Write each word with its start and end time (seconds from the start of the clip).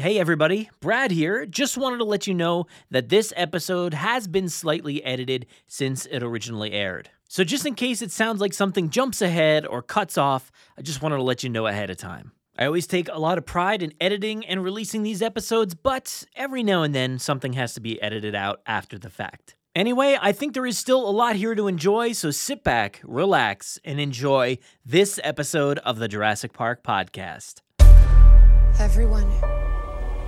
Hey 0.00 0.20
everybody, 0.20 0.70
Brad 0.78 1.10
here. 1.10 1.44
Just 1.44 1.76
wanted 1.76 1.96
to 1.96 2.04
let 2.04 2.28
you 2.28 2.32
know 2.32 2.68
that 2.88 3.08
this 3.08 3.32
episode 3.34 3.94
has 3.94 4.28
been 4.28 4.48
slightly 4.48 5.02
edited 5.02 5.44
since 5.66 6.06
it 6.06 6.22
originally 6.22 6.70
aired. 6.70 7.10
So, 7.26 7.42
just 7.42 7.66
in 7.66 7.74
case 7.74 8.00
it 8.00 8.12
sounds 8.12 8.40
like 8.40 8.52
something 8.52 8.90
jumps 8.90 9.20
ahead 9.20 9.66
or 9.66 9.82
cuts 9.82 10.16
off, 10.16 10.52
I 10.78 10.82
just 10.82 11.02
wanted 11.02 11.16
to 11.16 11.24
let 11.24 11.42
you 11.42 11.50
know 11.50 11.66
ahead 11.66 11.90
of 11.90 11.96
time. 11.96 12.30
I 12.56 12.66
always 12.66 12.86
take 12.86 13.08
a 13.08 13.18
lot 13.18 13.38
of 13.38 13.44
pride 13.44 13.82
in 13.82 13.92
editing 14.00 14.46
and 14.46 14.62
releasing 14.62 15.02
these 15.02 15.20
episodes, 15.20 15.74
but 15.74 16.22
every 16.36 16.62
now 16.62 16.84
and 16.84 16.94
then 16.94 17.18
something 17.18 17.54
has 17.54 17.74
to 17.74 17.80
be 17.80 18.00
edited 18.00 18.36
out 18.36 18.60
after 18.66 19.00
the 19.00 19.10
fact. 19.10 19.56
Anyway, 19.74 20.16
I 20.22 20.30
think 20.30 20.54
there 20.54 20.66
is 20.66 20.78
still 20.78 21.08
a 21.08 21.10
lot 21.10 21.34
here 21.34 21.56
to 21.56 21.66
enjoy, 21.66 22.12
so 22.12 22.30
sit 22.30 22.62
back, 22.62 23.00
relax, 23.02 23.80
and 23.84 23.98
enjoy 23.98 24.58
this 24.86 25.18
episode 25.24 25.78
of 25.80 25.98
the 25.98 26.06
Jurassic 26.06 26.52
Park 26.52 26.84
podcast. 26.84 27.62
Everyone, 28.78 29.28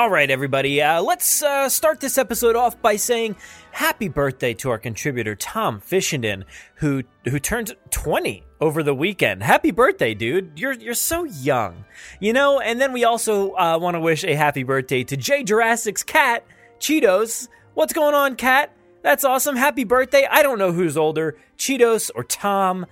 All 0.00 0.08
right, 0.08 0.30
everybody, 0.30 0.80
uh, 0.80 1.02
let's 1.02 1.42
uh, 1.42 1.68
start 1.68 2.00
this 2.00 2.16
episode 2.16 2.56
off 2.56 2.80
by 2.80 2.96
saying 2.96 3.36
happy 3.70 4.08
birthday 4.08 4.54
to 4.54 4.70
our 4.70 4.78
contributor 4.78 5.36
Tom 5.36 5.78
Fishenden, 5.78 6.44
who 6.76 7.02
who 7.28 7.38
turned 7.38 7.76
20 7.90 8.42
over 8.62 8.82
the 8.82 8.94
weekend. 8.94 9.42
Happy 9.42 9.72
birthday, 9.72 10.14
dude! 10.14 10.58
You're 10.58 10.72
you're 10.72 10.94
so 10.94 11.24
young, 11.24 11.84
you 12.18 12.32
know. 12.32 12.60
And 12.60 12.80
then 12.80 12.94
we 12.94 13.04
also 13.04 13.52
uh, 13.56 13.78
want 13.78 13.94
to 13.94 14.00
wish 14.00 14.24
a 14.24 14.34
happy 14.34 14.62
birthday 14.62 15.04
to 15.04 15.18
Jay 15.18 15.44
Jurassic's 15.44 16.02
cat, 16.02 16.46
Cheetos. 16.78 17.48
What's 17.74 17.92
going 17.92 18.14
on, 18.14 18.36
cat? 18.36 18.74
That's 19.02 19.26
awesome. 19.26 19.54
Happy 19.54 19.84
birthday. 19.84 20.26
I 20.30 20.42
don't 20.42 20.58
know 20.58 20.72
who's 20.72 20.96
older, 20.96 21.36
Cheetos 21.58 22.10
or 22.14 22.24
Tom. 22.24 22.86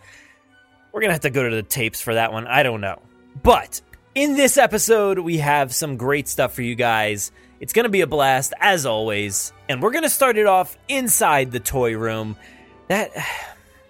We're 0.92 1.00
gonna 1.00 1.14
have 1.14 1.22
to 1.22 1.30
go 1.30 1.48
to 1.48 1.56
the 1.56 1.62
tapes 1.62 2.02
for 2.02 2.12
that 2.12 2.34
one. 2.34 2.46
I 2.46 2.62
don't 2.62 2.82
know, 2.82 3.00
but 3.42 3.80
in 4.18 4.34
this 4.34 4.56
episode, 4.56 5.20
we 5.20 5.36
have 5.36 5.72
some 5.72 5.96
great 5.96 6.26
stuff 6.26 6.52
for 6.52 6.62
you 6.62 6.74
guys. 6.74 7.30
It's 7.60 7.72
going 7.72 7.84
to 7.84 7.88
be 7.88 8.00
a 8.00 8.06
blast, 8.08 8.52
as 8.58 8.84
always. 8.84 9.52
And 9.68 9.80
we're 9.80 9.92
going 9.92 10.02
to 10.02 10.10
start 10.10 10.36
it 10.36 10.46
off 10.46 10.76
inside 10.88 11.52
the 11.52 11.60
toy 11.60 11.96
room. 11.96 12.36
That. 12.88 13.12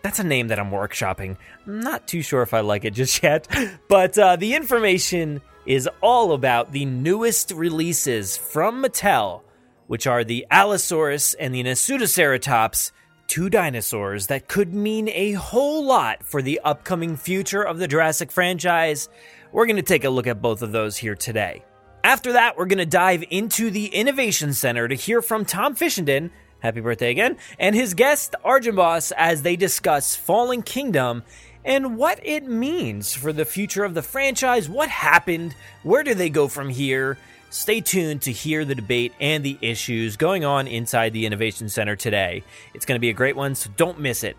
That's 0.01 0.21
a 0.21 0.25
name 0.25 0.49
that 0.49 0.61
I'm 0.61 0.71
workshopping. 0.71 1.37
I'm 1.67 1.81
not 1.81 2.07
too 2.07 2.23
sure 2.23 2.43
if 2.43 2.55
I 2.55 2.61
like 2.61 2.85
it 2.85 2.93
just 2.93 3.23
yet. 3.23 3.49
But 3.89 4.17
uh, 4.19 4.37
the 4.37 4.55
information 4.55 5.41
is 5.67 5.89
all 6.03 6.33
about 6.33 6.73
the 6.73 6.85
newest 6.85 7.51
releases 7.51 8.37
from 8.37 8.83
Mattel, 8.83 9.43
which 9.87 10.07
are 10.07 10.25
the 10.25 10.47
Allosaurus 10.51 11.35
and 11.35 11.55
the 11.55 11.65
Nasutoceratops, 11.65 12.93
two 13.29 13.51
dinosaurs 13.51 14.27
that 14.27 14.49
could 14.49 14.75
mean 14.75 15.09
a 15.11 15.33
whole 15.33 15.85
lot 15.85 16.25
for 16.25 16.43
the 16.43 16.61
upcoming 16.65 17.17
future 17.17 17.63
of 17.63 17.79
the 17.79 17.87
Jurassic 17.87 18.33
franchise. 18.33 19.09
We're 19.53 19.67
going 19.67 19.77
to 19.77 19.83
take 19.83 20.05
a 20.05 20.11
look 20.11 20.27
at 20.27 20.43
both 20.43 20.63
of 20.63 20.73
those 20.73 20.97
here 20.97 21.15
today. 21.15 21.63
After 22.03 22.33
that, 22.33 22.57
we're 22.57 22.67
going 22.67 22.79
to 22.79 22.87
dive 22.87 23.23
into 23.31 23.71
the 23.71 23.87
Innovation 23.87 24.55
Center 24.55 24.89
to 24.89 24.95
hear 24.95 25.21
from 25.21 25.45
Tom 25.45 25.77
Fishenden, 25.77 26.31
happy 26.61 26.81
birthday 26.81 27.11
again, 27.11 27.37
and 27.59 27.75
his 27.75 27.95
guest, 27.95 28.35
Arjan 28.45 28.77
Bos, 28.77 29.13
as 29.13 29.43
they 29.43 29.57
discuss 29.57 30.17
Fallen 30.17 30.63
Kingdom 30.63 31.23
and 31.65 31.99
what 31.99 32.19
it 32.23 32.47
means 32.47 33.15
for 33.15 33.33
the 33.33 33.45
future 33.45 33.85
of 33.85 33.95
the 33.95 34.03
franchise. 34.03 34.69
What 34.69 34.89
happened? 34.89 35.55
Where 35.83 36.03
do 36.03 36.15
they 36.15 36.31
go 36.31 36.49
from 36.49 36.71
here? 36.71 37.19
Stay 37.51 37.81
tuned 37.81 38.23
to 38.23 38.33
hear 38.33 38.65
the 38.65 38.75
debate 38.75 39.13
and 39.21 39.45
the 39.45 39.59
issues 39.61 40.17
going 40.17 40.45
on 40.45 40.67
inside 40.67 41.13
the 41.13 41.25
Innovation 41.25 41.69
Center 41.69 41.97
today. 41.97 42.43
It's 42.75 42.85
going 42.85 42.97
to 42.97 43.01
be 43.01 43.11
a 43.11 43.15
great 43.15 43.37
one, 43.37 43.55
so 43.55 43.71
don't 43.77 43.99
miss 44.01 44.23
it. 44.23 44.37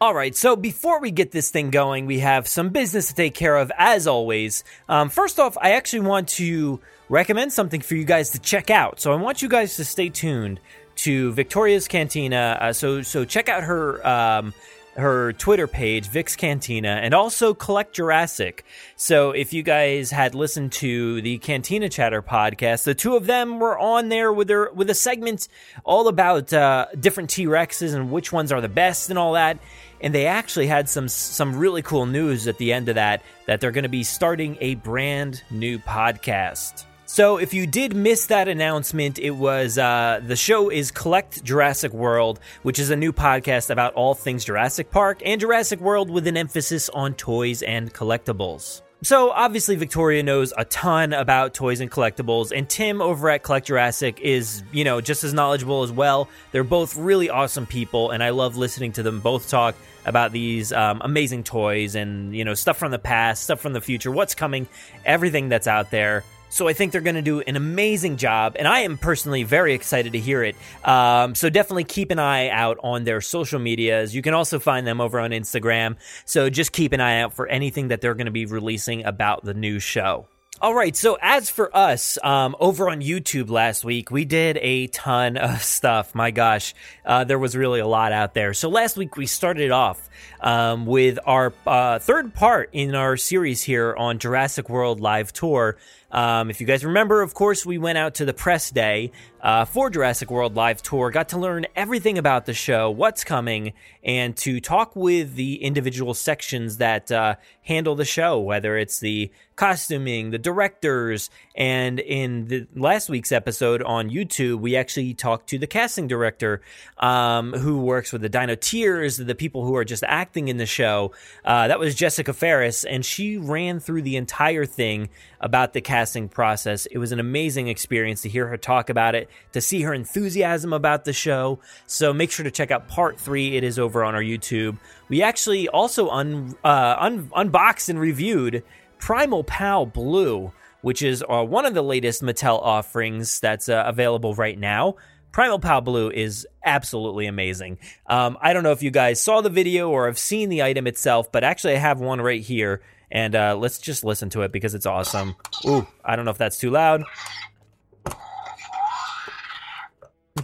All 0.00 0.14
right, 0.14 0.36
so 0.36 0.54
before 0.54 1.00
we 1.00 1.10
get 1.10 1.30
this 1.30 1.50
thing 1.50 1.70
going, 1.70 2.06
we 2.06 2.18
have 2.18 2.46
some 2.46 2.68
business 2.68 3.08
to 3.08 3.14
take 3.14 3.34
care 3.34 3.56
of, 3.56 3.72
as 3.78 4.06
always. 4.06 4.62
Um, 4.88 5.08
first 5.08 5.40
off, 5.40 5.56
I 5.60 5.72
actually 5.72 6.00
want 6.00 6.28
to 6.30 6.80
recommend 7.08 7.52
something 7.52 7.80
for 7.80 7.94
you 7.94 8.04
guys 8.04 8.30
to 8.30 8.38
check 8.38 8.70
out. 8.70 9.00
So 9.00 9.12
I 9.12 9.16
want 9.16 9.42
you 9.42 9.48
guys 9.48 9.76
to 9.76 9.84
stay 9.84 10.08
tuned 10.08 10.60
to 10.96 11.32
Victoria's 11.32 11.88
Cantina. 11.88 12.58
Uh, 12.60 12.72
so 12.72 13.02
so 13.02 13.24
check 13.24 13.48
out 13.48 13.64
her 13.64 14.06
um, 14.06 14.54
her 14.96 15.32
Twitter 15.32 15.66
page, 15.66 16.08
Vix 16.08 16.36
Cantina, 16.36 17.00
and 17.02 17.14
also 17.14 17.54
Collect 17.54 17.94
Jurassic. 17.94 18.64
So 18.96 19.32
if 19.32 19.52
you 19.52 19.62
guys 19.62 20.10
had 20.10 20.34
listened 20.34 20.72
to 20.72 21.20
the 21.22 21.38
Cantina 21.38 21.88
Chatter 21.88 22.22
podcast, 22.22 22.84
the 22.84 22.94
two 22.94 23.16
of 23.16 23.26
them 23.26 23.58
were 23.58 23.78
on 23.78 24.08
there 24.08 24.32
with 24.32 24.48
their 24.48 24.70
with 24.72 24.90
a 24.90 24.94
segment 24.94 25.48
all 25.84 26.08
about 26.08 26.52
uh, 26.52 26.86
different 26.98 27.30
T 27.30 27.46
Rexes 27.46 27.94
and 27.94 28.10
which 28.10 28.32
ones 28.32 28.52
are 28.52 28.60
the 28.60 28.68
best 28.68 29.10
and 29.10 29.18
all 29.18 29.32
that. 29.32 29.58
And 30.00 30.14
they 30.14 30.26
actually 30.26 30.66
had 30.66 30.88
some 30.88 31.08
some 31.08 31.56
really 31.56 31.82
cool 31.82 32.06
news 32.06 32.46
at 32.46 32.58
the 32.58 32.72
end 32.72 32.88
of 32.88 32.96
that 32.96 33.22
that 33.46 33.60
they're 33.60 33.72
going 33.72 33.84
to 33.84 33.88
be 33.88 34.02
starting 34.02 34.58
a 34.60 34.74
brand 34.76 35.42
new 35.50 35.78
podcast. 35.78 36.84
So, 37.06 37.36
if 37.36 37.52
you 37.52 37.66
did 37.66 37.94
miss 37.94 38.26
that 38.26 38.48
announcement, 38.48 39.18
it 39.18 39.32
was 39.32 39.76
uh, 39.76 40.20
the 40.26 40.36
show 40.36 40.70
is 40.70 40.90
Collect 40.90 41.44
Jurassic 41.44 41.92
World, 41.92 42.40
which 42.62 42.78
is 42.78 42.88
a 42.88 42.96
new 42.96 43.12
podcast 43.12 43.68
about 43.68 43.92
all 43.92 44.14
things 44.14 44.44
Jurassic 44.44 44.90
Park 44.90 45.20
and 45.24 45.38
Jurassic 45.38 45.80
World 45.80 46.10
with 46.10 46.26
an 46.26 46.38
emphasis 46.38 46.88
on 46.88 47.14
toys 47.14 47.62
and 47.62 47.92
collectibles. 47.92 48.80
So, 49.02 49.30
obviously, 49.32 49.76
Victoria 49.76 50.22
knows 50.22 50.54
a 50.56 50.64
ton 50.64 51.12
about 51.12 51.52
toys 51.52 51.80
and 51.80 51.90
collectibles, 51.90 52.56
and 52.56 52.66
Tim 52.66 53.02
over 53.02 53.28
at 53.28 53.42
Collect 53.42 53.66
Jurassic 53.66 54.18
is, 54.22 54.62
you 54.72 54.82
know, 54.82 55.02
just 55.02 55.24
as 55.24 55.34
knowledgeable 55.34 55.82
as 55.82 55.92
well. 55.92 56.30
They're 56.52 56.64
both 56.64 56.96
really 56.96 57.28
awesome 57.28 57.66
people, 57.66 58.12
and 58.12 58.24
I 58.24 58.30
love 58.30 58.56
listening 58.56 58.92
to 58.92 59.02
them 59.02 59.20
both 59.20 59.50
talk 59.50 59.74
about 60.06 60.32
these 60.32 60.72
um, 60.72 61.02
amazing 61.04 61.44
toys 61.44 61.96
and, 61.96 62.34
you 62.34 62.46
know, 62.46 62.54
stuff 62.54 62.78
from 62.78 62.92
the 62.92 62.98
past, 62.98 63.42
stuff 63.42 63.60
from 63.60 63.74
the 63.74 63.80
future, 63.82 64.10
what's 64.10 64.34
coming, 64.34 64.66
everything 65.04 65.50
that's 65.50 65.66
out 65.66 65.90
there. 65.90 66.24
So 66.54 66.68
I 66.68 66.72
think 66.72 66.92
they're 66.92 67.00
going 67.00 67.16
to 67.16 67.22
do 67.22 67.40
an 67.40 67.56
amazing 67.56 68.16
job, 68.16 68.54
and 68.56 68.68
I 68.68 68.82
am 68.82 68.96
personally 68.96 69.42
very 69.42 69.74
excited 69.74 70.12
to 70.12 70.20
hear 70.20 70.44
it. 70.44 70.54
Um, 70.84 71.34
so 71.34 71.50
definitely 71.50 71.82
keep 71.82 72.12
an 72.12 72.20
eye 72.20 72.48
out 72.48 72.78
on 72.84 73.02
their 73.02 73.20
social 73.20 73.58
medias. 73.58 74.14
You 74.14 74.22
can 74.22 74.34
also 74.34 74.60
find 74.60 74.86
them 74.86 75.00
over 75.00 75.18
on 75.18 75.32
Instagram. 75.32 75.96
So 76.26 76.50
just 76.50 76.70
keep 76.70 76.92
an 76.92 77.00
eye 77.00 77.22
out 77.22 77.34
for 77.34 77.48
anything 77.48 77.88
that 77.88 78.00
they're 78.00 78.14
going 78.14 78.26
to 78.26 78.30
be 78.30 78.46
releasing 78.46 79.04
about 79.04 79.44
the 79.44 79.52
new 79.52 79.80
show. 79.80 80.28
All 80.62 80.72
right, 80.72 80.94
so 80.94 81.18
as 81.20 81.50
for 81.50 81.76
us, 81.76 82.16
um, 82.22 82.54
over 82.60 82.88
on 82.88 83.00
YouTube 83.00 83.50
last 83.50 83.84
week, 83.84 84.12
we 84.12 84.24
did 84.24 84.56
a 84.62 84.86
ton 84.86 85.36
of 85.36 85.60
stuff. 85.64 86.14
My 86.14 86.30
gosh, 86.30 86.72
uh, 87.04 87.24
there 87.24 87.40
was 87.40 87.56
really 87.56 87.80
a 87.80 87.86
lot 87.88 88.12
out 88.12 88.34
there. 88.34 88.54
So 88.54 88.68
last 88.68 88.96
week 88.96 89.16
we 89.16 89.26
started 89.26 89.72
off 89.72 90.08
um, 90.40 90.86
with 90.86 91.18
our 91.26 91.52
uh, 91.66 91.98
third 91.98 92.32
part 92.32 92.70
in 92.72 92.94
our 92.94 93.16
series 93.16 93.62
here 93.62 93.96
on 93.96 94.20
Jurassic 94.20 94.70
World 94.70 95.00
Live 95.00 95.32
Tour. 95.32 95.76
Um, 96.14 96.48
if 96.48 96.60
you 96.60 96.66
guys 96.66 96.84
remember, 96.84 97.22
of 97.22 97.34
course, 97.34 97.66
we 97.66 97.76
went 97.76 97.98
out 97.98 98.14
to 98.14 98.24
the 98.24 98.32
press 98.32 98.70
day 98.70 99.10
uh, 99.42 99.64
for 99.64 99.90
Jurassic 99.90 100.30
World 100.30 100.54
Live 100.54 100.80
Tour, 100.80 101.10
got 101.10 101.30
to 101.30 101.38
learn 101.38 101.66
everything 101.74 102.18
about 102.18 102.46
the 102.46 102.54
show, 102.54 102.88
what's 102.88 103.24
coming, 103.24 103.72
and 104.04 104.36
to 104.36 104.60
talk 104.60 104.94
with 104.94 105.34
the 105.34 105.56
individual 105.56 106.14
sections 106.14 106.76
that 106.76 107.10
uh, 107.10 107.34
handle 107.62 107.96
the 107.96 108.04
show, 108.04 108.38
whether 108.38 108.78
it's 108.78 109.00
the 109.00 109.32
costuming, 109.56 110.30
the 110.30 110.38
directors, 110.38 111.30
and 111.54 112.00
in 112.00 112.48
the 112.48 112.66
last 112.74 113.08
week's 113.08 113.30
episode 113.30 113.80
on 113.82 114.10
YouTube, 114.10 114.58
we 114.58 114.74
actually 114.74 115.14
talked 115.14 115.48
to 115.50 115.58
the 115.58 115.68
casting 115.68 116.08
director 116.08 116.62
um, 116.98 117.52
who 117.52 117.80
works 117.80 118.12
with 118.12 118.22
the 118.22 118.30
Dinoteers, 118.30 119.24
the 119.24 119.34
people 119.36 119.64
who 119.64 119.76
are 119.76 119.84
just 119.84 120.02
acting 120.04 120.48
in 120.48 120.56
the 120.56 120.66
show. 120.66 121.12
Uh, 121.44 121.68
that 121.68 121.78
was 121.78 121.94
Jessica 121.94 122.32
Ferris, 122.32 122.84
and 122.84 123.04
she 123.04 123.36
ran 123.36 123.78
through 123.78 124.02
the 124.02 124.16
entire 124.16 124.66
thing 124.66 125.10
about 125.40 125.74
the 125.74 125.80
casting 125.80 126.28
process. 126.28 126.86
It 126.86 126.98
was 126.98 127.12
an 127.12 127.20
amazing 127.20 127.68
experience 127.68 128.22
to 128.22 128.28
hear 128.28 128.48
her 128.48 128.56
talk 128.56 128.90
about 128.90 129.14
it, 129.14 129.30
to 129.52 129.60
see 129.60 129.82
her 129.82 129.94
enthusiasm 129.94 130.72
about 130.72 131.04
the 131.04 131.12
show. 131.12 131.60
So 131.86 132.12
make 132.12 132.32
sure 132.32 132.44
to 132.44 132.50
check 132.50 132.72
out 132.72 132.88
part 132.88 133.20
three. 133.20 133.56
It 133.56 133.62
is 133.62 133.78
over 133.78 134.02
on 134.02 134.16
our 134.16 134.22
YouTube. 134.22 134.78
We 135.08 135.22
actually 135.22 135.68
also 135.68 136.08
un, 136.08 136.56
uh, 136.64 136.96
un, 136.98 137.30
unboxed 137.36 137.88
and 137.88 138.00
reviewed 138.00 138.64
Primal 138.98 139.44
Pal 139.44 139.86
Blue, 139.86 140.50
which 140.84 141.00
is 141.00 141.24
uh, 141.26 141.42
one 141.42 141.64
of 141.64 141.72
the 141.72 141.82
latest 141.82 142.22
Mattel 142.22 142.60
offerings 142.60 143.40
that's 143.40 143.70
uh, 143.70 143.84
available 143.86 144.34
right 144.34 144.58
now. 144.58 144.96
Primal 145.32 145.58
Pal 145.58 145.80
Blue 145.80 146.10
is 146.10 146.46
absolutely 146.62 147.26
amazing. 147.26 147.78
Um, 148.06 148.36
I 148.40 148.52
don't 148.52 148.62
know 148.62 148.70
if 148.70 148.82
you 148.82 148.90
guys 148.90 149.18
saw 149.18 149.40
the 149.40 149.48
video 149.48 149.88
or 149.88 150.04
have 150.06 150.18
seen 150.18 150.50
the 150.50 150.62
item 150.62 150.86
itself, 150.86 151.32
but 151.32 151.42
actually 151.42 151.72
I 151.72 151.78
have 151.78 152.00
one 152.00 152.20
right 152.20 152.42
here, 152.42 152.82
and 153.10 153.34
uh, 153.34 153.56
let's 153.56 153.78
just 153.78 154.04
listen 154.04 154.28
to 154.30 154.42
it 154.42 154.52
because 154.52 154.74
it's 154.74 154.84
awesome. 154.84 155.36
Ooh, 155.66 155.86
I 156.04 156.16
don't 156.16 156.26
know 156.26 156.30
if 156.30 156.38
that's 156.38 156.58
too 156.58 156.70
loud, 156.70 157.02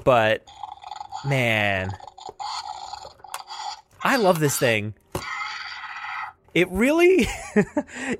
but 0.04 0.48
man, 1.26 1.90
I 4.02 4.16
love 4.16 4.40
this 4.40 4.58
thing. 4.58 4.94
It 6.52 6.68
really, 6.70 7.28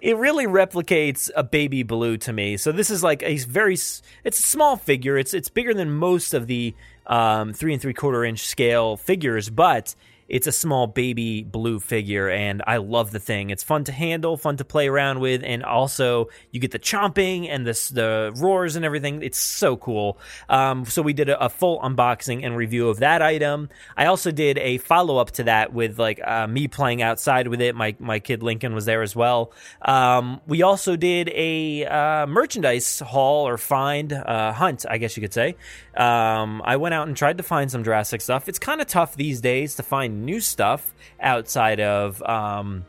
it 0.01 0.17
really 0.17 0.47
replicates 0.47 1.31
a 1.35 1.43
baby 1.43 1.83
blue 1.83 2.17
to 2.19 2.33
me. 2.33 2.57
So 2.57 2.71
this 2.71 2.91
is 2.91 3.03
like 3.03 3.23
a 3.23 3.39
very, 3.39 3.75
it's 3.75 4.39
a 4.39 4.43
small 4.43 4.77
figure. 4.77 5.19
It's 5.19 5.35
it's 5.35 5.49
bigger 5.49 5.75
than 5.75 5.91
most 5.91 6.33
of 6.33 6.47
the 6.47 6.75
um, 7.07 7.53
three 7.53 7.73
and 7.73 7.83
three 7.83 7.95
quarter 7.95 8.25
inch 8.25 8.47
scale 8.47 8.97
figures, 8.97 9.51
but 9.51 9.95
it's 10.31 10.47
a 10.47 10.53
small 10.53 10.87
baby 10.87 11.43
blue 11.43 11.81
figure, 11.81 12.31
and 12.31 12.63
I 12.67 12.77
love 12.77 13.11
the 13.11 13.19
thing. 13.19 13.51
It's 13.51 13.65
fun 13.65 13.85
to 13.85 13.93
handle, 13.93 14.37
fun 14.37 14.57
to 14.59 14.65
play 14.65 14.89
around 14.89 15.21
with, 15.21 15.43
and 15.45 15.65
also 15.65 16.29
you 16.53 16.61
get 16.61 16.71
the 16.71 16.79
chomping 16.79 17.49
and 17.49 17.67
the 17.67 17.91
the 17.93 18.33
roars 18.37 18.77
and 18.77 18.85
everything. 18.85 19.23
It's 19.23 19.39
so 19.39 19.77
cool. 19.77 20.19
Um, 20.49 20.85
so 20.85 21.03
we 21.03 21.13
did 21.13 21.29
a, 21.29 21.45
a, 21.45 21.49
full 21.49 21.81
unboxing 21.81 22.45
and 22.47 22.57
review 22.57 22.89
of 22.89 23.01
that 23.01 23.23
item. 23.23 23.69
I 23.97 24.07
also 24.07 24.31
did 24.31 24.57
a 24.59 24.79
follow 24.79 25.19
up 25.19 25.33
to 25.33 25.45
that 25.45 25.73
with 25.73 25.99
like 25.99 26.21
uh, 26.25 26.47
me 26.47 26.69
playing 26.69 27.03
outside 27.03 27.49
with 27.49 27.61
it. 27.61 27.75
My 27.75 27.97
my 27.99 28.21
kid 28.21 28.43
Lincoln 28.43 28.75
was 28.75 28.85
there 28.85 29.03
as 29.03 29.17
well. 29.17 29.53
Um, 29.83 30.41
we 30.47 30.63
also 30.63 30.95
did 30.95 31.29
a 31.31 31.87
uh, 31.87 32.27
merchandise 32.27 33.01
haul 33.01 33.49
or 33.49 33.59
find 33.59 34.13
uh, 34.13 34.53
hunt, 34.53 34.87
I 34.89 34.99
guess 34.99 35.17
you 35.17 35.21
could 35.21 35.35
say. 35.35 35.57
Um, 35.97 36.63
I 36.65 36.77
went 36.77 36.95
out 36.95 37.09
and 37.09 37.17
tried 37.17 37.39
to 37.39 37.43
find 37.43 37.71
some 37.71 37.83
Jurassic 37.83 38.21
stuff. 38.21 38.49
It's 38.49 38.59
kind 38.59 38.81
of 38.81 38.87
tough 38.87 39.17
these 39.17 39.41
days 39.41 39.75
to 39.77 39.83
find 39.83 40.20
new 40.21 40.41
stuff 40.41 40.93
outside 41.21 41.81
of 41.81 42.23
um, 42.23 42.85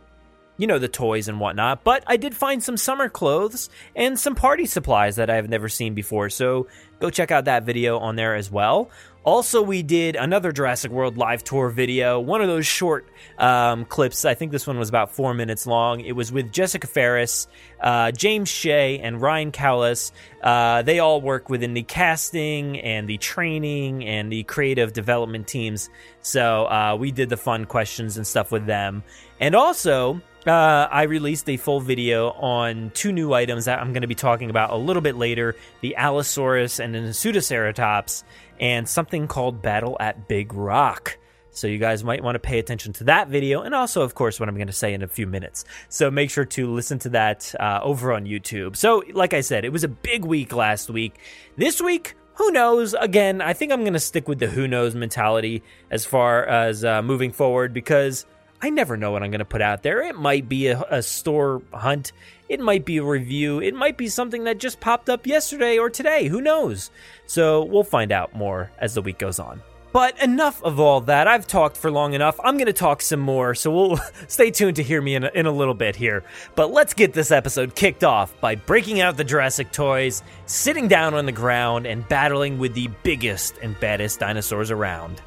you 0.58 0.68
know 0.68 0.78
the 0.78 0.88
toys 0.88 1.28
and 1.28 1.40
whatnot 1.40 1.84
but 1.84 2.04
i 2.06 2.16
did 2.16 2.36
find 2.36 2.64
some 2.64 2.78
summer 2.78 3.10
clothes 3.10 3.70
and 3.96 4.20
some 4.20 4.36
party 4.36 4.66
supplies 4.68 5.16
that 5.16 5.30
i've 5.30 5.50
never 5.50 5.68
seen 5.68 5.96
before 5.96 6.30
so 6.30 6.68
go 7.00 7.10
check 7.10 7.32
out 7.32 7.46
that 7.46 7.64
video 7.64 7.98
on 7.98 8.16
there 8.16 8.36
as 8.36 8.52
well 8.52 8.90
also, 9.24 9.62
we 9.62 9.84
did 9.84 10.16
another 10.16 10.52
Jurassic 10.52 10.92
World 10.92 11.16
live 11.16 11.44
tour 11.44 11.70
video, 11.70 12.20
one 12.20 12.42
of 12.42 12.48
those 12.48 12.66
short 12.66 13.08
um, 13.38 13.86
clips. 13.86 14.26
I 14.26 14.34
think 14.34 14.52
this 14.52 14.66
one 14.66 14.80
was 14.80 14.90
about 14.90 15.12
four 15.12 15.36
minutes 15.36 15.68
long. 15.68 16.02
It 16.02 16.14
was 16.14 16.32
with 16.32 16.52
Jessica 16.52 16.88
Ferris, 16.88 17.48
uh, 17.82 18.12
James 18.12 18.50
Shea, 18.50 18.98
and 19.00 19.22
Ryan 19.22 19.52
Cowlis. 19.52 20.12
Uh, 20.42 20.82
they 20.82 20.98
all 20.98 21.22
work 21.22 21.50
within 21.50 21.76
the 21.76 21.84
casting 21.84 22.80
and 22.80 23.08
the 23.08 23.18
training 23.18 24.04
and 24.06 24.32
the 24.32 24.42
creative 24.44 24.92
development 24.92 25.48
teams. 25.48 25.92
So 26.24 26.66
uh, 26.66 26.98
we 27.00 27.12
did 27.12 27.30
the 27.30 27.38
fun 27.38 27.66
questions 27.66 28.18
and 28.18 28.26
stuff 28.26 28.52
with 28.52 28.66
them. 28.66 29.04
And 29.40 29.56
also, 29.56 30.20
uh, 30.48 30.88
I 30.92 31.04
released 31.04 31.48
a 31.50 31.58
full 31.58 31.80
video 31.80 32.32
on 32.32 32.92
two 32.96 33.12
new 33.12 33.34
items 33.34 33.66
that 33.66 33.80
I'm 33.80 33.94
going 33.94 34.02
to 34.02 34.08
be 34.08 34.16
talking 34.16 34.50
about 34.50 34.72
a 34.72 34.76
little 34.76 35.02
bit 35.02 35.16
later 35.16 35.56
the 35.82 35.96
Allosaurus 35.96 36.80
and 36.80 36.96
the 36.96 37.00
Nasutoceratops 37.00 38.24
and 38.62 38.88
something 38.88 39.28
called 39.28 39.62
Battle 39.62 39.98
at 40.00 40.30
Big 40.30 40.54
Rock. 40.54 41.18
So 41.50 41.68
you 41.68 41.80
guys 41.80 42.02
might 42.04 42.24
want 42.24 42.36
to 42.36 42.40
pay 42.40 42.60
attention 42.60 42.94
to 42.94 43.04
that 43.06 43.28
video, 43.28 43.62
and 43.62 43.76
also, 43.76 44.04
of 44.04 44.16
course, 44.16 44.40
what 44.40 44.48
I'm 44.48 44.56
going 44.56 44.68
to 44.68 44.74
say 44.74 44.94
in 44.94 45.02
a 45.02 45.08
few 45.08 45.28
minutes. 45.28 45.66
So 45.90 46.10
make 46.10 46.30
sure 46.30 46.46
to 46.46 46.72
listen 46.72 46.98
to 47.00 47.10
that 47.10 47.54
uh, 47.60 47.82
over 47.84 48.14
on 48.14 48.24
YouTube. 48.24 48.78
So, 48.78 49.04
like 49.12 49.34
I 49.34 49.42
said, 49.42 49.66
it 49.66 49.74
was 49.74 49.84
a 49.84 49.90
big 49.90 50.24
week 50.24 50.54
last 50.54 50.90
week. 50.90 51.20
This 51.58 51.82
week, 51.82 52.16
who 52.36 52.52
knows? 52.52 52.94
Again, 52.94 53.42
I 53.42 53.52
think 53.52 53.74
I'm 53.74 53.82
going 53.82 53.94
to 53.94 54.00
stick 54.00 54.30
with 54.30 54.40
the 54.40 54.48
who 54.48 54.66
knows 54.66 54.96
mentality 54.96 55.62
as 55.90 56.06
far 56.06 56.46
as 56.46 56.86
uh, 56.86 57.02
moving 57.02 57.34
forward 57.34 57.74
because 57.74 58.26
I 58.62 58.70
never 58.70 58.96
know 58.96 59.12
what 59.12 59.24
I'm 59.24 59.32
going 59.32 59.40
to 59.40 59.46
put 59.46 59.62
out 59.62 59.84
there. 59.84 60.02
It 60.04 60.16
might 60.16 60.48
be 60.48 60.68
a, 60.68 60.82
a, 60.90 61.02
store 61.02 61.64
hunt, 61.74 62.14
it 62.52 62.60
might 62.60 62.84
be 62.84 62.98
a 62.98 63.04
review, 63.04 63.62
it 63.62 63.74
might 63.74 63.98
be 63.98 64.10
something 64.10 64.44
that 64.44 64.58
just 64.58 64.82
popped 64.82 65.10
up 65.10 65.26
yesterday 65.26 65.78
or 65.78 65.90
today. 65.90 66.28
Who 66.28 66.42
knows? 66.42 66.92
So 67.26 67.64
we'll 67.64 67.84
find 67.84 68.12
out 68.12 68.36
more 68.36 68.72
as 68.78 68.94
the 68.94 69.02
week 69.02 69.18
goes 69.18 69.40
on. 69.40 69.62
But 69.94 70.22
enough 70.22 70.62
of 70.64 70.80
all 70.80 71.02
that. 71.02 71.28
I've 71.28 71.48
talked 71.48 71.78
for 71.78 71.90
long 71.90 72.14
enough. 72.14 72.40
I'm 72.44 72.56
going 72.56 72.68
to 72.68 72.74
talk 72.74 73.02
some 73.02 73.20
more, 73.22 73.56
so 73.56 73.72
we'll 73.72 74.00
stay 74.28 74.52
tuned 74.52 74.76
to 74.78 74.84
hear 74.84 75.02
me 75.02 75.16
in 75.16 75.24
a, 75.24 75.32
in 75.34 75.46
a 75.46 75.52
little 75.52 75.74
bit 75.74 75.96
here. 75.96 76.24
But 76.56 76.72
let's 76.72 76.94
get 76.94 77.14
this 77.14 77.32
episode 77.32 77.74
kicked 77.74 78.04
off 78.04 78.38
by 78.42 78.56
breaking 78.56 79.00
out 79.00 79.16
the 79.16 79.24
Jurassic 79.24 79.72
toys, 79.72 80.22
sitting 80.46 80.90
down 80.90 81.14
on 81.14 81.26
the 81.26 81.32
ground, 81.32 81.86
and 81.86 82.08
battling 82.08 82.58
with 82.58 82.74
the 82.74 82.90
biggest 83.04 83.58
and 83.62 83.80
baddest 83.80 84.20
dinosaurs 84.20 84.72
around. 84.72 85.22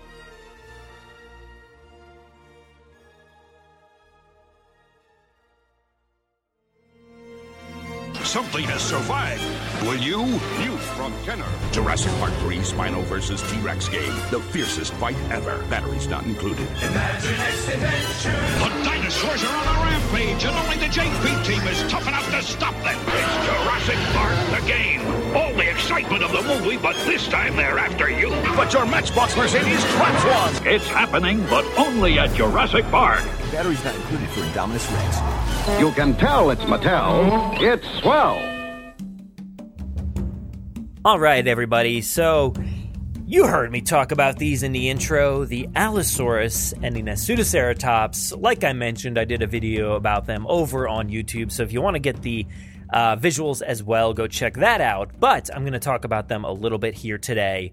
Something 8.34 8.64
has 8.64 8.82
survived. 8.82 9.46
Will 9.86 9.94
you? 9.94 10.26
News 10.58 10.82
from 10.98 11.14
Kenner. 11.22 11.46
Jurassic 11.70 12.10
Park 12.18 12.32
3 12.42 12.58
Spino 12.66 13.00
versus 13.04 13.40
T-Rex 13.48 13.88
game. 13.88 14.12
The 14.32 14.40
fiercest 14.40 14.92
fight 14.94 15.14
ever. 15.30 15.62
Batteries 15.70 16.08
not 16.08 16.24
included. 16.24 16.66
Imagine 16.82 17.38
its 17.46 17.68
adventure. 17.68 18.34
The 18.58 18.70
dinosaurs 18.82 19.44
are 19.44 19.54
on 19.54 19.76
a 19.76 19.80
rampage, 19.86 20.44
and 20.46 20.56
only 20.66 20.78
the 20.82 20.90
JP 20.90 21.46
team 21.46 21.62
is 21.68 21.78
tough 21.88 22.08
enough 22.08 22.28
to 22.32 22.42
stop 22.42 22.74
them. 22.82 22.98
It's 23.06 23.34
Jurassic 23.46 24.02
Park, 24.10 24.34
the 24.50 24.66
game. 24.66 25.06
The 25.32 25.53
excitement 25.74 26.22
of 26.22 26.30
the 26.30 26.42
movie, 26.42 26.76
but 26.76 26.94
this 27.04 27.26
time 27.26 27.56
they're 27.56 27.78
after 27.78 28.08
you. 28.08 28.30
But 28.56 28.72
your 28.72 28.86
Matchbox 28.86 29.36
Mercedes 29.36 29.82
traps 29.84 30.24
one. 30.24 30.66
It's 30.66 30.86
happening, 30.86 31.44
but 31.50 31.64
only 31.76 32.18
at 32.18 32.32
Jurassic 32.34 32.84
Park. 32.86 33.22
Batteries 33.50 33.84
not 33.84 33.94
included 33.96 34.28
for 34.30 34.40
Indominus 34.40 34.90
Rex. 34.94 35.80
You 35.80 35.90
can 35.92 36.14
tell 36.14 36.50
it's 36.50 36.62
Mattel. 36.62 37.60
It's 37.60 37.86
swell. 38.00 38.38
All 41.04 41.18
right, 41.18 41.46
everybody. 41.46 42.00
So, 42.00 42.54
you 43.26 43.46
heard 43.46 43.72
me 43.72 43.80
talk 43.80 44.12
about 44.12 44.38
these 44.38 44.62
in 44.62 44.72
the 44.72 44.88
intro 44.88 45.44
the 45.44 45.68
Allosaurus 45.74 46.72
and 46.82 46.94
the 46.94 47.02
Nasutoceratops. 47.02 48.40
Like 48.40 48.62
I 48.64 48.72
mentioned, 48.72 49.18
I 49.18 49.24
did 49.24 49.42
a 49.42 49.46
video 49.46 49.94
about 49.94 50.26
them 50.26 50.46
over 50.48 50.86
on 50.86 51.08
YouTube. 51.08 51.50
So, 51.50 51.62
if 51.62 51.72
you 51.72 51.82
want 51.82 51.96
to 51.96 52.00
get 52.00 52.22
the 52.22 52.46
uh, 52.94 53.16
visuals 53.16 53.60
as 53.60 53.82
well, 53.82 54.14
go 54.14 54.26
check 54.26 54.54
that 54.54 54.80
out. 54.80 55.10
But 55.18 55.50
I'm 55.54 55.62
going 55.62 55.72
to 55.74 55.80
talk 55.80 56.04
about 56.04 56.28
them 56.28 56.44
a 56.44 56.52
little 56.52 56.78
bit 56.78 56.94
here 56.94 57.18
today. 57.18 57.72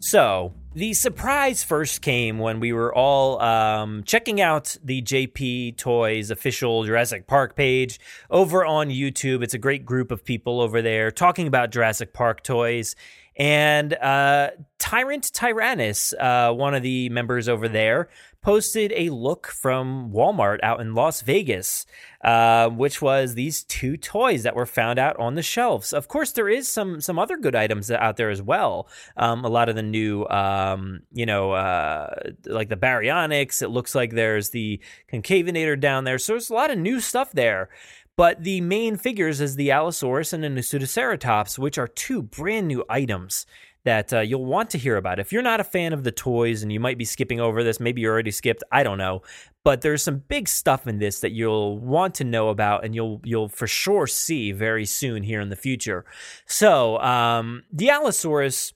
So, 0.00 0.54
the 0.74 0.94
surprise 0.94 1.62
first 1.62 2.00
came 2.00 2.38
when 2.38 2.58
we 2.58 2.72
were 2.72 2.92
all 2.92 3.40
um, 3.40 4.02
checking 4.04 4.40
out 4.40 4.76
the 4.82 5.02
JP 5.02 5.76
Toys 5.76 6.30
official 6.30 6.82
Jurassic 6.84 7.26
Park 7.26 7.54
page 7.54 8.00
over 8.30 8.64
on 8.64 8.88
YouTube. 8.88 9.44
It's 9.44 9.54
a 9.54 9.58
great 9.58 9.84
group 9.84 10.10
of 10.10 10.24
people 10.24 10.60
over 10.60 10.82
there 10.82 11.10
talking 11.12 11.46
about 11.46 11.70
Jurassic 11.70 12.14
Park 12.14 12.42
toys. 12.42 12.96
And 13.36 13.94
uh, 13.94 14.50
Tyrant 14.78 15.32
Tyrannus, 15.32 16.14
uh, 16.18 16.52
one 16.52 16.74
of 16.74 16.82
the 16.82 17.08
members 17.10 17.48
over 17.48 17.68
there, 17.68 18.08
posted 18.42 18.92
a 18.96 19.08
look 19.10 19.46
from 19.46 20.10
Walmart 20.12 20.58
out 20.62 20.80
in 20.80 20.94
Las 20.94 21.22
Vegas, 21.22 21.86
uh, 22.24 22.68
which 22.68 23.00
was 23.00 23.34
these 23.34 23.62
two 23.64 23.96
toys 23.96 24.42
that 24.42 24.56
were 24.56 24.66
found 24.66 24.98
out 24.98 25.16
on 25.18 25.36
the 25.36 25.42
shelves. 25.42 25.92
Of 25.92 26.08
course, 26.08 26.32
there 26.32 26.48
is 26.48 26.70
some 26.70 27.00
some 27.00 27.18
other 27.18 27.36
good 27.36 27.54
items 27.54 27.90
out 27.90 28.16
there 28.16 28.30
as 28.30 28.42
well. 28.42 28.88
Um, 29.16 29.44
a 29.44 29.48
lot 29.48 29.68
of 29.68 29.76
the 29.76 29.82
new, 29.82 30.26
um, 30.26 31.02
you 31.12 31.24
know, 31.24 31.52
uh, 31.52 32.14
like 32.44 32.68
the 32.68 32.76
baryonyx. 32.76 33.62
It 33.62 33.68
looks 33.68 33.94
like 33.94 34.10
there's 34.10 34.50
the 34.50 34.80
concavenator 35.10 35.78
down 35.78 36.04
there. 36.04 36.18
So 36.18 36.32
there's 36.32 36.50
a 36.50 36.54
lot 36.54 36.70
of 36.70 36.78
new 36.78 37.00
stuff 37.00 37.32
there. 37.32 37.70
But 38.14 38.44
the 38.44 38.60
main 38.60 38.98
figures 38.98 39.40
is 39.40 39.56
the 39.56 39.70
Allosaurus 39.70 40.34
and 40.34 40.44
the 40.44 40.48
Nasutoceratops, 40.48 41.58
which 41.58 41.78
are 41.78 41.88
two 41.88 42.20
brand 42.20 42.68
new 42.68 42.84
items 42.90 43.46
that 43.84 44.12
uh, 44.12 44.20
you'll 44.20 44.44
want 44.44 44.70
to 44.70 44.78
hear 44.78 44.96
about. 44.96 45.18
If 45.18 45.32
you're 45.32 45.42
not 45.42 45.60
a 45.60 45.64
fan 45.64 45.92
of 45.92 46.04
the 46.04 46.12
toys 46.12 46.62
and 46.62 46.72
you 46.72 46.78
might 46.78 46.98
be 46.98 47.04
skipping 47.04 47.40
over 47.40 47.64
this, 47.64 47.80
maybe 47.80 48.02
you 48.02 48.08
already 48.08 48.30
skipped, 48.30 48.62
I 48.70 48.82
don't 48.82 48.98
know. 48.98 49.22
But 49.64 49.80
there's 49.80 50.02
some 50.02 50.18
big 50.28 50.48
stuff 50.48 50.86
in 50.86 50.98
this 50.98 51.20
that 51.20 51.32
you'll 51.32 51.78
want 51.78 52.14
to 52.16 52.24
know 52.24 52.48
about 52.48 52.84
and 52.84 52.94
you'll 52.94 53.20
you'll 53.24 53.48
for 53.48 53.66
sure 53.66 54.06
see 54.06 54.52
very 54.52 54.84
soon 54.84 55.22
here 55.22 55.40
in 55.40 55.50
the 55.50 55.56
future. 55.56 56.04
So, 56.46 56.98
um, 56.98 57.62
the 57.72 57.90
Allosaurus 57.90 58.72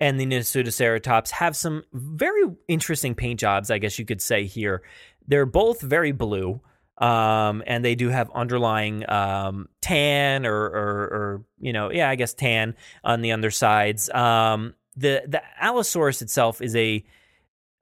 and 0.00 0.18
the 0.18 0.26
Nasutoceratops 0.26 1.30
have 1.30 1.54
some 1.54 1.84
very 1.92 2.42
interesting 2.66 3.14
paint 3.14 3.40
jobs, 3.40 3.70
I 3.70 3.78
guess 3.78 3.98
you 3.98 4.04
could 4.04 4.20
say 4.20 4.46
here. 4.46 4.82
They're 5.28 5.46
both 5.46 5.80
very 5.80 6.12
blue. 6.12 6.60
Um, 6.98 7.62
and 7.66 7.84
they 7.84 7.94
do 7.94 8.10
have 8.10 8.30
underlying 8.34 9.08
um, 9.10 9.68
tan 9.80 10.46
or, 10.46 10.54
or, 10.54 11.02
or, 11.02 11.44
you 11.58 11.72
know, 11.72 11.90
yeah, 11.90 12.08
I 12.08 12.14
guess 12.14 12.34
tan 12.34 12.76
on 13.02 13.22
the 13.22 13.32
undersides. 13.32 14.10
Um, 14.10 14.74
the 14.94 15.22
the 15.26 15.42
Allosaurus 15.58 16.22
itself 16.22 16.60
is 16.60 16.76
a 16.76 17.04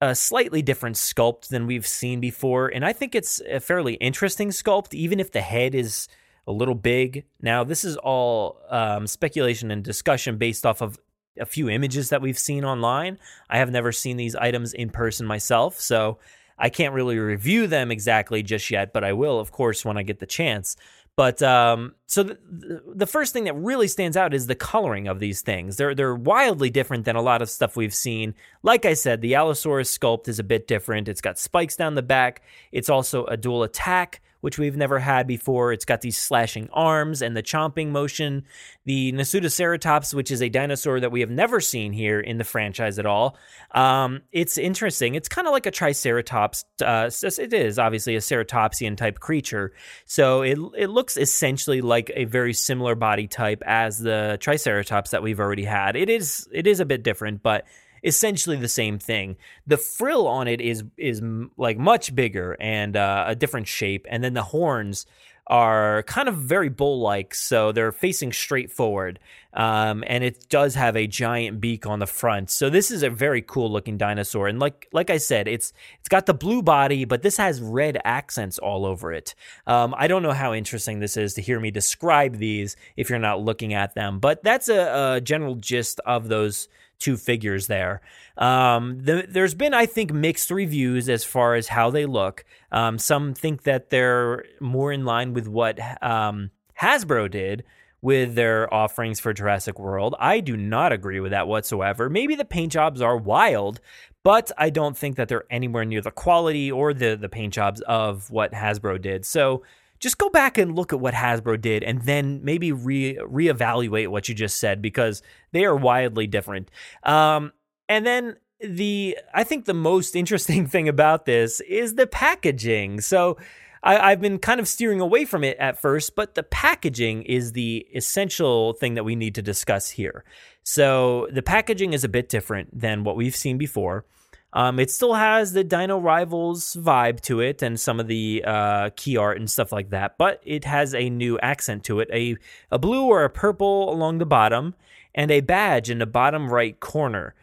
a 0.01 0.15
slightly 0.15 0.63
different 0.63 0.97
sculpt 0.97 1.49
than 1.49 1.67
we've 1.67 1.87
seen 1.87 2.21
before, 2.21 2.69
and 2.69 2.85
I 2.85 2.93
think 2.93 3.15
it's 3.15 3.41
a 3.41 3.61
fairly 3.61 3.95
interesting 3.95 4.49
sculpt, 4.49 4.95
even 4.95 5.21
if 5.21 5.33
the 5.33 5.43
head 5.43 5.75
is 5.75 6.09
a 6.47 6.53
little 6.53 6.75
big. 6.75 7.27
Now, 7.43 7.65
this 7.65 7.85
is 7.85 7.97
all 7.97 8.63
um, 8.71 9.07
speculation 9.07 9.71
and 9.71 9.85
discussion 9.85 10.39
based 10.39 10.65
off 10.65 10.81
of 10.81 10.99
a 11.39 11.45
few 11.45 11.69
images 11.69 12.09
that 12.09 12.23
we've 12.23 12.39
seen 12.39 12.65
online. 12.65 13.19
I 13.51 13.59
have 13.59 13.71
never 13.71 13.93
seen 13.93 14.17
these 14.17 14.35
items 14.35 14.73
in 14.73 14.89
person 14.89 15.27
myself, 15.27 15.79
so 15.79 16.19
I 16.61 16.69
can't 16.69 16.95
really 16.95 17.19
review 17.19 17.67
them 17.67 17.91
exactly 17.91 18.43
just 18.43 18.71
yet, 18.71 18.93
but 18.93 19.03
I 19.03 19.13
will, 19.15 19.41
of 19.41 19.51
course, 19.51 19.85
when 19.85 19.97
I 19.97 20.03
get 20.03 20.21
the 20.21 20.27
chance. 20.27 20.77
But 21.17 21.43
um, 21.43 21.95
so 22.07 22.23
the, 22.23 22.83
the 22.95 23.07
first 23.07 23.33
thing 23.33 23.45
that 23.45 23.55
really 23.55 23.89
stands 23.89 24.17
out 24.17 24.33
is 24.33 24.47
the 24.47 24.55
coloring 24.55 25.09
of 25.09 25.19
these 25.19 25.43
things. 25.43 25.77
They're 25.77 25.95
they're 25.95 26.15
wildly 26.15 26.71
different 26.71 27.05
than 27.05 27.17
a 27.17 27.23
lot 27.23 27.43
of 27.43 27.51
stuff 27.51 27.77
we've 27.77 27.95
seen. 27.95 28.35
Like 28.63 28.85
I 28.85 28.95
said, 28.95 29.21
the 29.21 29.35
Allosaurus 29.35 29.97
sculpt 29.97 30.29
is 30.29 30.39
a 30.39 30.45
bit 30.45 30.69
different. 30.69 31.09
It's 31.09 31.21
got 31.21 31.39
spikes 31.39 31.77
down 31.77 31.95
the 31.95 32.03
back. 32.03 32.43
It's 32.73 32.89
also 32.89 33.25
a 33.27 33.37
dual 33.37 33.65
attack 33.65 34.23
which 34.41 34.59
we've 34.59 34.77
never 34.77 34.99
had 34.99 35.27
before. 35.27 35.73
It's 35.73 35.85
got 35.85 36.01
these 36.01 36.19
slashing 36.19 36.69
arms 36.73 37.23
and 37.23 37.37
the 37.37 37.43
chomping 37.43 37.89
motion. 37.89 38.45
The 38.85 39.13
Nasutoceratops, 39.13 40.15
which 40.15 40.31
is 40.31 40.43
a 40.43 40.49
dinosaur 40.49 41.01
that 41.01 41.13
we 41.13 41.21
have 41.21 41.31
never 41.31 41.61
seen 41.61 41.93
here 41.93 42.21
in 42.21 42.39
the 42.39 42.45
franchise 42.45 42.99
at 42.99 43.07
all. 43.07 43.37
Um, 43.73 44.23
it's 44.33 44.59
interesting. 44.59 45.15
It's 45.15 45.29
kind 45.29 45.47
of 45.47 45.53
like 45.53 45.67
a 45.67 45.71
Triceratops. 45.71 46.65
Uh, 46.83 47.11
it 47.23 47.53
is 47.53 47.79
obviously 47.79 48.17
a 48.17 48.21
ceratopsian 48.21 48.97
type 48.97 49.21
creature. 49.21 49.73
So 50.07 50.43
it, 50.43 50.59
it 50.77 50.89
looks 50.89 51.17
essentially 51.17 51.81
like 51.81 52.11
a 52.15 52.25
very 52.25 52.53
similar 52.53 52.95
body 52.95 53.27
type 53.27 53.63
as 53.67 53.99
the 53.99 54.39
Triceratops 54.41 55.11
that 55.11 55.23
we've 55.23 55.41
already 55.41 55.65
had. 55.65 55.97
It 55.97 56.09
is 56.09 56.49
it 56.53 56.67
is 56.67 56.81
a 56.81 56.85
bit 56.85 57.03
different, 57.03 57.43
but 57.43 57.67
essentially 58.03 58.57
the 58.57 58.69
same 58.69 58.99
thing. 58.99 59.37
The 59.67 59.77
frill 59.77 60.27
on 60.27 60.49
it 60.49 60.61
is 60.61 60.85
is 60.97 61.23
like 61.57 61.79
much 61.79 62.15
bigger 62.15 62.57
and 62.61 62.97
uh, 62.97 63.25
a 63.27 63.35
different 63.35 63.69
shape, 63.69 64.07
and 64.09 64.23
then 64.23 64.35
the 64.35 64.43
horns 64.43 65.07
are 65.47 66.05
kind 66.05 66.29
of 66.29 66.37
very 66.37 66.69
bull-like, 66.69 67.35
so 67.35 67.73
they're 67.73 67.91
facing 67.91 68.33
straight 68.33 68.71
forward, 68.71 69.19
um, 69.53 70.05
and 70.07 70.23
it 70.23 70.49
does 70.49 70.77
have 70.77 70.97
a 70.97 71.09
giant 71.09 71.61
beak 71.61 71.87
on 71.87 71.99
the 71.99 72.07
front. 72.07 72.49
So 72.51 72.71
this 72.71 72.93
is 72.93 73.03
a 73.03 73.11
very 73.11 73.43
cool-looking 73.43 73.99
dinosaur, 73.99 74.47
and 74.47 74.61
like 74.61 74.87
like 74.93 75.11
I 75.11 75.17
said, 75.17 75.49
it's 75.49 75.73
it's 75.99 76.09
got 76.09 76.27
the 76.27 76.35
blue 76.35 76.63
body, 76.63 77.05
but 77.05 77.23
this 77.23 77.37
has 77.37 77.61
red 77.61 78.01
accents 78.05 78.61
all 78.61 78.87
over 78.87 79.13
it. 79.13 79.35
Um, 79.67 79.93
I 79.99 80.07
don't 80.07 80.23
know 80.23 80.33
how 80.33 80.55
interesting 80.55 81.01
this 81.01 81.17
is 81.17 81.35
to 81.35 81.43
hear 81.43 81.59
me 81.59 81.73
describe 81.73 82.37
these 82.37 82.77
if 82.97 83.11
you're 83.11 83.19
not 83.19 83.41
looking 83.41 83.75
at 83.75 83.97
them, 83.97 84.21
but 84.21 84.45
that's 84.45 84.69
a, 84.69 85.15
a 85.17 85.21
general 85.21 85.57
gist 85.57 85.99
of 86.07 86.29
those 86.29 86.69
two 87.01 87.17
figures 87.17 87.67
there. 87.67 88.01
Um, 88.37 89.01
the, 89.01 89.27
there's 89.29 89.55
been, 89.55 89.75
I 89.75 89.87
think, 89.87 90.13
mixed 90.13 90.51
reviews 90.51 91.09
as 91.09 91.25
far 91.25 91.57
as 91.57 91.69
how 91.69 91.91
they 91.91 92.07
look. 92.07 92.45
Um, 92.71 92.99
some 92.99 93.35
think 93.35 93.65
that 93.65 93.91
they're 93.91 94.45
more 94.61 94.93
in 94.93 95.05
line 95.05 95.33
with 95.33 95.49
what 95.49 95.81
um, 96.03 96.51
Hasbro 96.81 97.31
did 97.31 97.65
with 98.03 98.35
their 98.35 98.73
offerings 98.73 99.21
for 99.21 99.33
Jurassic 99.33 99.79
World. 99.79 100.15
I 100.19 100.41
do 100.41 100.57
not 100.57 100.93
agree 100.93 101.21
with 101.21 101.33
that 101.33 101.49
whatsoever. 101.49 102.09
Maybe 102.09 102.35
the 102.35 102.45
paint 102.45 102.73
jobs 102.73 103.03
are 103.03 103.17
wild, 103.17 103.81
but 104.23 104.51
I 104.57 104.71
don't 104.71 104.97
think 104.97 105.17
that 105.17 105.29
they're 105.29 105.45
anywhere 105.51 105.85
near 105.85 106.01
the 106.01 106.11
quality 106.11 106.71
or 106.71 106.95
the 106.95 107.17
the 107.17 107.29
paint 107.29 107.55
jobs 107.55 107.81
of 107.83 108.31
what 108.31 108.53
Hasbro 108.53 109.01
did. 109.01 109.27
So 109.27 109.63
just 110.01 110.19
go 110.19 110.31
back 110.31 110.59
and 110.59 110.75
look 110.75 110.93
at 110.93 111.01
what 111.01 111.15
Hasbro 111.15 111.61
did 111.61 111.85
and 111.85 112.03
then 112.03 112.41
maybe 112.43 112.73
re 112.73 113.17
reevaluate 113.17 114.09
what 114.09 114.29
you 114.29 114.35
just 114.35 114.57
said 114.57 114.83
because 114.83 115.23
they 115.53 115.65
are 115.65 115.77
wildly 115.77 116.27
different. 116.27 116.71
Um, 117.03 117.53
and 117.89 118.07
then 118.07 118.37
the 118.61 119.19
I 119.33 119.45
think 119.45 119.67
the 119.67 119.75
most 119.75 120.17
interesting 120.17 120.67
thing 120.75 120.89
about 120.89 121.27
this 121.27 121.61
is 121.61 121.95
the 121.95 122.07
packaging. 122.07 123.01
So 123.01 123.37
I, 123.83 124.11
have 124.11 124.21
been 124.21 124.39
kind 124.39 124.61
of 124.61 124.69
steering 124.69 125.01
away 125.01 125.25
from 125.25 125.45
it 125.45 125.57
at 125.59 125.81
first, 125.81 126.15
but 126.15 126.35
the 126.35 126.43
packaging 126.43 127.23
is 127.23 127.53
the 127.53 127.87
essential 127.95 128.75
thing 128.75 128.95
that 128.95 129.05
we 129.05 129.17
need 129.17 129.35
to 129.37 129.43
discuss 129.43 129.91
here. 129.91 130.25
So 130.63 131.29
the 131.33 131.43
packaging 131.43 131.95
is 131.95 132.05
a 132.05 132.09
bit 132.09 132.29
different 132.29 132.79
than 132.79 133.05
what 133.05 133.17
we've 133.17 133.37
seen 133.37 133.57
before. 133.57 134.05
Um, 134.53 134.81
it 134.81 134.91
still 134.91 135.15
has 135.15 135.53
the 135.53 135.63
Dino 135.63 135.99
Rivals 135.99 136.75
vibe 136.75 137.21
to 137.23 137.41
it 137.41 137.63
and 137.63 137.79
some 137.79 138.01
of 138.01 138.09
the 138.09 138.43
uh, 138.45 138.91
key 138.97 139.17
art 139.17 139.39
and 139.39 139.49
stuff 139.49 139.71
like 139.71 139.91
that, 139.91 140.19
but 140.19 140.43
it 140.45 140.65
has 140.65 140.95
a 140.95 141.09
new 141.09 141.39
accent 141.39 141.85
to 141.85 142.01
it 142.01 142.09
a, 142.13 142.37
a 142.71 142.79
blue 142.79 143.05
or 143.05 143.25
a 143.25 143.31
purple 143.31 143.93
along 143.93 144.19
the 144.19 144.27
bottom, 144.27 144.75
and 145.15 145.31
a 145.31 145.41
badge 145.41 145.91
in 145.91 145.99
the 145.99 146.07
bottom 146.07 146.53
right 146.53 146.79
corner 146.81 147.35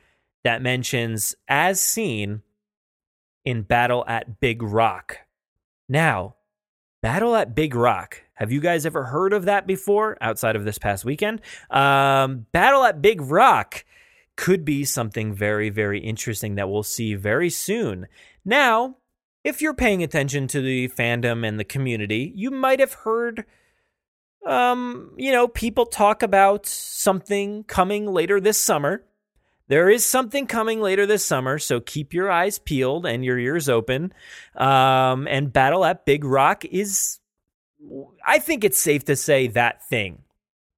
that 0.43 0.61
mentions 0.61 1.35
as 1.47 1.79
seen 1.81 2.41
in 3.45 3.61
Battle 3.61 4.03
at 4.07 4.39
Big 4.39 4.61
Rock. 4.61 5.19
Now, 5.87 6.35
Battle 7.01 7.35
at 7.35 7.55
Big 7.55 7.75
Rock. 7.75 8.23
Have 8.33 8.51
you 8.51 8.59
guys 8.59 8.85
ever 8.85 9.05
heard 9.05 9.33
of 9.33 9.45
that 9.45 9.65
before 9.65 10.17
outside 10.21 10.55
of 10.55 10.65
this 10.65 10.77
past 10.77 11.05
weekend? 11.05 11.41
Um, 11.69 12.45
Battle 12.51 12.83
at 12.83 13.01
Big 13.01 13.21
Rock 13.21 13.85
could 14.37 14.63
be 14.63 14.85
something 14.85 15.33
very, 15.33 15.69
very 15.69 15.99
interesting 15.99 16.55
that 16.55 16.69
we'll 16.69 16.83
see 16.83 17.15
very 17.15 17.49
soon. 17.49 18.07
Now, 18.45 18.95
if 19.43 19.61
you're 19.61 19.73
paying 19.73 20.03
attention 20.03 20.47
to 20.47 20.61
the 20.61 20.87
fandom 20.89 21.45
and 21.45 21.59
the 21.59 21.65
community, 21.65 22.31
you 22.35 22.51
might 22.51 22.79
have 22.79 22.93
heard, 22.93 23.45
um, 24.45 25.11
you 25.17 25.31
know, 25.31 25.47
people 25.47 25.85
talk 25.85 26.23
about 26.23 26.65
something 26.65 27.63
coming 27.63 28.05
later 28.05 28.39
this 28.39 28.57
summer. 28.57 29.03
There 29.69 29.89
is 29.89 30.05
something 30.05 30.47
coming 30.47 30.81
later 30.81 31.05
this 31.05 31.25
summer, 31.25 31.59
so 31.59 31.81
keep 31.81 32.13
your 32.13 32.31
eyes 32.31 32.57
peeled 32.57 33.05
and 33.05 33.25
your 33.25 33.37
ears 33.37 33.67
open. 33.67 34.13
Um, 34.55 35.27
and 35.27 35.51
Battle 35.51 35.83
at 35.83 36.05
Big 36.05 36.23
Rock 36.23 36.63
is, 36.63 37.19
I 38.25 38.39
think 38.39 38.63
it's 38.63 38.79
safe 38.79 39.03
to 39.05 39.15
say, 39.15 39.47
that 39.47 39.85
thing. 39.89 40.23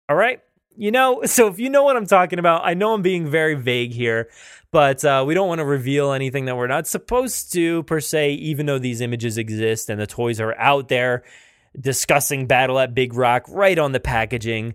All 0.08 0.16
right? 0.16 0.42
You 0.80 0.92
know, 0.92 1.22
so 1.26 1.48
if 1.48 1.60
you 1.60 1.70
know 1.70 1.84
what 1.84 1.98
I'm 1.98 2.08
talking 2.08 2.40
about, 2.40 2.62
I 2.66 2.74
know 2.74 2.94
I'm 2.94 3.02
being 3.02 3.30
very 3.30 3.56
vague 3.56 3.92
here, 3.92 4.30
but 4.72 5.04
uh, 5.04 5.24
we 5.28 5.34
don't 5.34 5.48
want 5.48 5.60
to 5.60 5.66
reveal 5.66 6.14
anything 6.14 6.46
that 6.46 6.56
we're 6.56 6.68
not 6.68 6.88
supposed 6.88 7.52
to, 7.54 7.84
per 7.84 8.00
se, 8.00 8.34
even 8.34 8.66
though 8.66 8.80
these 8.80 9.02
images 9.02 9.38
exist 9.38 9.90
and 9.90 10.00
the 10.00 10.08
toys 10.08 10.40
are 10.40 10.56
out 10.58 10.88
there 10.88 11.24
discussing 11.80 12.48
Battle 12.48 12.80
at 12.80 12.96
Big 12.96 13.14
Rock 13.14 13.46
right 13.48 13.78
on 13.78 13.92
the 13.92 14.00
packaging. 14.00 14.74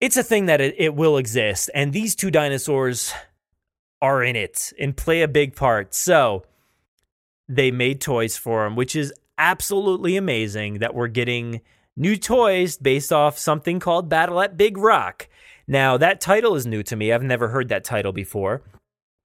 It's 0.00 0.16
a 0.16 0.22
thing 0.22 0.46
that 0.46 0.60
it, 0.60 0.74
it 0.76 0.94
will 0.94 1.16
exist, 1.16 1.70
and 1.74 1.92
these 1.92 2.14
two 2.14 2.30
dinosaurs 2.30 3.14
are 4.00 4.24
in 4.24 4.34
it 4.34 4.72
and 4.80 4.96
play 4.96 5.22
a 5.22 5.28
big 5.28 5.54
part. 5.54 5.94
So 5.94 6.44
they 7.48 7.70
made 7.70 8.00
toys 8.00 8.36
for 8.36 8.64
them, 8.64 8.74
which 8.74 8.96
is 8.96 9.12
absolutely 9.38 10.16
amazing 10.16 10.80
that 10.80 10.94
we're 10.94 11.06
getting 11.06 11.60
new 11.96 12.16
toys 12.16 12.76
based 12.76 13.12
off 13.12 13.38
something 13.38 13.80
called 13.80 14.08
Battle 14.08 14.40
at 14.40 14.56
Big 14.56 14.76
Rock. 14.78 15.28
Now, 15.66 15.96
that 15.96 16.20
title 16.20 16.54
is 16.54 16.66
new 16.66 16.82
to 16.84 16.96
me. 16.96 17.12
I've 17.12 17.22
never 17.22 17.48
heard 17.48 17.68
that 17.68 17.84
title 17.84 18.12
before. 18.12 18.62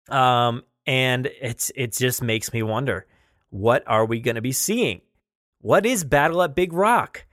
Um, 0.08 0.62
and 0.86 1.28
it's 1.40 1.70
it 1.74 1.92
just 1.92 2.22
makes 2.22 2.52
me 2.52 2.62
wonder, 2.62 3.06
what 3.50 3.82
are 3.86 4.04
we 4.04 4.20
going 4.20 4.34
to 4.34 4.40
be 4.42 4.52
seeing? 4.52 5.00
What 5.60 5.86
is 5.86 6.04
Battle 6.04 6.42
at 6.42 6.54
Big 6.54 6.72
Rock? 6.72 7.26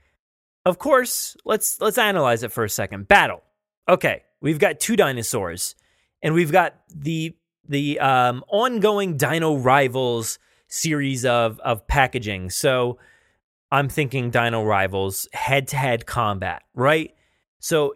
Of 0.64 0.78
course, 0.78 1.36
let's 1.44 1.80
let's 1.80 1.98
analyze 1.98 2.42
it 2.42 2.52
for 2.52 2.64
a 2.64 2.70
second. 2.70 3.06
Battle. 3.06 3.42
Okay, 3.88 4.22
we've 4.40 4.58
got 4.58 4.80
two 4.80 4.96
dinosaurs, 4.96 5.74
and 6.22 6.34
we've 6.34 6.50
got 6.50 6.74
the 6.88 7.36
the 7.68 8.00
um, 8.00 8.42
ongoing 8.48 9.16
Dino 9.16 9.56
Rivals 9.56 10.38
series 10.68 11.24
of 11.24 11.60
of 11.60 11.86
packaging. 11.86 12.50
So 12.50 12.98
I'm 13.70 13.88
thinking 13.88 14.30
Dino 14.30 14.62
Rivals 14.62 15.28
head 15.32 15.68
to 15.68 15.76
head 15.76 16.06
combat, 16.06 16.62
right? 16.74 17.14
So 17.58 17.94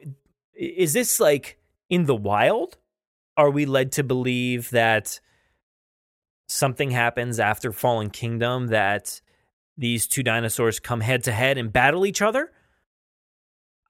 is 0.54 0.92
this 0.92 1.20
like 1.20 1.58
in 1.88 2.06
the 2.06 2.16
wild? 2.16 2.76
Are 3.36 3.50
we 3.50 3.66
led 3.66 3.92
to 3.92 4.02
believe 4.02 4.70
that 4.70 5.20
something 6.48 6.90
happens 6.90 7.38
after 7.38 7.70
Fallen 7.70 8.10
Kingdom 8.10 8.68
that 8.68 9.20
these 9.76 10.08
two 10.08 10.24
dinosaurs 10.24 10.80
come 10.80 11.00
head 11.00 11.22
to 11.24 11.32
head 11.32 11.58
and 11.58 11.72
battle 11.72 12.04
each 12.04 12.20
other? 12.20 12.50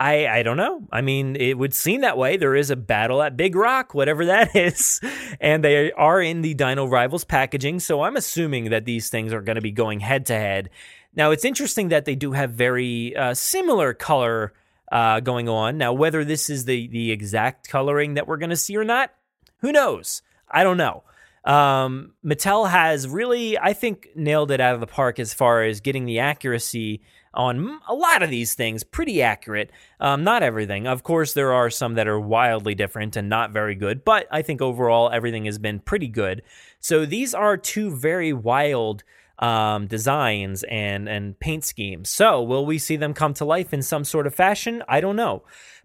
I 0.00 0.26
I 0.28 0.42
don't 0.42 0.56
know. 0.56 0.87
I 0.92 1.00
mean, 1.00 1.37
it 1.37 1.58
would 1.58 1.75
seem 1.75 2.02
that 2.02 2.18
way. 2.18 2.37
There 2.37 2.54
is 2.54 2.70
a 2.70 2.76
battle 2.76 3.23
at 3.23 3.37
Big 3.37 3.56
Rock, 3.56 3.94
whatever 3.94 4.26
that 4.26 4.54
is, 4.56 5.00
and 5.40 5.64
they 5.64 5.90
are 5.92 6.20
in 6.20 6.42
the 6.42 6.54
Dino 6.54 6.87
Rivals 6.87 7.25
packaging. 7.25 7.80
So 7.80 8.02
I'm 8.02 8.16
assuming 8.16 8.70
that 8.70 8.85
these 8.85 9.08
things 9.08 9.32
are 9.32 9.40
going 9.40 9.56
to 9.56 9.62
be 9.62 9.73
going 9.73 10.00
head 10.00 10.26
to 10.26 10.35
head 10.35 10.70
now, 11.18 11.32
it's 11.32 11.44
interesting 11.44 11.88
that 11.88 12.04
they 12.04 12.14
do 12.14 12.30
have 12.30 12.52
very 12.52 13.14
uh, 13.16 13.34
similar 13.34 13.92
color 13.92 14.52
uh, 14.92 15.18
going 15.18 15.48
on. 15.48 15.76
Now, 15.76 15.92
whether 15.92 16.25
this 16.25 16.48
is 16.48 16.64
the, 16.64 16.87
the 16.87 17.10
exact 17.10 17.68
coloring 17.68 18.14
that 18.14 18.28
we're 18.28 18.37
going 18.37 18.50
to 18.50 18.56
see 18.56 18.76
or 18.76 18.84
not, 18.84 19.10
who 19.58 19.72
knows? 19.72 20.22
I 20.48 20.62
don't 20.62 20.76
know. 20.76 21.02
Um, 21.44 22.12
Mattel 22.25 22.70
has 22.70 23.08
really, 23.08 23.58
I 23.58 23.72
think, 23.72 24.10
nailed 24.14 24.52
it 24.52 24.60
out 24.60 24.75
of 24.75 24.80
the 24.80 24.87
park 24.87 25.18
as 25.18 25.34
far 25.34 25.64
as 25.64 25.80
getting 25.80 26.04
the 26.04 26.20
accuracy 26.20 27.00
on 27.34 27.80
a 27.88 27.94
lot 27.94 28.22
of 28.22 28.30
these 28.30 28.54
things 28.54 28.84
pretty 28.84 29.20
accurate. 29.20 29.72
Um, 29.98 30.22
not 30.22 30.44
everything. 30.44 30.87
Of 30.87 31.02
course, 31.02 31.32
there 31.32 31.52
are 31.52 31.68
some 31.68 31.94
that 31.94 32.06
are 32.06 32.20
wildly 32.20 32.76
different 32.76 33.16
and 33.16 33.28
not 33.28 33.50
very 33.50 33.75
good, 33.75 34.04
but 34.04 34.28
I 34.30 34.42
think 34.42 34.62
overall 34.62 35.10
everything 35.10 35.46
has 35.46 35.58
been 35.58 35.80
pretty 35.80 36.08
good. 36.08 36.42
So 36.78 37.04
these 37.04 37.34
are 37.34 37.56
two 37.56 37.90
very 37.90 38.32
wild 38.32 39.02
um, 39.38 39.87
designs 39.87 40.64
and 40.64 41.09
and 41.09 41.38
paint 41.38 41.64
schemes. 41.64 42.11
So 42.11 42.42
will 42.42 42.66
we 42.66 42.78
see 42.78 42.97
them 42.97 43.14
come 43.14 43.35
to 43.35 43.45
life 43.45 43.73
in 43.73 43.83
some 43.83 44.04
sort 44.04 44.26
of 44.26 44.35
fashion? 44.35 44.83
I 44.88 45.00
don't 45.00 45.16
know, 45.16 45.45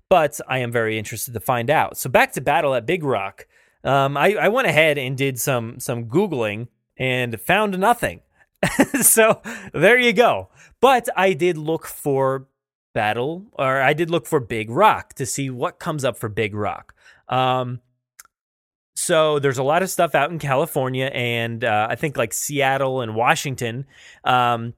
but 0.10 0.40
I 0.48 0.60
am 0.60 0.72
very 0.72 0.98
interested 0.98 1.34
to 1.34 1.40
find 1.40 1.70
out. 1.70 1.98
So 1.98 2.10
back 2.10 2.34
to 2.34 2.42
Battle 2.42 2.76
at 2.76 2.86
Big 2.86 3.04
Rock. 3.04 3.48
Um, 3.84 4.16
I, 4.16 4.36
I 4.36 4.48
went 4.48 4.68
ahead 4.68 4.98
and 4.98 5.18
did 5.18 5.40
some 5.40 5.80
some 5.80 6.06
googling 6.06 6.68
and 6.98 7.40
found 7.40 7.78
nothing. 7.78 8.22
so 9.02 9.42
there 9.74 9.98
you 9.98 10.14
go. 10.14 10.50
But 10.80 11.10
I 11.16 11.34
did 11.34 11.58
look 11.58 11.86
for 11.86 12.48
Battle, 12.94 13.48
or 13.54 13.82
I 13.82 13.94
did 13.94 14.10
look 14.10 14.26
for 14.26 14.40
Big 14.40 14.70
Rock 14.70 15.14
to 15.16 15.26
see 15.26 15.50
what 15.50 15.80
comes 15.80 16.06
up 16.06 16.18
for 16.18 16.30
Big 16.30 16.54
Rock. 16.54 16.94
Um, 17.28 17.82
so 18.96 19.40
there's 19.40 19.58
a 19.58 19.64
lot 19.64 19.84
of 19.84 19.90
stuff 19.90 20.16
out 20.16 20.32
in 20.32 20.40
California 20.40 21.06
and 21.06 21.64
uh, 21.64 21.88
I 21.90 21.96
think 21.96 22.18
like 22.18 22.34
Seattle 22.34 23.02
and 23.02 23.16
Washington, 23.16 23.86
um, 24.24 24.74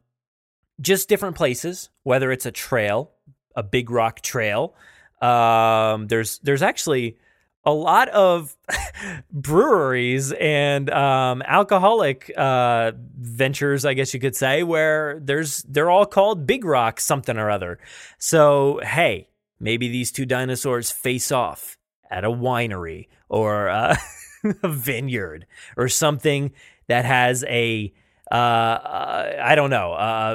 just 0.79 1.09
different 1.09 1.35
places. 1.35 1.89
Whether 2.03 2.31
it's 2.31 2.45
a 2.45 2.51
trail, 2.51 3.11
a 3.55 3.63
Big 3.63 3.89
Rock 3.89 4.21
trail. 4.21 4.75
Um, 5.21 6.07
there's 6.07 6.39
there's 6.39 6.61
actually 6.61 7.17
a 7.65 7.73
lot 7.73 8.09
of 8.09 8.55
breweries 9.31 10.31
and 10.33 10.89
um, 10.91 11.41
alcoholic 11.41 12.31
uh, 12.37 12.91
ventures, 13.17 13.85
I 13.85 13.95
guess 13.95 14.13
you 14.13 14.19
could 14.19 14.35
say, 14.35 14.63
where 14.63 15.19
there's 15.19 15.63
they're 15.63 15.89
all 15.89 16.05
called 16.05 16.45
Big 16.45 16.63
Rock 16.63 16.99
something 16.99 17.37
or 17.37 17.49
other. 17.49 17.79
So 18.17 18.79
hey, 18.83 19.29
maybe 19.59 19.87
these 19.87 20.11
two 20.11 20.25
dinosaurs 20.25 20.91
face 20.91 21.31
off 21.31 21.77
at 22.09 22.23
a 22.23 22.29
winery 22.29 23.07
or 23.29 23.69
uh, 23.69 23.95
a 24.63 24.69
vineyard 24.69 25.45
or 25.77 25.89
something 25.89 26.51
that 26.87 27.05
has 27.05 27.43
a 27.45 27.93
uh, 28.31 28.35
uh, 28.35 29.41
I 29.43 29.55
don't 29.55 29.69
know 29.69 29.93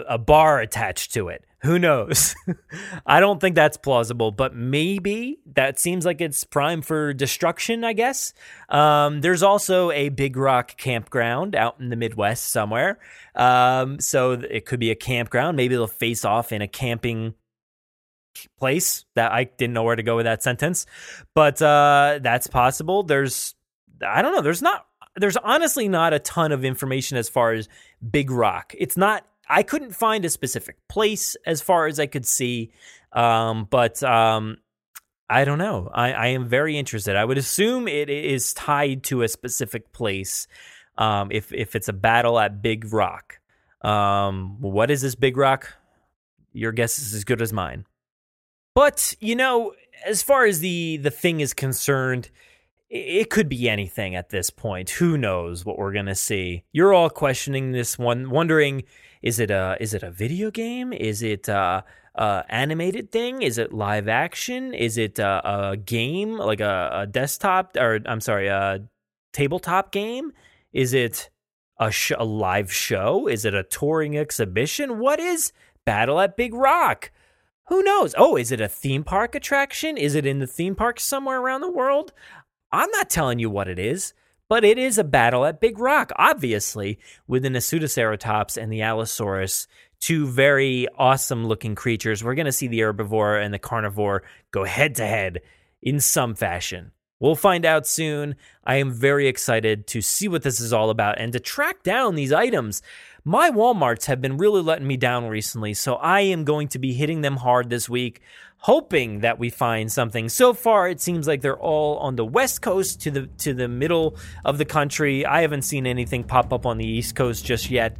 a 0.09 0.19
bar 0.19 0.61
attached 0.61 1.15
to 1.15 1.29
it. 1.29 1.45
Who 1.63 1.79
knows? 1.79 2.35
I 3.07 3.21
don't 3.21 3.39
think 3.39 3.55
that's 3.55 3.77
plausible, 3.77 4.31
but 4.31 4.55
maybe 4.55 5.41
that 5.55 5.79
seems 5.79 6.07
like 6.07 6.23
it's 6.23 6.43
prime 6.43 6.81
for 6.81 7.13
destruction, 7.13 7.85
I 7.85 7.93
guess. 7.93 8.33
Um, 8.71 9.21
there's 9.21 9.43
also 9.43 9.91
a 9.91 10.09
Big 10.09 10.39
Rock 10.39 10.79
campground 10.79 11.55
out 11.55 11.77
in 11.79 11.91
the 11.91 11.97
Midwest 11.97 12.51
somewhere. 12.51 12.99
Um, 13.35 14.01
so 14.01 14.33
it 14.33 14.65
could 14.65 14.81
be 14.81 14.91
a 14.91 14.95
campground. 14.95 15.59
Maybe 15.59 15.75
they'll 15.75 15.87
face 15.87 16.25
off 16.25 16.51
in 16.51 16.63
a 16.63 16.69
camping 16.69 17.35
place 18.59 19.05
that 19.15 19.33
I 19.33 19.45
didn't 19.45 19.75
know 19.75 19.83
where 19.83 19.97
to 19.97 20.03
go 20.03 20.17
with 20.17 20.25
that 20.25 20.43
sentence, 20.43 20.87
but 21.35 21.61
uh, 21.61 22.21
that's 22.23 22.47
possible. 22.47 23.03
There's, 23.03 23.55
I 24.07 24.23
don't 24.23 24.35
know, 24.35 24.43
there's 24.43 24.63
not, 24.63 24.87
there's 25.17 25.37
honestly 25.37 25.89
not 25.89 26.13
a 26.13 26.19
ton 26.19 26.53
of 26.53 26.65
information 26.65 27.17
as 27.19 27.29
far 27.29 27.53
as 27.53 27.69
Big 28.11 28.31
Rock. 28.31 28.75
It's 28.79 28.97
not 28.97 29.25
I 29.51 29.65
couldn't 29.65 29.97
find 29.97 30.25
a 30.25 30.31
specific 30.31 30.77
place 30.89 31.37
as 31.45 31.61
far 31.61 31.89
as 31.89 31.99
I 31.99 32.07
could 32.07 32.25
see, 32.25 32.71
um, 33.13 33.67
but 33.69 34.01
um, 34.05 34.59
I 35.29 35.45
don't 35.45 35.59
know. 35.59 35.91
I, 35.93 36.13
I, 36.13 36.27
am 36.29 36.49
very 36.49 36.79
interested. 36.79 37.17
I 37.17 37.25
would 37.25 37.37
assume 37.37 37.89
it 37.89 38.09
is 38.09 38.55
tied 38.55 39.03
to 39.05 39.23
a 39.23 39.29
specific 39.29 39.93
place. 39.93 40.47
Um, 40.97 41.31
if 41.33 41.53
if 41.53 41.75
it's 41.75 41.89
a 41.89 41.93
battle 41.93 42.39
at 42.39 42.63
Big 42.63 42.93
Rock, 42.93 43.41
um, 43.83 44.61
what 44.61 44.91
is 44.91 45.03
this 45.03 45.17
Big 45.17 45.37
Rock? 45.37 45.75
Your 46.53 46.71
guess 46.71 47.01
is 47.01 47.13
as 47.13 47.25
good 47.25 47.43
as 47.43 47.53
mine. 47.53 47.87
But 48.81 49.15
you 49.21 49.37
know, 49.37 49.75
as 50.07 50.23
far 50.23 50.47
as 50.47 50.61
the 50.61 50.97
the 50.97 51.11
thing 51.11 51.41
is 51.41 51.53
concerned, 51.53 52.31
it 52.89 53.29
could 53.29 53.47
be 53.47 53.69
anything 53.69 54.15
at 54.15 54.31
this 54.31 54.49
point. 54.49 54.89
Who 54.89 55.19
knows 55.19 55.67
what 55.67 55.77
we're 55.77 55.93
gonna 55.93 56.15
see? 56.15 56.65
You're 56.73 56.95
all 56.95 57.11
questioning 57.11 57.73
this 57.73 57.99
one, 57.99 58.31
wondering 58.31 58.85
is 59.21 59.39
it 59.39 59.51
a 59.51 59.77
is 59.81 59.93
it 59.93 60.03
a 60.03 60.11
video 60.11 60.51
game? 60.51 60.95
Is 60.95 61.23
it 61.23 61.47
a, 61.47 61.85
a 62.15 62.45
animated 62.49 63.13
thing? 63.13 63.43
Is 63.43 63.59
it 63.59 63.75
live 63.75 64.09
action? 64.09 64.73
Is 64.73 64.97
it 64.97 65.19
a, 65.19 65.43
a 65.45 65.77
game 65.77 66.39
like 66.39 66.61
a, 66.61 67.01
a, 67.03 67.07
desktop 67.07 67.77
or 67.77 68.01
I'm 68.07 68.23
sorry, 68.23 68.49
a 68.49 68.81
tabletop 69.35 69.93
game? 69.93 70.33
Is 70.73 70.95
it 70.95 71.29
a, 71.79 71.91
sh- 71.91 72.13
a 72.19 72.25
live 72.25 72.73
show? 72.73 73.27
Is 73.27 73.45
it 73.45 73.55
a 73.55 73.63
touring 73.63 74.17
exhibition? 74.17 75.01
What 75.01 75.21
is 75.21 75.53
Battle 75.85 76.19
at 76.19 76.35
Big 76.35 76.55
Rock? 76.55 77.11
Who 77.71 77.85
knows? 77.85 78.17
Oh, 78.19 78.37
is 78.37 78.51
it 78.51 78.61
a 78.61 78.69
theme 78.69 79.05
park 79.05 79.37
attraction? 79.37 79.97
Is 79.97 80.17
it 80.17 80.27
in 80.27 80.41
the 80.41 80.47
theme 80.49 80.75
park 80.75 80.99
somewhere 80.99 81.41
around 81.41 81.61
the 81.61 81.71
world? 81.71 82.13
I'm 82.73 82.91
not 82.91 83.09
telling 83.09 83.39
you 83.39 83.49
what 83.49 83.69
it 83.69 83.79
is. 83.79 84.13
But 84.49 84.65
it 84.65 84.77
is 84.77 84.99
a 84.99 85.05
battle 85.05 85.45
at 85.47 85.61
Big 85.61 85.79
Rock, 85.79 86.11
obviously, 86.17 86.99
with 87.29 87.45
the 87.45 87.49
Nasutoceratops 87.49 88.61
and 88.61 88.73
the 88.73 88.83
Allosaurus, 88.83 89.69
two 90.01 90.27
very 90.27 90.89
awesome 90.99 91.47
looking 91.47 91.77
creatures. 91.77 92.25
We're 92.25 92.35
going 92.35 92.47
to 92.47 92.53
see 92.53 92.67
the 92.67 92.81
herbivore 92.81 93.41
and 93.41 93.55
the 93.55 93.61
carnivore 93.61 94.25
go 94.51 94.65
head 94.65 94.97
to 94.97 95.07
head 95.07 95.43
in 95.81 96.01
some 96.01 96.35
fashion. 96.35 96.91
We'll 97.21 97.37
find 97.37 97.67
out 97.67 97.87
soon. 97.87 98.35
I 98.65 98.77
am 98.77 98.91
very 98.91 99.29
excited 99.29 99.87
to 99.89 100.01
see 100.01 100.27
what 100.27 100.43
this 100.43 100.59
is 100.59 100.73
all 100.73 100.89
about 100.89 101.21
and 101.21 101.33
to 101.35 101.39
track 101.39 101.83
down 101.83 102.15
these 102.15 102.33
items. 102.33 102.83
My 103.25 103.51
Walmarts 103.51 104.07
have 104.07 104.23
been 104.23 104.39
really 104.39 104.63
letting 104.63 104.87
me 104.87 104.97
down 104.97 105.27
recently, 105.27 105.75
so 105.75 105.97
I 105.97 106.21
am 106.21 106.45
going 106.45 106.69
to 106.69 106.79
be 106.79 106.95
hitting 106.95 107.21
them 107.21 107.37
hard 107.37 107.69
this 107.69 107.89
week 107.89 108.23
hoping 108.61 109.21
that 109.21 109.39
we 109.39 109.51
find 109.51 109.91
something. 109.91 110.29
So 110.29 110.53
far, 110.53 110.89
it 110.89 111.01
seems 111.01 111.27
like 111.27 111.41
they're 111.41 111.59
all 111.59 111.99
on 111.99 112.17
the 112.17 112.25
west 112.25 112.63
coast 112.63 113.01
to 113.03 113.11
the 113.11 113.27
to 113.39 113.55
the 113.55 113.69
middle 113.69 114.17
of 114.45 114.59
the 114.59 114.65
country. 114.65 115.27
I 115.27 115.43
haven't 115.43 115.63
seen 115.63 115.87
anything 115.87 116.25
pop 116.25 116.53
up 116.53 116.67
on 116.67 116.79
the 116.79 116.87
east 116.87 117.15
coast 117.17 117.45
just 117.45 117.71
yet, 117.71 117.97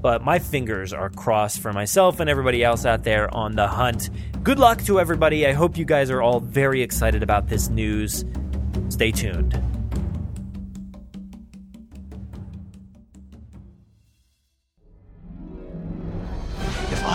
but 0.00 0.22
my 0.22 0.38
fingers 0.38 0.92
are 0.92 1.10
crossed 1.10 1.60
for 1.60 1.72
myself 1.72 2.20
and 2.20 2.28
everybody 2.28 2.62
else 2.62 2.84
out 2.84 3.04
there 3.04 3.32
on 3.34 3.56
the 3.56 3.66
hunt. 3.66 4.10
Good 4.42 4.58
luck 4.58 4.82
to 4.84 5.00
everybody. 5.00 5.46
I 5.46 5.52
hope 5.52 5.76
you 5.76 5.84
guys 5.84 6.10
are 6.10 6.22
all 6.22 6.40
very 6.40 6.82
excited 6.82 7.22
about 7.22 7.48
this 7.48 7.68
news. 7.68 8.24
Stay 8.88 9.10
tuned. 9.12 9.71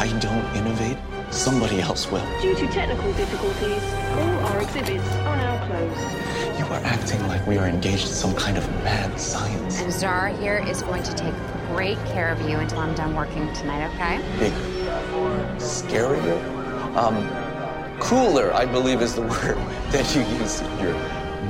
I 0.08 0.20
don't 0.20 0.56
innovate, 0.56 0.98
Somebody 1.32 1.82
else 1.82 2.10
will. 2.10 2.26
Due 2.41 2.56
to 2.56 2.67
technical 2.67 3.12
difficulties, 3.13 3.84
all 4.12 4.46
our 4.48 4.62
exhibits 4.62 5.06
are 5.28 5.36
now 5.36 5.67
closed. 5.67 6.58
You 6.58 6.65
are 6.65 6.82
acting 6.86 7.28
like 7.28 7.46
we 7.46 7.58
are 7.58 7.67
engaged 7.67 8.08
in 8.08 8.13
some 8.13 8.34
kind 8.34 8.58
of 8.58 8.65
mad 8.84 9.20
science. 9.20 9.82
And 9.82 9.91
Zara 9.91 10.36
here 10.38 10.63
is 10.65 10.82
going 10.84 11.04
to 11.04 11.13
take 11.13 11.34
great 11.67 11.98
care 12.06 12.30
of 12.30 12.39
you 12.50 12.58
until 12.58 12.80
I'm 12.80 12.96
done 12.96 13.13
working 13.13 13.52
tonight, 13.54 13.93
okay? 13.93 14.17
Bigger. 14.39 14.56
Scarier? 15.58 16.96
Um, 16.96 18.00
cooler, 18.00 18.54
I 18.54 18.65
believe 18.65 19.02
is 19.02 19.13
the 19.15 19.22
word 19.34 19.58
that 19.91 20.15
you 20.15 20.22
used 20.39 20.63
in 20.63 20.80
your 20.80 20.93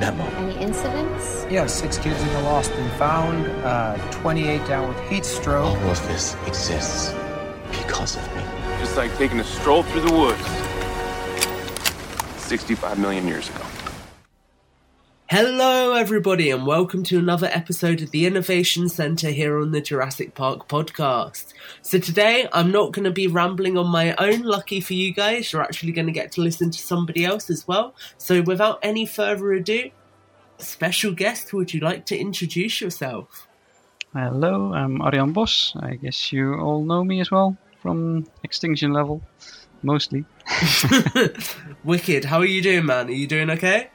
memo. 0.00 0.24
Any 0.38 0.58
incidents? 0.58 1.46
Yeah, 1.48 1.66
six 1.66 1.98
kids 1.98 2.20
in 2.20 2.28
the 2.28 2.42
lost 2.42 2.72
and 2.72 2.90
found, 2.98 3.46
uh, 3.64 3.96
28 4.10 4.66
down 4.66 4.88
with 4.88 5.00
heat 5.08 5.24
stroke. 5.24 5.66
All 5.66 5.90
of 5.90 6.08
this 6.08 6.34
exists 6.48 7.14
because 7.70 8.16
of 8.16 8.36
me. 8.36 8.42
Just 8.78 8.96
like 8.96 9.16
taking 9.16 9.40
a 9.40 9.44
stroll 9.44 9.82
through 9.82 10.02
the 10.02 10.12
woods 10.12 10.42
65 12.42 12.98
million 12.98 13.26
years 13.26 13.48
ago. 13.48 13.64
Hello, 15.30 15.92
everybody, 15.92 16.50
and 16.50 16.66
welcome 16.66 17.02
to 17.02 17.18
another 17.18 17.50
episode 17.52 18.00
of 18.00 18.12
the 18.12 18.24
Innovation 18.24 18.88
Centre 18.88 19.28
here 19.28 19.60
on 19.60 19.72
the 19.72 19.80
Jurassic 19.82 20.34
Park 20.34 20.68
podcast. 20.68 21.52
So, 21.82 21.98
today 21.98 22.48
I'm 22.50 22.72
not 22.72 22.92
going 22.92 23.04
to 23.04 23.10
be 23.10 23.26
rambling 23.26 23.76
on 23.76 23.88
my 23.88 24.14
own. 24.14 24.40
Lucky 24.40 24.80
for 24.80 24.94
you 24.94 25.12
guys, 25.12 25.52
you're 25.52 25.60
actually 25.60 25.92
going 25.92 26.06
to 26.06 26.14
get 26.14 26.32
to 26.32 26.40
listen 26.40 26.70
to 26.70 26.78
somebody 26.78 27.26
else 27.26 27.50
as 27.50 27.68
well. 27.68 27.94
So, 28.16 28.40
without 28.40 28.78
any 28.82 29.04
further 29.04 29.52
ado, 29.52 29.90
special 30.56 31.12
guest, 31.12 31.52
would 31.52 31.74
you 31.74 31.80
like 31.80 32.06
to 32.06 32.16
introduce 32.16 32.80
yourself? 32.80 33.47
Hello, 34.14 34.72
I'm 34.72 35.00
Arjan 35.00 35.34
Bos. 35.34 35.74
I 35.78 35.96
guess 35.96 36.32
you 36.32 36.54
all 36.54 36.82
know 36.82 37.04
me 37.04 37.20
as 37.20 37.30
well 37.30 37.58
from 37.82 38.26
Extinction 38.42 38.94
Level, 38.94 39.20
mostly. 39.82 40.24
Wicked. 41.84 42.24
How 42.24 42.38
are 42.38 42.46
you 42.46 42.62
doing, 42.62 42.86
man? 42.86 43.08
Are 43.08 43.12
you 43.12 43.26
doing 43.26 43.50
okay? 43.50 43.90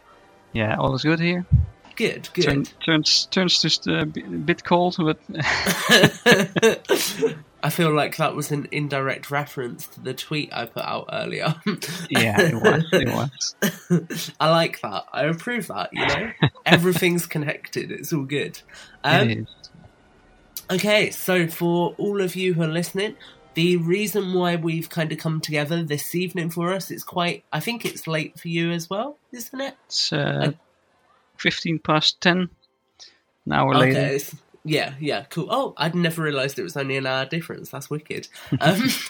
Yeah, 0.52 0.76
all 0.78 0.93
is 0.93 1.02
good 1.02 1.19
here. 1.19 1.47
Good, 1.95 2.30
good. 2.34 2.43
Turn, 2.43 2.65
turns 2.86 3.26
turns 3.32 3.60
just 3.60 3.88
a 3.88 4.06
bit 4.06 4.63
cold, 4.63 4.97
but 4.99 5.17
I 7.63 7.69
feel 7.71 7.91
like 7.91 8.17
that 8.17 8.36
was 8.36 8.52
an 8.52 8.67
indirect 8.71 9.32
reference 9.32 9.88
to 9.88 9.99
the 9.99 10.13
tweet 10.13 10.54
I 10.54 10.65
put 10.65 10.84
out 10.84 11.10
earlier. 11.12 11.56
yeah, 12.12 12.39
it 12.39 12.56
was. 12.56 12.86
It 12.93 13.10
was. 13.10 14.32
I 14.39 14.52
like 14.52 14.80
that. 14.82 15.06
I 15.12 15.23
approve 15.23 15.67
that. 15.67 15.89
You 15.91 16.06
know, 16.06 16.32
everything's 16.67 17.26
connected. 17.26 17.91
It's 17.91 18.13
all 18.13 18.26
good. 18.26 18.60
Um, 19.04 19.30
it 19.30 19.38
is. 19.39 19.47
Okay, 20.71 21.09
so 21.11 21.47
for 21.47 21.93
all 21.97 22.21
of 22.21 22.35
you 22.35 22.53
who 22.53 22.63
are 22.63 22.67
listening, 22.67 23.15
the 23.53 23.77
reason 23.77 24.33
why 24.33 24.55
we've 24.55 24.89
kind 24.89 25.11
of 25.11 25.17
come 25.17 25.39
together 25.41 25.83
this 25.83 26.15
evening 26.15 26.49
for 26.49 26.73
us, 26.73 26.89
it's 26.89 27.03
quite, 27.03 27.43
I 27.51 27.59
think 27.59 27.85
it's 27.85 28.07
late 28.07 28.39
for 28.39 28.47
you 28.47 28.71
as 28.71 28.89
well, 28.89 29.17
isn't 29.31 29.59
it? 29.61 29.75
It's 29.87 30.11
uh, 30.13 30.53
15 31.37 31.79
past 31.79 32.19
10, 32.21 32.49
an 33.45 33.51
hour 33.51 33.75
Okay, 33.75 33.79
later. 33.93 33.99
it's- 34.15 34.35
yeah, 34.65 34.93
yeah, 34.99 35.26
cool. 35.26 35.47
Oh, 35.49 35.73
I'd 35.76 35.93
never 35.93 36.21
realised 36.21 36.58
it 36.58 36.63
was 36.63 36.78
only 36.78 36.95
an 36.95 37.06
hour 37.06 37.26
difference. 37.26 37.69
That's 37.69 37.89
wicked. 37.89 38.30
Um, 38.62 38.82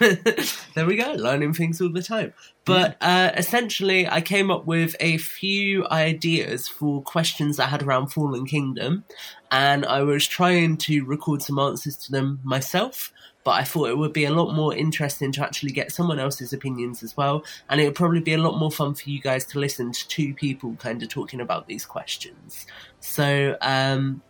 there 0.74 0.84
we 0.84 0.96
go, 0.96 1.12
learning 1.12 1.54
things 1.54 1.80
all 1.80 1.90
the 1.92 2.02
time. 2.02 2.32
But 2.64 2.96
uh, 3.00 3.30
essentially, 3.36 4.08
I 4.08 4.20
came 4.20 4.50
up 4.50 4.66
with 4.66 4.96
a 4.98 5.18
few 5.18 5.86
ideas 5.88 6.66
for 6.66 7.02
questions 7.02 7.60
I 7.60 7.66
had 7.66 7.84
around 7.84 8.08
Fallen 8.08 8.46
Kingdom, 8.46 9.04
and 9.52 9.86
I 9.86 10.02
was 10.02 10.26
trying 10.26 10.76
to 10.78 11.04
record 11.04 11.40
some 11.40 11.60
answers 11.60 11.96
to 11.98 12.12
them 12.12 12.40
myself. 12.42 13.12
But 13.44 13.52
I 13.52 13.64
thought 13.64 13.90
it 13.90 13.98
would 13.98 14.14
be 14.14 14.24
a 14.24 14.32
lot 14.32 14.54
more 14.54 14.74
interesting 14.74 15.30
to 15.32 15.44
actually 15.44 15.72
get 15.72 15.92
someone 15.92 16.18
else's 16.18 16.52
opinions 16.52 17.02
as 17.02 17.16
well, 17.16 17.44
and 17.68 17.80
it 17.80 17.84
would 17.84 17.94
probably 17.94 18.20
be 18.20 18.32
a 18.32 18.38
lot 18.38 18.58
more 18.58 18.72
fun 18.72 18.94
for 18.94 19.08
you 19.08 19.20
guys 19.20 19.44
to 19.46 19.60
listen 19.60 19.92
to 19.92 20.08
two 20.08 20.34
people 20.34 20.74
kind 20.80 21.00
of 21.02 21.10
talking 21.10 21.40
about 21.40 21.68
these 21.68 21.84
questions. 21.84 22.66
So, 23.00 23.56
um, 23.60 24.22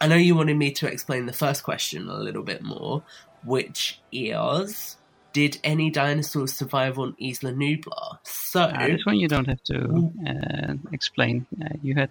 I 0.00 0.08
know 0.08 0.16
you 0.16 0.34
wanted 0.34 0.56
me 0.56 0.72
to 0.72 0.86
explain 0.86 1.26
the 1.26 1.32
first 1.32 1.62
question 1.62 2.08
a 2.08 2.18
little 2.18 2.42
bit 2.42 2.62
more, 2.62 3.02
which 3.44 4.00
is 4.12 4.96
Did 5.32 5.58
any 5.62 5.90
dinosaurs 5.90 6.52
survive 6.52 6.98
on 6.98 7.14
Isla 7.20 7.52
Nublar? 7.52 8.18
So. 8.24 8.62
Uh, 8.62 8.86
this 8.86 9.04
one 9.04 9.16
you 9.16 9.28
don't 9.28 9.46
have 9.46 9.62
to 9.64 10.12
uh, 10.26 10.74
explain. 10.92 11.46
Uh, 11.62 11.68
you 11.82 11.94
had 11.94 12.10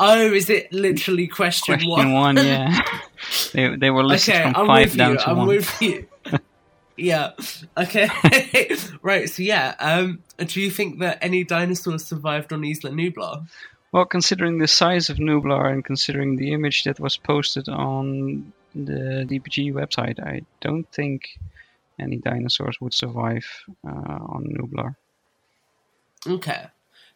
oh, 0.00 0.32
is 0.32 0.50
it 0.50 0.72
literally 0.72 1.26
question, 1.26 1.74
question 1.74 1.90
one? 1.90 2.12
one, 2.12 2.36
yeah. 2.36 2.80
they, 3.52 3.76
they 3.76 3.90
were 3.90 4.04
listed 4.04 4.34
okay, 4.34 4.42
from 4.44 4.56
I'm 4.56 4.66
five 4.66 4.96
down 4.96 5.12
you. 5.12 5.18
to 5.18 5.28
I'm 5.30 5.36
one. 5.38 5.46
with 5.48 5.82
you. 5.82 6.06
yeah. 6.96 7.32
Okay. 7.76 8.08
right. 9.02 9.28
So 9.28 9.42
yeah. 9.42 9.74
Um. 9.78 10.22
Do 10.38 10.60
you 10.60 10.70
think 10.70 11.00
that 11.00 11.18
any 11.22 11.44
dinosaurs 11.44 12.04
survived 12.04 12.52
on 12.52 12.64
Isla 12.64 12.90
Nublar? 12.90 13.46
Well, 13.96 14.04
considering 14.04 14.58
the 14.58 14.68
size 14.68 15.08
of 15.08 15.16
Nublar 15.16 15.72
and 15.72 15.82
considering 15.82 16.36
the 16.36 16.52
image 16.52 16.84
that 16.84 17.00
was 17.00 17.16
posted 17.16 17.66
on 17.66 18.52
the 18.74 19.24
DPG 19.26 19.72
website, 19.72 20.20
I 20.20 20.42
don't 20.60 20.86
think 20.92 21.38
any 21.98 22.18
dinosaurs 22.18 22.78
would 22.78 22.92
survive 22.92 23.46
uh, 23.88 23.88
on 23.88 24.54
Nublar. 24.54 24.96
Okay. 26.26 26.66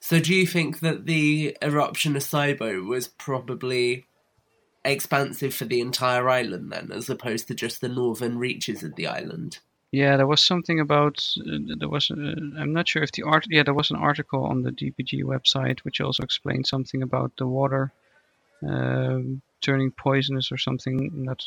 So 0.00 0.20
do 0.20 0.34
you 0.34 0.46
think 0.46 0.80
that 0.80 1.04
the 1.04 1.54
eruption 1.60 2.16
of 2.16 2.22
Sibo 2.22 2.86
was 2.86 3.08
probably 3.08 4.06
expansive 4.82 5.52
for 5.52 5.66
the 5.66 5.82
entire 5.82 6.30
island 6.30 6.72
then, 6.72 6.92
as 6.94 7.10
opposed 7.10 7.46
to 7.48 7.54
just 7.54 7.82
the 7.82 7.90
northern 7.90 8.38
reaches 8.38 8.82
of 8.82 8.96
the 8.96 9.06
island? 9.06 9.58
Yeah, 9.92 10.16
there 10.16 10.26
was 10.26 10.42
something 10.42 10.78
about 10.78 11.26
uh, 11.40 11.58
there 11.78 11.88
was. 11.88 12.10
Uh, 12.10 12.34
I'm 12.58 12.72
not 12.72 12.88
sure 12.88 13.02
if 13.02 13.12
the 13.12 13.24
art. 13.24 13.46
Yeah, 13.48 13.64
there 13.64 13.74
was 13.74 13.90
an 13.90 13.96
article 13.96 14.44
on 14.44 14.62
the 14.62 14.70
DPG 14.70 15.24
website 15.24 15.80
which 15.80 16.00
also 16.00 16.22
explained 16.22 16.66
something 16.66 17.02
about 17.02 17.32
the 17.36 17.46
water 17.46 17.92
um, 18.66 19.42
turning 19.60 19.90
poisonous 19.90 20.52
or 20.52 20.58
something. 20.58 21.10
Not 21.12 21.42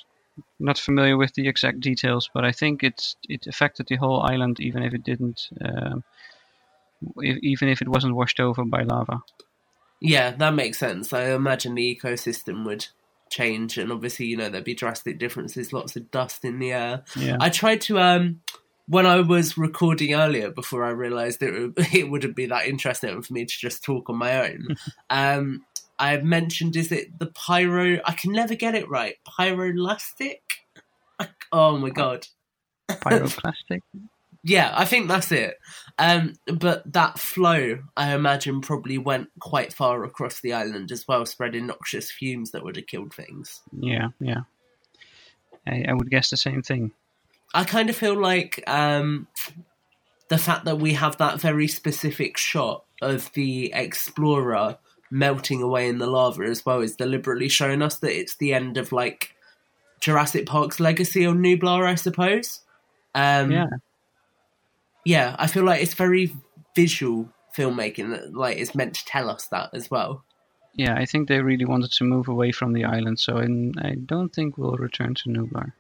not 0.59 0.77
familiar 0.77 1.15
with 1.15 1.33
the 1.35 1.47
exact 1.47 1.79
details, 1.79 2.29
but 2.33 2.43
I 2.43 2.51
think 2.51 2.83
it's 2.83 3.15
it 3.29 3.47
affected 3.47 3.87
the 3.87 3.95
whole 3.95 4.21
island, 4.21 4.59
even 4.59 4.83
if 4.83 4.93
it 4.93 5.03
didn't. 5.03 5.47
Um, 5.63 6.03
if, 7.17 7.37
even 7.43 7.69
if 7.69 7.81
it 7.81 7.87
wasn't 7.87 8.15
washed 8.15 8.39
over 8.39 8.65
by 8.65 8.83
lava. 8.83 9.21
Yeah, 10.01 10.31
that 10.31 10.53
makes 10.53 10.79
sense. 10.79 11.13
I 11.13 11.31
imagine 11.31 11.75
the 11.75 11.95
ecosystem 11.95 12.65
would 12.65 12.87
change, 13.33 13.77
and 13.77 13.91
obviously, 13.91 14.27
you 14.27 14.37
know, 14.37 14.49
there'd 14.49 14.63
be 14.63 14.75
drastic 14.75 15.17
differences, 15.19 15.73
lots 15.73 15.95
of 15.95 16.11
dust 16.11 16.45
in 16.45 16.59
the 16.59 16.71
air. 16.71 17.03
Yeah. 17.15 17.37
I 17.39 17.49
tried 17.49 17.81
to, 17.81 17.99
um, 17.99 18.41
when 18.87 19.05
I 19.05 19.21
was 19.21 19.57
recording 19.57 20.13
earlier, 20.13 20.51
before 20.51 20.83
I 20.83 20.89
realised 20.89 21.41
it, 21.41 21.51
would- 21.51 21.73
it 21.93 22.09
wouldn't 22.09 22.35
be 22.35 22.45
that 22.47 22.67
interesting 22.67 23.21
for 23.21 23.33
me 23.33 23.45
to 23.45 23.53
just 23.57 23.83
talk 23.83 24.09
on 24.09 24.17
my 24.17 24.49
own, 24.49 24.75
um, 25.09 25.65
I 25.99 26.17
mentioned, 26.17 26.75
is 26.75 26.91
it 26.91 27.17
the 27.19 27.27
pyro? 27.27 27.99
I 28.05 28.13
can 28.13 28.31
never 28.31 28.55
get 28.55 28.75
it 28.75 28.89
right. 28.89 29.15
Pyrolastic? 29.39 30.39
Oh 31.51 31.77
my 31.77 31.89
god. 31.89 32.27
Pyroclastic. 32.89 33.81
Yeah, 34.43 34.71
I 34.75 34.85
think 34.85 35.07
that's 35.07 35.31
it. 35.31 35.57
Um, 35.97 36.33
but 36.45 36.91
that 36.91 37.19
flow, 37.19 37.79
I 37.95 38.13
imagine, 38.13 38.61
probably 38.61 38.97
went 38.97 39.29
quite 39.39 39.71
far 39.71 40.03
across 40.03 40.41
the 40.41 40.53
island 40.53 40.91
as 40.91 41.07
well, 41.07 41.25
spreading 41.25 41.67
noxious 41.67 42.11
fumes 42.11 42.51
that 42.51 42.63
would 42.63 42.75
have 42.75 42.87
killed 42.87 43.13
things. 43.13 43.61
yeah, 43.71 44.09
yeah. 44.19 44.41
I, 45.65 45.85
I 45.87 45.93
would 45.93 46.09
guess 46.09 46.29
the 46.29 46.37
same 46.37 46.61
thing. 46.61 46.91
I 47.53 47.63
kind 47.63 47.89
of 47.89 47.95
feel 47.95 48.19
like 48.19 48.63
um, 48.67 49.27
the 50.27 50.37
fact 50.37 50.65
that 50.65 50.79
we 50.79 50.93
have 50.93 51.17
that 51.17 51.39
very 51.39 51.67
specific 51.67 52.37
shot 52.37 52.83
of 53.01 53.31
the 53.33 53.71
explorer 53.73 54.77
melting 55.11 55.61
away 55.61 55.87
in 55.87 55.99
the 55.99 56.07
lava 56.07 56.43
as 56.43 56.65
well 56.65 56.81
is 56.81 56.95
deliberately 56.95 57.47
showing 57.47 57.81
us 57.81 57.97
that 57.99 58.17
it's 58.17 58.35
the 58.37 58.53
end 58.53 58.77
of 58.77 58.91
like 58.91 59.35
Jurassic 60.01 60.47
Park's 60.47 60.79
legacy 60.79 61.25
on 61.25 61.37
Nublar, 61.37 61.85
I 61.85 61.95
suppose. 61.95 62.61
Um, 63.13 63.51
yeah. 63.51 63.67
Yeah, 65.05 65.35
I 65.39 65.47
feel 65.47 65.63
like 65.63 65.81
it's 65.81 65.93
very 65.93 66.33
visual 66.75 67.29
filmmaking 67.55 68.09
that 68.11 68.33
like 68.33 68.57
is 68.57 68.75
meant 68.75 68.95
to 68.95 69.05
tell 69.05 69.29
us 69.29 69.47
that 69.47 69.69
as 69.73 69.91
well. 69.91 70.23
Yeah, 70.75 70.95
I 70.95 71.05
think 71.05 71.27
they 71.27 71.41
really 71.41 71.65
wanted 71.65 71.91
to 71.91 72.03
move 72.03 72.27
away 72.27 72.51
from 72.51 72.73
the 72.73 72.85
island, 72.85 73.19
so 73.19 73.37
in, 73.37 73.73
I 73.79 73.93
don't 73.93 74.33
think 74.33 74.57
we'll 74.57 74.77
return 74.77 75.13
to 75.15 75.29
Nublar. 75.29 75.73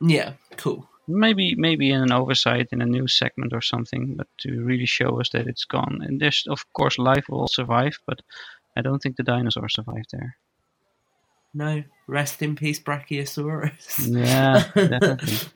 Yeah, 0.00 0.32
cool. 0.56 0.88
Maybe, 1.06 1.54
maybe 1.54 1.90
in 1.90 2.00
an 2.00 2.12
oversight 2.12 2.68
in 2.72 2.82
a 2.82 2.86
new 2.86 3.06
segment 3.06 3.52
or 3.52 3.60
something, 3.60 4.16
but 4.16 4.26
to 4.40 4.64
really 4.64 4.86
show 4.86 5.20
us 5.20 5.28
that 5.30 5.46
it's 5.46 5.64
gone. 5.64 6.00
And 6.02 6.20
there's, 6.20 6.44
of 6.48 6.64
course, 6.72 6.98
life 6.98 7.24
will 7.28 7.46
survive, 7.46 7.98
but 8.06 8.20
I 8.76 8.82
don't 8.82 9.00
think 9.00 9.16
the 9.16 9.22
dinosaurs 9.22 9.74
survived 9.74 10.10
there. 10.12 10.36
No, 11.54 11.84
rest 12.08 12.42
in 12.42 12.56
peace, 12.56 12.80
Brachiosaurus. 12.80 14.08
Yeah, 14.08 14.64
definitely. 14.74 15.48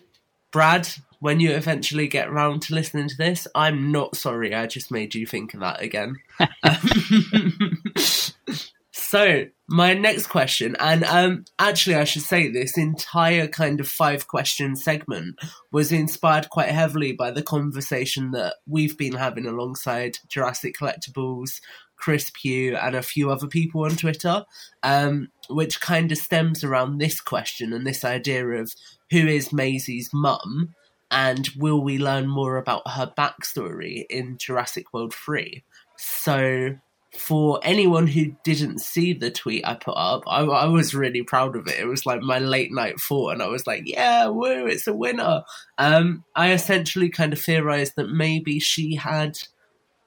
Brad, 0.57 0.89
when 1.21 1.39
you 1.39 1.51
eventually 1.51 2.09
get 2.09 2.33
round 2.33 2.63
to 2.63 2.75
listening 2.75 3.11
to 3.11 3.17
this, 3.19 3.47
I'm 3.55 3.93
not 3.93 4.17
sorry. 4.17 4.55
I 4.55 4.67
just 4.67 4.91
made 4.91 5.15
you 5.15 5.27
think 5.27 5.53
of 5.53 5.61
that 5.61 5.83
again. 5.83 6.17
Um, 6.63 7.83
so, 8.91 9.45
my 9.69 9.93
next 9.93 10.29
question, 10.29 10.75
and 10.81 11.05
um, 11.05 11.45
actually, 11.59 11.97
I 11.97 12.05
should 12.05 12.23
say 12.23 12.51
this 12.51 12.79
entire 12.79 13.49
kind 13.49 13.81
of 13.81 13.87
five 13.87 14.29
question 14.29 14.77
segment 14.77 15.39
was 15.73 15.93
inspired 15.93 16.49
quite 16.49 16.71
heavily 16.71 17.13
by 17.13 17.33
the 17.33 17.43
conversation 17.43 18.31
that 18.31 18.55
we've 18.67 18.97
been 18.97 19.15
having 19.15 19.45
alongside 19.45 20.17
Jurassic 20.29 20.77
Collectibles, 20.81 21.61
Chris 21.97 22.31
Pugh, 22.35 22.77
and 22.77 22.97
a 22.97 23.03
few 23.03 23.31
other 23.31 23.47
people 23.47 23.85
on 23.85 23.97
Twitter, 23.97 24.45
um, 24.83 25.29
which 25.51 25.83
kind 25.83 26.11
of 26.13 26.19
stems 26.19 26.65
around 26.65 26.97
this 26.97 27.21
question 27.21 27.75
and 27.75 27.87
this 27.87 28.05
idea 28.05 28.47
of 28.47 28.73
who 29.11 29.27
is 29.27 29.53
Maisie's 29.53 30.11
mum 30.13 30.75
and 31.11 31.49
will 31.57 31.81
we 31.81 31.99
learn 31.99 32.27
more 32.27 32.57
about 32.57 32.89
her 32.89 33.13
backstory 33.17 34.05
in 34.11 34.39
Jurassic 34.39 34.93
World 34.93 35.15
3? 35.15 35.63
So, 35.97 36.77
for 37.17 37.61
anyone 37.63 38.07
who 38.07 38.37
didn't 38.45 38.81
see 38.81 39.13
the 39.13 39.31
tweet 39.31 39.67
I 39.67 39.75
put 39.75 39.97
up, 39.97 40.25
I, 40.27 40.41
I 40.43 40.67
was 40.67 40.95
really 40.95 41.23
proud 41.23 41.57
of 41.57 41.67
it. 41.67 41.79
It 41.79 41.87
was 41.87 42.05
like 42.05 42.21
my 42.21 42.39
late 42.39 42.73
night 42.73 43.01
thought, 43.01 43.33
and 43.33 43.43
I 43.43 43.47
was 43.47 43.67
like, 43.67 43.83
yeah, 43.87 44.27
woo, 44.27 44.67
it's 44.67 44.87
a 44.87 44.95
winner. 44.95 45.43
Um, 45.79 46.25
I 46.35 46.53
essentially 46.53 47.09
kind 47.09 47.33
of 47.33 47.41
theorized 47.41 47.95
that 47.97 48.11
maybe 48.11 48.59
she 48.59 48.97
had 48.97 49.39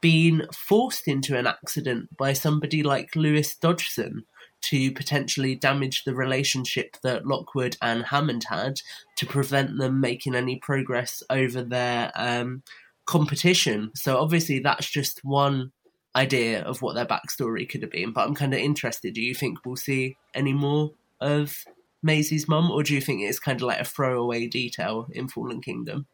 been 0.02 0.48
forced 0.54 1.08
into 1.08 1.38
an 1.38 1.48
accident 1.48 2.16
by 2.18 2.34
somebody 2.34 2.84
like 2.84 3.16
Lewis 3.16 3.56
Dodgson 3.56 4.26
to 4.62 4.92
potentially 4.92 5.56
damage 5.56 6.04
the 6.04 6.14
relationship 6.14 6.98
that 7.04 7.26
Lockwood 7.26 7.78
and 7.82 8.04
Hammond 8.04 8.46
had 8.50 8.82
to 9.18 9.26
prevent 9.26 9.78
them 9.78 10.02
making 10.02 10.36
any 10.36 10.58
progress 10.58 11.24
over 11.30 11.62
their 11.62 12.12
um, 12.16 12.64
competition. 13.06 13.92
So 13.96 14.18
obviously 14.18 14.60
that's 14.60 14.90
just 14.90 15.24
one 15.24 15.72
idea 16.16 16.62
of 16.64 16.82
what 16.82 16.96
their 16.96 17.06
backstory 17.06 17.68
could 17.68 17.82
have 17.82 17.92
been. 17.92 18.12
But 18.12 18.28
I'm 18.28 18.36
kind 18.36 18.54
of 18.54 18.60
interested. 18.60 19.14
Do 19.14 19.22
you 19.22 19.34
think 19.34 19.60
we'll 19.66 19.76
see 19.76 20.18
any 20.34 20.54
more 20.54 20.92
of 21.22 21.66
Maisie's 22.02 22.48
mum, 22.48 22.72
or 22.72 22.84
do 22.84 22.94
you 22.94 23.02
think 23.02 23.22
it's 23.22 23.40
kind 23.40 23.62
of 23.62 23.68
like 23.68 23.80
a 23.80 23.86
throwaway 23.86 24.48
detail 24.48 25.08
in 25.12 25.28
Fallen 25.28 25.62
Kingdom? 25.62 26.06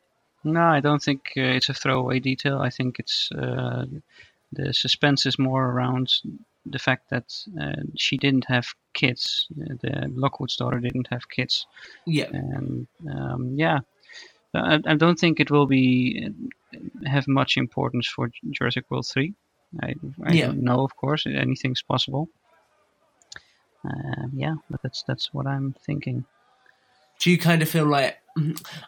No, 0.44 0.62
I 0.62 0.80
don't 0.80 1.02
think 1.02 1.32
uh, 1.38 1.42
it's 1.42 1.70
a 1.70 1.74
throwaway 1.74 2.20
detail. 2.20 2.60
I 2.60 2.70
think 2.70 3.00
it's 3.00 3.30
uh, 3.32 3.86
the 4.52 4.74
suspense 4.74 5.26
is 5.26 5.38
more 5.38 5.66
around 5.66 6.12
the 6.65 6.80
fact 6.80 7.10
that 7.10 7.34
uh, 7.62 7.82
she 7.95 8.17
didn't 8.17 8.45
have 8.45 8.67
kids. 8.93 9.47
Uh, 9.60 9.75
the 9.82 10.12
Lockwood's 10.15 10.56
daughter 10.56 10.80
didn't 10.80 11.08
have 11.12 11.30
kids. 11.30 11.67
Yeah. 12.06 12.30
And 12.32 12.88
um, 13.10 13.54
yeah, 13.56 13.80
I, 14.54 14.80
I, 14.86 14.95
don't 14.95 15.19
think 15.19 15.39
it 15.39 15.51
will 15.51 15.67
be 15.67 16.28
uh, 16.73 17.10
have 17.10 17.28
much 17.28 17.58
importance 17.58 18.08
for 18.08 18.32
Jurassic 18.51 18.86
World 18.89 19.08
three. 19.08 19.34
I, 19.82 19.95
I 20.23 20.34
yeah. 20.34 20.47
don't 20.47 20.63
know, 20.63 20.84
of 20.84 20.95
course, 20.95 21.25
anything's 21.25 21.82
possible. 21.82 22.30
Uh, 23.86 24.28
yeah, 24.34 24.56
but 24.69 24.82
that's 24.82 25.04
that's 25.04 25.34
what 25.34 25.45
I'm 25.45 25.75
thinking. 25.86 26.25
Do 27.19 27.30
you 27.30 27.38
kind 27.38 27.62
of 27.62 27.69
feel 27.69 27.86
like? 27.86 28.17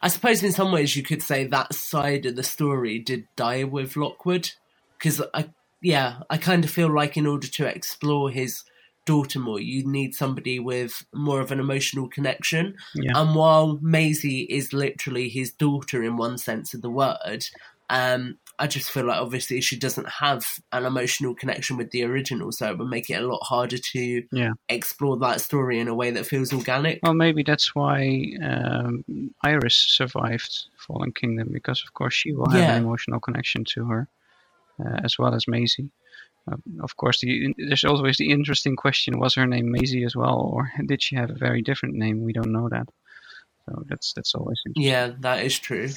I 0.02 0.08
suppose 0.08 0.44
in 0.44 0.52
some 0.52 0.72
ways 0.72 0.96
you 0.96 1.04
could 1.04 1.22
say 1.22 1.46
that 1.46 1.74
side 1.74 2.26
of 2.26 2.36
the 2.36 2.44
story 2.44 3.00
did 3.00 3.28
die 3.36 3.64
with 3.64 3.96
Lockwood, 3.96 4.52
because 4.98 5.22
I 5.34 5.50
yeah 5.82 6.20
I 6.30 6.38
kind 6.38 6.64
of 6.64 6.70
feel 6.72 6.94
like 6.94 7.18
in 7.18 7.28
order 7.28 7.48
to 7.48 7.66
explore 7.66 8.30
his 8.30 8.64
daughter 9.06 9.40
more, 9.40 9.60
you 9.60 9.88
need 9.90 10.14
somebody 10.14 10.60
with 10.60 11.06
more 11.14 11.40
of 11.40 11.52
an 11.52 11.60
emotional 11.60 12.10
connection. 12.10 12.76
Yeah. 12.94 13.14
And 13.16 13.36
while 13.36 13.80
Maisie 13.82 14.42
is 14.50 14.74
literally 14.74 15.30
his 15.30 15.52
daughter 15.54 16.04
in 16.04 16.18
one 16.18 16.38
sense 16.38 16.74
of 16.74 16.82
the 16.82 16.90
word, 16.90 17.46
um, 17.90 18.38
I 18.60 18.68
just 18.68 18.92
feel 18.92 19.06
like 19.06 19.22
obviously 19.22 19.62
she 19.62 19.78
doesn't 19.78 20.10
have 20.10 20.60
an 20.74 20.86
emotional 20.86 21.36
connection 21.36 21.78
with 21.78 21.92
the 21.92 22.04
original, 22.04 22.52
so 22.52 22.70
it 22.70 22.78
would 22.78 22.90
make 22.90 23.10
it 23.10 23.22
a 23.22 23.28
lot 23.28 23.40
harder 23.44 23.78
to 23.78 24.24
yeah. 24.32 24.54
explore 24.68 25.16
that 25.20 25.42
story 25.42 25.80
in 25.80 25.88
a 25.88 25.96
way 25.96 26.12
that 26.12 26.26
feels 26.26 26.52
organic. 26.52 27.00
Well, 27.04 27.14
maybe 27.14 27.44
that's 27.44 27.76
why 27.76 28.26
um, 28.44 29.06
Iris 29.44 29.76
survived 29.76 30.66
Fallen 30.76 31.12
Kingdom 31.12 31.50
because, 31.54 31.84
of 31.86 31.94
course, 31.94 32.16
she 32.16 32.34
will 32.34 32.50
have 32.50 32.60
Yeah. 32.60 32.76
an 32.76 32.84
emotional 32.84 33.20
connection 33.20 33.64
to 33.76 33.86
her, 33.86 34.08
as 35.04 35.18
well 35.18 35.34
as 35.34 35.48
Maisie. 35.48 35.90
Um, 36.50 36.62
of 36.82 36.96
course, 36.96 37.20
the, 37.22 37.54
there's 37.58 37.84
always 37.84 38.18
the 38.18 38.32
interesting 38.32 38.76
question: 38.76 39.20
Was 39.20 39.36
her 39.36 39.46
name 39.46 39.72
Maisie 39.72 40.04
as 40.04 40.16
well, 40.16 40.40
or 40.54 40.72
did 40.86 41.02
she 41.02 41.16
have 41.16 41.30
a 41.30 41.36
very 41.36 41.62
different 41.62 41.96
name? 41.96 42.24
We 42.24 42.34
don't 42.34 42.52
know 42.52 42.70
that. 42.70 42.88
So 43.66 43.84
that's 43.90 44.14
that's 44.14 44.34
always 44.34 44.62
interesting. 44.66 44.92
Yeah, 44.92 45.12
that 45.20 45.44
is 45.44 45.60
true. 45.60 45.90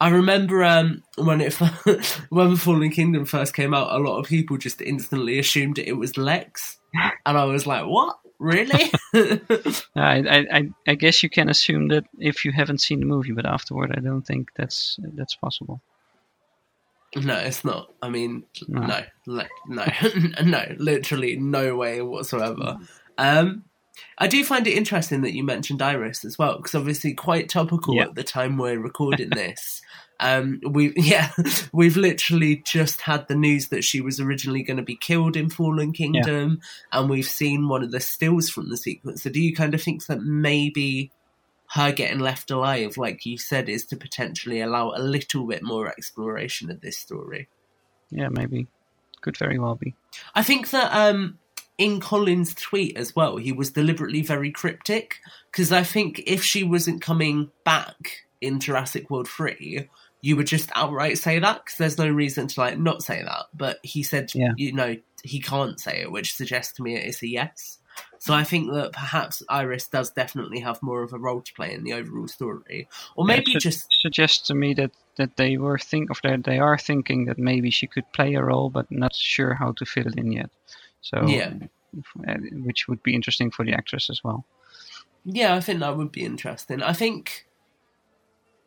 I 0.00 0.10
remember 0.10 0.62
um, 0.62 1.02
when 1.16 1.40
it 1.40 1.54
when 2.28 2.56
Fallen 2.56 2.90
Kingdom 2.90 3.24
first 3.24 3.54
came 3.54 3.74
out, 3.74 3.92
a 3.92 3.98
lot 3.98 4.18
of 4.18 4.26
people 4.26 4.56
just 4.56 4.80
instantly 4.80 5.38
assumed 5.38 5.78
it 5.78 5.96
was 5.96 6.16
Lex, 6.16 6.78
and 6.94 7.38
I 7.38 7.44
was 7.44 7.66
like, 7.66 7.86
"What? 7.86 8.18
Really?" 8.38 8.92
I, 9.14 9.82
I, 9.96 10.46
I, 10.52 10.68
I 10.86 10.94
guess 10.94 11.22
you 11.22 11.30
can 11.30 11.48
assume 11.48 11.88
that 11.88 12.04
if 12.18 12.44
you 12.44 12.52
haven't 12.52 12.80
seen 12.80 13.00
the 13.00 13.06
movie, 13.06 13.32
but 13.32 13.46
afterward, 13.46 13.92
I 13.96 14.00
don't 14.00 14.22
think 14.22 14.50
that's 14.56 14.98
that's 15.14 15.34
possible. 15.36 15.80
No, 17.16 17.36
it's 17.38 17.64
not. 17.64 17.92
I 18.02 18.08
mean, 18.10 18.44
No. 18.68 18.86
no, 18.86 19.00
le- 19.26 19.48
no, 19.66 19.86
no, 20.44 20.74
literally 20.78 21.36
no 21.36 21.76
way 21.76 22.02
whatsoever. 22.02 22.78
Um, 23.16 23.64
I 24.18 24.28
do 24.28 24.44
find 24.44 24.66
it 24.66 24.76
interesting 24.76 25.22
that 25.22 25.34
you 25.34 25.42
mentioned 25.42 25.82
Iris 25.82 26.24
as 26.24 26.38
well, 26.38 26.56
because 26.58 26.74
obviously 26.74 27.14
quite 27.14 27.48
topical 27.48 27.94
Yeah. 27.96 28.04
at 28.04 28.14
the 28.14 28.22
time 28.24 28.56
we're 28.58 28.78
recording 28.80 29.30
this. 29.30 29.80
Um, 30.20 30.60
we 30.68 30.92
yeah, 30.96 31.30
we've 31.72 31.96
literally 31.96 32.56
just 32.64 33.00
had 33.00 33.26
the 33.28 33.34
news 33.36 33.68
that 33.68 33.84
she 33.84 34.00
was 34.00 34.18
originally 34.20 34.62
going 34.62 34.76
to 34.76 34.82
be 34.82 34.96
killed 34.96 35.36
in 35.36 35.48
Fallen 35.48 35.92
Kingdom, 35.92 36.60
and 36.92 37.08
we've 37.08 37.24
seen 37.28 37.68
one 37.68 37.82
of 37.84 37.90
the 37.92 38.00
stills 38.00 38.50
from 38.50 38.68
the 38.68 38.76
sequence. 38.76 39.22
So, 39.22 39.30
do 39.30 39.40
you 39.40 39.54
kind 39.54 39.74
of 39.74 39.82
think 39.82 40.06
that 40.06 40.20
maybe 40.22 41.10
her 41.72 41.92
getting 41.92 42.18
left 42.18 42.50
alive, 42.50 42.96
like 42.96 43.26
you 43.26 43.36
said, 43.36 43.68
is 43.68 43.84
to 43.86 43.96
potentially 43.96 44.60
allow 44.60 44.92
a 44.94 45.02
little 45.02 45.46
bit 45.46 45.62
more 45.62 45.88
exploration 45.88 46.70
of 46.70 46.80
this 46.80 46.96
story? 46.96 47.48
Yeah, 48.10 48.28
maybe. 48.30 48.66
Could 49.20 49.36
very 49.36 49.58
well 49.58 49.74
be. 49.74 49.94
I 50.34 50.42
think 50.42 50.70
that 50.70 50.92
um, 50.94 51.38
in 51.76 52.00
Colin's 52.00 52.54
tweet 52.54 52.96
as 52.96 53.14
well, 53.14 53.36
he 53.36 53.52
was 53.52 53.70
deliberately 53.70 54.22
very 54.22 54.50
cryptic 54.50 55.16
because 55.50 55.72
I 55.72 55.82
think 55.82 56.22
if 56.26 56.42
she 56.42 56.62
wasn't 56.64 57.02
coming 57.02 57.50
back 57.64 58.24
in 58.40 58.60
Jurassic 58.60 59.10
World 59.10 59.28
3, 59.28 59.88
you 60.20 60.36
would 60.36 60.46
just 60.46 60.70
outright 60.74 61.18
say 61.18 61.38
that 61.38 61.64
because 61.64 61.78
there's 61.78 61.98
no 61.98 62.08
reason 62.08 62.46
to 62.48 62.60
like 62.60 62.78
not 62.78 63.02
say 63.02 63.22
that. 63.22 63.46
But 63.52 63.78
he 63.82 64.02
said, 64.02 64.32
Yeah. 64.34 64.52
you 64.56 64.72
know, 64.72 64.96
he 65.22 65.40
can't 65.40 65.78
say 65.78 66.00
it, 66.02 66.12
which 66.12 66.34
suggests 66.34 66.72
to 66.74 66.82
me 66.82 66.96
it 66.96 67.04
is 67.04 67.22
a 67.22 67.28
yes. 67.28 67.77
So 68.18 68.34
I 68.34 68.44
think 68.44 68.72
that 68.72 68.92
perhaps 68.92 69.42
Iris 69.48 69.86
does 69.86 70.10
definitely 70.10 70.60
have 70.60 70.82
more 70.82 71.02
of 71.02 71.12
a 71.12 71.18
role 71.18 71.40
to 71.40 71.52
play 71.54 71.72
in 71.72 71.84
the 71.84 71.92
overall 71.92 72.28
story, 72.28 72.88
or 73.16 73.24
Yeah, 73.28 73.36
maybe 73.36 73.52
su- 73.52 73.60
just 73.60 73.86
suggests 74.00 74.46
to 74.48 74.54
me 74.54 74.74
that 74.74 74.90
that 75.16 75.36
they 75.36 75.56
were 75.56 75.78
think 75.78 76.10
of 76.10 76.20
that 76.22 76.44
they 76.44 76.58
are 76.58 76.78
thinking 76.78 77.26
that 77.26 77.38
maybe 77.38 77.70
she 77.70 77.86
could 77.86 78.10
play 78.12 78.34
a 78.34 78.42
role, 78.42 78.70
but 78.70 78.86
not 78.90 79.14
sure 79.14 79.54
how 79.54 79.72
to 79.72 79.84
fit 79.84 80.06
it 80.06 80.16
in 80.16 80.32
yet. 80.32 80.50
So 81.00 81.26
Yeah. 81.26 81.52
uh, 82.28 82.34
which 82.64 82.86
would 82.88 83.02
be 83.02 83.14
interesting 83.14 83.50
for 83.50 83.64
the 83.64 83.72
actress 83.72 84.10
as 84.10 84.22
well. 84.22 84.44
Yeah, 85.24 85.54
I 85.56 85.60
think 85.60 85.80
that 85.80 85.96
would 85.96 86.12
be 86.12 86.24
interesting. 86.24 86.82
I 86.82 86.92
think 86.92 87.46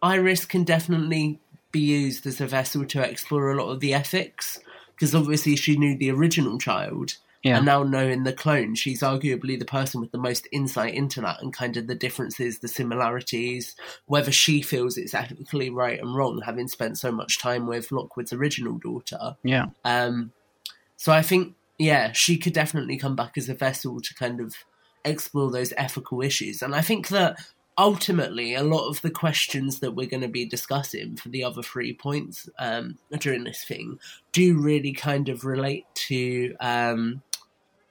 Iris 0.02 0.46
can 0.46 0.64
definitely 0.64 1.40
be 1.72 1.80
used 1.80 2.26
as 2.28 2.42
a 2.42 2.48
vessel 2.48 2.86
to 2.86 3.02
explore 3.02 3.52
a 3.52 3.56
lot 3.62 3.72
of 3.72 3.80
the 3.80 3.94
ethics 3.94 4.60
because 4.96 5.16
obviously 5.16 5.56
she 5.56 5.78
knew 5.78 5.98
the 5.98 6.12
original 6.12 6.58
child. 6.58 7.18
Yeah. 7.44 7.58
And 7.58 7.66
now 7.66 7.82
knowing 7.82 8.24
the 8.24 8.34
clone, 8.34 8.76
she's 8.76 9.02
arguably 9.02 9.58
the 9.58 9.66
person 9.66 10.00
with 10.00 10.12
the 10.12 10.20
most 10.20 10.48
insight 10.52 10.94
into 10.94 11.22
that 11.22 11.42
and 11.42 11.52
kind 11.52 11.76
of 11.76 11.88
the 11.88 11.96
differences, 11.96 12.60
the 12.60 12.68
similarities, 12.68 13.76
whether 14.06 14.32
she 14.32 14.62
feels 14.62 14.96
it's 14.96 15.16
ethically 15.16 15.72
right 15.72 16.00
and 16.00 16.16
wrong, 16.16 16.42
having 16.46 16.68
spent 16.68 17.00
so 17.00 17.12
much 17.12 17.40
time 17.40 17.66
with 17.66 17.92
Lockwood's 17.92 18.32
original 18.32 18.78
daughter. 18.78 19.38
Yeah. 19.44 19.68
Um, 19.84 20.32
so 20.98 21.12
I 21.12 21.24
think, 21.24 21.56
yeah, 21.80 22.12
she 22.12 22.38
could 22.38 22.54
definitely 22.54 22.98
come 22.98 23.16
back 23.16 23.38
as 23.38 23.50
a 23.50 23.56
vessel 23.56 24.02
to 24.02 24.14
kind 24.14 24.40
of 24.40 24.54
explore 25.04 25.50
those 25.50 25.74
ethical 25.78 26.22
issues. 26.22 26.62
And 26.62 26.76
I 26.76 26.82
think 26.82 27.08
that 27.08 27.40
ultimately, 27.76 28.54
a 28.54 28.62
lot 28.62 28.88
of 28.88 29.02
the 29.02 29.10
questions 29.10 29.80
that 29.80 29.96
we're 29.96 30.06
going 30.06 30.22
to 30.22 30.28
be 30.28 30.46
discussing 30.46 31.16
for 31.16 31.30
the 31.30 31.44
other 31.44 31.64
three 31.64 31.94
points 31.94 32.48
um, 32.60 33.00
during 33.18 33.46
this 33.46 33.64
thing 33.64 34.00
do 34.32 34.60
really 34.60 34.94
kind 34.94 35.30
of 35.30 35.44
relate 35.44 35.86
to 35.96 36.56
um, 36.60 37.24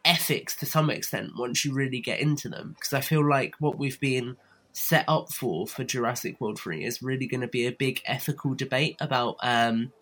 ethics 0.04 0.56
to 0.56 0.66
some 0.66 0.90
extent 0.90 1.32
once 1.36 1.64
you 1.64 1.72
really 1.72 2.00
get 2.00 2.20
into 2.20 2.48
them. 2.48 2.74
Because 2.74 2.92
I 2.92 3.00
feel 3.00 3.28
like 3.28 3.54
what 3.58 3.78
we've 3.78 4.00
been 4.00 4.36
set 4.72 5.04
up 5.08 5.32
for 5.32 5.66
for 5.66 5.84
Jurassic 5.84 6.40
World 6.40 6.58
3 6.58 6.84
is 6.84 7.02
really 7.02 7.26
going 7.26 7.40
to 7.40 7.48
be 7.48 7.66
a 7.66 7.72
big 7.72 8.00
ethical 8.06 8.54
debate 8.54 8.96
about 9.00 9.36
um, 9.42 9.92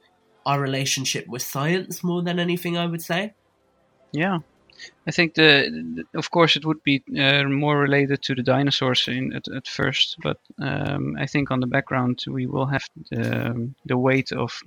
our 0.44 0.60
relationship 0.60 1.26
with 1.26 1.42
science 1.42 2.04
more 2.04 2.22
than 2.22 2.38
anything, 2.38 2.76
I 2.76 2.86
would 2.86 3.02
say. 3.02 3.34
Yeah, 4.12 4.38
I 5.06 5.10
think 5.10 5.34
the, 5.34 6.04
of 6.14 6.30
course 6.30 6.56
it 6.56 6.64
would 6.64 6.82
be 6.82 7.02
uh, 7.18 7.44
more 7.44 7.78
related 7.78 8.22
to 8.22 8.34
the 8.34 8.42
dinosaurs 8.42 9.08
in 9.08 9.32
at, 9.32 9.48
at 9.48 9.66
first, 9.66 10.16
but 10.22 10.38
um, 10.58 11.16
I 11.18 11.26
think 11.26 11.50
on 11.50 11.60
the 11.60 11.66
background 11.66 12.24
we 12.26 12.46
will 12.46 12.66
have 12.66 12.84
the 13.10 13.70
the 13.84 13.98
weight 13.98 14.32
of 14.32 14.60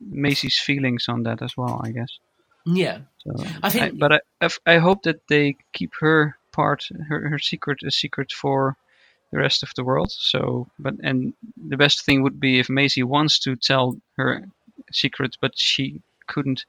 Maisie's 0.00 0.58
feelings 0.58 1.06
on 1.08 1.22
that 1.24 1.42
as 1.42 1.56
well. 1.56 1.80
I 1.84 1.90
guess. 1.92 2.18
Yeah. 2.66 2.98
So 3.18 3.32
I 3.62 3.70
think- 3.70 3.98
but 3.98 4.12
I, 4.12 4.20
I 4.40 4.44
f- 4.46 4.60
I 4.66 4.78
hope 4.78 5.02
that 5.02 5.26
they 5.28 5.56
keep 5.72 5.92
her 6.00 6.36
part, 6.52 6.88
her, 7.08 7.28
her 7.28 7.38
secret, 7.38 7.82
a 7.82 7.90
secret 7.90 8.32
for 8.32 8.76
the 9.32 9.38
rest 9.38 9.62
of 9.62 9.72
the 9.76 9.84
world. 9.84 10.10
So, 10.10 10.68
but 10.78 10.94
and 11.02 11.34
the 11.68 11.76
best 11.76 12.04
thing 12.04 12.22
would 12.22 12.40
be 12.40 12.58
if 12.58 12.68
Maisie 12.68 13.02
wants 13.04 13.38
to 13.40 13.56
tell 13.56 13.96
her 14.16 14.44
secret, 14.92 15.36
but 15.40 15.58
she 15.58 16.00
couldn't 16.26 16.64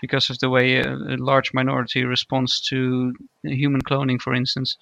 because 0.00 0.28
of 0.30 0.38
the 0.38 0.50
way 0.50 0.76
a, 0.76 0.92
a 0.94 1.16
large 1.16 1.52
minority 1.54 2.04
responds 2.04 2.60
to 2.60 3.14
human 3.42 3.80
cloning, 3.82 4.20
for 4.20 4.34
instance. 4.34 4.76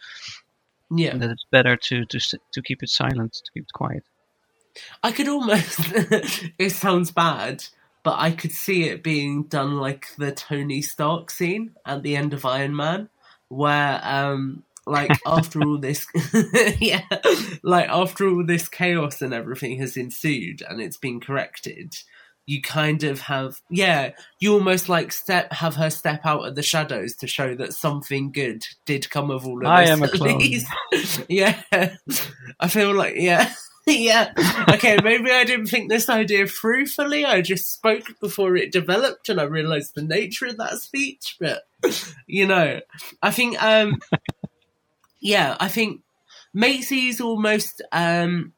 Yeah. 0.95 1.17
That 1.17 1.31
it's 1.31 1.47
better 1.51 1.77
to 1.77 2.05
to 2.05 2.19
to 2.53 2.63
keep 2.63 2.83
it 2.83 2.91
silent, 2.91 3.33
to 3.45 3.51
keep 3.55 3.63
it 3.63 3.73
quiet. 3.73 4.05
I 5.03 5.13
could 5.13 5.29
almost. 5.29 5.79
it 6.59 6.73
sounds 6.73 7.11
bad, 7.13 7.65
but 8.03 8.19
I 8.19 8.31
could 8.33 8.53
see 8.53 8.85
it 8.85 9.03
being 9.03 9.45
done 9.45 9.77
like 9.79 10.09
the 10.19 10.33
Tony 10.33 10.83
Stark 10.83 11.31
scene 11.31 11.73
at 11.87 12.03
the 12.03 12.17
end 12.17 12.35
of 12.35 12.45
Iron 12.45 12.75
Man, 12.75 13.09
where, 13.49 14.01
um, 14.03 14.65
like 14.87 15.11
after 15.27 15.61
all 15.63 15.79
this, 15.79 16.07
yeah, 16.81 17.03
like 17.63 17.89
after 17.89 18.29
all 18.29 18.45
this 18.45 18.69
chaos 18.69 19.23
and 19.23 19.33
everything 19.33 19.79
has 19.79 19.97
ensued 19.97 20.63
and 20.69 20.81
it's 20.81 20.97
been 20.97 21.21
corrected, 21.21 21.95
you 22.45 22.61
kind 22.61 23.05
of 23.05 23.21
have, 23.21 23.61
yeah, 23.71 24.11
you 24.41 24.53
almost 24.53 24.89
like 24.89 25.13
step 25.13 25.53
have 25.53 25.77
her 25.77 25.91
step 25.91 26.23
out 26.25 26.45
of 26.45 26.57
the 26.57 26.63
shadows 26.63 27.15
to 27.17 27.29
show 27.29 27.55
that 27.55 27.73
something 27.73 28.33
good 28.33 28.65
did 28.85 29.09
come 29.11 29.31
of 29.31 29.47
all 29.47 29.61
of 29.65 29.67
I 29.71 29.83
this. 29.83 29.91
am 29.91 30.03
a 30.03 30.09
clone. 30.09 30.41
yeah, 31.29 31.63
I 32.59 32.67
feel 32.69 32.93
like 32.95 33.15
yeah. 33.17 33.53
yeah. 33.87 34.33
Okay, 34.69 34.97
maybe 35.03 35.31
I 35.31 35.45
didn't 35.45 35.67
think 35.67 35.89
this 35.89 36.09
idea 36.09 36.47
through 36.47 36.87
fully. 36.87 37.25
I 37.25 37.43
just 37.43 37.73
spoke 37.73 38.19
before 38.21 38.57
it 38.57 38.71
developed 38.71 39.29
and 39.29 39.41
I 39.41 39.45
realized 39.45 39.95
the 39.95 40.03
nature 40.03 40.47
of 40.47 40.57
that 40.59 40.79
speech. 40.79 41.37
But, 41.41 41.65
you 42.27 42.47
know, 42.47 42.81
I 43.23 43.31
think, 43.33 43.61
um, 43.63 44.01
yeah, 45.21 45.57
I 45.59 45.67
think 45.67 46.03
Maisie's 46.55 47.21
almost, 47.21 47.83
um, 47.91 48.53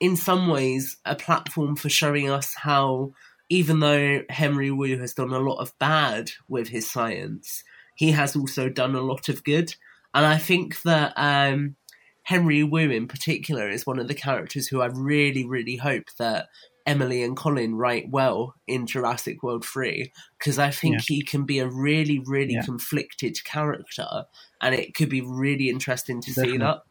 in 0.00 0.16
some 0.16 0.48
ways, 0.48 0.96
a 1.04 1.14
platform 1.14 1.76
for 1.76 1.90
showing 1.90 2.30
us 2.30 2.54
how 2.54 3.12
even 3.50 3.80
though 3.80 4.22
Henry 4.30 4.70
Wu 4.70 4.96
has 4.98 5.12
done 5.12 5.32
a 5.32 5.40
lot 5.40 5.58
of 5.58 5.78
bad 5.78 6.30
with 6.48 6.68
his 6.68 6.88
science, 6.88 7.62
he 7.94 8.12
has 8.12 8.34
also 8.36 8.70
done 8.70 8.94
a 8.94 9.02
lot 9.02 9.28
of 9.28 9.44
good. 9.44 9.74
And 10.14 10.24
I 10.24 10.38
think 10.38 10.80
that 10.82 11.12
um, 11.16 11.76
Henry 12.22 12.62
Wu, 12.62 12.90
in 12.90 13.08
particular, 13.08 13.68
is 13.68 13.86
one 13.86 13.98
of 13.98 14.08
the 14.08 14.14
characters 14.14 14.68
who 14.68 14.80
I 14.80 14.86
really, 14.86 15.44
really 15.44 15.76
hope 15.76 16.04
that 16.18 16.48
Emily 16.86 17.22
and 17.22 17.36
Colin 17.36 17.74
write 17.76 18.08
well 18.10 18.54
in 18.66 18.86
Jurassic 18.86 19.42
World 19.42 19.64
3 19.64 20.12
because 20.38 20.58
I 20.58 20.70
think 20.70 20.96
Yeah. 20.96 21.16
he 21.16 21.22
can 21.22 21.44
be 21.44 21.58
a 21.58 21.68
really, 21.68 22.18
really 22.24 22.54
Yeah. 22.54 22.62
conflicted 22.62 23.42
character 23.44 24.24
and 24.60 24.74
it 24.74 24.94
could 24.94 25.08
be 25.08 25.20
really 25.20 25.68
interesting 25.68 26.20
to 26.22 26.32
see 26.32 26.56
that. 26.56 26.82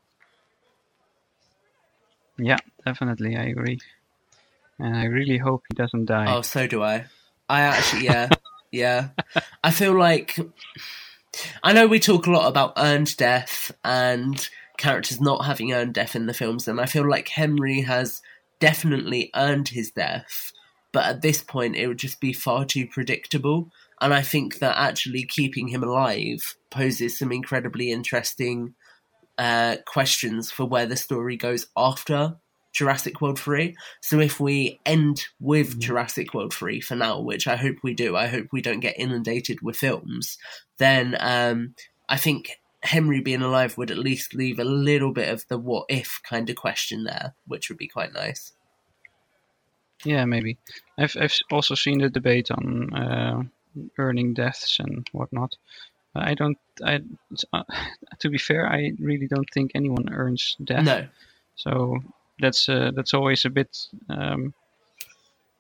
Yeah, 2.38 2.58
definitely, 2.86 3.36
I 3.36 3.46
agree. 3.46 3.80
And 4.80 4.96
I 4.96 5.06
really 5.06 5.38
hope 5.38 5.64
he 5.70 5.76
doesn't 5.76 6.06
die. 6.06 6.34
Oh, 6.34 6.42
so 6.42 6.68
do 6.68 6.82
I. 6.82 7.06
I 7.50 7.62
actually, 7.62 8.06
yeah, 8.06 8.30
yeah. 8.72 9.10
I 9.64 9.72
feel 9.72 9.98
like 9.98 10.40
I 11.64 11.74
know 11.74 11.88
we 11.88 12.00
talk 12.00 12.28
a 12.28 12.32
lot 12.32 12.48
about 12.48 12.74
earned 12.78 13.18
death 13.18 13.72
and 13.84 14.50
characters 14.80 15.22
not 15.22 15.46
having 15.46 15.72
earned 15.72 15.94
death 15.94 16.16
in 16.16 16.26
the 16.26 16.34
films, 16.34 16.68
and 16.68 16.82
I 16.82 16.88
feel 16.88 17.08
like 17.08 17.28
Henry 17.28 17.82
has 17.82 18.22
definitely 18.60 19.30
earned 19.36 19.68
his 19.68 19.92
death, 19.92 20.52
but 20.92 21.06
at 21.06 21.22
this 21.22 21.44
point 21.44 21.76
it 21.76 21.88
would 21.88 22.00
just 22.00 22.20
be 22.20 22.34
far 22.34 22.66
too 22.66 22.88
predictable. 22.88 23.70
And 24.02 24.14
I 24.14 24.22
think 24.22 24.60
that 24.60 24.78
actually 24.78 25.24
keeping 25.24 25.68
him 25.68 25.84
alive 25.84 26.56
poses 26.72 27.20
some 27.20 27.32
incredibly 27.32 27.92
interesting 27.92 28.74
uh, 29.38 29.78
questions 29.86 30.52
for 30.52 30.66
where 30.66 30.86
the 30.86 30.96
story 30.96 31.38
goes 31.38 31.68
after 31.78 32.38
Jurassic 32.72 33.20
World 33.22 33.40
3. 33.40 33.76
So 34.02 34.20
if 34.20 34.40
we 34.40 34.80
end 34.86 35.28
with 35.40 35.80
Jurassic 35.80 36.34
World 36.34 36.54
3 36.54 36.82
for 36.82 36.96
now, 36.96 37.20
which 37.20 37.48
I 37.48 37.56
hope 37.56 37.78
we 37.84 37.94
do, 37.94 38.16
I 38.16 38.28
hope 38.28 38.48
we 38.52 38.62
don't 38.62 38.80
get 38.80 39.00
inundated 39.00 39.62
with 39.62 39.78
films, 39.78 40.38
then 40.78 41.18
um, 41.20 41.76
I 42.08 42.18
think 42.18 42.60
Henry 42.82 43.22
being 43.22 43.42
alive 43.42 43.78
would 43.78 43.92
at 43.92 43.98
least 43.98 44.34
leave 44.34 44.60
a 44.60 44.64
little 44.64 45.12
bit 45.12 45.30
of 45.30 45.48
the 45.48 45.58
what 45.58 45.86
if 45.90 46.22
kind 46.24 46.50
of 46.50 46.56
question 46.56 47.04
there, 47.04 47.36
which 47.46 47.70
would 47.70 47.78
be 47.78 47.88
quite 47.88 48.14
nice. 48.14 48.54
Yeah, 50.06 50.26
maybe. 50.26 50.58
I've 50.98 51.16
I've 51.20 51.36
also 51.52 51.76
seen 51.76 52.00
the 52.00 52.10
debate 52.10 52.52
on 52.52 52.94
uh, 52.94 53.44
earning 53.98 54.34
deaths 54.34 54.80
and 54.80 55.08
whatnot. 55.12 55.56
I 56.16 56.34
don't. 56.34 56.58
I 56.84 57.02
uh, 57.54 57.64
to 58.20 58.30
be 58.30 58.38
fair, 58.38 58.68
I 58.68 58.94
really 59.00 59.28
don't 59.28 59.50
think 59.54 59.72
anyone 59.76 60.12
earns 60.12 60.56
death. 60.64 60.86
No. 60.86 61.08
So 61.56 62.00
that's 62.40 62.70
uh, 62.70 62.92
that's 62.96 63.14
always 63.14 63.46
a 63.46 63.50
bit 63.50 63.78
um, 64.10 64.54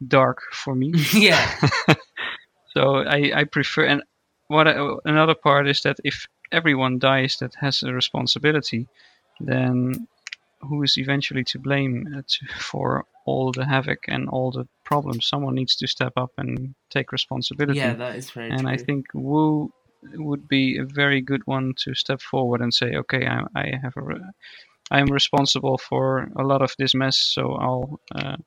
dark 0.07 0.41
for 0.53 0.73
me. 0.73 0.93
yeah. 1.13 1.59
so 2.73 2.97
I 2.97 3.31
I 3.35 3.43
prefer 3.43 3.85
and 3.85 4.03
what 4.47 4.67
I, 4.67 4.95
another 5.05 5.35
part 5.35 5.67
is 5.67 5.81
that 5.81 5.97
if 6.03 6.25
everyone 6.51 6.99
dies 6.99 7.37
that 7.37 7.55
has 7.55 7.83
a 7.83 7.93
responsibility, 7.93 8.87
then 9.39 10.07
who 10.61 10.83
is 10.83 10.97
eventually 10.97 11.43
to 11.45 11.59
blame 11.59 12.13
uh, 12.17 12.21
to, 12.27 12.45
for 12.59 13.05
all 13.25 13.51
the 13.51 13.65
havoc 13.65 13.99
and 14.07 14.27
all 14.29 14.51
the 14.51 14.67
problems? 14.83 15.27
Someone 15.27 15.55
needs 15.55 15.75
to 15.77 15.87
step 15.87 16.13
up 16.17 16.31
and 16.37 16.75
take 16.89 17.11
responsibility. 17.11 17.79
Yeah, 17.79 17.93
that 17.93 18.15
is 18.15 18.29
very 18.31 18.49
And 18.49 18.67
I 18.67 18.77
think 18.77 19.07
Wu 19.13 19.71
would 20.15 20.47
be 20.47 20.77
a 20.77 20.85
very 20.85 21.21
good 21.21 21.45
one 21.45 21.73
to 21.83 21.93
step 21.93 22.21
forward 22.21 22.61
and 22.61 22.73
say, 22.73 22.95
okay, 22.95 23.27
I, 23.27 23.43
I 23.55 23.73
have 23.81 23.93
a, 23.97 24.01
re- 24.01 24.21
I 24.91 24.99
am 24.99 25.07
responsible 25.07 25.77
for 25.77 26.31
a 26.35 26.43
lot 26.43 26.61
of 26.61 26.73
this 26.77 26.93
mess, 26.93 27.17
so 27.17 27.53
I'll. 27.53 27.99
Uh, 28.13 28.37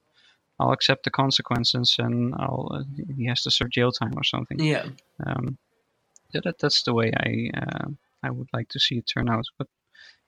I'll 0.60 0.70
accept 0.70 1.02
the 1.04 1.10
consequences, 1.10 1.96
and 1.98 2.34
I'll. 2.36 2.68
Uh, 2.72 3.02
he 3.16 3.26
has 3.26 3.42
to 3.42 3.50
serve 3.50 3.70
jail 3.70 3.90
time 3.90 4.12
or 4.16 4.22
something. 4.22 4.60
Yeah. 4.60 4.86
Um, 5.26 5.58
that, 6.32 6.58
that's 6.58 6.82
the 6.82 6.94
way 6.94 7.12
I 7.16 7.50
uh, 7.58 7.88
I 8.22 8.30
would 8.30 8.48
like 8.52 8.68
to 8.70 8.80
see 8.80 8.98
it 8.98 9.06
turn 9.06 9.28
out. 9.28 9.46
But 9.58 9.68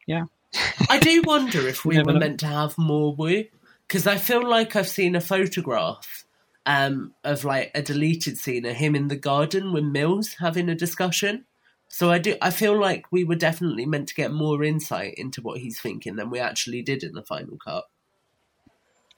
yeah, 0.07 0.25
I 0.91 0.99
do 0.99 1.23
wonder 1.23 1.67
if 1.67 1.85
we 1.85 1.97
Never 1.97 2.13
were 2.13 2.19
meant 2.19 2.41
to 2.41 2.47
have 2.47 2.77
more 2.79 3.15
Wu, 3.15 3.45
because 3.87 4.07
I 4.07 4.17
feel 4.17 4.49
like 4.49 4.77
I've 4.77 4.89
seen 4.89 5.17
a 5.17 5.21
photograph 5.21 6.25
um, 6.67 7.15
of 7.23 7.45
like 7.45 7.71
a 7.75 7.83
deleted 7.83 8.39
scene 8.39 8.67
of 8.67 8.77
him 8.77 8.95
in 8.95 9.09
the 9.09 9.17
garden 9.17 9.73
with 9.73 9.85
Mills 9.85 10.35
having 10.39 10.69
a 10.69 10.75
discussion. 10.75 11.45
So 11.89 12.11
I 12.11 12.19
do. 12.19 12.37
I 12.43 12.51
feel 12.51 12.79
like 12.79 13.13
we 13.13 13.25
were 13.25 13.37
definitely 13.37 13.87
meant 13.87 14.09
to 14.09 14.15
get 14.15 14.33
more 14.33 14.65
insight 14.65 15.15
into 15.15 15.43
what 15.43 15.61
he's 15.61 15.81
thinking 15.81 16.17
than 16.17 16.31
we 16.31 16.41
actually 16.41 16.83
did 16.83 17.05
in 17.05 17.13
the 17.13 17.23
final 17.23 17.57
cut. 17.57 17.85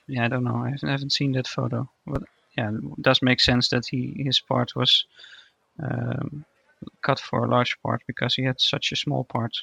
yeah, 0.08 0.24
I 0.24 0.28
don't 0.28 0.44
know. 0.44 0.56
I 0.56 0.70
haven't, 0.70 0.88
I 0.88 0.92
haven't 0.92 1.12
seen 1.12 1.32
that 1.32 1.48
photo, 1.48 1.88
but 2.06 2.22
yeah, 2.56 2.70
it 2.70 3.02
does 3.02 3.22
make 3.22 3.40
sense 3.40 3.68
that 3.70 3.86
he 3.86 4.22
his 4.24 4.40
part 4.40 4.76
was 4.76 5.06
um, 5.82 6.44
cut 7.02 7.18
for 7.20 7.44
a 7.44 7.48
large 7.48 7.76
part 7.82 8.02
because 8.06 8.34
he 8.34 8.44
had 8.44 8.60
such 8.60 8.92
a 8.92 8.96
small 8.96 9.24
part. 9.24 9.56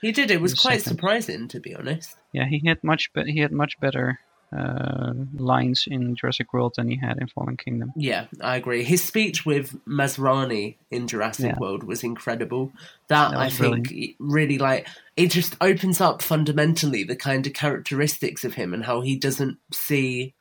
He 0.00 0.12
did. 0.12 0.30
It 0.30 0.40
was 0.40 0.54
quite 0.54 0.80
second. 0.80 0.96
surprising, 0.96 1.48
to 1.48 1.60
be 1.60 1.74
honest. 1.74 2.16
Yeah, 2.32 2.46
he 2.46 2.62
had 2.66 2.82
much 2.84 3.12
be- 3.12 3.32
he 3.32 3.40
had 3.40 3.52
much 3.52 3.78
better 3.80 4.18
uh, 4.56 5.12
lines 5.34 5.86
in 5.90 6.14
Jurassic 6.14 6.52
World 6.52 6.74
than 6.76 6.88
he 6.88 6.96
had 6.96 7.18
in 7.18 7.26
Fallen 7.26 7.56
Kingdom. 7.56 7.92
Yeah, 7.96 8.26
I 8.40 8.56
agree. 8.56 8.84
His 8.84 9.02
speech 9.02 9.44
with 9.44 9.74
Masrani 9.86 10.76
in 10.90 11.08
Jurassic 11.08 11.46
Yeah. 11.46 11.58
World 11.58 11.82
was 11.84 12.04
incredible. 12.04 12.72
That, 13.08 13.30
That 13.32 13.38
I 13.38 13.48
think 13.50 13.90
it 13.90 14.14
really 14.18 14.58
like 14.58 14.86
it 15.16 15.30
just 15.30 15.56
opens 15.60 16.00
up 16.00 16.22
fundamentally 16.22 17.02
the 17.04 17.16
kind 17.16 17.46
of 17.46 17.52
characteristics 17.54 18.44
of 18.44 18.54
him 18.54 18.74
and 18.74 18.84
how 18.84 19.00
he 19.00 19.16
doesn't 19.16 19.58
see 19.72 20.34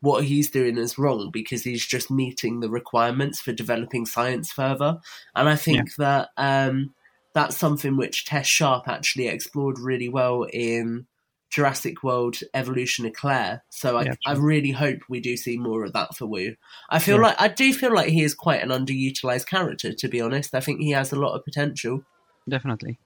what 0.00 0.24
he's 0.24 0.50
doing 0.50 0.76
is 0.78 0.98
wrong 0.98 1.30
because 1.32 1.64
he's 1.64 1.84
just 1.84 2.10
meeting 2.10 2.60
the 2.60 2.70
requirements 2.70 3.40
for 3.40 3.52
developing 3.52 4.06
science 4.06 4.52
further. 4.52 4.98
And 5.34 5.48
I 5.48 5.56
think 5.56 5.94
that 5.96 6.28
um, 6.36 6.94
that's 7.32 7.56
something 7.56 7.96
which 7.96 8.24
Tess 8.26 8.46
Sharpe 8.46 8.88
actually 8.88 9.28
explored 9.28 9.78
really 9.78 10.08
well 10.08 10.44
in 10.52 11.06
Jurassic 11.48 12.02
World 12.02 12.36
Evolution 12.54 13.06
of 13.06 13.14
Claire. 13.14 13.62
So 13.70 13.96
I, 13.96 14.04
Yeah, 14.04 14.14
I 14.26 14.32
really 14.34 14.72
hope 14.72 14.98
we 15.08 15.20
do 15.20 15.36
see 15.36 15.56
more 15.56 15.84
of 15.84 15.92
that 15.94 16.14
for 16.14 16.26
Wu. 16.26 16.56
I 16.90 16.98
feel 16.98 17.16
Yeah. 17.16 17.22
like 17.22 17.40
I 17.40 17.48
do 17.48 17.72
feel 17.72 17.94
like 17.94 18.08
he 18.08 18.22
is 18.22 18.34
quite 18.34 18.62
an 18.62 18.68
underutilized 18.68 19.46
character, 19.46 19.92
to 19.92 20.08
be 20.08 20.20
honest. 20.20 20.54
I 20.54 20.60
think 20.60 20.80
he 20.80 20.90
has 20.90 21.12
a 21.12 21.18
lot 21.18 21.34
of 21.34 21.44
potential. 21.44 22.04
Definitely. 22.48 22.98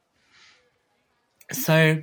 So 1.53 2.03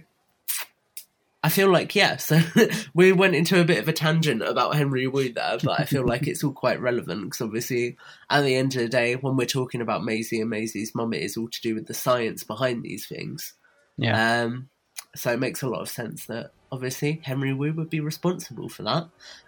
I 1.48 1.50
feel 1.50 1.72
like 1.72 1.96
yeah, 1.96 2.18
so 2.18 2.42
we 2.94 3.14
went 3.14 3.34
into 3.34 3.62
a 3.62 3.64
bit 3.64 3.78
of 3.78 3.88
a 3.88 3.94
tangent 3.94 4.42
about 4.42 4.76
Henry 4.76 5.08
Wu 5.08 5.32
there, 5.32 5.58
but 5.64 5.80
I 5.80 5.86
feel 5.86 6.06
like 6.06 6.28
it's 6.28 6.44
all 6.44 6.52
quite 6.52 6.82
relevant 6.82 7.24
because 7.24 7.40
obviously 7.40 7.96
at 8.30 8.42
the 8.42 8.54
end 8.54 8.76
of 8.76 8.82
the 8.82 8.90
day, 8.90 9.16
when 9.16 9.38
we're 9.38 9.48
talking 9.48 9.80
about 9.80 10.04
Maisie 10.04 10.42
and 10.42 10.50
Maisie's 10.50 10.94
mum, 10.94 11.14
it 11.14 11.22
is 11.22 11.38
all 11.38 11.48
to 11.48 11.62
do 11.62 11.74
with 11.74 11.88
the 11.88 11.94
science 11.94 12.44
behind 12.44 12.84
these 12.84 13.08
things. 13.08 13.54
Yeah. 13.96 14.42
Um, 14.42 14.68
so 15.16 15.32
it 15.32 15.40
makes 15.40 15.62
a 15.62 15.70
lot 15.70 15.80
of 15.80 15.88
sense 15.88 16.26
that 16.26 16.52
obviously 16.70 17.22
Henry 17.24 17.54
Wu 17.54 17.72
would 17.72 17.90
be 17.90 18.02
responsible 18.02 18.68
for 18.68 18.84
that. 18.84 19.08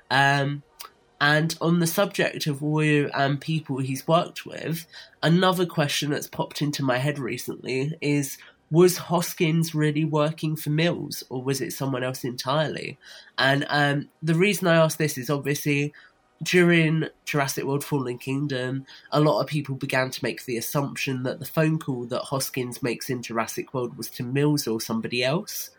Um, 0.09 0.63
and 1.19 1.53
on 1.59 1.79
the 1.79 1.87
subject 1.87 2.47
of 2.47 2.61
Wu 2.61 3.09
and 3.13 3.41
people 3.41 3.79
he's 3.79 4.07
worked 4.07 4.45
with, 4.45 4.87
another 5.21 5.65
question 5.65 6.11
that's 6.11 6.27
popped 6.27 6.61
into 6.61 6.81
my 6.81 6.97
head 6.97 7.19
recently 7.19 7.97
is 7.99 8.37
was 8.71 8.97
Hoskins 8.97 9.73
really 9.73 10.05
working 10.05 10.55
for 10.55 10.69
Mills 10.69 11.23
or 11.29 11.41
was 11.41 11.61
it 11.61 11.73
someone 11.73 12.03
else 12.03 12.23
entirely? 12.23 12.97
And 13.37 13.65
um, 13.69 14.09
the 14.21 14.35
reason 14.35 14.67
I 14.67 14.75
ask 14.75 14.97
this 14.97 15.17
is 15.17 15.29
obviously 15.29 15.93
during 16.41 17.05
Jurassic 17.25 17.65
World 17.65 17.83
Fallen 17.83 18.17
Kingdom, 18.17 18.85
a 19.11 19.19
lot 19.19 19.41
of 19.41 19.47
people 19.47 19.75
began 19.75 20.09
to 20.11 20.23
make 20.23 20.45
the 20.45 20.57
assumption 20.57 21.23
that 21.23 21.39
the 21.39 21.45
phone 21.45 21.79
call 21.79 22.05
that 22.05 22.21
Hoskins 22.21 22.81
makes 22.81 23.09
in 23.09 23.21
Jurassic 23.21 23.73
World 23.73 23.97
was 23.97 24.09
to 24.11 24.23
Mills 24.23 24.67
or 24.67 24.79
somebody 24.79 25.23
else. 25.23 25.71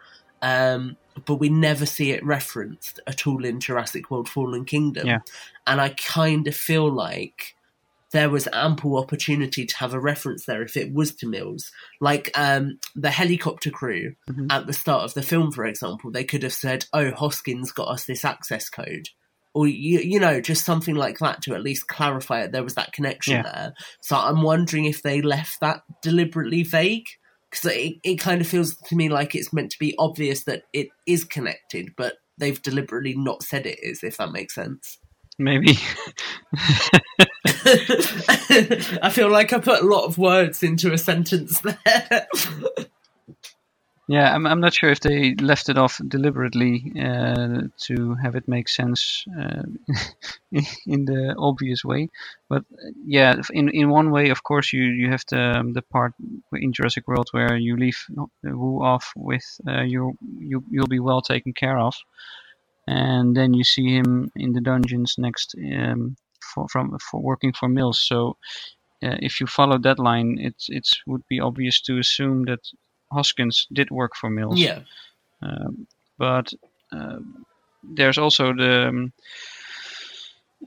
Um, 0.42 0.96
but 1.26 1.36
we 1.36 1.48
never 1.48 1.86
see 1.86 2.12
it 2.12 2.24
referenced 2.24 3.00
at 3.06 3.26
all 3.26 3.44
in 3.44 3.60
Jurassic 3.60 4.10
World 4.10 4.28
Fallen 4.28 4.64
Kingdom. 4.64 5.06
Yeah. 5.06 5.18
And 5.66 5.80
I 5.80 5.90
kind 5.90 6.46
of 6.46 6.56
feel 6.56 6.90
like 6.90 7.56
there 8.12 8.30
was 8.30 8.48
ample 8.52 8.96
opportunity 8.98 9.64
to 9.66 9.76
have 9.78 9.94
a 9.94 10.00
reference 10.00 10.44
there 10.44 10.62
if 10.62 10.76
it 10.76 10.92
was 10.92 11.14
to 11.16 11.28
Mills. 11.28 11.70
Like 12.00 12.30
um, 12.34 12.78
the 12.96 13.10
helicopter 13.10 13.70
crew 13.70 14.14
at 14.50 14.66
the 14.66 14.72
start 14.72 15.04
of 15.04 15.14
the 15.14 15.22
film, 15.22 15.52
for 15.52 15.64
example, 15.64 16.10
they 16.10 16.24
could 16.24 16.42
have 16.42 16.52
said, 16.52 16.86
"Oh, 16.92 17.12
Hoskins 17.12 17.72
got 17.72 17.88
us 17.88 18.04
this 18.04 18.24
access 18.24 18.68
code," 18.68 19.08
or 19.54 19.66
you, 19.66 20.00
you 20.00 20.18
know, 20.18 20.40
just 20.40 20.64
something 20.64 20.94
like 20.94 21.18
that 21.18 21.42
to 21.42 21.54
at 21.54 21.62
least 21.62 21.88
clarify 21.88 22.42
it. 22.42 22.52
There 22.52 22.64
was 22.64 22.74
that 22.74 22.92
connection 22.92 23.34
Yeah. 23.34 23.42
there. 23.42 23.74
So 24.00 24.16
I'm 24.16 24.42
wondering 24.42 24.86
if 24.86 25.02
they 25.02 25.22
left 25.22 25.60
that 25.60 25.82
deliberately 26.02 26.62
vague. 26.62 27.06
Because 27.50 27.72
it, 27.72 27.94
it 28.04 28.16
kind 28.20 28.40
of 28.40 28.46
feels 28.46 28.76
to 28.76 28.94
me 28.94 29.08
like 29.08 29.34
it's 29.34 29.52
meant 29.52 29.72
to 29.72 29.78
be 29.80 29.96
obvious 29.98 30.44
that 30.44 30.62
it 30.72 30.86
is 31.04 31.24
connected, 31.24 31.88
but 31.96 32.14
they've 32.38 32.62
deliberately 32.62 33.16
not 33.16 33.42
said 33.42 33.66
it 33.66 33.80
is, 33.82 34.04
if 34.04 34.18
that 34.18 34.30
makes 34.30 34.54
sense. 34.54 34.98
Maybe. 35.36 35.76
I 39.02 39.10
feel 39.10 39.30
like 39.30 39.52
I 39.52 39.58
put 39.58 39.82
a 39.82 39.86
lot 39.86 40.04
of 40.04 40.18
words 40.18 40.62
into 40.62 40.92
a 40.92 40.98
sentence 40.98 41.60
there. 41.60 42.28
Yeah, 44.10 44.34
I'm, 44.34 44.44
I'm 44.44 44.58
not 44.58 44.74
sure 44.74 44.90
if 44.90 44.98
they 44.98 45.36
left 45.36 45.68
it 45.68 45.78
off 45.78 46.00
deliberately 46.08 46.92
uh, 47.00 47.68
to 47.82 48.16
have 48.20 48.34
it 48.34 48.48
make 48.48 48.68
sense 48.68 49.24
uh, 49.40 49.62
in 50.84 51.04
the 51.04 51.36
obvious 51.38 51.84
way. 51.84 52.08
But 52.48 52.64
uh, 52.72 52.90
yeah, 53.06 53.36
in 53.52 53.68
in 53.68 53.88
one 53.88 54.10
way, 54.10 54.30
of 54.30 54.42
course, 54.42 54.72
you, 54.72 54.82
you 54.82 55.10
have 55.12 55.22
the 55.30 55.60
um, 55.60 55.74
the 55.74 55.82
part 55.82 56.14
in 56.52 56.72
Jurassic 56.72 57.06
World 57.06 57.28
where 57.30 57.56
you 57.56 57.76
leave 57.76 58.04
Wu 58.42 58.82
off 58.82 59.12
with 59.14 59.46
uh, 59.68 59.82
you 59.82 60.18
you 60.40 60.64
you'll 60.68 60.88
be 60.88 60.98
well 60.98 61.22
taken 61.22 61.52
care 61.52 61.78
of, 61.78 61.94
and 62.88 63.36
then 63.36 63.54
you 63.54 63.62
see 63.62 63.94
him 63.94 64.32
in 64.34 64.54
the 64.54 64.60
dungeons 64.60 65.14
next 65.18 65.54
um, 65.56 66.16
for 66.54 66.68
from 66.68 66.98
for 67.10 67.20
working 67.20 67.52
for 67.52 67.68
Mills. 67.68 68.00
So. 68.00 68.36
Uh, 69.02 69.16
if 69.22 69.40
you 69.40 69.46
follow 69.46 69.78
that 69.78 69.98
line, 69.98 70.36
it 70.38 70.54
it's 70.68 71.00
would 71.06 71.26
be 71.26 71.40
obvious 71.40 71.80
to 71.80 71.98
assume 71.98 72.44
that 72.44 72.60
Hoskins 73.10 73.66
did 73.72 73.90
work 73.90 74.14
for 74.14 74.28
Mills. 74.28 74.60
Yeah. 74.60 74.80
Um, 75.40 75.86
but 76.18 76.52
uh, 76.92 77.20
there's 77.82 78.18
also 78.18 78.52
the 78.52 78.88
um, 78.88 79.12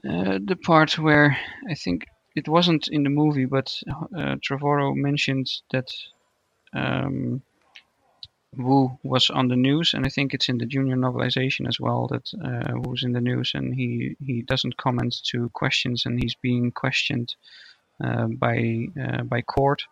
uh, 0.08 0.38
the 0.44 0.56
part 0.56 0.98
where 0.98 1.36
I 1.70 1.74
think 1.74 2.06
it 2.34 2.48
wasn't 2.48 2.88
in 2.88 3.04
the 3.04 3.10
movie, 3.10 3.46
but 3.46 3.72
uh, 3.88 4.36
Trevorrow 4.42 4.94
mentioned 4.94 5.48
that 5.70 5.88
um, 6.74 7.42
Wu 8.56 8.98
was 9.02 9.30
on 9.30 9.48
the 9.48 9.56
news, 9.56 9.94
and 9.94 10.06
I 10.06 10.08
think 10.08 10.34
it's 10.34 10.48
in 10.48 10.58
the 10.58 10.66
junior 10.66 10.96
novelization 10.96 11.68
as 11.68 11.78
well 11.80 12.06
that 12.08 12.30
uh, 12.34 12.74
Wu's 12.80 13.02
in 13.02 13.12
the 13.12 13.20
news, 13.20 13.52
and 13.54 13.74
he 13.74 14.16
he 14.24 14.42
doesn't 14.42 14.76
comment 14.76 15.16
to 15.30 15.48
questions, 15.50 16.06
and 16.06 16.22
he's 16.22 16.34
being 16.34 16.72
questioned 16.72 17.34
uh, 18.02 18.26
by 18.26 18.88
uh, 19.00 19.22
by 19.22 19.42
court 19.42 19.82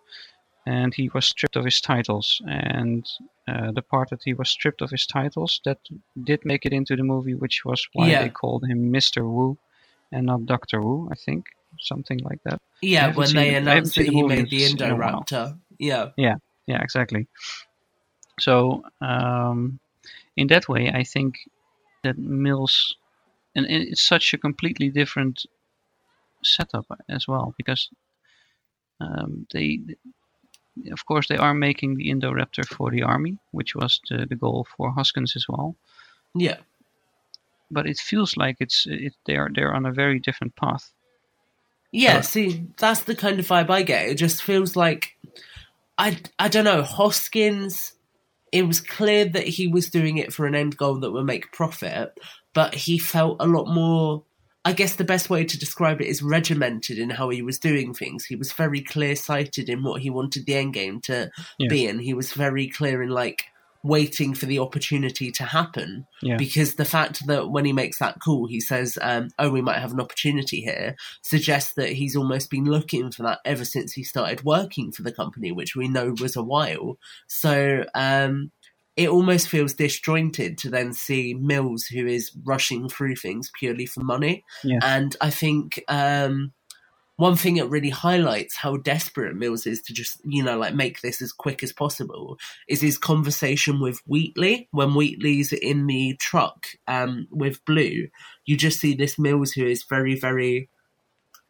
and 0.67 0.95
he 0.95 1.09
was 1.13 1.27
stripped 1.27 1.57
of 1.57 1.65
his 1.65 1.81
titles. 1.81 2.41
And 2.47 3.07
uh, 3.49 3.73
the 3.73 3.83
part 3.83 4.11
that 4.11 4.21
he 4.25 4.35
was 4.35 4.49
stripped 4.49 4.81
of 4.81 4.91
his 4.91 5.07
titles 5.07 5.61
that 5.65 5.79
did 6.23 6.45
make 6.45 6.65
it 6.65 6.73
into 6.73 6.97
the 6.97 7.03
movie, 7.03 7.35
which 7.35 7.65
was 7.65 7.87
why 7.93 8.09
Yeah. 8.09 8.23
they 8.23 8.31
called 8.31 8.65
him 8.65 8.91
Mister 8.91 9.27
Wu 9.27 9.59
and 10.13 10.27
not 10.27 10.47
Doctor 10.47 10.81
Wu. 10.81 11.09
I 11.11 11.15
think 11.17 11.47
something 11.81 12.19
like 12.19 12.41
that. 12.45 12.61
Yeah, 12.81 13.13
when 13.15 13.33
they 13.35 13.55
announced 13.55 13.97
that 13.97 14.07
he 14.07 14.23
made 14.23 14.51
the. 14.51 14.63
Indoraptor. 14.63 15.59
Yeah. 15.79 16.11
Yeah, 16.17 16.37
yeah, 16.67 16.83
exactly. 16.83 17.27
So 18.41 18.83
um, 19.01 19.79
in 20.37 20.47
that 20.49 20.69
way, 20.69 20.91
I 20.91 21.05
think 21.05 21.37
that 22.03 22.19
Mills, 22.19 22.97
and 23.55 23.67
it's 23.67 24.03
such 24.03 24.35
a 24.35 24.39
completely 24.39 24.89
different 24.91 25.47
setup 26.43 26.87
as 27.09 27.29
well 27.29 27.55
because 27.57 27.89
um, 29.01 29.47
they, 29.53 29.81
of 30.91 31.05
course, 31.07 31.29
they 31.29 31.37
are 31.37 31.55
making 31.55 31.97
the 31.97 32.11
Indoraptor 32.11 32.67
for 32.67 32.91
the 32.91 33.03
army, 33.03 33.39
which 33.53 33.75
was 33.75 34.01
the, 34.09 34.27
the 34.27 34.37
goal 34.37 34.67
for 34.77 34.91
Hoskins 34.91 35.37
as 35.37 35.47
well. 35.49 35.77
Yeah. 36.35 36.57
But 37.71 37.87
it 37.87 37.99
feels 37.99 38.37
like 38.37 38.57
it's 38.61 38.87
it, 38.87 39.15
they're 39.27 39.51
they're 39.55 39.75
on 39.75 39.87
a 39.87 39.93
very 39.93 40.19
different 40.19 40.57
path. 40.57 40.93
Yeah, 41.91 42.21
So- 42.21 42.29
see, 42.31 42.67
that's 42.77 43.01
the 43.05 43.15
kind 43.15 43.39
of 43.39 43.47
vibe 43.47 43.71
I 43.71 43.83
get. 43.83 44.09
It 44.09 44.15
just 44.17 44.43
feels 44.43 44.77
like 44.77 45.17
I 45.97 46.19
I 46.39 46.49
don't 46.49 46.65
know, 46.65 46.83
Hoskins 46.83 47.93
it 48.53 48.63
was 48.67 48.81
clear 48.81 49.25
that 49.25 49.49
he 49.49 49.67
was 49.67 49.89
doing 49.91 50.19
it 50.19 50.33
for 50.33 50.47
an 50.47 50.55
end 50.55 50.77
goal 50.77 51.01
that 51.01 51.11
would 51.11 51.25
make 51.25 51.53
profit, 51.53 52.13
but 52.55 52.75
he 52.75 52.99
felt 52.99 53.39
a 53.41 53.47
lot 53.47 53.67
more 53.67 54.25
I 54.65 54.73
guess 54.75 54.95
the 54.95 55.03
best 55.03 55.29
way 55.29 55.45
to 55.45 55.59
describe 55.59 56.01
it 56.01 56.07
is 56.07 56.23
regimented 56.23 56.97
in 56.97 57.11
how 57.11 57.31
he 57.31 57.43
was 57.43 57.59
doing 57.59 57.93
things. 57.93 58.25
He 58.25 58.37
was 58.37 58.53
very 58.53 58.81
clear 58.81 59.17
sighted 59.17 59.69
in 59.69 59.83
what 59.83 60.03
he 60.03 60.09
wanted 60.09 60.47
the 60.47 60.55
end 60.55 60.73
game 60.75 61.01
to 61.03 61.33
Yeah. 61.59 61.69
be, 61.69 61.87
and 61.89 62.01
he 62.01 62.15
was 62.15 62.33
very 62.33 62.69
clear 62.69 63.03
in 63.03 63.09
like 63.09 63.43
waiting 63.83 64.35
for 64.35 64.47
the 64.47 64.59
opportunity 64.59 65.31
to 65.33 65.45
happen. 65.45 66.07
Yeah. 66.23 66.37
Because 66.37 66.75
the 66.75 66.85
fact 66.85 67.27
that 67.27 67.51
when 67.51 67.65
he 67.65 67.73
makes 67.73 67.99
that 67.99 68.21
call, 68.21 68.47
he 68.47 68.61
says, 68.61 68.99
um, 69.01 69.29
"Oh, 69.39 69.51
we 69.51 69.63
might 69.63 69.81
have 69.81 69.93
an 69.93 70.01
opportunity 70.01 70.61
here," 70.61 70.97
suggests 71.23 71.75
that 71.75 71.91
he's 71.91 72.17
almost 72.17 72.51
been 72.51 72.65
looking 72.65 73.11
for 73.11 73.23
that 73.23 73.41
ever 73.45 73.65
since 73.65 73.93
he 73.93 74.05
started 74.05 74.45
working 74.45 74.93
for 74.93 75.03
the 75.03 75.13
company, 75.13 75.53
which 75.53 75.75
we 75.75 75.89
know 75.89 76.15
was 76.21 76.37
a 76.37 76.43
while. 76.43 76.99
So 77.27 77.85
um, 77.95 78.53
it 78.97 79.09
almost 79.09 79.49
feels 79.49 79.75
disjointed 79.75 80.59
to 80.59 80.71
then 80.71 80.93
see 80.93 81.35
Mills, 81.35 81.87
who 81.87 82.07
is 82.07 82.31
rushing 82.45 82.89
through 82.89 83.17
things 83.17 83.51
purely 83.59 83.87
for 83.87 84.01
money. 84.01 84.45
Yeah. 84.63 84.81
And 84.83 85.17
I 85.21 85.31
think 85.31 85.83
um, 85.89 86.53
one 87.17 87.37
thing 87.37 87.55
that 87.57 87.69
really 87.69 87.91
highlights 87.91 88.57
how 88.57 88.77
desperate 88.79 89.37
Mills 89.37 89.67
is 89.67 89.83
to 89.83 89.93
just, 89.93 90.21
you 90.25 90.43
know, 90.43 90.59
like 90.59 90.75
make 90.75 91.01
this 91.03 91.21
as 91.21 91.31
quick 91.33 91.63
as 91.63 91.73
possible 91.73 92.39
is 92.69 92.81
his 92.81 92.99
conversation 92.99 93.81
with 93.81 94.01
Wheatley. 94.07 94.69
When 94.73 94.95
Wheatley's 94.95 95.53
in 95.53 95.87
the 95.87 96.17
truck 96.19 96.67
um, 96.89 97.29
with 97.31 97.65
Blue, 97.65 98.09
you 98.47 98.57
just 98.57 98.81
see 98.81 98.95
this 98.95 99.19
Mills 99.19 99.53
who 99.53 99.67
is 99.67 99.85
very, 99.85 100.19
very. 100.19 100.69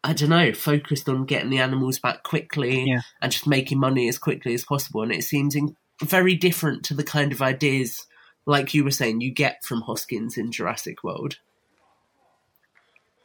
I 0.05 0.11
don't 0.11 0.31
know, 0.31 0.51
focused 0.51 1.07
on 1.07 1.23
getting 1.23 1.49
the 1.49 1.59
animals 1.59 1.97
back 1.97 2.23
quickly 2.23 2.83
Yeah. 2.87 2.99
and 3.21 3.31
just 3.31 3.47
making 3.47 3.79
money 3.79 4.09
as 4.09 4.17
quickly 4.17 4.53
as 4.53 4.65
possible. 4.65 5.01
And 5.01 5.13
it 5.13 5.23
seems 5.23 5.55
in, 5.55 5.77
very 6.03 6.35
different 6.35 6.83
to 6.85 6.93
the 6.93 7.05
kind 7.05 7.31
of 7.31 7.41
ideas, 7.41 8.05
like 8.45 8.73
you 8.73 8.83
were 8.83 8.91
saying, 8.91 9.21
you 9.21 9.31
get 9.31 9.63
from 9.63 9.79
Hoskins 9.79 10.37
in 10.37 10.51
Jurassic 10.51 11.05
World. 11.05 11.37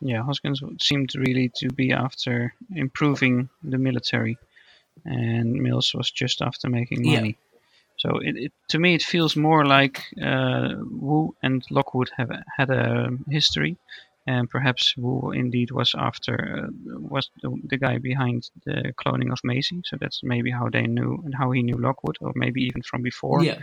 Yeah, 0.01 0.23
Hoskins 0.23 0.63
seemed 0.81 1.15
really 1.17 1.51
to 1.57 1.69
be 1.69 1.93
after 1.93 2.55
improving 2.75 3.49
the 3.63 3.79
military, 3.79 4.39
and 5.05 5.53
Mills 5.55 5.95
was 5.95 6.11
just 6.11 6.41
after 6.43 6.69
making 6.69 7.05
Yeah. 7.05 7.21
money. 7.21 7.37
So 7.97 8.19
it, 8.19 8.37
it 8.37 8.53
to 8.69 8.79
me 8.79 8.95
it 8.95 9.03
feels 9.03 9.35
more 9.37 9.65
like 9.65 10.05
uh, 10.23 10.75
Wu 10.91 11.35
and 11.43 11.65
Lockwood 11.71 12.11
have 12.17 12.31
had 12.57 12.71
a 12.71 13.11
history, 13.29 13.77
and 14.27 14.49
perhaps 14.49 14.97
Wu 14.97 15.33
indeed 15.33 15.71
was 15.73 15.95
after 15.99 16.35
uh, 16.69 16.99
was 17.01 17.29
the, 17.43 17.51
the 17.71 17.77
guy 17.77 17.99
behind 17.99 18.51
the 18.65 18.93
cloning 19.01 19.33
of 19.33 19.41
Maisie. 19.43 19.83
So 19.85 19.97
that's 20.01 20.21
maybe 20.23 20.51
how 20.53 20.69
they 20.71 20.87
knew 20.87 21.21
and 21.25 21.35
how 21.35 21.51
he 21.51 21.63
knew 21.63 21.77
Lockwood, 21.77 22.19
or 22.21 22.33
maybe 22.37 22.63
even 22.63 22.83
from 22.83 23.03
before. 23.03 23.43
Yeah. 23.43 23.59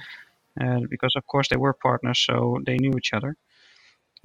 Uh, 0.59 0.81
because 0.89 1.15
of 1.15 1.25
course 1.27 1.47
they 1.49 1.57
were 1.57 1.73
partners, 1.73 2.19
so 2.19 2.59
they 2.65 2.77
knew 2.77 2.93
each 2.97 3.13
other. 3.13 3.35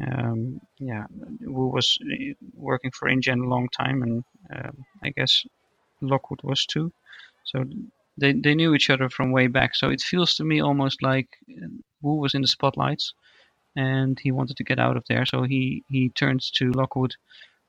Um, 0.01 0.61
yeah, 0.79 1.05
Wu 1.41 1.69
was 1.69 1.99
uh, 2.03 2.35
working 2.55 2.91
for 2.93 3.09
InGen 3.09 3.41
a 3.45 3.49
long 3.49 3.69
time, 3.69 4.03
and 4.03 4.25
um, 4.55 4.85
I 5.03 5.11
guess 5.11 5.45
Lockwood 6.01 6.41
was 6.43 6.65
too. 6.67 6.93
So 7.45 7.65
they 8.17 8.33
they 8.33 8.55
knew 8.55 8.75
each 8.75 8.91
other 8.91 9.09
from 9.09 9.33
way 9.33 9.47
back. 9.49 9.75
So 9.75 9.91
it 9.91 10.01
feels 10.01 10.37
to 10.37 10.45
me 10.45 10.61
almost 10.61 11.03
like 11.03 11.29
uh, 11.51 11.69
Wu 12.03 12.15
was 12.17 12.35
in 12.35 12.43
the 12.43 12.49
spotlights, 12.49 13.15
and 13.77 14.19
he 14.19 14.33
wanted 14.33 14.57
to 14.57 14.65
get 14.65 14.79
out 14.79 14.97
of 14.97 15.05
there. 15.09 15.27
So 15.27 15.43
he 15.43 15.85
he 15.89 16.11
turns 16.11 16.51
to 16.53 16.71
Lockwood 16.73 17.15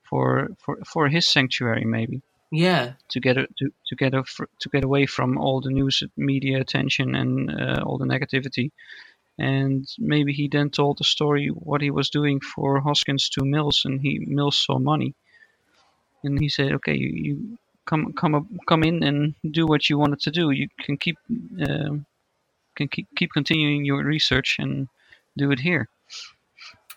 for 0.03 0.49
for 0.59 0.77
for 0.85 1.07
his 1.09 1.27
sanctuary, 1.27 1.85
maybe 1.85 2.21
Yeah. 2.51 2.93
to 3.09 3.19
get 3.19 3.37
a, 3.37 3.47
to 3.57 3.71
to 3.87 3.95
get 3.95 4.13
a, 4.13 4.23
to 4.59 4.69
get 4.69 4.83
away 4.83 5.05
from 5.05 5.37
all 5.37 5.61
the 5.61 5.69
news 5.71 6.03
media 6.17 6.59
attention 6.61 7.15
and 7.15 7.49
uh, 7.51 7.81
all 7.85 7.97
the 7.97 8.05
negativity. 8.05 8.71
And 9.37 9.87
maybe 9.97 10.33
he 10.33 10.47
then 10.47 10.69
told 10.69 10.97
the 10.97 11.03
story 11.03 11.47
what 11.47 11.81
he 11.81 11.91
was 11.91 12.09
doing 12.09 12.39
for 12.39 12.79
Hoskins 12.79 13.29
to 13.29 13.45
Mills, 13.45 13.83
and 13.85 13.99
he 14.01 14.19
Mills 14.27 14.57
saw 14.63 14.79
money, 14.79 15.15
and 16.23 16.39
he 16.39 16.49
said, 16.49 16.73
"Okay, 16.73 16.95
you, 16.95 17.09
you 17.09 17.57
come 17.85 18.13
come 18.13 18.35
up, 18.35 18.45
come 18.67 18.83
in 18.83 19.03
and 19.03 19.35
do 19.51 19.65
what 19.65 19.89
you 19.89 19.97
wanted 19.97 20.21
to 20.21 20.31
do. 20.31 20.51
You 20.51 20.67
can 20.79 20.97
keep 20.97 21.17
um, 21.67 22.05
can 22.75 22.87
keep 22.87 23.07
keep 23.15 23.31
continuing 23.33 23.85
your 23.85 24.03
research 24.03 24.57
and 24.59 24.87
do 25.37 25.51
it 25.51 25.59
here." 25.59 25.89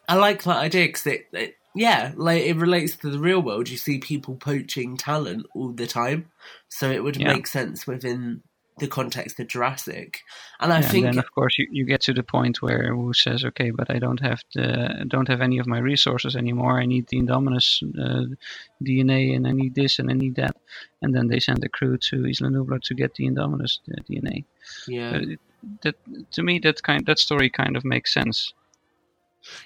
I 0.09 0.17
like 0.17 0.43
that 0.45 0.59
idea 0.59 0.87
because 0.87 1.07
it, 1.07 1.29
it, 1.33 1.57
yeah, 1.75 2.13
like 2.17 2.43
it 2.45 2.57
relates 2.57 2.97
to 2.97 3.11
the 3.11 3.19
real 3.19 3.41
world. 3.41 3.69
You 3.69 3.77
see 3.79 3.99
people 3.99 4.37
poaching 4.37 4.97
talent 4.97 5.47
all 5.55 5.71
the 5.71 5.87
time, 5.87 6.31
so 6.69 6.91
it 6.91 7.03
would 7.03 7.21
Yeah. 7.21 7.27
make 7.27 7.47
sense 7.47 7.87
within 7.87 8.43
the 8.79 8.89
context 8.89 9.39
of 9.41 9.47
Jurassic. 9.49 10.21
And 10.61 10.73
I 10.73 10.81
Yeah, 10.81 10.87
think, 10.91 11.05
and 11.07 11.17
then 11.17 11.19
of 11.19 11.31
course 11.35 11.59
you, 11.59 11.69
you 11.71 11.85
get 11.85 12.01
to 12.03 12.13
the 12.13 12.23
point 12.25 12.61
where 12.63 12.97
Wu 12.97 13.13
says, 13.13 13.45
"Okay, 13.45 13.71
but 13.71 13.91
I 13.91 13.99
don't 13.99 14.21
have 14.21 14.41
the 14.55 15.05
don't 15.07 15.29
have 15.29 15.41
any 15.41 15.59
of 15.59 15.67
my 15.67 15.79
resources 15.79 16.35
anymore. 16.37 16.81
I 16.81 16.87
need 16.87 17.07
the 17.09 17.19
Indominus 17.21 17.83
uh, 17.83 18.35
DNA, 18.83 19.37
and 19.37 19.47
I 19.47 19.53
need 19.53 19.75
this, 19.75 19.99
and 19.99 20.11
I 20.11 20.15
need 20.15 20.35
that." 20.37 20.57
And 21.03 21.15
then 21.15 21.29
they 21.29 21.39
send 21.41 21.63
a 21.65 21.69
crew 21.69 21.97
to 21.99 22.17
Isla 22.27 22.51
Nublar 22.51 22.81
to 22.83 22.95
get 22.95 23.15
the 23.15 23.27
Indominus 23.29 23.79
uh, 23.91 24.03
DNA. 24.09 24.45
yeah, 24.89 25.17
Uh, 25.17 25.21
it- 25.33 25.41
that 25.83 25.95
to 26.33 26.43
me, 26.43 26.59
that 26.59 26.83
kind 26.83 27.07
that 27.07 27.19
story 27.19 27.49
kind 27.51 27.77
of 27.77 27.85
makes 27.85 28.13
sense. 28.13 28.53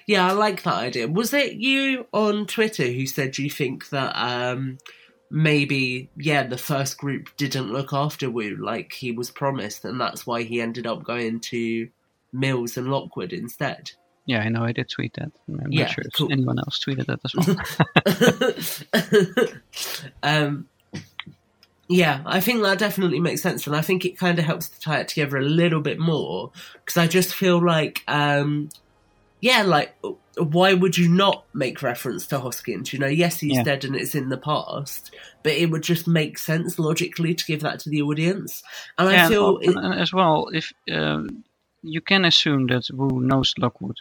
yeah, 0.07 0.27
I 0.27 0.31
like 0.33 0.63
that 0.63 0.75
idea. 0.75 1.07
Was 1.07 1.33
it 1.33 1.53
you 1.53 2.07
on 2.13 2.45
Twitter 2.45 2.87
who 2.87 3.05
said 3.05 3.37
you 3.37 3.49
think 3.49 3.89
that 3.89 4.13
um, 4.15 4.77
maybe 5.31 6.09
yeah 6.17 6.43
the 6.43 6.57
first 6.57 6.97
group 6.97 7.29
didn't 7.37 7.71
look 7.71 7.93
after 7.93 8.29
Wu 8.29 8.57
like 8.59 8.93
he 8.93 9.11
was 9.11 9.29
promised, 9.31 9.85
and 9.85 9.99
that's 9.99 10.25
why 10.25 10.43
he 10.43 10.61
ended 10.61 10.87
up 10.87 11.03
going 11.03 11.39
to 11.41 11.89
Mills 12.33 12.77
and 12.77 12.89
Lockwood 12.91 13.33
instead? 13.33 13.91
Yeah, 14.25 14.41
I 14.41 14.49
know. 14.49 14.63
I 14.63 14.71
did 14.71 14.89
tweet 14.89 15.13
that. 15.15 15.31
I'm 15.47 15.71
Yeah, 15.71 15.85
not 15.85 15.91
sure 15.91 16.03
if 16.05 16.13
cool. 16.13 16.31
anyone 16.31 16.59
else 16.59 16.79
tweeted 16.83 17.07
that 17.07 17.19
as 17.25 17.33
well. 19.43 19.47
um, 20.23 20.67
Yeah, 21.87 22.21
I 22.27 22.39
think 22.39 22.61
that 22.61 22.77
definitely 22.77 23.19
makes 23.19 23.41
sense, 23.41 23.65
and 23.65 23.75
I 23.75 23.81
think 23.81 24.05
it 24.05 24.19
kind 24.19 24.37
of 24.37 24.45
helps 24.45 24.69
to 24.69 24.79
tie 24.79 24.99
it 24.99 25.07
together 25.07 25.37
a 25.37 25.41
little 25.41 25.81
bit 25.81 25.97
more 25.97 26.51
because 26.73 26.97
I 26.97 27.07
just 27.07 27.33
feel 27.33 27.65
like, 27.65 28.03
um, 28.07 28.69
yeah, 29.41 29.63
like 29.63 29.95
why 30.37 30.73
would 30.73 30.97
you 30.97 31.07
not 31.09 31.45
make 31.53 31.81
reference 31.81 32.27
to 32.27 32.39
Hoskins? 32.39 32.93
You 32.93 32.99
know, 32.99 33.07
yes, 33.07 33.39
he's 33.39 33.57
Yeah. 33.57 33.63
dead 33.63 33.85
and 33.85 33.95
it's 33.95 34.15
in 34.15 34.29
the 34.29 34.37
past, 34.37 35.13
but 35.43 35.53
it 35.53 35.69
would 35.69 35.83
just 35.83 36.07
make 36.07 36.37
sense 36.37 36.77
logically 36.79 37.33
to 37.35 37.45
give 37.45 37.61
that 37.61 37.79
to 37.81 37.89
the 37.89 38.01
audience. 38.01 38.61
And 38.97 39.09
I 39.09 39.13
Yeah, 39.13 39.27
feel 39.27 39.57
and, 39.57 39.77
and 39.77 39.99
as 40.01 40.13
well, 40.13 40.49
if 40.53 40.71
um, 40.91 41.43
you 41.81 42.01
can 42.01 42.25
assume 42.25 42.67
that 42.67 42.89
Wu 42.93 43.21
knows 43.21 43.53
Lockwood, 43.57 43.97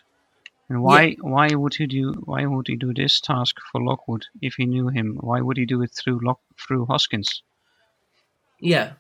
and 0.68 0.82
why 0.82 1.16
why 1.20 1.49
would 1.55 1.74
he 1.74 1.86
do 1.86 2.12
why 2.24 2.45
would 2.45 2.66
he 2.66 2.76
do 2.76 2.93
this 2.93 3.20
task 3.20 3.57
for 3.70 3.80
Lockwood 3.82 4.26
if 4.43 4.55
he 4.57 4.66
knew 4.66 4.89
him? 4.89 5.18
Why 5.20 5.41
would 5.41 5.57
he 5.57 5.66
do 5.66 5.82
it 5.82 5.93
through 5.95 6.20
Lock 6.22 6.41
through 6.66 6.86
Hoskins? 6.86 7.43
yeah, 8.61 8.93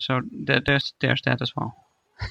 So 0.00 0.20
there, 0.32 0.60
there's 0.64 0.92
there's 1.00 1.22
that 1.22 1.42
as 1.42 1.52
well. 1.56 1.74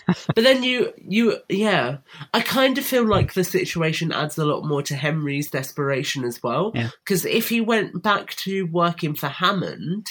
But 0.07 0.43
then 0.43 0.63
you 0.63 0.93
you 0.97 1.37
yeah 1.49 1.97
i 2.33 2.39
kind 2.41 2.77
of 2.77 2.85
feel 2.85 3.05
like 3.05 3.33
the 3.33 3.43
situation 3.43 4.11
adds 4.11 4.37
a 4.37 4.45
lot 4.45 4.63
more 4.65 4.81
to 4.83 4.95
henry's 4.95 5.49
desperation 5.49 6.23
as 6.23 6.41
well 6.43 6.71
Yeah. 6.75 6.89
because 7.03 7.25
if 7.25 7.49
he 7.49 7.61
went 7.61 8.01
back 8.03 8.35
to 8.37 8.63
working 8.67 9.15
for 9.15 9.27
hammond 9.27 10.07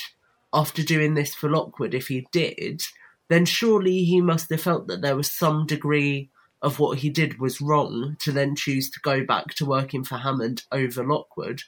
after 0.53 0.83
doing 0.83 1.15
this 1.15 1.35
for 1.35 1.49
lockwood 1.51 1.95
if 1.95 2.09
he 2.09 2.27
did 2.33 2.83
then 3.29 3.45
surely 3.45 4.05
he 4.05 4.21
must 4.21 4.49
have 4.51 4.63
felt 4.63 4.87
that 4.89 5.03
there 5.03 5.17
was 5.17 5.31
some 5.31 5.67
degree 5.67 6.31
of 6.61 6.81
what 6.81 6.99
he 6.99 7.11
did 7.11 7.39
was 7.39 7.61
wrong 7.61 8.17
to 8.19 8.33
then 8.33 8.57
choose 8.57 8.91
to 8.91 9.01
go 9.01 9.25
back 9.25 9.55
to 9.55 9.65
working 9.67 10.03
for 10.03 10.17
hammond 10.19 10.65
over 10.73 11.05
lockwood 11.05 11.63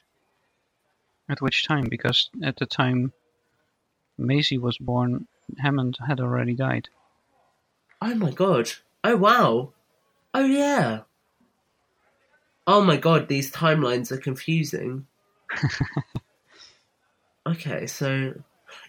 At 1.29 1.41
which 1.41 1.65
time? 1.65 1.85
Because 1.89 2.29
at 2.43 2.57
the 2.57 2.65
time 2.65 3.13
Maisie 4.17 4.57
was 4.57 4.77
born, 4.77 5.27
Hammond 5.59 5.97
had 6.05 6.19
already 6.19 6.53
died. 6.53 6.89
Oh 8.01 8.15
my 8.15 8.31
god. 8.31 8.69
Oh 9.03 9.15
wow. 9.17 9.73
Oh 10.33 10.45
yeah. 10.45 11.01
Oh 12.67 12.81
my 12.83 12.97
god, 12.97 13.27
these 13.27 13.51
timelines 13.51 14.11
are 14.11 14.17
confusing. 14.17 15.05
okay, 17.47 17.87
so 17.87 18.33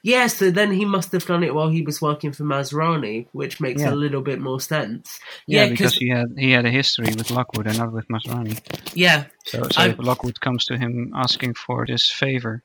yeah, 0.03 0.27
so 0.29 0.51
then 0.51 0.71
he 0.73 0.85
must 0.85 1.11
have 1.13 1.27
done 1.27 1.43
it 1.43 1.55
while 1.55 1.69
he 1.71 1.83
was 1.83 2.01
working 2.01 2.33
for 2.33 2.45
Masrani, 2.45 3.27
which 3.33 3.61
makes 3.61 3.83
Yeah. 3.83 3.93
a 3.93 3.97
little 3.97 4.21
bit 4.23 4.41
more 4.41 4.61
sense. 4.61 5.19
Yeah, 5.47 5.65
Yeah, 5.65 5.71
because 5.71 5.93
'cause- 5.93 5.99
he 5.99 6.09
had 6.09 6.29
he 6.39 6.51
had 6.53 6.65
a 6.67 6.71
history 6.71 7.07
with 7.17 7.31
Lockwood 7.31 7.67
and 7.67 7.79
not 7.79 7.93
with 7.93 8.07
Masrani. 8.09 8.61
yeah. 8.95 9.25
So, 9.47 9.63
so 9.71 9.83
I- 9.83 9.89
if 9.89 9.99
Lockwood 9.99 10.41
comes 10.41 10.65
to 10.67 10.79
him 10.79 11.13
asking 11.15 11.55
for 11.55 11.85
this 11.87 12.11
favor, 12.11 12.63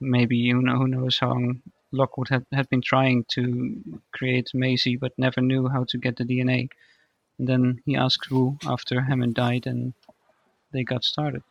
maybe 0.00 0.36
you 0.36 0.60
know 0.60 0.76
who 0.76 0.88
knows 0.88 1.18
how 1.18 1.28
long 1.30 1.62
Lockwood 1.92 2.28
had, 2.28 2.46
had 2.52 2.68
been 2.68 2.82
trying 2.82 3.24
to 3.30 4.00
create 4.12 4.50
Maisie, 4.54 4.96
but 4.96 5.18
never 5.18 5.40
knew 5.40 5.68
how 5.68 5.84
to 5.88 5.98
get 5.98 6.16
the 6.16 6.24
DNA. 6.24 6.68
And 7.38 7.48
then 7.48 7.80
he 7.84 7.96
asked 7.96 8.30
Wu 8.30 8.58
after 8.66 9.00
Hammond 9.00 9.34
died, 9.34 9.66
and 9.66 9.94
they 10.72 10.84
got 10.84 11.04
started. 11.04 11.42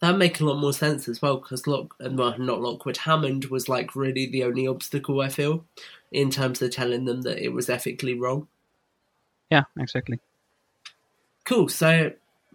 That'd 0.00 0.18
make 0.18 0.40
a 0.40 0.44
lot 0.44 0.58
more 0.58 0.74
sense 0.74 1.08
as 1.08 1.22
well 1.22 1.38
because 1.38 1.66
Lock, 1.66 1.94
uh, 2.04 2.10
well, 2.12 2.38
not 2.38 2.60
Lockwood, 2.60 2.98
Hammond 2.98 3.46
was 3.46 3.68
like 3.68 3.96
really 3.96 4.26
the 4.26 4.44
only 4.44 4.66
obstacle 4.66 5.20
I 5.22 5.30
feel 5.30 5.64
in 6.12 6.30
terms 6.30 6.60
of 6.60 6.70
telling 6.70 7.06
them 7.06 7.22
that 7.22 7.42
it 7.42 7.52
was 7.52 7.70
ethically 7.70 8.14
wrong. 8.14 8.46
Yeah, 9.50 9.64
exactly. 9.78 10.20
Cool. 11.44 11.68
So 11.68 12.12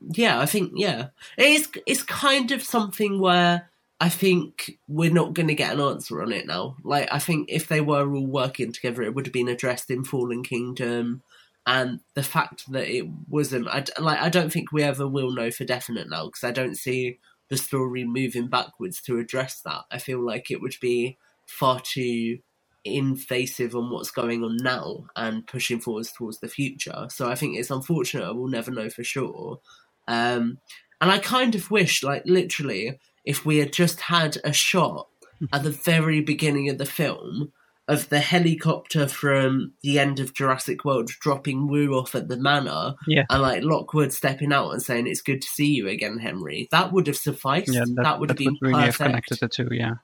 yeah, 0.10 0.40
I 0.40 0.46
think 0.46 0.74
yeah, 0.76 1.08
it 1.38 1.46
is. 1.46 1.70
It's 1.86 2.04
kind 2.04 2.52
of 2.52 2.64
something 2.64 3.20
where 3.20 3.71
I 4.02 4.10
think 4.10 4.80
we're 4.88 5.14
not 5.14 5.36
going 5.36 5.48
to 5.50 5.54
get 5.54 5.74
an 5.74 5.80
answer 5.80 6.24
on 6.24 6.34
it 6.34 6.48
now. 6.48 6.76
Like 6.84 7.08
I 7.12 7.20
think 7.20 7.50
if 7.52 7.68
they 7.68 7.82
were 7.82 8.12
all 8.12 8.26
working 8.26 8.72
together, 8.74 9.04
it 9.04 9.14
would 9.14 9.28
have 9.28 9.34
been 9.34 9.48
addressed 9.48 9.92
in 9.92 10.04
Fallen 10.04 10.44
Kingdom. 10.44 11.22
And 11.68 12.00
the 12.16 12.24
fact 12.24 12.64
that 12.72 12.90
it 12.90 13.06
wasn't, 13.30 13.68
I 13.68 13.86
like, 14.00 14.20
I 14.20 14.30
don't 14.30 14.52
think 14.52 14.72
we 14.72 14.82
ever 14.82 15.08
will 15.08 15.32
know 15.32 15.52
for 15.52 15.66
definite 15.66 16.10
now 16.10 16.26
because 16.26 16.44
I 16.44 16.50
don't 16.50 16.80
see 16.80 17.20
the 17.50 17.58
story 17.58 18.04
moving 18.04 18.48
backwards 18.48 19.04
to 19.04 19.20
address 19.20 19.62
that. 19.66 19.84
I 19.92 20.00
feel 20.00 20.26
like 20.26 20.50
it 20.50 20.62
would 20.62 20.78
be 20.82 21.20
far 21.46 21.80
too 21.80 22.40
invasive 22.84 23.76
on 23.76 23.92
what's 23.92 24.10
going 24.10 24.44
on 24.44 24.58
now 24.58 25.06
and 25.16 25.46
pushing 25.46 25.80
forwards 25.80 26.12
towards 26.12 26.40
the 26.40 26.48
future. 26.48 27.06
So 27.12 27.30
I 27.30 27.36
think 27.36 27.56
it's 27.56 27.70
unfortunate 27.70 28.34
we'll 28.34 28.48
never 28.48 28.72
know 28.72 28.90
for 28.90 29.04
sure. 29.04 29.60
Um, 30.08 30.58
and 31.00 31.12
I 31.12 31.20
kind 31.20 31.54
of 31.54 31.70
wish, 31.70 32.02
like 32.02 32.24
literally, 32.26 32.98
if 33.26 33.46
we 33.46 33.58
had 33.58 33.74
just 33.74 34.02
had 34.02 34.38
a 34.44 34.54
shot 34.54 35.08
at 35.52 35.64
the 35.64 35.72
very 35.72 36.22
beginning 36.22 36.70
of 36.70 36.78
the 36.78 36.86
film 36.86 37.52
of 37.88 38.08
the 38.10 38.20
helicopter 38.20 39.08
from 39.08 39.74
the 39.82 40.00
end 40.00 40.20
of 40.20 40.34
Jurassic 40.34 40.86
World 40.86 41.08
dropping 41.08 41.68
Wu 41.68 41.94
off 41.94 42.16
at 42.16 42.28
the 42.30 42.38
manor, 42.38 42.96
Yeah. 43.08 43.26
and 43.30 43.42
like 43.42 43.64
Lockwood 43.64 44.14
stepping 44.14 44.54
out 44.54 44.72
and 44.72 44.82
saying, 44.82 45.08
"It's 45.08 45.22
good 45.22 45.42
to 45.42 45.48
see 45.48 45.68
you 45.68 45.88
again, 45.88 46.20
Henry." 46.20 46.70
That 46.72 46.94
would 46.94 47.08
have 47.08 47.18
sufficed. 47.18 47.74
Yeah, 47.74 47.84
that, 47.96 48.04
that, 48.04 48.20
would 48.20 48.30
have 48.30 48.38
been 48.38 48.58
really 48.62 48.80
have 48.80 48.98
perfect 48.98 49.28
connected 49.28 49.40
the 49.40 49.48
two. 49.50 49.70
Yeah, 49.72 49.96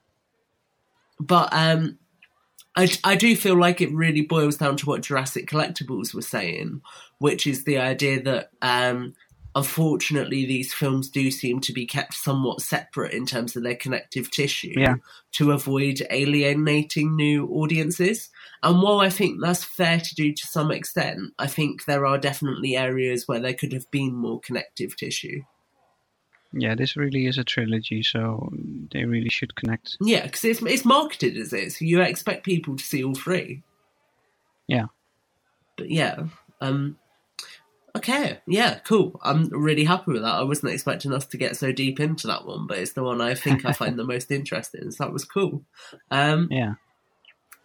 but 1.20 1.50
um, 1.54 1.98
I, 2.76 2.90
I 3.04 3.16
do 3.16 3.36
feel 3.36 3.56
like 3.56 3.80
it 3.80 3.94
really 3.94 4.22
boils 4.22 4.58
down 4.58 4.76
to 4.78 4.86
what 4.86 5.02
Jurassic 5.02 5.48
Collectibles 5.48 6.14
was 6.14 6.28
saying, 6.28 6.82
which 7.20 7.48
is 7.48 7.64
the 7.64 7.78
idea 7.78 8.22
that 8.24 8.52
um, 8.62 9.16
unfortunately 9.58 10.46
these 10.46 10.74
films 10.74 11.10
do 11.10 11.32
seem 11.32 11.60
to 11.62 11.74
be 11.74 11.86
kept 11.86 12.14
somewhat 12.14 12.62
separate 12.62 13.14
in 13.14 13.26
terms 13.26 13.56
of 13.56 13.64
their 13.64 13.76
connective 13.76 14.30
tissue 14.32 14.74
Yeah. 14.78 14.96
to 15.34 15.52
avoid 15.52 16.06
alienating 16.12 17.16
new 17.16 17.48
audiences. 17.48 18.30
And 18.62 18.82
while 18.82 19.00
I 19.00 19.10
think 19.10 19.40
that's 19.42 19.64
fair 19.64 20.00
to 20.00 20.16
do 20.16 20.32
to 20.34 20.48
some 20.48 20.72
extent, 20.72 21.34
I 21.40 21.48
think 21.48 21.86
there 21.86 22.06
are 22.06 22.18
definitely 22.18 22.76
areas 22.78 23.28
where 23.28 23.40
there 23.40 23.54
could 23.54 23.74
have 23.74 23.90
been 23.92 24.14
more 24.16 24.40
connective 24.40 24.96
tissue. 24.96 25.42
yeah. 26.54 26.76
This 26.76 26.96
really 26.96 27.26
is 27.28 27.38
a 27.38 27.44
trilogy, 27.44 28.02
so 28.04 28.52
they 28.92 29.06
really 29.06 29.30
should 29.30 29.56
connect. 29.56 29.98
Yeah, 30.02 30.24
because 30.26 30.44
it's, 30.46 30.62
it's 30.62 30.86
marketed 30.86 31.36
as 31.38 31.52
it, 31.54 31.74
so 31.74 31.84
you 31.86 32.02
expect 32.02 32.46
people 32.46 32.76
to 32.78 32.84
see 32.84 33.04
all 33.04 33.16
three. 33.16 33.64
Yeah. 34.68 34.86
But 35.76 35.90
yeah, 35.92 36.26
um, 36.62 36.98
okay, 37.98 38.40
yeah, 38.48 38.80
cool. 38.80 39.20
I'm 39.24 39.50
really 39.50 39.84
happy 39.84 40.12
with 40.14 40.22
that. 40.24 40.36
I 40.36 40.44
wasn't 40.44 40.74
expecting 40.74 41.14
us 41.14 41.26
to 41.28 41.38
get 41.38 41.58
so 41.58 41.72
deep 41.72 42.00
into 42.00 42.28
that 42.28 42.46
one, 42.46 42.66
but 42.68 42.78
it's 42.80 42.94
the 42.94 43.04
one 43.04 43.22
I 43.22 43.36
think 43.36 43.66
I 43.66 43.74
find 43.74 43.98
the 44.00 44.04
most 44.14 44.32
interesting. 44.32 44.90
So 44.92 45.04
that 45.04 45.14
was 45.14 45.26
cool. 45.26 45.64
Um, 46.10 46.48
Yeah. 46.52 46.76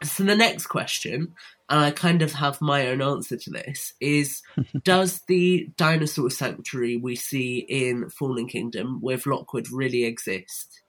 so 0.03 0.25
the 0.25 0.35
next 0.37 0.67
question, 0.67 1.35
and 1.71 1.81
I 1.81 1.91
kind 1.91 2.23
of 2.23 2.33
have 2.33 2.61
my 2.61 2.89
own 2.89 3.01
answer 3.01 3.37
to 3.37 3.51
this, 3.51 3.95
is 4.01 4.43
does 4.85 5.21
the 5.29 5.71
dinosaur 5.77 6.29
sanctuary 6.31 6.97
we 6.97 7.17
see 7.17 7.59
in 7.59 8.11
Fallen 8.11 8.49
Kingdom 8.49 9.01
with 9.01 9.27
Lockwood 9.27 9.71
really 9.71 10.05
exist? 10.05 10.83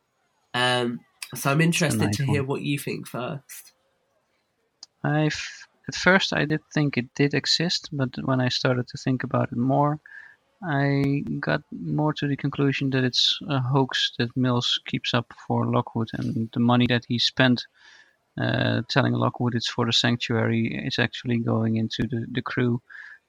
Um, 0.53 0.99
so 1.35 1.51
I'm 1.51 1.61
interested 1.61 2.01
nice 2.01 2.17
to 2.17 2.25
hear 2.25 2.41
one. 2.41 2.47
what 2.47 2.61
you 2.61 2.77
think 2.77 3.07
first. 3.07 3.71
I 5.03 5.29
at 5.87 5.95
first 5.95 6.33
I 6.33 6.45
did 6.45 6.61
think 6.73 6.97
it 6.97 7.13
did 7.15 7.33
exist, 7.33 7.89
but 7.91 8.09
when 8.23 8.39
I 8.41 8.49
started 8.49 8.87
to 8.87 8.97
think 8.97 9.23
about 9.23 9.51
it 9.51 9.57
more, 9.57 9.99
I 10.65 11.23
got 11.39 11.61
more 11.71 12.13
to 12.13 12.27
the 12.27 12.37
conclusion 12.37 12.89
that 12.91 13.03
it's 13.03 13.37
a 13.49 13.59
hoax 13.59 14.11
that 14.17 14.37
Mills 14.37 14.79
keeps 14.85 15.13
up 15.13 15.33
for 15.45 15.65
Lockwood, 15.65 16.09
and 16.13 16.49
the 16.53 16.59
money 16.59 16.85
that 16.87 17.03
he 17.07 17.19
spent 17.19 17.65
uh, 18.39 18.81
telling 18.89 19.13
Lockwood 19.13 19.55
it's 19.55 19.69
for 19.69 19.85
the 19.85 19.93
sanctuary 19.93 20.83
is 20.85 20.99
actually 20.99 21.39
going 21.39 21.75
into 21.75 22.03
the, 22.09 22.25
the 22.31 22.41
crew 22.41 22.81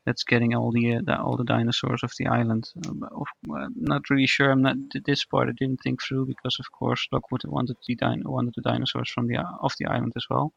that's 0.06 0.22
getting 0.22 0.54
all 0.54 0.70
the, 0.70 0.96
uh, 0.96 1.00
the 1.02 1.18
all 1.18 1.36
the 1.36 1.44
dinosaurs 1.44 2.02
of 2.02 2.12
the 2.18 2.26
island. 2.26 2.70
Um, 2.86 3.02
of, 3.10 3.26
well, 3.46 3.68
not 3.74 4.08
really 4.10 4.26
sure. 4.26 4.50
I'm 4.50 4.62
not 4.62 4.76
this 5.04 5.24
part 5.24 5.48
I 5.48 5.52
didn't 5.52 5.80
think 5.82 6.02
through 6.02 6.26
because 6.26 6.58
of 6.60 6.70
course 6.72 7.08
Lockwood 7.10 7.42
wanted 7.46 7.76
the 7.88 7.96
din- 7.96 8.22
wanted 8.24 8.54
the 8.54 8.62
dinosaurs 8.62 9.10
from 9.10 9.26
the 9.26 9.38
off 9.38 9.76
the 9.78 9.86
island 9.86 10.12
as 10.16 10.26
well 10.30 10.52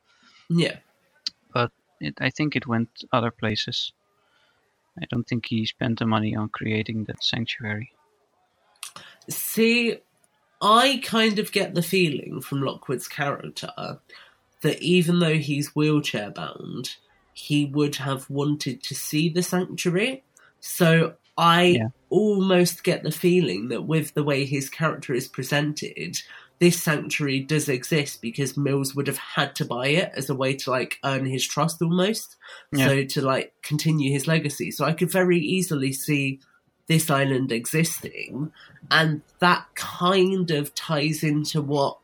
Yeah. 0.50 0.78
but 1.54 1.72
it, 2.00 2.16
I 2.20 2.30
think 2.30 2.56
it 2.56 2.68
went 2.68 2.89
other 3.12 3.32
places. 3.32 3.91
I 5.00 5.06
don't 5.10 5.28
think 5.28 5.45
he 5.48 5.66
spent 5.66 6.00
the 6.00 6.06
money 6.06 6.36
on 6.36 6.50
creating 6.50 7.06
that 7.06 7.24
sanctuary. 7.24 7.91
See, 9.30 9.98
I 10.62 11.02
kind 11.04 11.38
of 11.39 11.52
get 11.52 11.76
the 11.76 11.84
feeling 11.84 12.41
from 12.41 12.62
Lockwood's 12.62 13.08
character 13.08 14.00
that 14.62 14.82
even 14.82 15.20
though 15.20 15.38
he's 15.38 15.76
wheelchair 15.76 16.32
bound, 16.32 16.95
he 17.34 17.66
would 17.66 17.98
have 17.98 18.30
wanted 18.30 18.82
to 18.84 18.95
see 18.95 19.30
the 19.30 19.43
sanctuary. 19.43 20.24
So 20.60 21.16
I 21.38 21.62
Yeah. 21.62 21.88
almost 22.10 22.84
get 22.84 23.04
the 23.04 23.12
feeling 23.12 23.68
that 23.68 23.84
with 23.84 24.16
the 24.16 24.24
way 24.24 24.45
his 24.45 24.70
character 24.70 25.14
is 25.14 25.28
presented, 25.28 26.18
this 26.60 26.82
sanctuary 26.82 27.39
does 27.39 27.70
exist 27.70 28.22
because 28.22 28.58
Mills 28.58 28.95
would 28.95 29.08
have 29.08 29.18
had 29.18 29.55
to 29.55 29.66
buy 29.66 29.88
it 29.88 30.12
as 30.16 30.30
a 30.30 30.36
way 30.36 30.55
to 30.55 30.72
like 30.72 30.97
earn 31.03 31.26
his 31.26 31.45
trust 31.45 31.82
almost. 31.82 32.36
Yeah. 32.72 32.88
So 32.88 33.03
to 33.03 33.22
like 33.22 33.53
continue 33.62 34.12
his 34.12 34.28
legacy. 34.28 34.72
So 34.72 34.86
I 34.86 34.93
could 34.93 35.12
very 35.12 35.39
easily 35.39 35.93
see 35.93 36.39
this 36.88 37.10
island 37.10 37.51
existing 37.51 38.51
and 38.89 39.22
that 39.39 39.66
kind 39.76 40.49
of 40.51 40.74
ties 40.74 41.24
into 41.24 41.62
what 41.62 41.97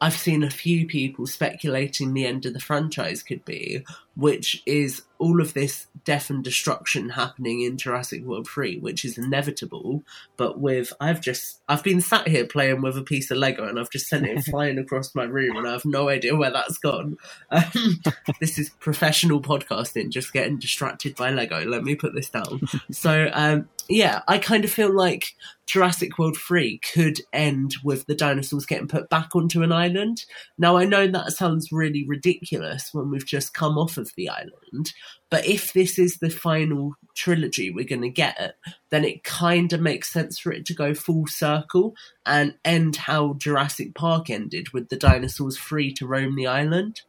I've 0.00 0.16
seen 0.16 0.42
a 0.42 0.50
few 0.50 0.86
people 0.86 1.26
speculating 1.26 2.12
the 2.12 2.26
end 2.26 2.44
of 2.44 2.52
the 2.52 2.60
franchise 2.60 3.22
could 3.22 3.44
be, 3.44 3.84
which 4.16 4.62
is 4.64 5.02
all 5.18 5.40
of 5.40 5.54
this 5.54 5.86
death 6.04 6.30
and 6.30 6.44
destruction 6.44 7.10
happening 7.10 7.62
in 7.62 7.76
Jurassic 7.76 8.22
World 8.22 8.48
3, 8.48 8.78
which 8.78 9.04
is 9.04 9.18
inevitable. 9.18 10.02
But 10.36 10.58
with, 10.58 10.92
I've 11.00 11.20
just, 11.20 11.60
I've 11.68 11.82
been 11.82 12.00
sat 12.00 12.28
here 12.28 12.46
playing 12.46 12.82
with 12.82 12.96
a 12.96 13.02
piece 13.02 13.30
of 13.30 13.38
Lego 13.38 13.66
and 13.66 13.78
I've 13.78 13.90
just 13.90 14.08
sent 14.08 14.26
it 14.26 14.44
flying 14.50 14.78
across 14.78 15.14
my 15.14 15.24
room 15.24 15.56
and 15.56 15.66
I 15.66 15.72
have 15.72 15.84
no 15.84 16.08
idea 16.08 16.36
where 16.36 16.50
that's 16.50 16.78
gone. 16.78 17.16
Um, 17.50 18.02
this 18.40 18.58
is 18.58 18.70
professional 18.80 19.40
podcasting, 19.40 20.10
just 20.10 20.32
getting 20.32 20.58
distracted 20.58 21.16
by 21.16 21.30
Lego. 21.30 21.64
Let 21.64 21.82
me 21.82 21.94
put 21.94 22.14
this 22.14 22.30
down. 22.30 22.62
so, 22.90 23.30
um, 23.32 23.68
yeah, 23.88 24.22
I 24.28 24.38
kind 24.38 24.64
of 24.64 24.70
feel 24.70 24.92
like 24.92 25.34
Jurassic 25.66 26.18
World 26.18 26.36
3 26.36 26.78
could 26.78 27.20
end 27.32 27.76
with 27.82 28.06
the 28.06 28.14
dinosaurs 28.14 28.66
getting 28.66 28.88
put 28.88 29.08
back 29.08 29.34
onto 29.34 29.62
an 29.62 29.72
island. 29.72 30.24
Now, 30.58 30.76
I 30.76 30.84
know 30.84 31.06
that 31.06 31.32
sounds 31.32 31.72
really 31.72 32.06
ridiculous 32.06 32.90
when 32.92 33.10
we've 33.10 33.26
just 33.26 33.54
come 33.54 33.78
off 33.78 33.96
of 33.96 34.05
the 34.14 34.28
island, 34.28 34.92
but 35.30 35.46
if 35.46 35.72
this 35.72 35.98
is 35.98 36.18
the 36.18 36.30
final 36.30 36.94
trilogy 37.14 37.70
we're 37.70 37.84
going 37.84 38.02
to 38.02 38.08
get, 38.08 38.56
then 38.90 39.04
it 39.04 39.24
kind 39.24 39.72
of 39.72 39.80
makes 39.80 40.12
sense 40.12 40.38
for 40.38 40.52
it 40.52 40.66
to 40.66 40.74
go 40.74 40.94
full 40.94 41.26
circle 41.26 41.94
and 42.24 42.54
end 42.64 42.96
how 42.96 43.34
Jurassic 43.34 43.94
Park 43.94 44.30
ended 44.30 44.70
with 44.72 44.88
the 44.88 44.96
dinosaurs 44.96 45.56
free 45.56 45.92
to 45.94 46.06
roam 46.06 46.36
the 46.36 46.46
island. 46.46 47.02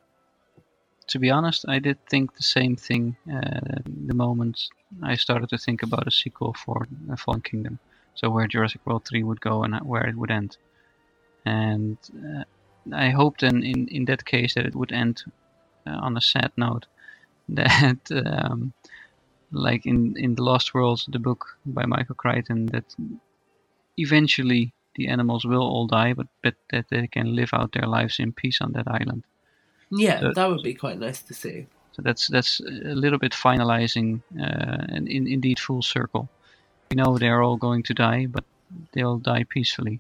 To 1.08 1.20
be 1.20 1.30
honest, 1.30 1.66
I 1.68 1.80
did 1.80 2.06
think 2.10 2.36
the 2.36 2.44
same 2.44 2.76
thing 2.76 3.16
uh, 3.32 3.80
the 3.86 4.14
moment 4.14 4.60
I 5.02 5.16
started 5.16 5.50
to 5.50 5.58
think 5.58 5.84
about 5.84 6.08
a 6.08 6.12
sequel 6.12 6.54
for 6.54 6.88
Fallen 7.18 7.42
Kingdom. 7.42 7.80
So 8.16 8.30
where 8.30 8.48
Jurassic 8.48 8.82
World 8.86 9.06
3 9.06 9.24
would 9.24 9.40
go 9.40 9.64
and 9.64 9.76
where 9.86 10.06
it 10.06 10.18
would 10.18 10.32
end. 10.32 10.58
And 11.46 11.98
uh, 12.14 12.44
I 12.94 13.10
hoped 13.10 13.44
in, 13.44 13.64
in, 13.64 13.88
in 13.88 14.06
that 14.06 14.26
case 14.26 14.56
that 14.56 14.66
it 14.66 14.76
would 14.76 14.92
end 14.92 15.24
uh, 15.28 15.32
on 15.88 16.18
a 16.18 16.22
sad 16.22 16.52
note. 16.58 16.86
That, 17.50 18.12
um, 18.12 18.74
like 19.54 19.86
in, 19.86 20.18
in 20.18 20.36
The 20.36 20.44
Lost 20.44 20.74
World, 20.74 21.06
the 21.08 21.18
book 21.18 21.58
by 21.66 21.86
Michael 21.86 22.16
Crichton, 22.16 22.66
that 22.68 22.94
eventually 23.96 24.74
the 24.96 25.08
animals 25.08 25.46
will 25.46 25.62
all 25.62 25.88
die, 25.88 26.12
but, 26.12 26.28
but 26.44 26.56
that 26.72 26.88
they 26.90 27.08
can 27.08 27.38
live 27.38 27.52
out 27.54 27.72
their 27.72 27.88
lives 27.88 28.20
in 28.20 28.34
peace 28.34 28.60
on 28.60 28.74
that 28.74 28.88
island. 28.88 29.24
Yeah, 29.90 30.20
so, 30.20 30.34
that 30.34 30.50
would 30.50 30.64
be 30.64 30.74
quite 30.74 31.00
nice 31.00 31.22
to 31.22 31.34
see. 31.34 31.68
So 31.94 32.02
that's 32.02 32.28
that's 32.28 32.60
a 32.60 32.94
little 32.94 33.18
bit 33.18 33.32
finalizing 33.32 34.22
uh, 34.40 34.86
and 34.90 35.08
in, 35.08 35.28
indeed 35.28 35.60
full 35.60 35.82
circle. 35.82 36.30
We 36.92 36.96
know 36.96 37.18
they're 37.18 37.42
all 37.42 37.58
going 37.58 37.84
to 37.84 37.94
die, 37.94 38.28
but 38.28 38.44
they'll 38.92 39.18
die 39.18 39.46
peacefully. 39.50 40.00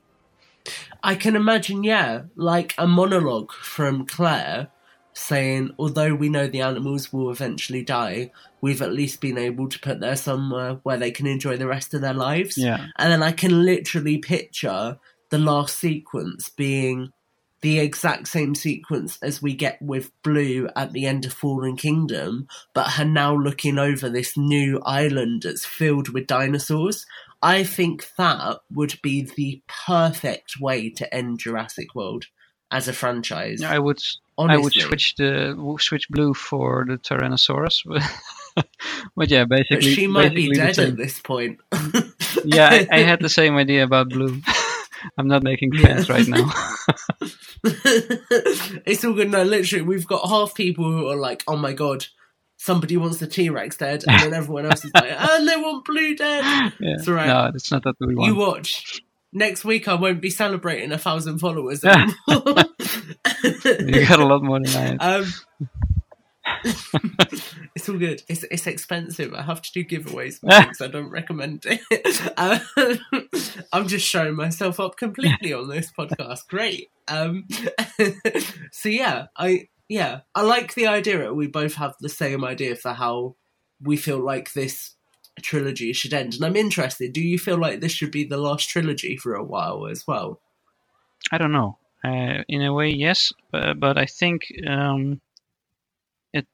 I 1.01 1.15
can 1.15 1.35
imagine, 1.35 1.83
yeah, 1.83 2.23
like 2.35 2.75
a 2.77 2.87
monologue 2.87 3.51
from 3.53 4.05
Claire 4.05 4.67
saying, 5.17 5.73
although 5.79 6.13
we 6.13 6.29
know 6.29 6.47
the 6.47 6.61
animals 6.61 7.11
will 7.11 7.31
eventually 7.31 7.83
die, 7.83 8.31
we've 8.61 8.81
at 8.81 8.93
least 8.93 9.19
been 9.19 9.37
able 9.37 9.67
to 9.67 9.79
put 9.79 9.99
them 9.99 10.15
somewhere 10.15 10.79
where 10.83 10.97
they 10.97 11.11
can 11.11 11.25
enjoy 11.25 11.57
the 11.57 11.67
rest 11.67 11.93
of 11.93 12.01
their 12.01 12.13
lives. 12.13 12.57
Yeah. 12.57 12.87
And 12.97 13.11
then 13.11 13.23
I 13.23 13.31
can 13.31 13.65
literally 13.65 14.19
picture 14.19 14.99
the 15.29 15.37
last 15.37 15.77
sequence 15.79 16.49
being 16.49 17.11
the 17.61 17.79
exact 17.79 18.27
same 18.27 18.53
sequence 18.53 19.17
as 19.23 19.41
we 19.41 19.55
get 19.55 19.81
with 19.81 20.11
Blue 20.21 20.69
at 20.75 20.93
the 20.93 21.07
end 21.07 21.25
of 21.25 21.33
Fallen 21.33 21.75
Kingdom, 21.75 22.47
but 22.73 22.91
her 22.91 23.05
now 23.05 23.35
looking 23.35 23.79
over 23.79 24.09
this 24.09 24.37
new 24.37 24.79
island 24.85 25.41
that's 25.43 25.65
filled 25.65 26.09
with 26.09 26.27
dinosaurs. 26.27 27.05
I 27.41 27.63
think 27.63 28.07
that 28.17 28.59
would 28.71 28.99
be 29.01 29.23
the 29.35 29.61
perfect 29.67 30.59
way 30.59 30.91
to 30.91 31.11
end 31.13 31.39
Jurassic 31.39 31.95
World 31.95 32.27
as 32.71 32.87
a 32.87 32.93
franchise. 32.93 33.63
I 33.63 33.79
would 33.79 34.01
Honestly. 34.37 34.59
I 34.59 34.63
would 34.63 34.73
switch 34.73 35.15
the 35.15 35.77
switch 35.79 36.09
Blue 36.09 36.33
for 36.33 36.85
the 36.87 36.97
Tyrannosaurus. 36.97 37.83
but 39.15 39.29
yeah, 39.31 39.45
basically, 39.45 39.77
but 39.77 39.83
she 39.83 40.07
might 40.07 40.35
basically 40.35 40.49
be 40.49 40.55
dead 40.55 40.79
at 40.79 40.97
this 40.97 41.19
point. 41.19 41.59
yeah, 42.45 42.69
I, 42.69 42.87
I, 42.91 42.99
had 42.99 43.19
the 43.19 43.29
same 43.29 43.55
idea 43.55 43.83
about 43.83 44.09
Blue. 44.09 44.39
I'm 45.17 45.27
not 45.27 45.41
making 45.41 45.71
plans 45.71 46.07
yeah. 46.07 46.15
right 46.15 46.27
now. 46.27 46.51
it's 48.85 49.03
all 49.03 49.13
good. 49.13 49.31
No, 49.31 49.43
literally, 49.43 49.83
we've 49.83 50.07
got 50.07 50.27
half 50.29 50.53
people 50.53 50.85
who 50.85 51.07
are 51.07 51.15
like, 51.15 51.43
"Oh 51.47 51.57
my 51.57 51.73
god, 51.73 52.05
somebody 52.57 52.95
wants 52.95 53.17
the 53.17 53.27
T 53.27 53.49
Rex 53.49 53.77
dead," 53.77 54.03
and 54.07 54.21
then 54.21 54.33
everyone 54.35 54.67
else 54.67 54.85
is 54.85 54.91
like, 54.93 55.05
"And 55.05 55.17
oh, 55.19 55.45
they 55.45 55.57
want 55.57 55.83
Blue 55.83 56.15
dead." 56.15 56.73
Yeah. 56.79 56.97
Right. 57.07 57.27
No, 57.27 57.51
it's 57.55 57.71
not 57.71 57.83
that 57.83 57.95
we 57.99 58.13
want. 58.13 58.27
You 58.27 58.35
watch. 58.35 59.01
Next 59.33 59.65
week, 59.65 59.87
I 59.87 59.95
won't 59.95 60.21
be 60.21 60.29
celebrating 60.29 60.91
a 60.91 60.97
thousand 60.97 61.39
followers 61.39 61.83
anymore. 61.85 62.13
you 63.43 64.07
got 64.07 64.19
a 64.19 64.25
lot 64.25 64.43
more 64.43 64.59
than 64.61 64.97
I. 64.99 65.15
Um, 65.15 65.33
it's 67.75 67.89
all 67.89 67.97
good. 67.97 68.23
It's 68.29 68.43
it's 68.43 68.67
expensive. 68.67 69.33
I 69.33 69.41
have 69.41 69.61
to 69.61 69.71
do 69.73 69.83
giveaways 69.83 70.39
because 70.41 70.81
I 70.81 70.87
don't 70.87 71.09
recommend 71.09 71.65
it. 71.65 72.21
Um, 72.37 72.61
I'm 73.73 73.87
just 73.87 74.07
showing 74.07 74.35
myself 74.35 74.79
up 74.79 74.95
completely 74.97 75.53
on 75.53 75.67
this 75.67 75.91
podcast. 75.91 76.47
Great. 76.47 76.89
Um, 77.09 77.47
so 78.71 78.87
yeah, 78.87 79.25
I 79.35 79.67
yeah, 79.89 80.21
I 80.33 80.43
like 80.43 80.73
the 80.73 80.87
idea. 80.87 81.19
That 81.19 81.35
we 81.35 81.47
both 81.47 81.75
have 81.75 81.95
the 81.99 82.09
same 82.09 82.45
idea 82.45 82.75
for 82.75 82.93
how 82.93 83.35
we 83.81 83.97
feel 83.97 84.19
like 84.19 84.53
this 84.53 84.93
trilogy 85.41 85.93
should 85.93 86.13
end, 86.13 86.35
and 86.35 86.45
I'm 86.45 86.55
interested. 86.55 87.13
Do 87.13 87.21
you 87.21 87.37
feel 87.37 87.57
like 87.57 87.79
this 87.79 87.91
should 87.91 88.11
be 88.11 88.23
the 88.23 88.37
last 88.37 88.69
trilogy 88.69 89.17
for 89.17 89.33
a 89.33 89.43
while 89.43 89.87
as 89.87 90.05
well? 90.07 90.41
I 91.31 91.37
don't 91.37 91.51
know. 91.51 91.77
Uh, 92.03 92.43
in 92.47 92.61
a 92.61 92.73
way, 92.73 92.89
yes, 92.89 93.33
but, 93.51 93.79
but 93.79 93.97
I 93.97 94.05
think 94.05 94.43
um, 94.67 95.19
it 96.33 96.47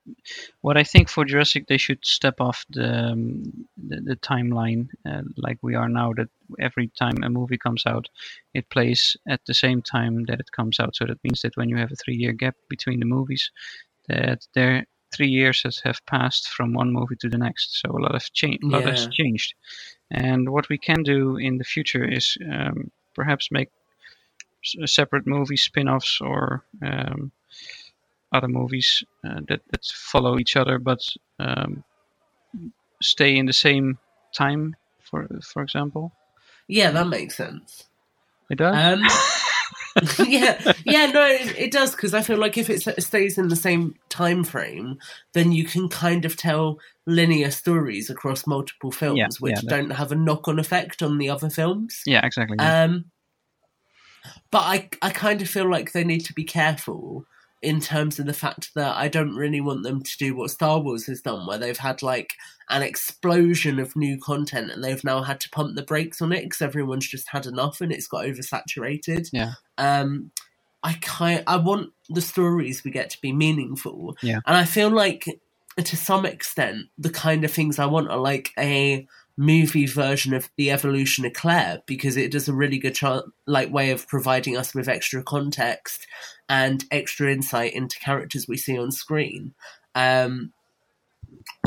what 0.62 0.78
I 0.78 0.84
think 0.84 1.10
for 1.10 1.26
Jurassic 1.26 1.68
they 1.68 1.78
should 1.78 2.06
step 2.06 2.36
off 2.40 2.66
the 2.70 3.12
um, 3.12 3.68
the, 3.78 4.02
the, 4.02 4.16
timeline 4.16 4.88
uh, 5.06 5.22
like 5.38 5.58
we 5.62 5.76
are 5.76 5.90
now 5.90 6.14
that 6.14 6.30
every 6.60 6.92
time 7.00 7.24
a 7.24 7.30
movie 7.30 7.58
comes 7.58 7.84
out 7.86 8.08
it 8.54 8.70
plays 8.70 9.18
at 9.28 9.42
the 9.46 9.54
same 9.54 9.82
time 9.82 10.26
that 10.26 10.40
it 10.40 10.52
comes 10.52 10.80
out 10.80 10.96
so 10.96 11.06
that 11.06 11.24
means 11.24 11.42
that 11.42 11.58
when 11.58 11.70
you 11.70 11.78
have 11.78 11.92
a 11.92 11.96
three 11.96 12.16
year 12.16 12.34
gap 12.34 12.56
between 12.70 13.00
the 13.00 13.06
movies 13.06 13.52
that 14.08 14.46
there 14.54 14.86
three 15.14 15.28
years 15.28 15.64
has 15.64 15.80
have 15.84 16.05
passed 16.05 16.49
from 16.49 16.74
one 16.74 16.91
movie 16.91 17.16
to 17.16 17.30
the 17.30 17.38
next 17.38 17.80
so 17.82 17.89
a 17.91 18.01
lot 18.01 18.16
of 18.16 18.34
change 18.34 18.59
a 18.64 18.68
lot 18.68 18.84
yeah. 18.84 18.91
has 18.91 19.07
changed 19.07 19.53
and 20.11 20.49
what 20.49 20.70
we 20.70 20.78
can 20.78 21.03
do 21.03 21.38
in 21.38 21.57
the 21.57 21.64
future 21.64 22.03
is 22.03 22.38
um, 22.51 22.91
perhaps 23.14 23.49
make 23.51 23.70
separate 24.86 25.28
movie 25.28 25.57
spin-offs 25.57 26.20
or 26.22 26.64
um, 26.82 27.32
other 28.32 28.47
movies 28.47 29.03
uh, 29.24 29.41
that 29.47 29.61
that 29.72 29.86
follow 29.86 30.39
each 30.39 30.55
other 30.55 30.80
but 30.80 31.01
um, 31.39 31.84
stay 33.03 33.36
in 33.38 33.45
the 33.45 33.53
same 33.53 33.97
time. 34.34 34.76
For 34.99 35.28
for 35.43 35.61
example. 35.61 36.11
Yeah, 36.68 36.91
that 36.91 37.07
makes 37.07 37.36
sense. 37.36 37.84
It 38.49 38.57
does. 38.57 38.99
Yeah, 40.28 40.74
yeah, 40.86 41.06
no, 41.08 41.26
it, 41.26 41.58
it 41.58 41.72
does 41.72 41.91
because 41.91 42.14
I 42.14 42.22
feel 42.22 42.38
like 42.38 42.58
if 42.58 42.70
it 42.70 43.04
stays 43.04 43.38
in 43.38 43.50
the 43.50 43.56
same 43.56 43.96
time 44.10 44.44
frame, 44.44 44.98
then 45.34 45.52
you 45.52 45.66
can 45.66 45.89
kind 45.89 46.26
of 46.26 46.36
tell 46.36 46.80
linear 47.06 47.52
stories 47.52 48.10
across 48.10 48.48
multiple 48.48 48.91
films, 48.91 49.18
yeah, 49.18 49.28
which 49.39 49.64
yeah, 49.64 49.70
don't 49.70 49.91
have 49.91 50.12
a 50.12 50.16
knock-on 50.16 50.60
effect 50.60 51.02
on 51.02 51.18
the 51.18 51.30
other 51.30 51.50
films. 51.50 52.02
Yeah, 52.06 52.26
exactly. 52.26 52.58
Um, 52.58 53.06
but 54.52 54.62
I, 54.62 54.89
I 55.02 55.10
kind 55.10 55.41
of 55.41 55.50
feel 55.50 55.70
like 55.70 55.91
they 55.91 56.04
need 56.04 56.22
to 56.26 56.34
be 56.34 56.44
careful 56.44 57.26
in 57.64 57.80
terms 57.80 58.20
of 58.20 58.26
the 58.26 58.34
fact 58.34 58.74
that 58.76 58.95
I 58.97 59.07
don't 59.07 59.36
really 59.36 59.61
want 59.61 59.84
them 59.84 60.03
to 60.03 60.18
do 60.18 60.36
what 60.36 60.51
Star 60.51 60.80
Wars 60.80 61.05
has 61.07 61.22
done, 61.22 61.47
where 61.47 61.57
they've 61.57 61.78
had 61.78 62.03
like 62.03 62.34
an 62.70 62.84
explosion 62.84 63.80
of 63.80 63.95
new 63.95 64.20
content 64.20 64.70
and 64.72 64.84
they've 64.84 65.03
now 65.03 65.22
had 65.22 65.39
to 65.41 65.49
pump 65.49 65.76
the 65.76 65.84
brakes 65.84 66.22
on 66.22 66.34
it 66.34 66.43
because 66.43 66.61
everyone's 66.61 67.07
just 67.07 67.30
had 67.30 67.45
enough 67.45 67.80
and 67.80 67.91
it's 67.91 68.07
got 68.07 68.26
oversaturated. 68.26 69.30
Yeah. 69.32 69.53
Um, 69.78 70.32
I 70.84 70.93
kind 71.01 71.43
I 71.47 71.55
want 71.55 71.91
the 72.09 72.22
stories 72.22 72.84
we 72.84 72.91
get 72.91 73.09
to 73.11 73.22
be 73.22 73.32
meaningful. 73.32 74.18
Yeah. 74.22 74.39
And 74.45 74.57
I 74.57 74.66
feel 74.66 74.89
like 74.89 75.26
to 75.78 75.97
some 75.97 76.26
extent 76.26 76.88
the 76.97 77.09
kind 77.09 77.45
of 77.45 77.51
things 77.51 77.80
I 77.80 77.86
want 77.86 78.11
are 78.11 78.18
like 78.18 78.51
a 78.59 79.07
movie 79.38 79.88
version 79.88 80.34
of 80.34 80.50
the 80.58 80.70
evolution 80.70 81.26
of 81.26 81.34
Claire 81.34 81.82
because 81.88 82.18
it 82.18 82.32
does 82.32 82.48
a 82.48 82.54
really 82.54 82.78
good 82.78 82.96
ch- 82.96 83.26
like 83.48 83.72
way 83.72 83.92
of 83.92 84.08
providing 84.08 84.56
us 84.56 84.76
with 84.76 84.88
extra 84.88 85.24
context 85.24 86.06
and 86.48 86.86
extra 86.92 87.32
insight 87.32 87.74
into 87.74 88.00
characters 88.00 88.48
we 88.48 88.58
see 88.58 88.78
on 88.78 88.92
screen. 88.92 89.54
Um, 89.96 90.54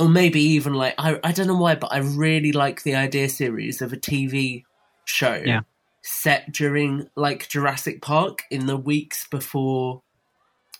or 0.00 0.08
maybe 0.08 0.40
even 0.40 0.74
like 0.74 0.94
I 0.98 1.18
I 1.24 1.32
don't 1.32 1.48
know 1.48 1.56
why, 1.56 1.74
but 1.74 1.92
I 1.92 1.98
really 1.98 2.52
like 2.52 2.82
the 2.82 2.94
idea 2.94 3.28
series 3.28 3.82
of 3.82 3.92
a 3.92 3.96
TV 3.96 4.62
show 5.04 5.42
yeah. 5.44 5.60
set 6.02 6.52
during 6.52 7.08
like 7.16 7.48
Jurassic 7.48 8.02
Park 8.02 8.42
in 8.50 8.66
the 8.66 8.76
weeks 8.76 9.26
before 9.28 10.02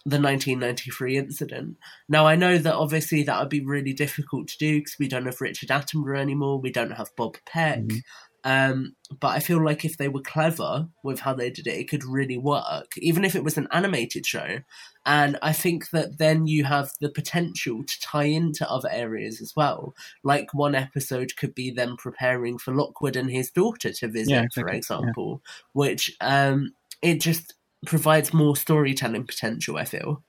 the 0.07 0.21
1993 0.21 1.17
incident. 1.17 1.77
Now, 2.09 2.29
I 2.29 2.37
know 2.37 2.59
that 2.59 2.75
obviously 2.75 3.25
that 3.25 3.41
would 3.41 3.49
be 3.49 3.61
really 3.61 3.93
difficult 3.93 4.47
to 4.49 4.59
do 4.59 4.79
because 4.79 4.97
we 5.01 5.09
don't 5.09 5.27
have 5.27 5.41
Richard 5.41 5.69
Attenborough 5.69 6.21
anymore, 6.21 6.61
we 6.61 6.71
don't 6.71 6.93
have 6.93 7.15
Bob 7.17 7.37
Peck. 7.45 7.81
Mm-hmm. 7.81 7.99
Um, 8.45 8.95
but 9.19 9.29
I 9.35 9.41
feel 9.41 9.65
like 9.65 9.85
if 9.85 9.97
they 9.97 10.07
were 10.07 10.21
clever 10.21 10.87
with 11.03 11.19
how 11.19 11.35
they 11.35 11.51
did 11.51 11.67
it, 11.67 11.75
it 11.75 11.89
could 11.91 12.05
really 12.05 12.39
work, 12.39 12.93
even 12.99 13.25
if 13.25 13.35
it 13.35 13.43
was 13.43 13.59
an 13.59 13.67
animated 13.73 14.25
show. 14.25 14.61
And 15.05 15.37
I 15.43 15.53
think 15.53 15.91
that 15.91 16.19
then 16.19 16.47
you 16.47 16.63
have 16.63 16.93
the 17.01 17.09
potential 17.09 17.83
to 17.83 18.01
tie 18.01 18.27
into 18.27 18.71
other 18.71 18.89
areas 18.89 19.41
as 19.41 19.55
well. 19.57 19.93
Like 20.23 20.55
one 20.55 20.77
episode 20.77 21.37
could 21.37 21.57
be 21.57 21.73
them 21.73 21.97
preparing 21.97 22.59
for 22.59 22.73
Lockwood 22.73 23.17
and 23.17 23.29
his 23.29 23.51
daughter 23.51 23.93
to 23.95 24.07
visit, 24.07 24.31
Yeah, 24.31 24.47
for 24.55 24.61
exactly, 24.61 24.77
example, 24.79 25.43
which 25.73 26.17
um, 26.21 26.75
it 27.03 27.21
just 27.21 27.55
provides 27.85 28.33
more 28.33 28.57
storytelling 28.57 29.27
potential, 29.27 29.77
I 29.77 29.85
feel. 29.85 30.23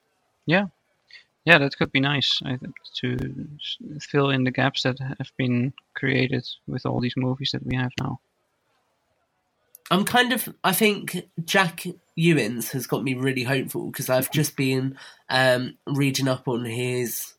Yeah, 0.46 0.66
yeah, 1.48 1.56
that 1.56 1.78
could 1.78 1.92
be 1.92 2.00
nice. 2.00 2.40
I 2.44 2.56
think 2.56 2.74
to 2.96 3.48
fill 4.02 4.28
in 4.28 4.44
the 4.44 4.50
gaps 4.50 4.82
that 4.82 4.98
have 4.98 5.32
been 5.38 5.72
created 5.94 6.46
with 6.66 6.84
all 6.84 7.00
these 7.00 7.16
movies 7.16 7.50
that 7.52 7.64
we 7.64 7.74
have 7.74 7.92
now. 7.98 8.20
I'm 9.90 10.04
kind 10.04 10.34
of. 10.34 10.54
I 10.62 10.72
think 10.72 11.28
Jack 11.42 11.86
Ewins 12.16 12.72
has 12.72 12.86
got 12.86 13.02
me 13.02 13.14
really 13.14 13.44
hopeful 13.44 13.86
because 13.86 14.10
I've 14.10 14.30
just 14.30 14.56
been 14.56 14.98
um, 15.30 15.78
reading 15.86 16.28
up 16.28 16.48
on 16.48 16.66
his. 16.66 17.32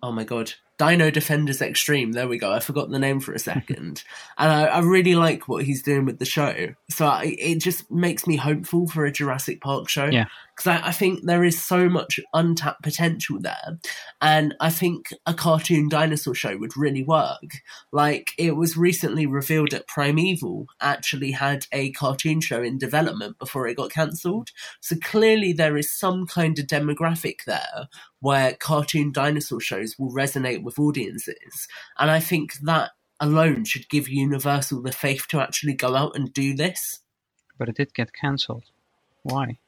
Oh 0.00 0.12
my 0.12 0.22
god, 0.22 0.52
Dino 0.78 1.10
Defenders 1.10 1.62
Extreme. 1.62 2.12
There 2.12 2.28
we 2.28 2.38
go. 2.38 2.52
I 2.52 2.60
forgot 2.60 2.90
the 2.90 2.98
name 2.98 3.20
for 3.20 3.32
a 3.32 3.38
second, 3.38 4.02
and 4.38 4.52
I, 4.52 4.64
I 4.64 4.78
really 4.80 5.14
like 5.14 5.48
what 5.48 5.64
he's 5.64 5.82
doing 5.82 6.04
with 6.04 6.18
the 6.18 6.24
show. 6.24 6.74
So 6.90 7.06
I, 7.06 7.36
it 7.38 7.60
just 7.60 7.90
makes 7.90 8.26
me 8.26 8.36
hopeful 8.36 8.88
for 8.88 9.04
a 9.04 9.12
Jurassic 9.12 9.60
Park 9.60 9.88
show. 9.88 10.06
Yeah. 10.06 10.26
Because 10.54 10.66
I, 10.66 10.88
I 10.88 10.92
think 10.92 11.20
there 11.22 11.44
is 11.44 11.62
so 11.62 11.88
much 11.88 12.20
untapped 12.34 12.82
potential 12.82 13.38
there, 13.40 13.78
and 14.20 14.54
I 14.60 14.70
think 14.70 15.08
a 15.26 15.34
cartoon 15.34 15.88
dinosaur 15.88 16.34
show 16.34 16.56
would 16.56 16.76
really 16.76 17.02
work. 17.02 17.62
Like 17.90 18.32
it 18.38 18.56
was 18.56 18.76
recently 18.76 19.26
revealed 19.26 19.70
that 19.70 19.88
Primeval 19.88 20.66
actually 20.80 21.32
had 21.32 21.66
a 21.72 21.92
cartoon 21.92 22.40
show 22.40 22.62
in 22.62 22.78
development 22.78 23.38
before 23.38 23.66
it 23.66 23.76
got 23.76 23.90
cancelled. 23.90 24.50
So 24.80 24.96
clearly 24.96 25.52
there 25.52 25.76
is 25.76 25.96
some 25.96 26.26
kind 26.26 26.58
of 26.58 26.66
demographic 26.66 27.44
there 27.46 27.88
where 28.20 28.54
cartoon 28.54 29.12
dinosaur 29.12 29.60
shows 29.60 29.98
will 29.98 30.12
resonate 30.12 30.62
with 30.62 30.78
audiences, 30.78 31.68
and 31.98 32.10
I 32.10 32.20
think 32.20 32.54
that 32.62 32.90
alone 33.20 33.64
should 33.64 33.88
give 33.88 34.08
Universal 34.08 34.82
the 34.82 34.92
faith 34.92 35.28
to 35.28 35.40
actually 35.40 35.74
go 35.74 35.94
out 35.94 36.16
and 36.16 36.32
do 36.32 36.54
this. 36.54 37.00
But 37.56 37.68
it 37.68 37.76
did 37.76 37.94
get 37.94 38.12
cancelled. 38.12 38.64
Why? 39.22 39.58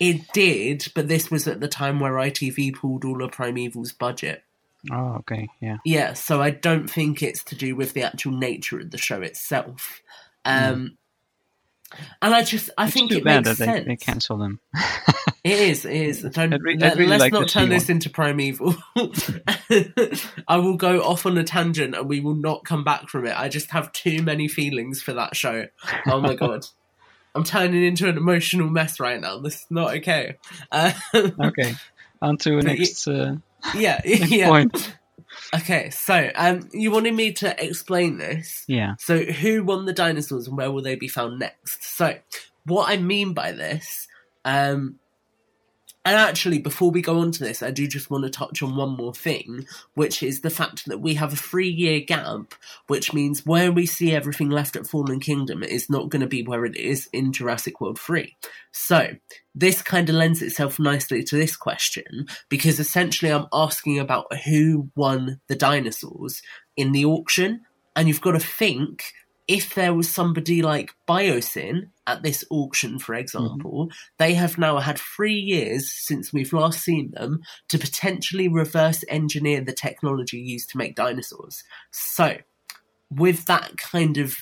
It 0.00 0.32
did, 0.32 0.86
but 0.94 1.08
this 1.08 1.30
was 1.30 1.48
at 1.48 1.60
the 1.60 1.68
time 1.68 1.98
where 2.00 2.12
ITV 2.12 2.74
pulled 2.74 3.04
all 3.04 3.22
of 3.22 3.32
Primeval's 3.32 3.92
budget. 3.92 4.44
Oh, 4.92 5.16
okay, 5.20 5.48
yeah. 5.60 5.78
Yeah, 5.84 6.12
so 6.12 6.40
I 6.40 6.50
don't 6.50 6.88
think 6.88 7.22
it's 7.22 7.42
to 7.44 7.56
do 7.56 7.74
with 7.74 7.94
the 7.94 8.04
actual 8.04 8.32
nature 8.32 8.78
of 8.78 8.90
the 8.92 8.98
show 8.98 9.22
itself. 9.22 10.00
Um, 10.44 10.96
And 12.22 12.34
I 12.34 12.44
just, 12.44 12.70
I 12.78 12.84
It's 12.84 12.94
think 12.94 13.10
it 13.12 13.24
bad 13.24 13.44
makes 13.46 13.58
that 13.58 13.66
they, 13.66 13.72
sense. 13.72 13.86
they 13.86 13.96
cancel 13.96 14.36
them. 14.38 14.60
It 15.42 15.58
is, 15.58 15.84
it 15.84 15.92
is. 15.96 16.22
Don't, 16.32 16.52
I'd 16.52 16.62
re- 16.62 16.78
I'd 16.80 16.98
let's 16.98 17.20
like 17.20 17.32
not 17.32 17.48
turn 17.48 17.70
this 17.70 17.88
one. 17.88 17.92
into 17.96 18.10
Primeval. 18.10 18.76
I 20.46 20.56
will 20.58 20.76
go 20.76 21.00
off 21.02 21.26
on 21.26 21.38
a 21.38 21.44
tangent 21.44 21.94
and 21.94 22.08
we 22.08 22.20
will 22.20 22.34
not 22.34 22.64
come 22.64 22.84
back 22.84 23.08
from 23.08 23.26
it. 23.26 23.38
I 23.38 23.48
just 23.48 23.70
have 23.70 23.90
too 23.92 24.22
many 24.22 24.48
feelings 24.48 25.02
for 25.02 25.12
that 25.14 25.34
show. 25.34 25.66
Oh 26.06 26.20
my 26.20 26.34
god. 26.36 26.66
I'm 27.38 27.44
turning 27.44 27.84
into 27.84 28.08
an 28.08 28.16
emotional 28.16 28.68
mess 28.68 28.98
right 28.98 29.20
now. 29.20 29.38
This 29.38 29.54
is 29.60 29.66
not 29.70 29.94
okay. 29.98 30.38
Uh, 30.72 30.90
okay, 31.14 31.76
on 32.20 32.36
to 32.38 32.56
But 32.56 32.64
next. 32.78 33.06
Uh, 33.06 33.36
yeah, 33.76 34.00
next 34.04 34.30
yeah. 34.32 34.48
point. 34.48 34.96
Okay, 35.54 35.90
so 35.90 36.32
um, 36.34 36.68
you 36.72 36.90
wanted 36.90 37.14
me 37.14 37.32
to 37.34 37.64
explain 37.64 38.18
this. 38.18 38.64
Yeah. 38.66 38.96
So, 38.98 39.18
who 39.20 39.62
won 39.62 39.84
the 39.84 39.92
dinosaurs 39.92 40.48
and 40.48 40.56
where 40.56 40.72
will 40.72 40.82
they 40.82 40.96
be 40.96 41.06
found 41.06 41.38
next? 41.38 41.84
So, 41.96 42.18
what 42.64 42.88
I 42.88 42.96
mean 42.96 43.34
by 43.34 43.52
this, 43.52 44.08
um, 44.44 44.98
and 46.08 46.16
actually, 46.16 46.58
before 46.58 46.90
we 46.90 47.02
go 47.02 47.18
on 47.18 47.32
to 47.32 47.44
this, 47.44 47.62
I 47.62 47.70
do 47.70 47.86
just 47.86 48.10
want 48.10 48.24
to 48.24 48.30
touch 48.30 48.62
on 48.62 48.76
one 48.76 48.96
more 48.96 49.12
thing, 49.12 49.66
which 49.92 50.22
is 50.22 50.40
the 50.40 50.48
fact 50.48 50.86
that 50.86 51.02
we 51.02 51.12
have 51.16 51.34
a 51.34 51.36
three 51.36 51.68
year 51.68 52.00
gap, 52.00 52.54
which 52.86 53.12
means 53.12 53.44
where 53.44 53.70
we 53.70 53.84
see 53.84 54.14
everything 54.14 54.48
left 54.48 54.74
at 54.74 54.86
Fallen 54.86 55.20
Kingdom 55.20 55.62
is 55.62 55.90
not 55.90 56.08
going 56.08 56.22
to 56.22 56.26
be 56.26 56.42
where 56.42 56.64
it 56.64 56.76
is 56.76 57.10
in 57.12 57.30
Jurassic 57.30 57.82
World 57.82 58.00
3. 58.00 58.34
So, 58.72 59.16
this 59.54 59.82
kind 59.82 60.08
of 60.08 60.14
lends 60.14 60.40
itself 60.40 60.78
nicely 60.78 61.22
to 61.24 61.36
this 61.36 61.58
question 61.58 62.26
because 62.48 62.80
essentially 62.80 63.30
I'm 63.30 63.48
asking 63.52 63.98
about 63.98 64.34
who 64.46 64.88
won 64.96 65.42
the 65.48 65.56
dinosaurs 65.56 66.40
in 66.74 66.92
the 66.92 67.04
auction, 67.04 67.60
and 67.94 68.08
you've 68.08 68.22
got 68.22 68.32
to 68.32 68.40
think 68.40 69.12
if 69.48 69.74
there 69.74 69.94
was 69.94 70.10
somebody 70.10 70.60
like 70.60 70.94
Biosyn 71.08 71.88
at 72.06 72.22
this 72.22 72.44
auction, 72.50 72.98
for 72.98 73.14
example, 73.14 73.90
they 74.18 74.34
have 74.34 74.58
now 74.58 74.78
had 74.78 74.98
three 74.98 75.38
years 75.38 75.90
since 75.90 76.32
we've 76.32 76.52
last 76.52 76.80
seen 76.80 77.12
them 77.12 77.40
to 77.68 77.78
potentially 77.78 78.46
reverse 78.46 79.02
engineer 79.08 79.62
the 79.62 79.72
technology 79.72 80.38
used 80.38 80.68
to 80.70 80.76
make 80.78 80.94
dinosaurs. 80.94 81.64
So, 81.90 82.36
with 83.10 83.46
that 83.46 83.78
kind 83.78 84.18
of 84.18 84.36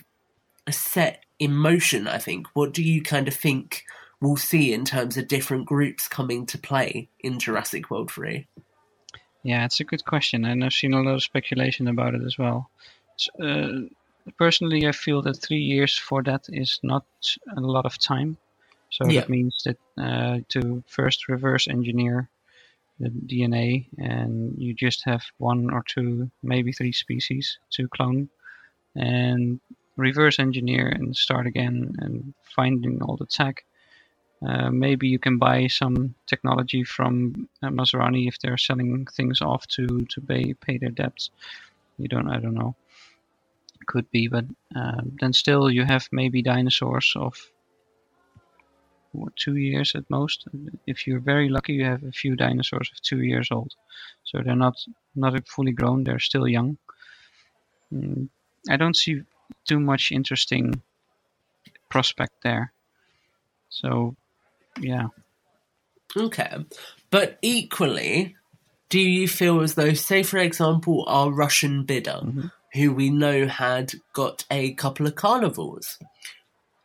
set 0.68 1.24
in 1.38 1.54
motion, 1.54 2.08
I 2.08 2.18
think, 2.18 2.48
what 2.54 2.74
do 2.74 2.82
you 2.82 3.00
kind 3.00 3.28
of 3.28 3.34
think 3.34 3.84
we'll 4.20 4.36
see 4.36 4.72
in 4.72 4.84
terms 4.84 5.16
of 5.16 5.28
different 5.28 5.66
groups 5.66 6.08
coming 6.08 6.46
to 6.46 6.58
play 6.58 7.10
in 7.20 7.38
Jurassic 7.38 7.90
World 7.92 8.10
3? 8.10 8.48
Yeah, 9.44 9.64
it's 9.64 9.78
a 9.78 9.84
good 9.84 10.04
question, 10.04 10.44
and 10.44 10.64
I've 10.64 10.72
seen 10.72 10.94
a 10.94 11.00
lot 11.00 11.14
of 11.14 11.22
speculation 11.22 11.86
about 11.86 12.16
it 12.16 12.22
as 12.24 12.36
well. 12.36 12.70
Uh, 13.40 13.86
personally, 14.38 14.86
I 14.86 14.92
feel 14.92 15.22
that 15.22 15.42
three 15.42 15.60
years 15.62 15.96
for 15.98 16.22
that 16.24 16.46
is 16.48 16.80
not 16.82 17.04
a 17.56 17.60
lot 17.60 17.86
of 17.86 17.98
time. 17.98 18.36
So 18.90 19.10
Yeah. 19.10 19.12
that 19.12 19.28
means 19.28 19.62
that 19.64 19.78
uh, 19.98 20.40
to 20.50 20.82
first 20.88 21.28
reverse 21.28 21.68
engineer 21.68 22.28
the 23.00 23.10
DNA, 23.10 23.86
and 23.98 24.54
you 24.58 24.74
just 24.74 25.04
have 25.04 25.22
one 25.38 25.70
or 25.70 25.82
two, 25.86 26.30
maybe 26.42 26.72
three 26.72 26.92
species 26.92 27.58
to 27.72 27.88
clone, 27.88 28.28
and 28.94 29.60
reverse 29.96 30.38
engineer 30.38 30.88
and 30.88 31.16
start 31.16 31.46
again 31.46 31.94
and 32.00 32.34
finding 32.56 33.02
all 33.02 33.16
the 33.16 33.26
tech. 33.26 33.64
Uh, 34.46 34.70
maybe 34.70 35.08
you 35.08 35.18
can 35.18 35.38
buy 35.38 35.66
some 35.66 36.14
technology 36.26 36.84
from 36.84 37.48
uh, 37.62 37.68
Masrani 37.68 38.28
if 38.28 38.38
they're 38.40 38.58
selling 38.58 39.06
things 39.06 39.40
off 39.40 39.66
to 39.68 39.86
to 40.10 40.20
pay 40.20 40.54
pay 40.54 40.78
their 40.78 40.90
debts. 40.90 41.30
You 41.98 42.08
don't, 42.08 42.28
I 42.28 42.38
don't 42.40 42.54
know. 42.54 42.76
Could 43.86 44.10
be, 44.10 44.28
but 44.28 44.44
uh, 44.74 45.02
then 45.20 45.32
still 45.32 45.70
you 45.70 45.84
have 45.84 46.08
maybe 46.10 46.42
dinosaurs 46.42 47.14
of 47.16 47.50
what, 49.12 49.36
two 49.36 49.56
years 49.56 49.94
at 49.94 50.10
most. 50.10 50.48
If 50.86 51.06
you're 51.06 51.20
very 51.20 51.48
lucky, 51.48 51.74
you 51.74 51.84
have 51.84 52.02
a 52.02 52.12
few 52.12 52.36
dinosaurs 52.36 52.90
of 52.92 53.00
two 53.00 53.22
years 53.22 53.48
old, 53.50 53.74
so 54.24 54.42
they're 54.42 54.56
not 54.56 54.76
not 55.14 55.48
fully 55.48 55.72
grown. 55.72 56.04
They're 56.04 56.18
still 56.18 56.48
young. 56.48 56.78
Mm, 57.92 58.28
I 58.68 58.76
don't 58.76 58.96
see 58.96 59.22
too 59.64 59.80
much 59.80 60.10
interesting 60.12 60.82
prospect 61.88 62.42
there. 62.42 62.72
So, 63.68 64.16
yeah. 64.80 65.08
Okay. 66.16 66.64
But 67.10 67.38
equally, 67.42 68.36
do 68.88 69.00
you 69.00 69.28
feel 69.28 69.60
as 69.60 69.74
though, 69.74 69.94
say, 69.94 70.22
for 70.22 70.38
example, 70.38 71.04
our 71.06 71.30
Russian 71.30 71.84
bidder, 71.84 72.20
who 72.76 72.92
we 72.92 73.10
know 73.10 73.46
had 73.46 73.92
got 74.12 74.44
a 74.50 74.74
couple 74.74 75.06
of 75.06 75.14
carnivores, 75.14 75.98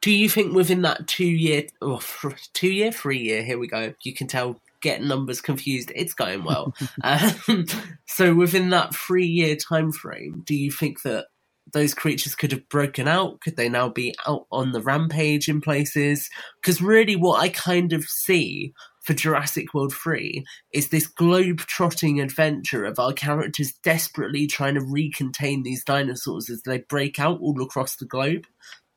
do 0.01 0.11
you 0.11 0.29
think 0.29 0.53
within 0.53 0.81
that 0.81 1.07
two 1.07 1.25
year, 1.25 1.63
oh, 1.81 2.01
two 2.53 2.71
year, 2.71 2.91
three 2.91 3.19
year, 3.19 3.43
here 3.43 3.59
we 3.59 3.67
go, 3.67 3.93
you 4.03 4.13
can 4.13 4.27
tell, 4.27 4.59
get 4.81 5.03
numbers 5.03 5.41
confused, 5.41 5.91
it's 5.95 6.13
going 6.13 6.43
well. 6.43 6.73
um, 7.03 7.65
so 8.07 8.33
within 8.33 8.71
that 8.71 8.95
three 8.95 9.27
year 9.27 9.55
time 9.55 9.91
frame, 9.91 10.43
do 10.45 10.55
you 10.55 10.71
think 10.71 11.03
that 11.03 11.27
those 11.71 11.93
creatures 11.93 12.35
could 12.35 12.51
have 12.51 12.67
broken 12.69 13.07
out? 13.07 13.39
Could 13.41 13.55
they 13.55 13.69
now 13.69 13.89
be 13.89 14.15
out 14.27 14.47
on 14.51 14.71
the 14.71 14.81
rampage 14.81 15.47
in 15.47 15.61
places? 15.61 16.29
Because 16.59 16.81
really, 16.81 17.15
what 17.15 17.39
I 17.39 17.49
kind 17.49 17.93
of 17.93 18.03
see 18.05 18.73
for 19.01 19.13
Jurassic 19.13 19.73
World 19.73 19.93
3 19.93 20.45
is 20.73 20.89
this 20.89 21.07
globe 21.07 21.59
trotting 21.59 22.21
adventure 22.21 22.85
of 22.85 22.99
our 22.99 23.13
characters 23.13 23.73
desperately 23.83 24.47
trying 24.47 24.75
to 24.75 24.81
recontain 24.81 25.63
these 25.63 25.83
dinosaurs 25.83 26.49
as 26.49 26.61
they 26.63 26.79
break 26.79 27.19
out 27.19 27.39
all 27.41 27.61
across 27.61 27.95
the 27.95 28.05
globe. 28.05 28.45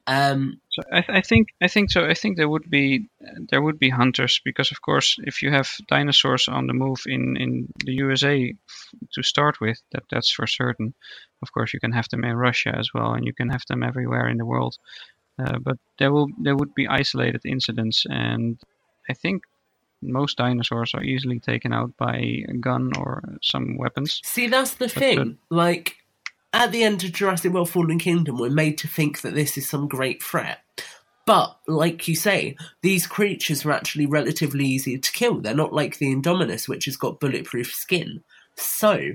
Um, 0.06 0.60
So 0.70 0.82
I, 0.92 1.04
I 1.08 1.20
think 1.22 1.48
I 1.62 1.68
think 1.68 1.90
so. 1.90 2.04
I 2.04 2.12
think 2.12 2.36
there 2.36 2.48
would 2.48 2.68
be 2.68 3.08
there 3.50 3.62
would 3.62 3.78
be 3.78 3.88
hunters 3.88 4.38
because 4.44 4.70
of 4.70 4.82
course 4.82 5.16
if 5.24 5.42
you 5.42 5.50
have 5.50 5.70
dinosaurs 5.88 6.46
on 6.46 6.66
the 6.66 6.74
move 6.74 7.02
in, 7.06 7.36
in 7.38 7.68
the 7.84 7.92
USA 7.92 8.54
f- 8.68 9.08
to 9.14 9.22
start 9.22 9.60
with, 9.60 9.80
that 9.92 10.02
that's 10.10 10.30
for 10.30 10.46
certain. 10.46 10.94
Of 11.40 11.52
course, 11.52 11.72
you 11.72 11.80
can 11.80 11.92
have 11.92 12.08
them 12.10 12.24
in 12.24 12.36
Russia 12.36 12.74
as 12.76 12.90
well, 12.92 13.14
and 13.14 13.24
you 13.24 13.32
can 13.32 13.48
have 13.48 13.62
them 13.66 13.82
everywhere 13.82 14.28
in 14.28 14.36
the 14.36 14.44
world. 14.44 14.76
Uh, 15.38 15.58
but 15.58 15.78
there 15.98 16.12
will 16.12 16.28
there 16.38 16.56
would 16.56 16.74
be 16.74 16.86
isolated 16.86 17.40
incidents, 17.46 18.04
and 18.06 18.60
I 19.08 19.14
think 19.14 19.42
most 20.04 20.36
dinosaurs 20.38 20.94
are 20.94 21.02
easily 21.02 21.40
taken 21.40 21.72
out 21.72 21.96
by 21.96 22.16
a 22.48 22.54
gun 22.60 22.92
or 22.96 23.22
some 23.42 23.76
weapons. 23.76 24.20
See, 24.24 24.46
that's 24.48 24.74
the 24.74 24.86
But, 24.86 24.94
thing. 24.94 25.38
like, 25.50 25.96
at 26.52 26.70
the 26.72 26.84
end 26.84 27.02
of 27.04 27.12
Jurassic 27.12 27.52
World 27.52 27.70
Fallen 27.70 27.98
Kingdom, 27.98 28.38
we're 28.38 28.50
made 28.50 28.78
to 28.78 28.88
think 28.88 29.22
that 29.22 29.34
this 29.34 29.58
is 29.58 29.68
some 29.68 29.88
great 29.88 30.22
threat. 30.22 30.60
But, 31.26 31.56
like 31.66 32.06
you 32.06 32.14
say, 32.14 32.56
these 32.82 33.06
creatures 33.06 33.64
are 33.64 33.72
actually 33.72 34.06
relatively 34.06 34.66
easy 34.66 34.98
to 34.98 35.12
kill. 35.12 35.40
They're 35.40 35.54
not 35.54 35.72
like 35.72 35.96
the 35.98 36.14
Indominus, 36.14 36.68
which 36.68 36.84
has 36.84 36.96
got 36.96 37.18
bulletproof 37.18 37.72
skin. 37.72 38.22
So, 38.56 39.12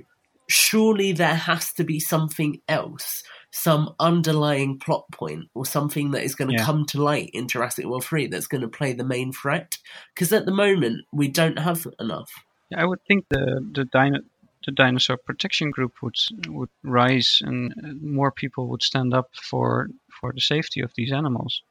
surely 0.48 1.12
there 1.12 1.36
has 1.36 1.72
to 1.74 1.84
be 1.84 2.00
something 2.00 2.62
else, 2.68 3.24
some 3.52 3.96
underlying 4.00 4.78
plot 4.78 5.06
point, 5.12 5.46
or 5.56 5.66
something 5.66 6.12
that 6.12 6.24
is 6.24 6.36
going 6.36 6.50
to 6.50 6.58
Yeah. 6.58 6.66
come 6.66 6.86
to 6.88 7.02
light 7.02 7.30
in 7.34 7.48
Jurassic 7.48 7.86
World 7.86 8.04
3 8.06 8.28
that's 8.28 8.48
going 8.48 8.62
to 8.62 8.68
play 8.68 8.94
the 8.94 9.04
main 9.04 9.32
threat. 9.34 9.78
Because 10.14 10.32
at 10.32 10.46
the 10.46 10.52
moment, 10.54 11.06
we 11.12 11.28
don't 11.28 11.58
have 11.60 11.88
enough. 12.00 12.32
I 12.76 12.86
would 12.86 13.04
think 13.08 13.26
the 13.30 13.68
the 13.74 13.86
dino- 13.86 14.26
the 14.66 14.72
dinosaur 14.72 15.18
protection 15.18 15.72
group 15.72 15.94
would 16.04 16.18
would 16.48 16.70
rise 16.84 17.42
and 17.44 17.74
more 18.02 18.32
people 18.32 18.68
would 18.68 18.84
stand 18.84 19.14
up 19.14 19.30
for 19.36 19.90
for 20.20 20.32
the 20.34 20.42
safety 20.42 20.82
of 20.82 20.94
these 20.96 21.12
animals. 21.12 21.64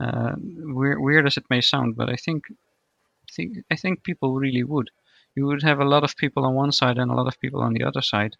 Uh, 0.00 0.32
weird, 0.78 1.00
weird 1.00 1.26
as 1.26 1.36
it 1.36 1.44
may 1.50 1.60
sound, 1.60 1.94
but 1.96 2.08
I 2.10 2.16
think 2.16 2.44
think 3.30 3.58
I 3.70 3.76
think 3.76 4.02
people 4.02 4.34
really 4.40 4.64
would. 4.64 4.90
You 5.36 5.46
would 5.46 5.62
have 5.62 5.78
a 5.80 5.88
lot 5.88 6.02
of 6.04 6.16
people 6.16 6.44
on 6.44 6.54
one 6.54 6.72
side 6.72 6.98
and 6.98 7.10
a 7.10 7.14
lot 7.14 7.28
of 7.28 7.40
people 7.40 7.60
on 7.60 7.72
the 7.74 7.84
other 7.84 8.02
side. 8.02 8.36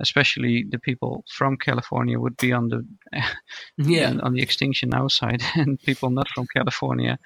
Especially 0.00 0.64
the 0.68 0.78
people 0.78 1.24
from 1.28 1.56
California 1.56 2.18
would 2.20 2.36
be 2.36 2.52
on 2.52 2.68
the 2.68 2.86
Yeah. 3.76 4.14
on 4.22 4.32
the 4.34 4.42
extinction 4.42 4.90
now 4.90 5.08
side, 5.08 5.42
and 5.56 5.80
people 5.80 6.10
not 6.10 6.28
from 6.28 6.46
California 6.54 7.18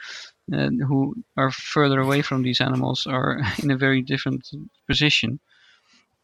who 0.50 1.14
are 1.36 1.50
further 1.50 2.00
away 2.00 2.22
from 2.22 2.42
these 2.42 2.60
animals 2.60 3.06
are 3.06 3.40
in 3.62 3.70
a 3.70 3.76
very 3.76 4.02
different 4.02 4.48
position. 4.86 5.38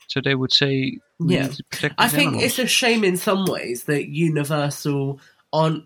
So 0.09 0.21
they 0.25 0.35
would 0.35 0.53
say, 0.53 0.99
Yeah. 1.21 1.43
need 1.49 1.53
to 1.53 1.65
protect 1.65 1.95
I 1.99 2.09
think 2.09 2.29
animals. 2.29 2.45
it's 2.45 2.59
a 2.59 2.67
shame 2.67 3.05
in 3.05 3.17
some 3.17 3.45
ways 3.45 3.85
that 3.85 4.09
Universal 4.09 5.21
aren't 5.53 5.85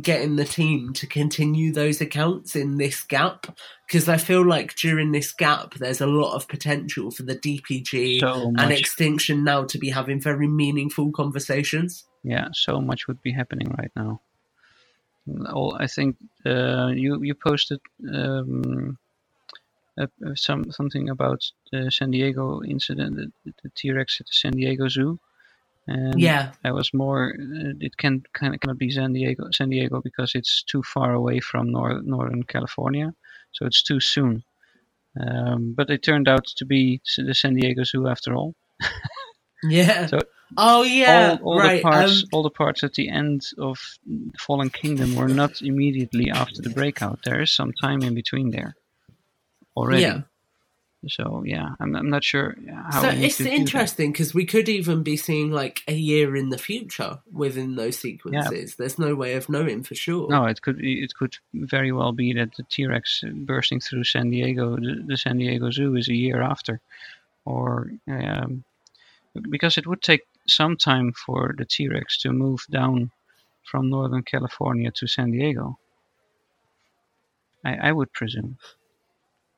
getting 0.00 0.36
the 0.36 0.44
team 0.44 0.92
to 0.92 1.06
continue 1.06 1.72
those 1.72 2.00
accounts 2.00 2.54
in 2.54 2.76
this 2.76 3.02
gap 3.02 3.46
because 3.86 4.08
I 4.08 4.18
feel 4.18 4.44
like 4.44 4.74
during 4.76 5.12
this 5.12 5.32
gap 5.32 5.74
there's 5.74 6.02
a 6.02 6.06
lot 6.06 6.34
of 6.34 6.48
potential 6.48 7.10
for 7.10 7.22
the 7.22 7.36
DPG 7.36 8.20
So 8.20 8.52
and. 8.58 8.72
Extinction 8.72 9.42
now 9.42 9.64
to 9.64 9.78
be 9.78 9.88
having 9.88 10.20
very 10.20 10.48
meaningful 10.48 11.12
conversations. 11.12 12.04
yeah, 12.22 12.48
so 12.52 12.80
much 12.80 13.08
would 13.08 13.22
be 13.22 13.32
happening 13.32 13.74
right 13.78 13.90
now. 13.96 14.20
All, 15.52 15.76
I 15.80 15.86
think 15.86 16.16
uh, 16.44 16.88
you 16.88 17.22
you 17.22 17.34
posted 17.34 17.80
um, 18.12 18.98
uh, 19.98 20.06
uh, 20.24 20.34
some 20.34 20.70
something 20.70 21.08
about 21.08 21.42
the 21.72 21.90
San 21.90 22.10
Diego 22.10 22.62
incident, 22.62 23.16
the, 23.16 23.52
the 23.62 23.70
T 23.74 23.90
Rex 23.92 24.20
at 24.20 24.26
the 24.26 24.32
San 24.32 24.52
Diego 24.52 24.88
Zoo. 24.88 25.18
And 25.88 26.20
Yeah. 26.20 26.52
I 26.64 26.72
was 26.72 26.92
more. 26.92 27.34
Uh, 27.38 27.74
it 27.80 27.96
can 27.96 28.22
kind 28.32 28.54
of 28.54 28.60
cannot 28.60 28.78
be 28.78 28.90
San 28.90 29.12
Diego, 29.12 29.44
San 29.52 29.70
Diego 29.70 30.00
because 30.02 30.34
it's 30.34 30.62
too 30.64 30.82
far 30.82 31.12
away 31.14 31.40
from 31.40 31.70
nor- 31.70 32.02
Northern 32.02 32.42
California, 32.42 33.14
so 33.52 33.66
it's 33.66 33.82
too 33.82 34.00
soon. 34.00 34.42
Um, 35.18 35.72
but 35.76 35.88
it 35.90 36.02
turned 36.02 36.28
out 36.28 36.44
to 36.56 36.64
be 36.66 37.00
the 37.16 37.34
San 37.34 37.54
Diego 37.54 37.84
Zoo 37.84 38.08
after 38.08 38.34
all. 38.34 38.54
Yeah. 39.62 40.06
So 40.10 40.18
oh 40.56 40.82
yeah, 40.84 41.38
all, 41.42 41.54
all 41.54 41.58
right. 41.58 41.76
the 41.82 41.82
parts, 41.82 42.22
um, 42.22 42.28
all 42.32 42.42
the 42.44 42.50
parts 42.50 42.84
at 42.84 42.94
the 42.94 43.08
end 43.08 43.46
of 43.58 43.78
Fallen 44.38 44.70
Kingdom 44.70 45.16
were 45.16 45.28
not 45.28 45.60
immediately 45.62 46.30
after 46.30 46.62
the 46.62 46.70
breakout. 46.70 47.20
There 47.24 47.40
is 47.42 47.50
some 47.50 47.72
time 47.72 48.02
in 48.02 48.14
between 48.14 48.50
there 48.50 48.76
already. 49.76 50.02
Yeah. 50.02 50.20
So 51.08 51.42
yeah, 51.46 51.70
I'm, 51.80 51.94
I'm 51.94 52.10
not 52.10 52.24
sure 52.24 52.56
how. 52.90 53.02
so 53.02 53.08
it's 53.08 53.36
to 53.38 53.44
do 53.44 53.50
that. 53.50 53.56
interesting 53.56 54.12
because 54.12 54.34
we 54.34 54.44
could 54.44 54.68
even 54.68 55.02
be 55.02 55.16
seeing 55.16 55.50
like 55.50 55.82
a 55.88 55.94
year 55.94 56.36
in 56.36 56.50
the 56.50 56.58
future 56.58 57.20
within 57.32 57.76
those 57.76 57.98
sequences. 57.98 58.76
There's 58.76 58.98
no 58.98 59.14
way 59.14 59.34
of 59.34 59.48
knowing 59.48 59.82
for 59.82 59.94
sure. 59.94 60.28
No, 60.28 60.46
it 60.46 60.62
could 60.62 60.78
it 60.80 61.14
could 61.14 61.36
very 61.54 61.92
well 61.92 62.12
be 62.12 62.32
that 62.34 62.54
the 62.56 62.64
T 62.64 62.86
Rex 62.86 63.22
bursting 63.24 63.80
through 63.80 64.04
San 64.04 64.30
Diego, 64.30 64.76
the, 64.76 65.02
the 65.06 65.16
San 65.16 65.38
Diego 65.38 65.70
Zoo, 65.70 65.96
is 65.96 66.08
a 66.08 66.14
year 66.14 66.42
after, 66.42 66.80
or 67.44 67.90
um, 68.08 68.64
because 69.50 69.78
it 69.78 69.86
would 69.86 70.02
take 70.02 70.22
some 70.46 70.76
time 70.76 71.12
for 71.12 71.54
the 71.56 71.64
T 71.64 71.88
Rex 71.88 72.18
to 72.18 72.32
move 72.32 72.64
down 72.70 73.10
from 73.64 73.90
Northern 73.90 74.22
California 74.22 74.90
to 74.92 75.06
San 75.06 75.32
Diego. 75.32 75.78
I, 77.64 77.88
I 77.88 77.92
would 77.92 78.12
presume. 78.12 78.58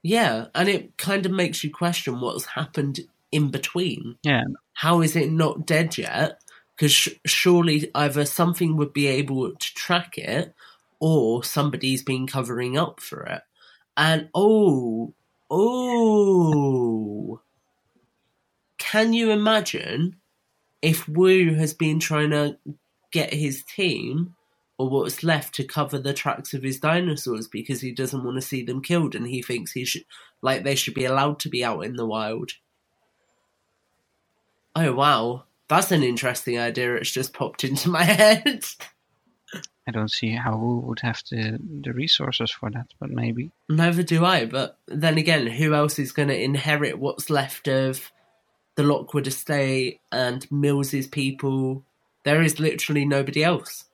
Yeah, 0.03 0.46
and 0.55 0.68
it 0.68 0.96
kind 0.96 1.26
of 1.26 1.32
makes 1.32 1.64
you 1.64 1.70
question 1.72 2.20
what's 2.20 2.46
happened 2.46 3.01
in 3.32 3.51
between. 3.51 4.16
Yeah, 4.22 4.44
How 4.74 5.01
is 5.01 5.16
it 5.16 5.30
not 5.30 5.66
dead 5.66 5.99
yet? 5.99 6.40
Because 6.76 6.92
sh- 6.92 7.09
surely 7.26 7.90
either 7.94 8.24
something 8.24 8.76
would 8.76 8.92
be 8.92 9.07
able 9.09 9.51
to 9.51 9.74
track 9.74 10.16
it, 10.16 10.55
or 11.01 11.44
somebody's 11.44 12.03
been 12.03 12.26
covering 12.26 12.76
up 12.78 13.01
for 13.01 13.22
it. 13.22 13.42
And 13.96 14.28
oh, 14.34 15.14
oh, 15.51 17.40
can 18.78 19.12
you 19.12 19.30
imagine 19.30 20.16
if 20.80 21.09
Wu 21.09 21.55
has 21.55 21.74
been 21.74 21.99
trying 21.99 22.30
to 22.30 22.57
get 23.11 23.32
his 23.34 23.64
team 23.64 24.36
or 24.79 24.89
what's 24.89 25.24
left 25.24 25.55
to 25.57 25.64
cover 25.64 25.99
the 25.99 26.14
tracks 26.14 26.55
of 26.55 26.62
his 26.62 26.79
dinosaurs 26.79 27.49
because 27.49 27.81
he 27.81 27.91
doesn't 27.91 28.24
want 28.24 28.37
to 28.37 28.41
see 28.41 28.62
them 28.62 28.81
killed 28.81 29.14
and 29.14 29.26
he 29.26 29.43
thinks 29.43 29.72
he 29.72 29.85
should 29.85 30.05
like 30.41 30.62
they 30.62 30.76
should 30.76 30.95
be 30.95 31.05
allowed 31.05 31.41
to 31.41 31.49
be 31.49 31.64
out 31.64 31.81
in 31.81 31.97
the 31.97 32.07
wild. 32.07 32.53
Oh 34.76 34.93
wow. 34.93 35.45
That's 35.66 35.91
an 35.91 36.03
interesting 36.03 36.59
idea. 36.59 36.95
It's 36.95 37.11
just 37.11 37.35
popped 37.35 37.64
into 37.64 37.91
my 37.91 38.03
head. 38.05 38.64
I 39.87 39.91
don't 39.91 40.11
see 40.11 40.31
how 40.31 40.57
we 40.57 40.87
would 40.87 41.01
have 41.01 41.22
the 41.31 41.59
the 41.81 41.93
resources 41.93 42.51
for 42.51 42.70
that, 42.70 42.87
but 43.01 43.11
maybe. 43.11 43.51
Neither 43.68 44.03
do 44.03 44.24
I, 44.24 44.45
but 44.45 44.79
then 44.87 45.18
again, 45.18 45.47
who 45.47 45.74
else 45.74 45.99
is 45.99 46.12
going 46.12 46.29
to 46.29 46.41
inherit 46.41 46.99
what's 46.99 47.31
left 47.31 47.68
of 47.68 48.12
the 48.76 48.83
Lockwood 48.83 49.26
estate 49.26 50.01
and 50.12 50.47
Mills's 50.53 51.07
people? 51.07 51.85
There 52.24 52.43
is 52.43 52.61
literally 52.61 53.07
nobody 53.07 53.43
else. 53.43 53.88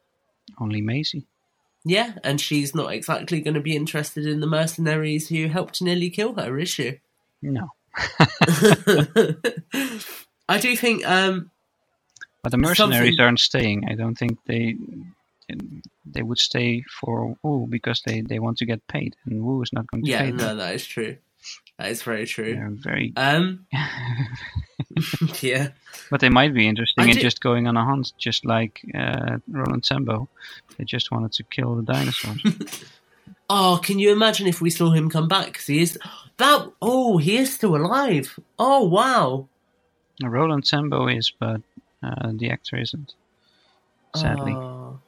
Only 0.59 0.80
Maisie. 0.80 1.26
Yeah, 1.84 2.14
and 2.24 2.40
she's 2.40 2.74
not 2.74 2.92
exactly 2.92 3.40
going 3.42 3.55
to 3.55 3.61
be 3.61 3.76
interested 3.76 4.26
in 4.26 4.40
the 4.40 4.47
mercenaries 4.47 5.28
who 5.28 5.49
helped 5.49 5.82
nearly 5.82 6.09
kill 6.11 6.34
her, 6.34 6.59
is 6.59 6.68
she? 6.70 7.01
No. 7.42 7.72
I 10.49 10.59
do 10.59 10.76
think 10.76 11.07
um, 11.07 11.51
But 12.42 12.53
the 12.53 12.59
mercenaries 12.59 13.11
Something- 13.16 13.20
aren't 13.20 13.40
staying. 13.40 13.84
I 13.88 13.95
don't 13.95 14.16
think 14.16 14.38
they 14.47 14.76
they 16.07 16.22
would 16.22 16.38
stay 16.38 16.82
for 17.01 17.36
Wu 17.42 17.66
because 17.68 18.01
they, 18.07 18.22
they 18.22 18.38
want 18.38 18.57
to 18.59 18.64
get 18.66 18.86
paid, 18.88 19.14
and 19.26 19.42
Wu 19.45 19.61
is 19.62 19.72
not 19.74 19.86
going 19.88 20.05
to 20.05 20.11
yeah, 20.11 20.22
pay 20.22 20.30
no, 20.30 20.36
them. 20.38 20.57
that 20.59 20.74
is 20.74 20.86
true. 20.86 21.16
That 21.79 21.91
is 21.91 22.03
very 22.03 22.25
true. 22.27 22.55
They're 22.55 22.68
very, 22.70 23.12
Um, 23.16 23.66
yeah. 25.43 25.68
but 26.11 26.20
they 26.20 26.29
might 26.29 26.55
be 26.55 26.68
interesting 26.68 27.05
I 27.05 27.09
in 27.11 27.18
just 27.18 27.41
going 27.41 27.66
on 27.66 27.77
a 27.77 27.85
hunt, 27.85 28.12
just 28.18 28.45
like 28.45 28.81
uh, 28.95 29.39
Roland 29.49 29.85
Tembo. 29.85 30.29
They 30.79 30.85
just 30.85 31.11
wanted 31.11 31.33
to 31.33 31.43
kill 31.45 31.75
the 31.77 31.83
dinosaurs. 31.83 32.43
Oh, 33.51 33.79
can 33.83 33.99
you 33.99 34.11
imagine 34.11 34.47
if 34.47 34.62
we 34.62 34.70
saw 34.70 34.91
him 34.91 35.11
come 35.11 35.29
back? 35.29 35.47
Because 35.47 35.66
he 35.66 35.83
is 35.83 35.99
that. 36.39 36.66
Oh, 36.81 37.18
he 37.18 37.37
is 37.37 37.53
still 37.53 37.77
alive. 37.77 38.39
Oh, 38.59 38.85
wow. 38.89 39.49
Roland 40.22 40.64
Tembo 40.66 41.09
is, 41.09 41.31
but 41.31 41.61
uh, 42.03 42.33
the 42.35 42.51
actor 42.51 42.77
isn't. 42.79 43.12
Sadly, 44.16 44.53
Oh. 44.55 44.99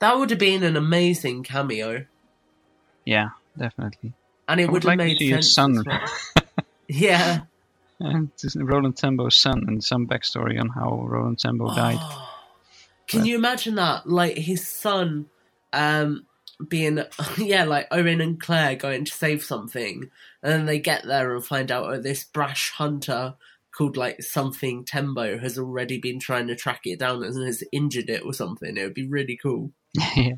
that 0.00 0.18
would 0.18 0.28
have 0.30 0.38
been 0.38 0.62
an 0.64 0.76
amazing 0.76 1.44
cameo, 1.44 2.04
yeah, 3.06 3.30
definitely. 3.56 4.12
And 4.48 4.60
it 4.60 4.66
would, 4.66 4.72
would 4.72 4.82
have 4.84 4.98
like 4.98 4.98
to 4.98 5.04
made 5.04 5.20
his 5.20 5.54
sense. 5.54 5.82
son. 5.82 5.84
well. 5.86 6.64
yeah. 6.88 7.40
And 7.98 8.30
Roland 8.56 8.96
Tembo's 8.96 9.36
son, 9.36 9.64
and 9.66 9.82
some 9.82 10.06
backstory 10.06 10.60
on 10.60 10.68
how 10.68 11.02
Roland 11.02 11.38
Tembo 11.38 11.74
died. 11.74 11.98
Can 13.08 13.24
you 13.24 13.36
imagine 13.36 13.76
that? 13.76 14.06
Like 14.06 14.36
his 14.36 14.66
son, 14.66 15.26
um, 15.72 16.26
being 16.68 17.00
yeah, 17.38 17.64
like 17.64 17.88
Owen 17.90 18.20
and 18.20 18.40
Claire 18.40 18.76
going 18.76 19.04
to 19.04 19.12
save 19.12 19.42
something, 19.42 20.10
and 20.42 20.52
then 20.52 20.66
they 20.66 20.78
get 20.78 21.04
there 21.04 21.34
and 21.34 21.44
find 21.44 21.70
out 21.70 21.86
oh, 21.86 22.00
this 22.00 22.24
brash 22.24 22.70
hunter 22.72 23.34
called 23.76 23.96
like 23.96 24.22
something 24.22 24.84
Tembo 24.84 25.38
has 25.38 25.58
already 25.58 25.98
been 25.98 26.18
trying 26.18 26.46
to 26.46 26.56
track 26.56 26.80
it 26.84 26.98
down 26.98 27.22
and 27.22 27.46
has 27.46 27.62
injured 27.72 28.08
it 28.08 28.22
or 28.24 28.32
something. 28.32 28.76
It 28.76 28.82
would 28.82 28.94
be 28.94 29.06
really 29.06 29.38
cool. 29.40 29.72
yeah. 30.16 30.32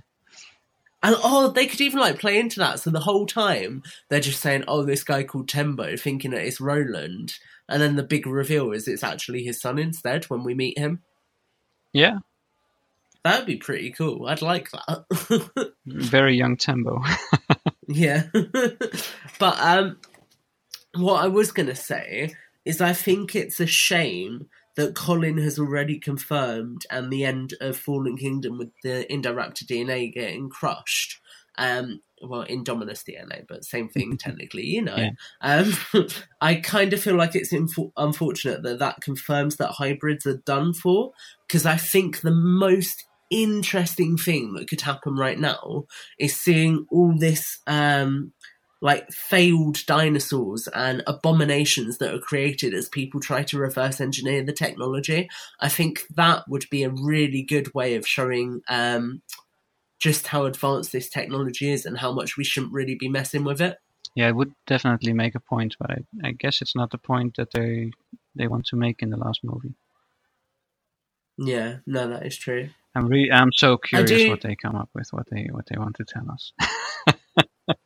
And 1.02 1.16
oh, 1.22 1.48
they 1.48 1.66
could 1.66 1.80
even 1.80 2.00
like 2.00 2.18
play 2.18 2.38
into 2.38 2.58
that. 2.58 2.80
So 2.80 2.90
the 2.90 3.00
whole 3.00 3.26
time 3.26 3.82
they're 4.08 4.20
just 4.20 4.40
saying, 4.40 4.64
"Oh, 4.66 4.84
this 4.84 5.04
guy 5.04 5.22
called 5.22 5.48
Tembo," 5.48 5.96
thinking 5.96 6.32
that 6.32 6.44
it's 6.44 6.60
Roland, 6.60 7.34
and 7.68 7.80
then 7.80 7.96
the 7.96 8.02
big 8.02 8.26
reveal 8.26 8.72
is 8.72 8.88
it's 8.88 9.04
actually 9.04 9.44
his 9.44 9.60
son 9.60 9.78
instead 9.78 10.24
when 10.24 10.42
we 10.42 10.54
meet 10.54 10.76
him. 10.76 11.02
Yeah, 11.92 12.18
That'd 13.24 13.46
be 13.46 13.56
pretty 13.56 13.90
cool. 13.90 14.26
I'd 14.26 14.42
like 14.42 14.70
that. 14.70 15.72
very 15.86 16.36
young 16.36 16.56
Tembo. 16.56 17.02
yeah. 17.88 18.24
but 19.38 19.56
um 19.60 19.98
what 20.94 21.22
I 21.22 21.28
was 21.28 21.52
gonna 21.52 21.74
say 21.74 22.34
is 22.64 22.80
I 22.80 22.92
think 22.92 23.34
it's 23.34 23.60
a 23.60 23.66
shame 23.66 24.48
that 24.78 24.94
Colin 24.94 25.38
has 25.38 25.58
already 25.58 25.98
confirmed, 25.98 26.86
and 26.88 27.12
the 27.12 27.24
end 27.24 27.52
of 27.60 27.76
Fallen 27.76 28.16
Kingdom 28.16 28.58
with 28.58 28.70
the 28.84 29.04
Indoraptor 29.10 29.64
DNA 29.64 30.14
getting 30.14 30.48
crushed. 30.48 31.20
Um, 31.58 32.00
well, 32.22 32.44
Indominus 32.44 33.02
DNA, 33.02 33.44
but 33.48 33.64
same 33.64 33.88
thing 33.88 34.16
technically, 34.20 34.64
you 34.64 34.82
know. 34.82 34.94
Yeah. 34.94 35.10
Um, 35.40 36.06
I 36.40 36.54
kind 36.54 36.92
of 36.92 37.02
feel 37.02 37.16
like 37.16 37.34
it's 37.34 37.52
inf- 37.52 37.90
unfortunate 37.96 38.62
that 38.62 38.78
that 38.78 39.00
confirms 39.00 39.56
that 39.56 39.72
hybrids 39.72 40.24
are 40.26 40.36
done 40.36 40.72
for, 40.74 41.10
because 41.48 41.66
I 41.66 41.76
think 41.76 42.20
the 42.20 42.30
most 42.30 43.04
interesting 43.30 44.16
thing 44.16 44.54
that 44.54 44.68
could 44.68 44.82
happen 44.82 45.16
right 45.16 45.40
now 45.40 45.84
is 46.20 46.34
seeing 46.34 46.86
all 46.90 47.14
this 47.18 47.58
um 47.66 48.32
like 48.80 49.10
failed 49.10 49.84
dinosaurs 49.86 50.68
and 50.68 51.02
abominations 51.06 51.98
that 51.98 52.14
are 52.14 52.20
created 52.20 52.74
as 52.74 52.88
people 52.88 53.20
try 53.20 53.42
to 53.42 53.58
reverse 53.58 54.00
engineer 54.00 54.44
the 54.44 54.52
technology. 54.52 55.28
I 55.60 55.68
think 55.68 56.04
that 56.14 56.48
would 56.48 56.66
be 56.70 56.84
a 56.84 56.90
really 56.90 57.42
good 57.42 57.74
way 57.74 57.96
of 57.96 58.06
showing 58.06 58.62
um, 58.68 59.22
just 59.98 60.28
how 60.28 60.44
advanced 60.44 60.92
this 60.92 61.08
technology 61.08 61.70
is 61.70 61.84
and 61.84 61.98
how 61.98 62.12
much 62.12 62.36
we 62.36 62.44
shouldn't 62.44 62.72
really 62.72 62.94
be 62.94 63.08
messing 63.08 63.44
with 63.44 63.60
it. 63.60 63.78
Yeah, 64.14 64.28
it 64.28 64.36
would 64.36 64.52
definitely 64.66 65.12
make 65.12 65.34
a 65.34 65.40
point, 65.40 65.76
but 65.78 65.90
I, 65.90 65.98
I 66.24 66.30
guess 66.32 66.62
it's 66.62 66.74
not 66.76 66.90
the 66.90 66.98
point 66.98 67.36
that 67.36 67.52
they 67.52 67.90
they 68.34 68.46
want 68.46 68.66
to 68.66 68.76
make 68.76 69.02
in 69.02 69.10
the 69.10 69.16
last 69.16 69.40
movie. 69.42 69.74
Yeah, 71.36 71.78
no, 71.86 72.08
that 72.08 72.26
is 72.26 72.36
true. 72.36 72.70
I'm 72.94 73.06
re- 73.06 73.30
I'm 73.30 73.52
so 73.52 73.76
curious 73.76 74.22
do- 74.22 74.30
what 74.30 74.40
they 74.40 74.56
come 74.56 74.76
up 74.76 74.88
with, 74.94 75.12
what 75.12 75.28
they 75.30 75.48
what 75.52 75.66
they 75.66 75.78
want 75.78 75.96
to 75.96 76.04
tell 76.04 76.28
us. 76.30 76.52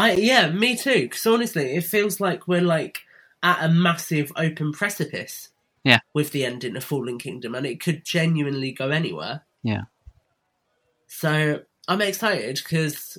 I 0.00 0.12
yeah, 0.12 0.50
me 0.50 0.76
too. 0.76 1.02
Because 1.02 1.26
honestly, 1.26 1.74
it 1.76 1.84
feels 1.84 2.20
like 2.20 2.48
we're 2.48 2.60
like 2.60 3.00
at 3.42 3.64
a 3.64 3.68
massive 3.68 4.32
open 4.36 4.72
precipice. 4.72 5.48
Yeah. 5.82 6.00
With 6.12 6.32
the 6.32 6.44
ending 6.44 6.76
of 6.76 6.84
Fallen 6.84 7.18
Kingdom, 7.18 7.54
and 7.54 7.64
it 7.64 7.80
could 7.80 8.04
genuinely 8.04 8.70
go 8.72 8.90
anywhere. 8.90 9.42
Yeah. 9.62 9.84
So 11.06 11.62
I'm 11.88 12.02
excited 12.02 12.60
because 12.62 13.16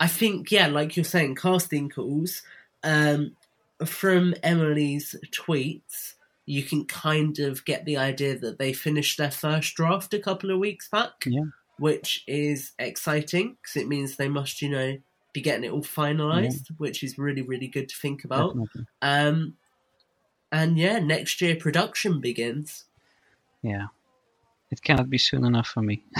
I 0.00 0.08
think, 0.08 0.50
yeah, 0.50 0.66
like 0.66 0.96
you're 0.96 1.04
saying, 1.04 1.36
casting 1.36 1.88
calls 1.88 2.42
um, 2.82 3.36
from 3.84 4.34
Emily's 4.42 5.14
tweets, 5.30 6.14
you 6.46 6.62
can 6.64 6.84
kind 6.84 7.38
of 7.38 7.64
get 7.64 7.84
the 7.84 7.96
idea 7.96 8.36
that 8.38 8.58
they 8.58 8.72
finished 8.72 9.16
their 9.16 9.30
first 9.30 9.74
draft 9.74 10.12
a 10.14 10.18
couple 10.18 10.50
of 10.50 10.58
weeks 10.58 10.88
back, 10.88 11.12
Yeah. 11.24 11.44
which 11.78 12.24
is 12.26 12.72
exciting 12.78 13.56
because 13.62 13.76
it 13.76 13.88
means 13.88 14.16
they 14.16 14.28
must, 14.28 14.60
you 14.60 14.68
know, 14.68 14.96
be 15.34 15.42
getting 15.42 15.64
it 15.64 15.72
all 15.72 15.82
finalized, 15.82 16.68
which 16.78 17.02
is 17.02 17.18
really, 17.18 17.42
really 17.42 17.66
good 17.66 17.90
to 17.90 17.96
think 17.96 18.24
about. 18.24 18.56
Definitely. 18.56 18.86
Um, 19.02 19.54
and 20.50 20.78
yeah, 20.78 21.00
next 21.00 21.42
year 21.42 21.56
production 21.56 22.20
begins. 22.20 22.84
Yeah. 23.60 23.88
It 24.70 24.82
cannot 24.82 25.10
be 25.10 25.18
soon 25.18 25.44
enough 25.44 25.66
for 25.66 25.82
me. 25.82 26.04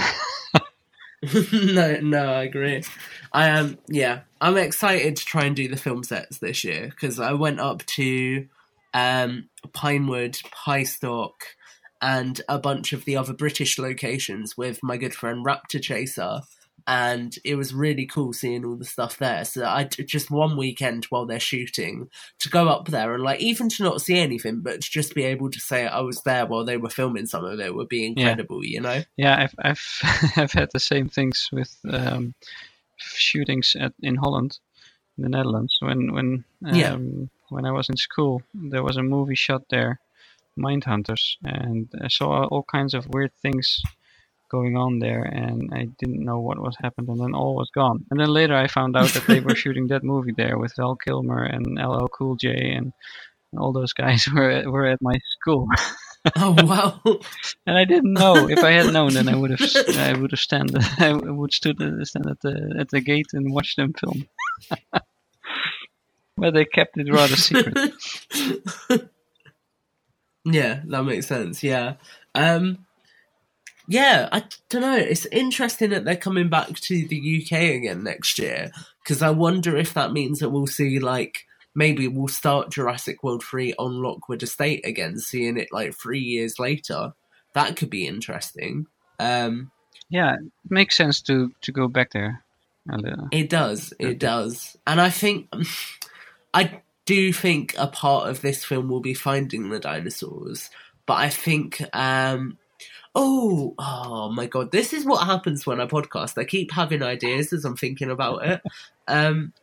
no, 1.53 1.99
no, 2.01 2.25
I 2.33 2.43
agree. 2.43 2.83
I 3.31 3.47
am, 3.47 3.65
um, 3.65 3.77
yeah, 3.87 4.21
I'm 4.41 4.57
excited 4.57 5.15
to 5.15 5.25
try 5.25 5.45
and 5.45 5.55
do 5.55 5.67
the 5.67 5.77
film 5.77 6.03
sets 6.03 6.37
this 6.37 6.63
year 6.63 6.89
because 6.89 7.19
I 7.19 7.33
went 7.33 7.59
up 7.59 7.85
to 7.85 8.47
um, 8.93 9.49
Pinewood, 9.73 10.33
Pystock, 10.33 11.33
and 12.01 12.41
a 12.47 12.59
bunch 12.59 12.93
of 12.93 13.05
the 13.05 13.17
other 13.17 13.33
British 13.33 13.79
locations 13.79 14.57
with 14.57 14.83
my 14.83 14.97
good 14.97 15.15
friend 15.15 15.45
Raptor 15.45 15.81
Chaser, 15.81 16.41
and 16.87 17.35
it 17.43 17.55
was 17.55 17.73
really 17.73 18.05
cool 18.05 18.31
seeing 18.31 18.63
all 18.63 18.75
the 18.75 18.85
stuff 18.85 19.17
there. 19.17 19.43
So 19.45 19.65
I 19.65 19.85
just 19.85 20.29
one 20.29 20.55
weekend 20.55 21.05
while 21.05 21.25
they're 21.25 21.39
shooting 21.39 22.09
to 22.39 22.49
go 22.49 22.67
up 22.69 22.87
there 22.89 23.13
and 23.15 23.23
like 23.23 23.39
even 23.39 23.69
to 23.69 23.83
not 23.83 24.01
see 24.01 24.17
anything, 24.17 24.61
but 24.61 24.81
to 24.81 24.89
just 24.91 25.15
be 25.15 25.23
able 25.23 25.49
to 25.49 25.59
say 25.59 25.87
I 25.87 26.01
was 26.01 26.21
there 26.21 26.45
while 26.45 26.63
they 26.63 26.77
were 26.77 26.89
filming 26.89 27.25
some 27.25 27.43
of 27.43 27.59
it 27.59 27.73
would 27.73 27.89
be 27.89 28.05
incredible. 28.05 28.63
You 28.63 28.81
know? 28.81 29.01
Yeah, 29.17 29.35
I've 29.35 29.55
I've 29.59 30.33
I've 30.37 30.51
had 30.51 30.69
the 30.73 30.79
same 30.79 31.09
things 31.09 31.49
with 31.51 31.75
um, 31.89 32.35
shootings 32.97 33.75
at 33.79 33.93
in 34.01 34.15
Holland, 34.15 34.59
in 35.17 35.23
the 35.23 35.29
Netherlands. 35.29 35.77
When 35.81 36.13
when 36.13 36.45
um, 36.65 36.75
Yeah. 36.75 36.97
when 37.49 37.65
I 37.65 37.71
was 37.71 37.89
in 37.89 37.97
school, 37.97 38.43
there 38.53 38.83
was 38.83 38.97
a 38.97 39.03
movie 39.03 39.35
shot 39.35 39.63
there, 39.69 39.99
Mindhunters, 40.57 41.37
and 41.43 41.89
I 41.99 42.09
saw 42.09 42.43
all 42.45 42.63
kinds 42.63 42.93
of 42.93 43.07
weird 43.07 43.31
things 43.41 43.81
going 44.55 44.75
on 44.77 44.99
there, 44.99 45.23
and 45.23 45.59
I 45.73 45.83
didn't 45.99 46.23
know 46.29 46.39
what 46.39 46.59
was 46.67 46.77
happened, 46.81 47.09
and 47.09 47.19
then 47.19 47.33
all 47.35 47.55
was 47.55 47.69
gone. 47.81 47.99
And 48.09 48.19
then 48.19 48.29
later 48.39 48.55
I 48.55 48.67
found 48.67 48.95
out 48.95 49.09
that 49.09 49.27
they 49.27 49.41
were 49.41 49.55
shooting 49.63 49.87
that 49.87 50.03
movie 50.03 50.35
there 50.35 50.57
with 50.57 50.75
Val 50.77 50.95
Kilmer 50.95 51.43
and 51.43 51.65
LL 51.77 52.07
Cool 52.17 52.35
J 52.35 52.49
and 52.77 52.93
all 53.57 53.73
those 53.73 53.93
guys 53.93 54.27
were 54.35 54.63
were 54.73 54.85
at 54.93 55.01
my 55.01 55.17
school. 55.35 55.67
Oh 56.35 56.55
wow! 56.71 56.99
and 57.67 57.77
I 57.77 57.85
didn't 57.85 58.13
know. 58.13 58.49
If 58.49 58.63
I 58.63 58.71
had 58.71 58.91
known, 58.91 59.13
then 59.13 59.29
I 59.29 59.35
would 59.35 59.51
have 59.51 59.61
I 59.95 60.13
would 60.19 60.31
have 60.31 60.39
stand 60.39 60.71
I 60.97 61.13
would 61.13 61.53
stood 61.53 61.77
stand 62.07 62.25
at 62.25 62.41
the 62.41 62.55
at 62.79 62.89
the 62.89 62.99
gate 62.99 63.31
and 63.33 63.53
watch 63.53 63.75
them 63.75 63.93
film. 63.93 64.25
but 66.35 66.53
they 66.55 66.65
kept 66.65 66.97
it 66.97 67.13
rather 67.13 67.35
secret. 67.35 67.77
Yeah, 70.45 70.81
that 70.85 71.03
makes 71.03 71.27
sense. 71.27 71.63
Yeah. 71.63 71.95
Um 72.33 72.84
yeah, 73.87 74.29
I 74.31 74.43
don't 74.69 74.81
know. 74.81 74.95
It's 74.97 75.25
interesting 75.27 75.91
that 75.91 76.05
they're 76.05 76.15
coming 76.15 76.49
back 76.49 76.73
to 76.73 77.07
the 77.07 77.41
UK 77.43 77.51
again 77.75 78.03
next 78.03 78.39
year 78.39 78.71
because 79.03 79.21
I 79.21 79.29
wonder 79.29 79.75
if 79.77 79.93
that 79.93 80.11
means 80.13 80.39
that 80.39 80.49
we'll 80.49 80.67
see 80.67 80.99
like 80.99 81.45
maybe 81.75 82.07
we'll 82.07 82.27
start 82.27 82.71
Jurassic 82.71 83.21
World 83.23 83.43
3 83.43 83.73
on 83.77 84.01
Lockwood 84.01 84.41
Estate 84.43 84.85
again, 84.85 85.19
seeing 85.19 85.57
it 85.57 85.69
like 85.71 85.93
3 85.93 86.19
years 86.19 86.57
later. 86.59 87.13
That 87.53 87.75
could 87.75 87.89
be 87.89 88.07
interesting. 88.07 88.87
Um 89.19 89.71
Yeah, 90.09 90.35
it 90.35 90.71
makes 90.71 90.95
sense 90.97 91.21
to 91.23 91.51
to 91.61 91.71
go 91.71 91.87
back 91.87 92.11
there. 92.11 92.43
a 92.89 92.97
little. 92.97 93.27
It 93.31 93.49
does. 93.49 93.93
It 93.99 94.19
does. 94.19 94.77
And 94.87 94.99
I 95.01 95.09
think 95.09 95.47
I 96.53 96.81
do 97.05 97.31
think 97.33 97.75
a 97.77 97.87
part 97.87 98.29
of 98.29 98.41
this 98.41 98.65
film 98.65 98.89
will 98.89 98.99
be 99.01 99.13
finding 99.13 99.69
the 99.69 99.79
dinosaurs, 99.79 100.69
but 101.05 101.15
I 101.15 101.29
think 101.29 101.81
um 101.93 102.57
oh 103.15 103.73
oh 103.79 104.31
my 104.31 104.45
god, 104.45 104.71
this 104.71 104.93
is 104.93 105.05
what 105.05 105.25
happens 105.25 105.65
when 105.65 105.81
I 105.81 105.85
podcast. 105.85 106.37
I 106.37 106.43
keep 106.43 106.71
having 106.71 107.01
ideas 107.01 107.53
as 107.53 107.65
I'm 107.65 107.77
thinking 107.77 108.11
about 108.11 108.45
it. 108.45 108.61
Um 109.07 109.53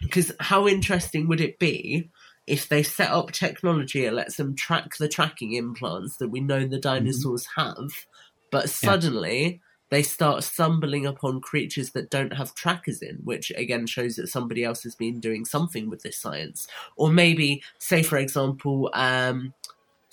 because 0.00 0.32
how 0.40 0.68
interesting 0.68 1.26
would 1.28 1.40
it 1.40 1.58
be 1.58 2.10
if 2.46 2.68
they 2.68 2.82
set 2.82 3.10
up 3.10 3.32
technology 3.32 4.04
that 4.04 4.14
lets 4.14 4.36
them 4.36 4.54
track 4.54 4.96
the 4.96 5.08
tracking 5.08 5.52
implants 5.52 6.18
that 6.18 6.28
we 6.28 6.40
know 6.40 6.66
the 6.66 6.78
dinosaurs 6.78 7.46
have, 7.56 7.90
but 8.50 8.70
suddenly 8.70 9.60
they 9.88 10.02
start 10.02 10.42
stumbling 10.42 11.06
upon 11.06 11.40
creatures 11.40 11.90
that 11.90 12.10
don't 12.10 12.32
have 12.32 12.54
trackers 12.54 13.02
in, 13.02 13.16
which 13.24 13.52
again 13.56 13.86
shows 13.86 14.16
that 14.16 14.28
somebody 14.28 14.64
else 14.64 14.82
has 14.82 14.94
been 14.94 15.20
doing 15.20 15.44
something 15.44 15.88
with 15.88 16.02
this 16.02 16.18
science. 16.18 16.66
Or 16.96 17.10
maybe, 17.10 17.62
say 17.78 18.02
for 18.02 18.18
example, 18.18 18.90
um, 18.94 19.54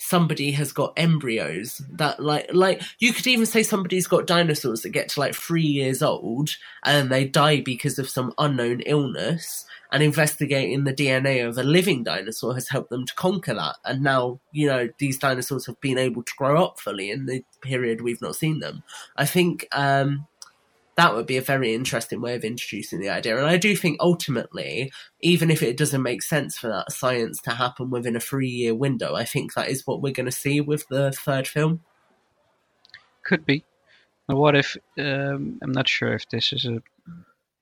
somebody 0.04 0.52
has 0.52 0.70
got 0.70 0.92
embryos 0.98 1.80
that 1.90 2.20
like 2.20 2.46
like 2.52 2.82
you 2.98 3.12
could 3.12 3.26
even 3.26 3.46
say 3.46 3.62
somebody's 3.62 4.06
got 4.06 4.26
dinosaurs 4.26 4.82
that 4.82 4.90
get 4.90 5.08
to 5.08 5.18
like 5.18 5.34
three 5.34 5.62
years 5.62 6.02
old 6.02 6.50
and 6.84 7.10
they 7.10 7.24
die 7.24 7.60
because 7.60 7.98
of 7.98 8.08
some 8.08 8.32
unknown 8.36 8.80
illness 8.80 9.64
and 9.90 10.02
investigating 10.02 10.84
the 10.84 10.92
DNA 10.92 11.46
of 11.46 11.56
a 11.56 11.62
living 11.62 12.02
dinosaur 12.02 12.52
has 12.52 12.68
helped 12.68 12.90
them 12.90 13.06
to 13.06 13.14
conquer 13.14 13.54
that. 13.54 13.76
And 13.84 14.02
now 14.02 14.40
you 14.52 14.66
know 14.66 14.88
these 14.98 15.18
dinosaurs 15.18 15.66
have 15.66 15.80
been 15.80 15.98
able 15.98 16.22
to 16.22 16.32
grow 16.36 16.62
up 16.62 16.80
fully 16.80 17.10
in 17.10 17.24
the 17.24 17.42
period 17.62 18.02
we've 18.02 18.20
not 18.20 18.36
seen 18.36 18.58
them. 18.58 18.82
I 19.16 19.24
think 19.24 19.66
um 19.72 20.26
that 20.96 21.14
would 21.14 21.26
be 21.26 21.36
a 21.36 21.42
very 21.42 21.74
interesting 21.74 22.20
way 22.20 22.34
of 22.34 22.44
introducing 22.44 23.00
the 23.00 23.08
idea. 23.08 23.36
And 23.36 23.46
I 23.46 23.56
do 23.56 23.74
think 23.74 23.96
ultimately, 24.00 24.92
even 25.20 25.50
if 25.50 25.62
it 25.62 25.76
doesn't 25.76 26.02
make 26.02 26.22
sense 26.22 26.56
for 26.56 26.68
that 26.68 26.92
science 26.92 27.40
to 27.42 27.50
happen 27.50 27.90
within 27.90 28.16
a 28.16 28.20
three 28.20 28.48
year 28.48 28.74
window, 28.74 29.14
I 29.14 29.24
think 29.24 29.54
that 29.54 29.68
is 29.68 29.86
what 29.86 30.00
we're 30.00 30.12
going 30.12 30.26
to 30.26 30.32
see 30.32 30.60
with 30.60 30.86
the 30.88 31.10
third 31.12 31.48
film. 31.48 31.80
Could 33.22 33.44
be. 33.44 33.64
But 34.26 34.36
what 34.36 34.56
if 34.56 34.76
um, 34.98 35.58
I'm 35.62 35.72
not 35.72 35.88
sure 35.88 36.14
if 36.14 36.28
this 36.28 36.52
is 36.52 36.64
a 36.64 36.82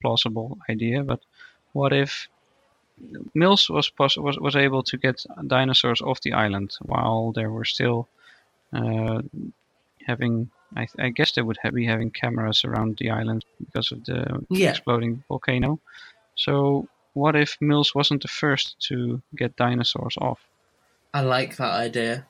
plausible 0.01 0.59
idea, 0.69 1.03
but 1.03 1.21
what 1.73 1.93
if 1.93 2.29
Mills 3.35 3.69
was 3.71 3.91
was 3.99 4.17
was 4.19 4.55
able 4.55 4.83
to 4.85 4.97
get 4.97 5.25
dinosaurs 5.47 6.03
off 6.03 6.21
the 6.21 6.35
island 6.35 6.77
while 6.83 7.33
they 7.33 7.47
were 7.47 7.65
still 7.65 8.09
uh, 8.73 9.23
having? 10.07 10.51
I, 10.77 10.87
I 10.99 11.09
guess 11.11 11.33
they 11.33 11.43
would 11.43 11.59
have, 11.63 11.75
be 11.75 11.87
having 11.87 12.11
cameras 12.11 12.65
around 12.65 12.99
the 12.99 13.11
island 13.11 13.45
because 13.59 13.93
of 13.93 14.05
the 14.05 14.45
Yeah. 14.51 14.71
exploding 14.71 15.23
volcano. 15.29 15.79
So 16.35 16.89
what 17.15 17.37
if 17.37 17.57
Mills 17.61 17.95
wasn't 17.95 18.23
the 18.23 18.29
first 18.29 18.77
to 18.89 19.21
get 19.37 19.57
dinosaurs 19.57 20.17
off? 20.21 20.41
I 21.15 21.21
like 21.21 21.57
that 21.57 21.73
idea. 21.75 22.27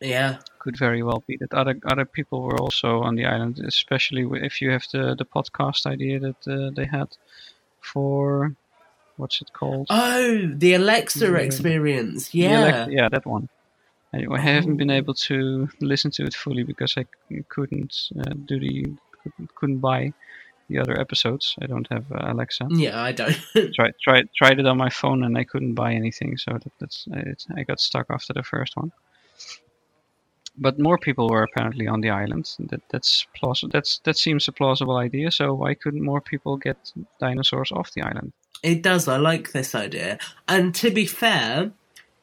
Yeah. 0.00 0.38
could 0.58 0.76
very 0.78 1.02
well 1.02 1.22
be 1.28 1.36
that 1.38 1.54
other 1.54 1.78
other 1.90 2.04
people 2.04 2.42
were 2.42 2.58
also 2.60 3.00
on 3.02 3.14
the 3.14 3.24
island, 3.24 3.60
especially 3.64 4.26
if 4.44 4.60
you 4.60 4.70
have 4.70 4.84
the 4.92 5.14
the 5.16 5.24
podcast 5.24 5.86
idea 5.86 6.18
that 6.20 6.40
uh, 6.48 6.70
they 6.76 6.84
had 6.84 7.08
for 7.80 8.54
what's 9.16 9.40
it 9.40 9.52
called? 9.52 9.86
Oh, 9.88 10.50
the 10.54 10.74
Alexa 10.74 11.26
Yeah. 11.26 11.38
experience. 11.38 12.28
The 12.30 12.38
Yeah. 12.38 12.60
elect- 12.60 12.92
yeah, 12.92 13.08
that 13.08 13.24
one. 13.26 13.48
I, 14.14 14.24
I 14.30 14.38
haven't 14.38 14.76
been 14.76 14.90
able 14.90 15.14
to 15.14 15.68
listen 15.80 16.10
to 16.12 16.24
it 16.24 16.34
fully 16.34 16.62
because 16.62 16.94
I 16.96 17.06
couldn't 17.48 18.10
uh, 18.18 18.32
do 18.44 18.60
the 18.60 18.86
couldn't, 19.56 19.80
buy 19.80 20.12
the 20.68 20.78
other 20.78 20.98
episodes. 21.00 21.56
I 21.60 21.66
don't 21.66 21.86
have 21.90 22.10
uh, 22.12 22.32
Alexa. 22.32 22.68
Yeah, 22.70 23.00
I 23.00 23.12
don't. 23.12 23.36
tried 23.74 23.94
tried 24.02 24.28
tried 24.34 24.60
it 24.60 24.66
on 24.66 24.78
my 24.78 24.90
phone 24.90 25.24
and 25.24 25.36
I 25.36 25.44
couldn't 25.44 25.74
buy 25.74 25.94
anything, 25.94 26.36
so 26.36 26.52
that, 26.52 26.72
that's 26.78 27.06
it's, 27.10 27.46
I 27.56 27.64
got 27.64 27.80
stuck 27.80 28.06
after 28.10 28.32
the 28.32 28.42
first 28.42 28.76
one. 28.76 28.92
But 30.58 30.78
more 30.78 30.96
people 30.96 31.28
were 31.28 31.42
apparently 31.42 31.86
on 31.86 32.00
the 32.00 32.10
island. 32.10 32.54
That 32.70 32.82
that's 32.88 33.26
plausible. 33.36 33.70
That's 33.72 33.98
that 34.04 34.16
seems 34.16 34.48
a 34.48 34.52
plausible 34.52 34.96
idea. 34.96 35.30
So 35.30 35.52
why 35.54 35.74
couldn't 35.74 36.02
more 36.02 36.20
people 36.20 36.56
get 36.56 36.78
dinosaurs 37.20 37.72
off 37.72 37.92
the 37.92 38.02
island? 38.02 38.32
It 38.62 38.82
does. 38.82 39.06
I 39.06 39.18
like 39.18 39.52
this 39.52 39.74
idea. 39.74 40.18
And 40.48 40.74
to 40.76 40.90
be 40.90 41.06
fair, 41.06 41.72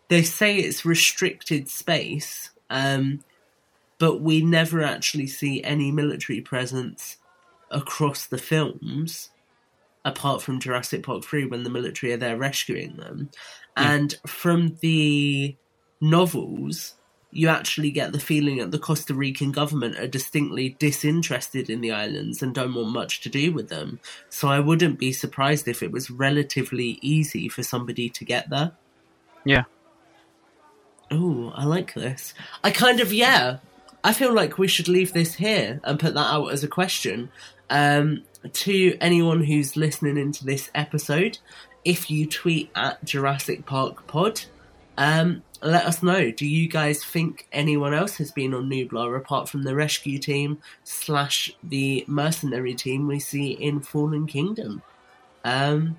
they 0.10 0.24
say 0.24 0.58
it's 0.58 0.86
restricted 0.86 1.70
space, 1.70 2.52
um, 2.70 3.24
but 4.00 4.22
we 4.22 4.42
never 4.42 4.84
actually 4.84 5.28
see 5.28 5.64
any 5.64 5.92
military 5.92 6.42
presence 6.42 7.18
across 7.72 8.28
the 8.28 8.38
films, 8.38 9.30
apart 10.06 10.42
from 10.42 10.60
Jurassic 10.60 11.04
Park 11.04 11.24
3 11.24 11.46
when 11.46 11.64
the 11.64 11.70
military 11.70 12.14
are 12.14 12.18
there 12.18 12.38
rescuing 12.38 12.98
them. 12.98 13.30
And 13.76 14.16
from 14.28 14.78
the 14.82 15.56
novels, 16.00 16.96
you 17.32 17.48
actually 17.48 17.90
get 17.90 18.12
the 18.12 18.20
feeling 18.20 18.58
that 18.58 18.72
the 18.72 18.80
Costa 18.80 19.14
Rican 19.14 19.52
government 19.52 19.98
are 19.98 20.08
distinctly 20.08 20.76
disinterested 20.78 21.70
in 21.70 21.82
the 21.82 21.92
islands 21.92 22.44
and 22.44 22.54
don't 22.54 22.76
want 22.76 22.90
much 22.90 23.22
to 23.22 23.30
do 23.30 23.52
with 23.52 23.70
them. 23.70 24.00
So 24.30 24.48
I 24.50 24.60
wouldn't 24.60 25.00
be 25.00 25.12
surprised 25.12 25.68
if 25.68 25.82
it 25.82 25.92
was 25.92 26.12
relatively 26.12 27.00
easy 27.02 27.50
for 27.50 27.64
somebody 27.64 28.10
to 28.10 28.24
get 28.24 28.50
there. 28.50 28.74
Yeah. 29.46 29.64
Oh, 31.14 31.54
I 31.56 31.66
like 31.66 31.94
this. 31.94 32.34
I 32.64 32.72
kind 32.72 33.00
of, 33.00 33.14
yeah. 33.14 33.58
I 34.04 34.14
feel 34.14 34.34
like 34.34 34.58
we 34.58 34.68
should 34.68 34.88
leave 34.88 35.14
this 35.14 35.36
here 35.36 35.80
and 35.84 36.00
put 36.00 36.16
that 36.16 36.34
out 36.34 36.48
as 36.48 36.64
a 36.64 36.68
question. 36.68 37.30
Um, 37.70 38.24
to 38.52 38.98
anyone 39.00 39.44
who's 39.44 39.78
listening 39.78 40.18
into 40.18 40.44
this 40.44 40.72
episode, 40.74 41.38
if 41.86 42.10
you 42.10 42.26
tweet 42.26 42.72
at 42.76 43.04
Jurassic 43.06 43.66
Park 43.66 44.08
Pod, 44.08 44.42
um, 44.98 45.44
let 45.62 45.86
us 45.86 46.04
know. 46.04 46.32
Do 46.32 46.46
you 46.46 46.68
guys 46.68 47.04
think 47.04 47.48
anyone 47.52 47.94
else 47.94 48.18
has 48.18 48.32
been 48.32 48.54
on 48.54 48.70
Nublar 48.70 49.16
apart 49.16 49.48
from 49.48 49.64
the 49.64 49.76
rescue 49.76 50.18
team 50.18 50.60
slash 50.84 51.52
the 51.64 52.04
mercenary 52.08 52.74
team 52.74 53.08
we 53.08 53.20
see 53.20 53.52
in 53.52 53.80
Fallen 53.80 54.28
Kingdom? 54.28 54.82
Um, 55.46 55.98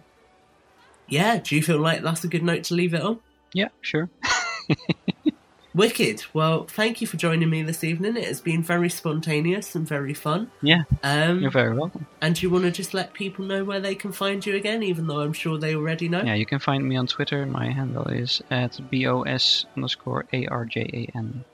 yeah, 1.09 1.39
do 1.39 1.57
you 1.57 1.63
feel 1.63 1.79
like 1.79 2.03
that's 2.03 2.25
a 2.25 2.29
good 2.29 2.43
note 2.43 2.65
to 2.65 2.75
leave 2.75 2.95
it 2.95 3.03
on? 3.03 3.21
Yeah, 3.53 3.69
sure. 3.81 4.11
Wicked. 5.75 6.23
Well, 6.33 6.67
thank 6.67 7.01
you 7.01 7.07
for 7.09 7.17
joining 7.17 7.51
me 7.51 7.63
this 7.65 7.83
evening. 7.83 8.17
It 8.17 8.29
has 8.29 8.41
been 8.41 8.63
very 8.63 8.89
spontaneous 8.89 9.75
and 9.75 9.87
very 9.89 10.15
fun. 10.15 10.53
Yeah, 10.63 10.85
Um, 11.03 11.41
you're 11.41 11.51
very 11.51 11.75
welcome. 11.77 12.07
and 12.21 12.37
do 12.37 12.43
you 12.43 12.51
want 12.51 12.65
to 12.65 12.71
just 12.71 12.95
let 12.95 13.13
people 13.13 13.45
know 13.45 13.65
where 13.65 13.81
they 13.81 13.97
can 13.97 14.13
find 14.13 14.47
you 14.47 14.55
again, 14.55 14.85
even 14.85 15.09
though 15.09 15.21
I'm 15.21 15.33
sure 15.33 15.59
they 15.59 15.75
already 15.75 16.09
know? 16.09 16.23
Yeah, 16.23 16.35
you 16.35 16.47
can 16.47 16.61
find 16.61 16.89
me 16.89 16.95
on 16.95 17.09
Twitter. 17.09 17.45
My 17.45 17.71
handle 17.73 18.07
is 18.07 18.41
at 18.53 18.79
bos 18.89 19.67
underscore 19.75 20.27
arjan. 20.33 21.45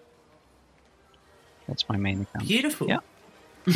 That's 1.67 1.89
my 1.89 1.97
main 1.97 2.21
account. 2.23 2.47
Beautiful. 2.47 2.89
Yeah. 2.89 2.99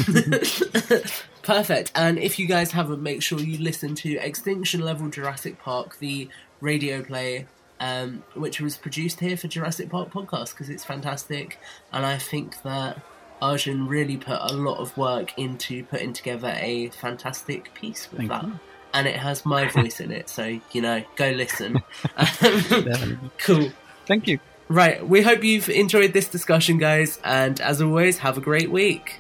Perfect. 1.43 1.93
And 1.95 2.19
if 2.19 2.39
you 2.39 2.47
guys 2.47 2.73
haven't, 2.73 3.03
make 3.03 3.23
sure 3.23 3.39
you 3.41 3.59
listen 3.59 3.95
to 3.97 4.17
Extinction 4.19 4.81
Level 4.81 5.09
Jurassic 5.09 5.59
Park, 5.63 5.99
the 5.99 6.29
radio 6.61 7.03
play, 7.03 7.47
um, 7.85 8.23
which 8.33 8.63
was 8.63 8.79
produced 8.79 9.21
here 9.21 9.37
for 9.37 9.47
Jurassic 9.47 9.91
Park 9.91 10.11
podcast 10.11 10.51
because 10.51 10.71
it's 10.71 10.85
fantastic. 10.85 11.59
And 11.93 12.07
I 12.07 12.17
think 12.17 12.63
that 12.63 12.99
Arjan 13.43 13.87
really 13.89 14.17
put 14.17 14.39
a 14.41 14.55
lot 14.55 14.79
of 14.79 14.97
work 14.97 15.39
into 15.39 15.85
putting 15.85 16.15
together 16.15 16.55
a 16.57 16.89
fantastic 16.89 17.75
piece 17.75 18.11
with 18.11 18.21
Thank 18.21 18.31
that. 18.31 18.45
you. 18.45 18.59
And 18.95 19.07
it 19.07 19.17
has 19.17 19.45
my 19.45 19.69
voice 19.69 20.01
in 20.01 20.13
it, 20.13 20.31
so 20.31 20.59
you 20.73 20.81
know, 20.81 21.05
go 21.17 21.31
listen. 21.31 21.83
Cool. 23.39 23.71
Thank 24.07 24.29
you. 24.29 24.39
Right, 24.69 25.07
we 25.07 25.21
hope 25.21 25.45
you've 25.45 25.69
enjoyed 25.69 26.15
this 26.15 26.29
discussion, 26.29 26.79
guys, 26.79 27.19
and 27.23 27.61
as 27.61 27.83
always, 27.83 28.19
have 28.19 28.39
a 28.39 28.41
great 28.41 28.71
week. 28.71 29.19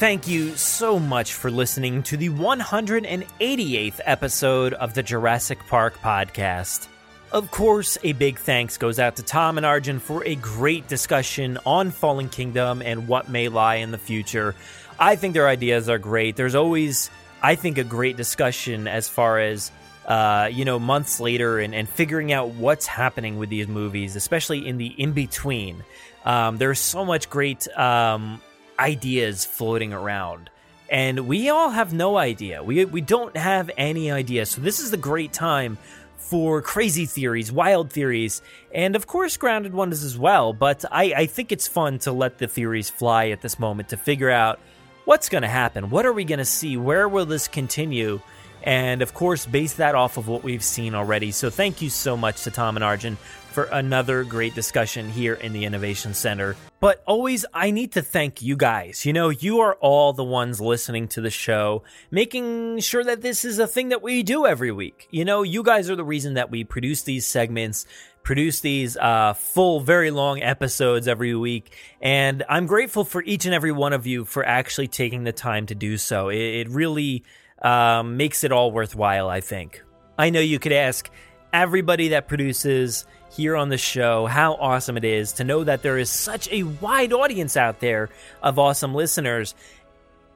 Thank 0.00 0.26
you 0.26 0.56
so 0.56 0.98
much 0.98 1.34
for 1.34 1.50
listening 1.50 2.02
to 2.04 2.16
the 2.16 2.30
188th 2.30 4.00
episode 4.06 4.72
of 4.72 4.94
the 4.94 5.02
Jurassic 5.02 5.58
Park 5.66 5.98
podcast. 5.98 6.88
Of 7.32 7.50
course, 7.50 7.98
a 8.02 8.14
big 8.14 8.38
thanks 8.38 8.78
goes 8.78 8.98
out 8.98 9.16
to 9.16 9.22
Tom 9.22 9.58
and 9.58 9.66
Arjan 9.66 10.00
for 10.00 10.24
a 10.24 10.36
great 10.36 10.88
discussion 10.88 11.58
on 11.66 11.90
Fallen 11.90 12.30
Kingdom 12.30 12.80
and 12.80 13.08
what 13.08 13.28
may 13.28 13.50
lie 13.50 13.74
in 13.74 13.90
the 13.90 13.98
future. 13.98 14.54
I 14.98 15.16
think 15.16 15.34
their 15.34 15.46
ideas 15.46 15.90
are 15.90 15.98
great. 15.98 16.34
There's 16.34 16.54
always, 16.54 17.10
I 17.42 17.54
think, 17.54 17.76
a 17.76 17.84
great 17.84 18.16
discussion 18.16 18.88
as 18.88 19.06
far 19.06 19.38
as 19.38 19.70
uh, 20.06 20.48
you 20.50 20.64
know, 20.64 20.78
months 20.78 21.20
later 21.20 21.58
and, 21.58 21.74
and 21.74 21.86
figuring 21.86 22.32
out 22.32 22.48
what's 22.48 22.86
happening 22.86 23.36
with 23.36 23.50
these 23.50 23.68
movies, 23.68 24.16
especially 24.16 24.66
in 24.66 24.78
the 24.78 24.86
in 24.86 25.12
between. 25.12 25.84
Um, 26.24 26.56
there's 26.56 26.80
so 26.80 27.04
much 27.04 27.28
great 27.28 27.68
um, 27.76 28.40
ideas 28.80 29.44
floating 29.44 29.92
around. 29.92 30.50
And 30.88 31.28
we 31.28 31.50
all 31.50 31.70
have 31.70 31.92
no 31.92 32.16
idea. 32.16 32.64
We, 32.64 32.84
we 32.84 33.00
don't 33.00 33.36
have 33.36 33.70
any 33.76 34.10
idea. 34.10 34.46
So, 34.46 34.60
this 34.60 34.80
is 34.80 34.90
the 34.90 34.96
great 34.96 35.32
time 35.32 35.78
for 36.16 36.62
crazy 36.62 37.06
theories, 37.06 37.52
wild 37.52 37.92
theories, 37.92 38.42
and 38.72 38.96
of 38.96 39.06
course, 39.06 39.36
grounded 39.36 39.72
ones 39.72 40.02
as 40.02 40.18
well. 40.18 40.52
But 40.52 40.84
I, 40.90 41.12
I 41.16 41.26
think 41.26 41.52
it's 41.52 41.68
fun 41.68 41.98
to 42.00 42.12
let 42.12 42.38
the 42.38 42.48
theories 42.48 42.90
fly 42.90 43.28
at 43.28 43.40
this 43.40 43.58
moment 43.58 43.90
to 43.90 43.96
figure 43.96 44.30
out 44.30 44.58
what's 45.04 45.28
going 45.28 45.42
to 45.42 45.48
happen. 45.48 45.90
What 45.90 46.06
are 46.06 46.12
we 46.12 46.24
going 46.24 46.38
to 46.38 46.44
see? 46.44 46.76
Where 46.76 47.08
will 47.08 47.26
this 47.26 47.46
continue? 47.46 48.20
And 48.62 49.00
of 49.00 49.14
course, 49.14 49.46
base 49.46 49.74
that 49.74 49.94
off 49.94 50.16
of 50.16 50.28
what 50.28 50.42
we've 50.42 50.64
seen 50.64 50.94
already. 50.96 51.30
So, 51.30 51.50
thank 51.50 51.82
you 51.82 51.88
so 51.88 52.16
much 52.16 52.42
to 52.44 52.50
Tom 52.50 52.76
and 52.76 52.84
Arjan 52.84 53.16
for 53.50 53.64
another 53.64 54.24
great 54.24 54.54
discussion 54.54 55.08
here 55.08 55.34
in 55.34 55.52
the 55.52 55.64
Innovation 55.64 56.14
Center. 56.14 56.56
But 56.80 57.02
always, 57.06 57.44
I 57.52 57.70
need 57.70 57.92
to 57.92 58.02
thank 58.02 58.40
you 58.40 58.56
guys. 58.56 59.04
You 59.04 59.12
know, 59.12 59.28
you 59.28 59.60
are 59.60 59.74
all 59.74 60.12
the 60.12 60.24
ones 60.24 60.60
listening 60.60 61.08
to 61.08 61.20
the 61.20 61.30
show, 61.30 61.82
making 62.10 62.78
sure 62.80 63.04
that 63.04 63.20
this 63.20 63.44
is 63.44 63.58
a 63.58 63.66
thing 63.66 63.90
that 63.90 64.02
we 64.02 64.22
do 64.22 64.46
every 64.46 64.72
week. 64.72 65.06
You 65.10 65.24
know, 65.24 65.42
you 65.42 65.62
guys 65.62 65.90
are 65.90 65.96
the 65.96 66.04
reason 66.04 66.34
that 66.34 66.50
we 66.50 66.64
produce 66.64 67.02
these 67.02 67.26
segments, 67.26 67.86
produce 68.22 68.60
these 68.60 68.96
uh, 68.96 69.34
full, 69.34 69.80
very 69.80 70.10
long 70.10 70.42
episodes 70.42 71.06
every 71.06 71.34
week. 71.34 71.76
And 72.00 72.44
I'm 72.48 72.66
grateful 72.66 73.04
for 73.04 73.22
each 73.22 73.44
and 73.44 73.54
every 73.54 73.72
one 73.72 73.92
of 73.92 74.06
you 74.06 74.24
for 74.24 74.44
actually 74.44 74.88
taking 74.88 75.24
the 75.24 75.32
time 75.32 75.66
to 75.66 75.74
do 75.74 75.98
so. 75.98 76.30
It, 76.30 76.38
it 76.38 76.68
really 76.70 77.24
um, 77.60 78.16
makes 78.16 78.42
it 78.42 78.52
all 78.52 78.72
worthwhile, 78.72 79.28
I 79.28 79.40
think. 79.40 79.82
I 80.18 80.30
know 80.30 80.40
you 80.40 80.58
could 80.58 80.72
ask 80.72 81.10
everybody 81.52 82.08
that 82.08 82.28
produces 82.28 83.04
here 83.30 83.56
on 83.56 83.68
the 83.68 83.78
show 83.78 84.26
how 84.26 84.54
awesome 84.54 84.96
it 84.96 85.04
is 85.04 85.32
to 85.32 85.44
know 85.44 85.64
that 85.64 85.82
there 85.82 85.98
is 85.98 86.10
such 86.10 86.48
a 86.50 86.64
wide 86.64 87.12
audience 87.12 87.56
out 87.56 87.80
there 87.80 88.10
of 88.42 88.58
awesome 88.58 88.94
listeners. 88.94 89.54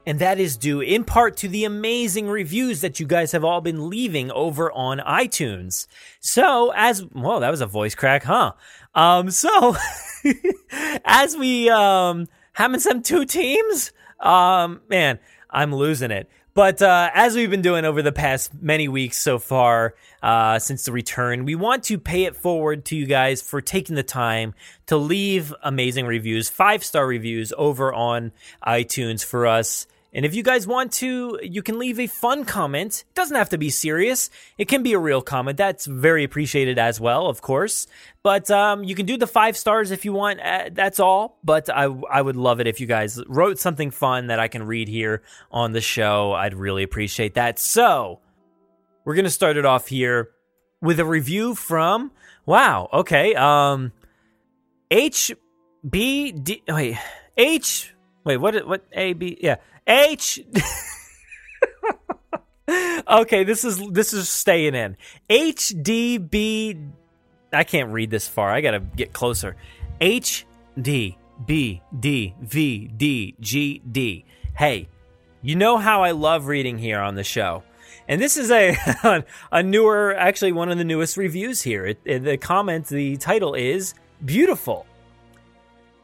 And 0.07 0.19
that 0.19 0.39
is 0.39 0.55
due 0.55 0.81
in 0.81 1.03
part 1.03 1.37
to 1.37 1.47
the 1.47 1.65
amazing 1.65 2.27
reviews 2.27 2.81
that 2.81 2.99
you 2.99 3.07
guys 3.07 3.31
have 3.31 3.43
all 3.43 3.61
been 3.61 3.89
leaving 3.89 4.31
over 4.31 4.71
on 4.71 4.99
iTunes. 4.99 5.87
So, 6.19 6.71
as 6.75 7.03
well, 7.13 7.39
that 7.39 7.49
was 7.49 7.61
a 7.61 7.65
voice 7.65 7.95
crack, 7.95 8.23
huh? 8.23 8.53
Um, 8.93 9.31
so 9.31 9.75
as 11.05 11.35
we 11.35 11.69
um 11.69 12.27
having 12.53 12.79
some 12.79 13.01
two 13.01 13.25
teams, 13.25 13.91
um, 14.19 14.81
man, 14.89 15.19
I'm 15.49 15.73
losing 15.75 16.11
it. 16.11 16.29
But 16.53 16.81
uh, 16.81 17.09
as 17.13 17.35
we've 17.35 17.49
been 17.49 17.61
doing 17.61 17.83
over 17.83 18.01
the 18.01 18.13
past 18.13 18.53
many 18.61 18.87
weeks 18.87 19.17
so 19.17 19.39
far, 19.39 19.93
uh, 20.25 20.57
since 20.57 20.85
the 20.85 20.91
return, 20.91 21.45
we 21.45 21.53
want 21.53 21.83
to 21.83 21.99
pay 21.99 22.23
it 22.23 22.35
forward 22.35 22.83
to 22.85 22.95
you 22.95 23.05
guys 23.05 23.43
for 23.43 23.61
taking 23.61 23.95
the 23.95 24.01
time 24.01 24.55
to 24.87 24.97
leave 24.97 25.53
amazing 25.61 26.07
reviews, 26.07 26.49
five 26.49 26.83
star 26.83 27.05
reviews 27.05 27.53
over 27.59 27.93
on 27.93 28.31
iTunes 28.65 29.23
for 29.23 29.45
us. 29.45 29.85
And 30.13 30.25
if 30.25 30.33
you 30.33 30.41
guys 30.41 30.65
want 30.65 30.93
to, 30.93 31.39
you 31.43 31.61
can 31.61 31.77
leave 31.77 31.99
a 31.99 32.07
fun 32.07 32.43
comment. 32.43 33.03
It 33.07 33.13
doesn't 33.13 33.35
have 33.35 33.49
to 33.49 33.59
be 33.59 33.69
serious. 33.69 34.31
It 34.57 34.67
can 34.67 34.81
be 34.81 34.93
a 34.93 34.97
real 34.97 35.21
comment. 35.21 35.57
That's 35.57 35.85
very 35.85 36.23
appreciated 36.23 36.79
as 36.79 36.99
well, 36.99 37.27
of 37.27 37.41
course. 37.41 37.85
But 38.23 38.49
um, 38.49 38.83
you 38.83 38.95
can 38.95 39.05
do 39.05 39.17
the 39.17 39.27
five 39.27 39.55
stars 39.55 39.91
if 39.91 40.05
you 40.05 40.13
want. 40.13 40.39
Uh, 40.39 40.69
that's 40.71 40.99
all. 40.99 41.37
But 41.43 41.69
I, 41.69 41.83
I 41.83 42.23
would 42.23 42.35
love 42.35 42.59
it 42.59 42.65
if 42.65 42.79
you 42.79 42.87
guys 42.87 43.21
wrote 43.27 43.59
something 43.59 43.91
fun 43.91 44.27
that 44.27 44.39
I 44.39 44.47
can 44.47 44.63
read 44.63 44.87
here 44.87 45.21
on 45.51 45.73
the 45.73 45.81
show. 45.81 46.31
I'd 46.31 46.55
really 46.55 46.81
appreciate 46.81 47.35
that. 47.35 47.59
So 47.59 48.21
we're 49.05 49.15
gonna 49.15 49.29
start 49.29 49.55
it 49.55 49.65
off 49.65 49.87
here 49.87 50.31
with 50.81 50.99
a 50.99 51.05
review 51.05 51.55
from 51.55 52.11
wow. 52.45 52.89
Okay. 52.91 53.33
Um, 53.35 53.93
HBD. 54.91 56.61
Wait. 56.67 56.97
H 57.37 57.95
Wait, 58.25 58.37
what? 58.37 58.67
What? 58.67 58.83
A 58.91 59.13
B? 59.13 59.37
Yeah, 59.39 59.57
H. 59.87 60.39
okay, 63.07 63.43
this 63.43 63.63
is 63.63 63.79
this 63.91 64.13
is 64.13 64.27
staying 64.27 64.73
in. 64.73 64.97
H 65.29 65.73
D 65.79 66.17
B. 66.17 66.75
I 67.53 67.63
can't 67.63 67.91
read 67.91 68.09
this 68.09 68.27
far. 68.27 68.49
I 68.49 68.61
gotta 68.61 68.79
get 68.79 69.13
closer. 69.13 69.55
H 70.01 70.47
D 70.81 71.17
B 71.45 71.83
D 71.97 72.33
V 72.41 72.87
D 72.87 73.35
G 73.39 73.81
D. 73.89 74.25
Hey, 74.57 74.89
you 75.43 75.55
know 75.55 75.77
how 75.77 76.01
I 76.01 76.11
love 76.11 76.47
reading 76.47 76.79
here 76.79 76.99
on 76.99 77.13
the 77.13 77.23
show. 77.23 77.63
And 78.07 78.21
this 78.21 78.37
is 78.37 78.51
a 78.51 78.77
a 79.51 79.63
newer, 79.63 80.15
actually 80.15 80.51
one 80.51 80.69
of 80.69 80.77
the 80.77 80.83
newest 80.83 81.17
reviews 81.17 81.61
here. 81.61 81.85
It, 81.85 81.99
it, 82.05 82.19
the 82.19 82.37
comment, 82.37 82.87
the 82.87 83.17
title 83.17 83.53
is 83.53 83.93
beautiful. 84.23 84.85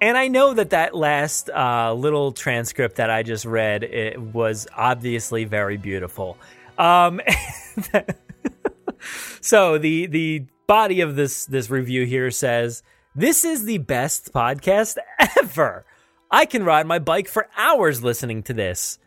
And 0.01 0.17
I 0.17 0.29
know 0.29 0.53
that 0.55 0.71
that 0.71 0.95
last 0.95 1.49
uh, 1.49 1.93
little 1.93 2.31
transcript 2.31 2.95
that 2.95 3.11
I 3.11 3.21
just 3.21 3.45
read 3.45 3.83
it 3.83 4.19
was 4.19 4.67
obviously 4.75 5.45
very 5.45 5.77
beautiful. 5.77 6.37
Um, 6.79 7.21
so 9.41 9.77
the 9.77 10.07
the 10.07 10.45
body 10.65 11.01
of 11.01 11.15
this 11.15 11.45
this 11.45 11.69
review 11.69 12.05
here 12.05 12.31
says 12.31 12.81
this 13.13 13.45
is 13.45 13.65
the 13.65 13.77
best 13.77 14.33
podcast 14.33 14.97
ever. 15.37 15.85
I 16.31 16.45
can 16.45 16.63
ride 16.63 16.87
my 16.87 16.97
bike 16.97 17.27
for 17.27 17.47
hours 17.55 18.03
listening 18.03 18.41
to 18.43 18.53
this. 18.53 18.97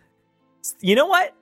You 0.81 0.95
know 0.95 1.07
what? 1.07 1.35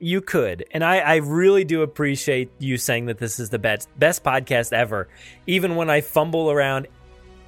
You 0.00 0.20
could. 0.20 0.64
And 0.70 0.84
I, 0.84 0.98
I 0.98 1.16
really 1.16 1.64
do 1.64 1.82
appreciate 1.82 2.50
you 2.58 2.76
saying 2.76 3.06
that 3.06 3.18
this 3.18 3.40
is 3.40 3.50
the 3.50 3.58
best 3.58 3.88
best 3.98 4.22
podcast 4.22 4.72
ever, 4.72 5.08
even 5.46 5.74
when 5.74 5.90
I 5.90 6.02
fumble 6.02 6.50
around 6.50 6.86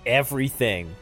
everything. 0.04 0.96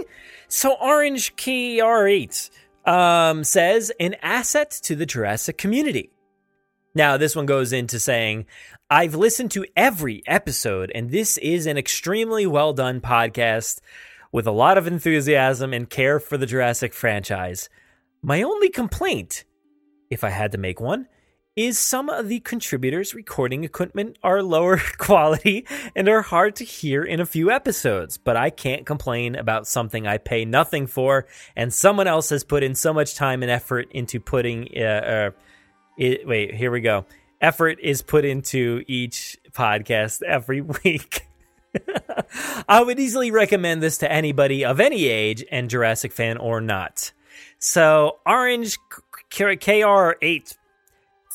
So 0.47 0.73
Orange 0.73 1.35
Key 1.35 1.79
R8 1.81 2.49
um, 2.85 3.43
says 3.43 3.91
an 3.99 4.15
asset 4.21 4.71
to 4.83 4.95
the 4.95 5.05
Jurassic 5.05 5.57
community. 5.57 6.11
Now 6.93 7.17
this 7.17 7.35
one 7.35 7.45
goes 7.45 7.73
into 7.73 7.99
saying 7.99 8.45
I've 8.91 9.15
listened 9.15 9.49
to 9.51 9.65
every 9.75 10.21
episode, 10.27 10.91
and 10.93 11.09
this 11.09 11.39
is 11.39 11.65
an 11.65 11.77
extremely 11.77 12.45
well 12.45 12.73
done 12.73 13.01
podcast 13.01 13.79
with 14.31 14.45
a 14.45 14.51
lot 14.51 14.77
of 14.77 14.85
enthusiasm 14.85 15.73
and 15.73 15.89
care 15.89 16.19
for 16.19 16.37
the 16.37 16.45
Jurassic 16.45 16.93
franchise. 16.93 17.69
My 18.21 18.43
only 18.43 18.69
complaint 18.69 19.45
if 20.11 20.23
I 20.23 20.29
had 20.29 20.51
to 20.51 20.59
make 20.59 20.79
one, 20.79 21.07
is 21.55 21.79
some 21.79 22.09
of 22.09 22.27
the 22.27 22.39
contributors' 22.41 23.15
recording 23.15 23.63
equipment 23.63 24.17
are 24.23 24.43
lower 24.43 24.77
quality 24.97 25.65
and 25.95 26.07
are 26.07 26.21
hard 26.21 26.55
to 26.57 26.63
hear 26.63 27.03
in 27.03 27.19
a 27.19 27.25
few 27.25 27.49
episodes. 27.49 28.17
But 28.17 28.37
I 28.37 28.51
can't 28.51 28.85
complain 28.85 29.35
about 29.35 29.67
something 29.67 30.05
I 30.05 30.17
pay 30.17 30.45
nothing 30.45 30.85
for, 30.85 31.25
and 31.55 31.73
someone 31.73 32.07
else 32.07 32.29
has 32.29 32.43
put 32.43 32.63
in 32.63 32.75
so 32.75 32.93
much 32.93 33.15
time 33.15 33.41
and 33.41 33.51
effort 33.51 33.87
into 33.91 34.19
putting. 34.19 34.69
Uh, 34.75 34.81
uh, 34.81 35.31
it, 35.97 36.27
wait, 36.27 36.53
here 36.53 36.71
we 36.71 36.81
go. 36.81 37.05
Effort 37.41 37.79
is 37.81 38.01
put 38.01 38.23
into 38.23 38.83
each 38.87 39.37
podcast 39.51 40.21
every 40.21 40.61
week. 40.83 41.25
I 42.67 42.83
would 42.83 42.99
easily 42.99 43.31
recommend 43.31 43.81
this 43.81 43.99
to 43.99 44.11
anybody 44.11 44.65
of 44.65 44.79
any 44.79 45.07
age 45.07 45.43
and 45.51 45.69
Jurassic 45.69 46.11
fan 46.11 46.37
or 46.37 46.61
not. 46.61 47.11
So, 47.59 48.19
Orange 48.25 48.77
KR8, 49.31 50.57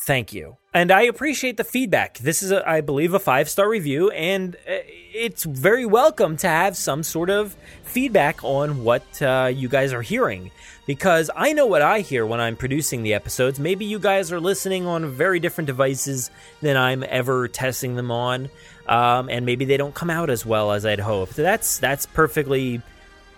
thank 0.05 0.33
you. 0.33 0.57
And 0.77 0.91
I 0.91 1.01
appreciate 1.01 1.57
the 1.57 1.63
feedback. 1.63 2.19
This 2.19 2.43
is, 2.43 2.51
a, 2.51 2.69
I 2.69 2.81
believe, 2.81 3.15
a 3.15 3.19
five 3.19 3.49
star 3.49 3.67
review, 3.67 4.11
and 4.11 4.55
uh, 4.57 4.77
it's 5.11 5.43
very 5.43 5.87
welcome 5.87 6.37
to 6.37 6.47
have 6.47 6.77
some 6.77 7.01
sort 7.01 7.31
of 7.31 7.55
feedback 7.83 8.43
on 8.43 8.83
what 8.83 9.19
uh, 9.19 9.51
you 9.51 9.69
guys 9.69 9.91
are 9.91 10.03
hearing. 10.03 10.51
Because 10.85 11.31
I 11.35 11.53
know 11.53 11.65
what 11.65 11.81
I 11.81 12.01
hear 12.01 12.27
when 12.27 12.39
I'm 12.39 12.55
producing 12.55 13.01
the 13.01 13.15
episodes. 13.15 13.59
Maybe 13.59 13.85
you 13.85 13.97
guys 13.97 14.31
are 14.31 14.39
listening 14.39 14.85
on 14.85 15.09
very 15.09 15.39
different 15.39 15.65
devices 15.65 16.29
than 16.61 16.77
I'm 16.77 17.03
ever 17.09 17.47
testing 17.47 17.95
them 17.95 18.11
on, 18.11 18.47
um, 18.87 19.31
and 19.31 19.47
maybe 19.47 19.65
they 19.65 19.77
don't 19.77 19.95
come 19.95 20.11
out 20.11 20.29
as 20.29 20.45
well 20.45 20.73
as 20.73 20.85
I'd 20.85 20.99
hoped. 20.99 21.37
That's 21.37 21.79
that's 21.79 22.05
perfectly 22.05 22.83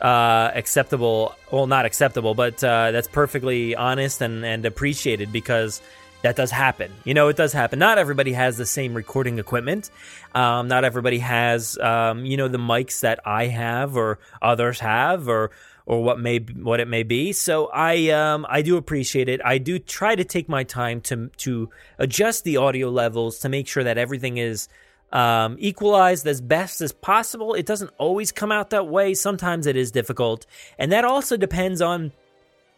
uh, 0.01 0.51
acceptable. 0.53 1.33
Well, 1.53 1.67
not 1.67 1.85
acceptable, 1.85 2.33
but 2.35 2.61
uh, 2.61 2.91
that's 2.91 3.07
perfectly 3.07 3.77
honest 3.77 4.19
and, 4.19 4.43
and 4.43 4.65
appreciated 4.65 5.31
because 5.31 5.81
that 6.21 6.35
does 6.35 6.51
happen. 6.51 6.91
You 7.05 7.13
know, 7.13 7.29
it 7.29 7.37
does 7.37 7.53
happen. 7.53 7.79
Not 7.79 7.97
everybody 7.97 8.33
has 8.33 8.57
the 8.57 8.65
same 8.65 8.93
recording 8.93 9.39
equipment. 9.39 9.89
Um, 10.35 10.67
not 10.67 10.83
everybody 10.83 11.19
has, 11.19 11.77
um, 11.77 12.25
you 12.25 12.37
know, 12.37 12.47
the 12.47 12.57
mics 12.57 13.01
that 13.01 13.19
I 13.25 13.47
have 13.47 13.95
or 13.95 14.19
others 14.41 14.79
have 14.79 15.27
or 15.27 15.51
or 15.85 16.03
what 16.03 16.19
may 16.19 16.37
what 16.37 16.79
it 16.79 16.87
may 16.87 17.03
be. 17.03 17.33
So 17.33 17.67
I 17.73 18.09
um, 18.09 18.45
I 18.49 18.61
do 18.61 18.77
appreciate 18.77 19.27
it. 19.27 19.41
I 19.43 19.57
do 19.57 19.79
try 19.79 20.15
to 20.15 20.23
take 20.23 20.47
my 20.47 20.63
time 20.63 21.01
to 21.01 21.29
to 21.37 21.69
adjust 21.97 22.43
the 22.43 22.57
audio 22.57 22.89
levels 22.89 23.39
to 23.39 23.49
make 23.49 23.67
sure 23.67 23.83
that 23.83 23.97
everything 23.97 24.37
is 24.37 24.67
um, 25.11 25.55
equalized 25.59 26.27
as 26.27 26.41
best 26.41 26.81
as 26.81 26.91
possible. 26.91 27.53
It 27.53 27.65
doesn't 27.65 27.91
always 27.97 28.31
come 28.31 28.51
out 28.51 28.69
that 28.69 28.87
way. 28.87 29.13
Sometimes 29.13 29.65
it 29.65 29.75
is 29.75 29.91
difficult. 29.91 30.45
And 30.77 30.91
that 30.91 31.05
also 31.05 31.37
depends 31.37 31.81
on 31.81 32.11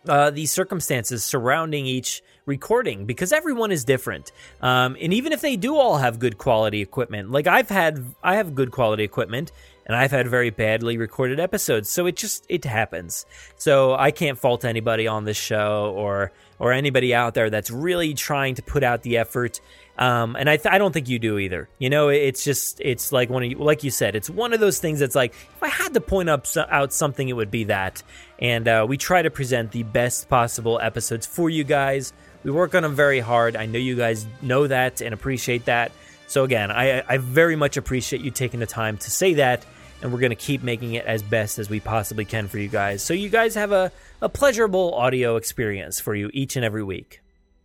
uh, 0.07 0.31
the 0.31 0.45
circumstances 0.45 1.23
surrounding 1.23 1.85
each 1.85 2.23
recording 2.51 3.05
because 3.05 3.31
everyone 3.31 3.71
is 3.71 3.85
different. 3.85 4.33
Um, 4.61 4.97
and 5.01 5.13
even 5.13 5.31
if 5.31 5.39
they 5.39 5.55
do 5.55 5.77
all 5.77 5.97
have 5.97 6.19
good 6.19 6.37
quality 6.37 6.81
equipment, 6.81 7.31
like 7.31 7.47
I've 7.47 7.69
had, 7.69 8.03
I 8.21 8.35
have 8.35 8.53
good 8.53 8.71
quality 8.71 9.03
equipment 9.03 9.53
and 9.85 9.95
I've 9.95 10.11
had 10.11 10.27
very 10.27 10.49
badly 10.49 10.97
recorded 10.97 11.39
episodes. 11.39 11.89
So 11.89 12.05
it 12.07 12.17
just, 12.17 12.45
it 12.49 12.65
happens. 12.65 13.25
So 13.55 13.95
I 13.95 14.11
can't 14.11 14.37
fault 14.37 14.65
anybody 14.65 15.07
on 15.07 15.23
this 15.23 15.37
show 15.37 15.93
or, 15.95 16.33
or 16.59 16.73
anybody 16.73 17.15
out 17.15 17.33
there 17.33 17.49
that's 17.49 17.71
really 17.71 18.13
trying 18.13 18.55
to 18.55 18.61
put 18.61 18.83
out 18.83 19.01
the 19.01 19.17
effort 19.17 19.61
um, 20.01 20.35
and 20.35 20.49
I, 20.49 20.57
th- 20.57 20.73
I 20.73 20.79
don't 20.79 20.91
think 20.91 21.09
you 21.09 21.19
do 21.19 21.37
either. 21.37 21.69
You 21.77 21.91
know, 21.91 22.09
it's 22.09 22.43
just 22.43 22.81
it's 22.81 23.11
like 23.11 23.29
one 23.29 23.43
of 23.43 23.51
you, 23.51 23.57
like 23.57 23.83
you 23.83 23.91
said, 23.91 24.15
it's 24.15 24.31
one 24.31 24.51
of 24.51 24.59
those 24.59 24.79
things 24.79 24.99
that's 24.99 25.13
like 25.13 25.31
if 25.33 25.61
I 25.61 25.67
had 25.67 25.93
to 25.93 26.01
point 26.01 26.27
up 26.27 26.47
out 26.57 26.91
something, 26.91 27.29
it 27.29 27.33
would 27.33 27.51
be 27.51 27.65
that. 27.65 28.01
And 28.39 28.67
uh, 28.67 28.85
we 28.89 28.97
try 28.97 29.21
to 29.21 29.29
present 29.29 29.71
the 29.71 29.83
best 29.83 30.27
possible 30.27 30.79
episodes 30.81 31.27
for 31.27 31.51
you 31.51 31.63
guys. 31.63 32.13
We 32.43 32.51
work 32.51 32.75
on 32.75 32.83
them 32.83 32.95
very 32.95 33.19
hard. 33.19 33.55
I 33.55 33.65
know 33.65 33.79
you 33.79 33.95
guys 33.95 34.25
know 34.41 34.67
that 34.67 35.01
and 35.01 35.13
appreciate 35.13 35.65
that. 35.65 35.91
So 36.27 36.43
again, 36.43 36.71
I, 36.71 37.03
I 37.07 37.17
very 37.17 37.55
much 37.55 37.77
appreciate 37.77 38.21
you 38.21 38.31
taking 38.31 38.59
the 38.59 38.65
time 38.65 38.97
to 38.97 39.11
say 39.11 39.33
that, 39.35 39.65
and 40.01 40.13
we're 40.13 40.19
going 40.19 40.31
to 40.31 40.35
keep 40.35 40.63
making 40.63 40.93
it 40.93 41.05
as 41.05 41.21
best 41.21 41.59
as 41.59 41.69
we 41.69 41.79
possibly 41.79 42.25
can 42.25 42.47
for 42.47 42.57
you 42.57 42.69
guys. 42.69 43.03
So 43.03 43.13
you 43.13 43.29
guys 43.29 43.55
have 43.55 43.71
a, 43.71 43.91
a 44.21 44.29
pleasurable 44.29 44.95
audio 44.95 45.35
experience 45.35 45.99
for 45.99 46.15
you 46.15 46.31
each 46.33 46.55
and 46.55 46.63
every 46.63 46.83
week. 46.83 47.21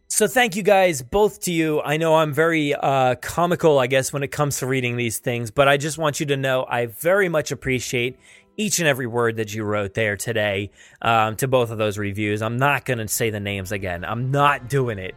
So 0.09 0.29
thank 0.29 0.55
you 0.55 0.63
guys 0.63 1.03
both 1.03 1.41
to 1.43 1.53
you. 1.53 1.81
I 1.81 1.97
know 1.97 2.15
I'm 2.15 2.33
very 2.33 2.75
uh, 2.75 3.17
comical, 3.17 3.79
I 3.79 3.89
guess, 3.89 4.13
when 4.13 4.23
it 4.23 4.29
comes 4.29 4.59
to 4.59 4.67
reading 4.67 4.97
these 4.97 5.19
things, 5.19 5.51
but 5.51 5.67
I 5.67 5.79
just 5.79 5.99
want 5.99 6.21
you 6.21 6.27
to 6.27 6.37
know 6.37 6.65
I 6.69 6.87
very 6.87 7.29
much 7.29 7.51
appreciate 7.51 8.17
each 8.57 8.79
and 8.79 8.89
every 8.89 9.07
word 9.07 9.37
that 9.37 9.55
you 9.55 9.65
wrote 9.65 9.95
there 9.95 10.17
today 10.17 10.71
um, 11.03 11.37
to 11.37 11.49
both 11.49 11.71
of 11.71 11.79
those 11.79 11.99
reviews. 11.99 12.43
I'm 12.43 12.57
not 12.57 12.85
going 12.85 12.99
to 12.99 13.09
say 13.09 13.31
the 13.31 13.41
names 13.41 13.73
again. 13.73 14.05
I'm 14.05 14.31
not 14.31 14.69
doing 14.69 14.99
it. 14.99 15.15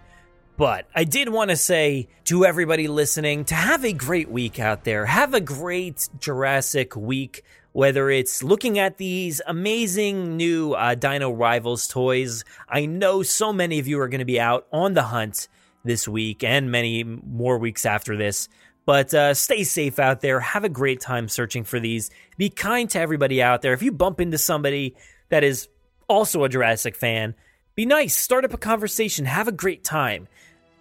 But 0.57 0.87
I 0.93 1.05
did 1.05 1.29
want 1.29 1.51
to 1.51 1.55
say 1.55 2.09
to 2.25 2.45
everybody 2.45 2.89
listening 2.89 3.45
to 3.45 3.55
have 3.55 3.85
a 3.85 3.93
great 3.93 4.29
week 4.29 4.59
out 4.59 4.83
there. 4.83 5.05
Have 5.05 5.33
a 5.33 5.39
great 5.39 6.09
Jurassic 6.19 6.97
week 6.97 7.43
whether 7.71 8.09
it's 8.09 8.43
looking 8.43 8.79
at 8.79 8.97
these 8.97 9.41
amazing 9.45 10.35
new 10.37 10.73
uh, 10.73 10.95
Dino 10.95 11.31
Rivals 11.31 11.87
toys. 11.87 12.43
I 12.67 12.85
know 12.85 13.21
so 13.23 13.53
many 13.53 13.79
of 13.79 13.87
you 13.87 13.99
are 13.99 14.07
going 14.07 14.19
to 14.19 14.25
be 14.25 14.39
out 14.39 14.67
on 14.73 14.93
the 14.93 15.03
hunt 15.03 15.47
this 15.83 16.07
week 16.07 16.43
and 16.43 16.71
many 16.71 17.03
more 17.03 17.57
weeks 17.57 17.85
after 17.85 18.17
this. 18.17 18.49
But 18.89 19.13
uh, 19.13 19.35
stay 19.35 19.65
safe 19.65 19.99
out 19.99 20.21
there. 20.21 20.39
Have 20.39 20.63
a 20.63 20.67
great 20.67 20.99
time 20.99 21.29
searching 21.29 21.63
for 21.63 21.79
these. 21.79 22.09
Be 22.39 22.49
kind 22.49 22.89
to 22.89 22.99
everybody 22.99 23.39
out 23.39 23.61
there. 23.61 23.73
If 23.73 23.83
you 23.83 23.91
bump 23.91 24.19
into 24.19 24.39
somebody 24.39 24.95
that 25.29 25.43
is 25.43 25.67
also 26.07 26.43
a 26.43 26.49
Jurassic 26.49 26.95
fan, 26.95 27.35
be 27.75 27.85
nice. 27.85 28.17
Start 28.17 28.45
up 28.45 28.53
a 28.55 28.57
conversation. 28.57 29.25
Have 29.25 29.47
a 29.47 29.51
great 29.51 29.83
time. 29.83 30.27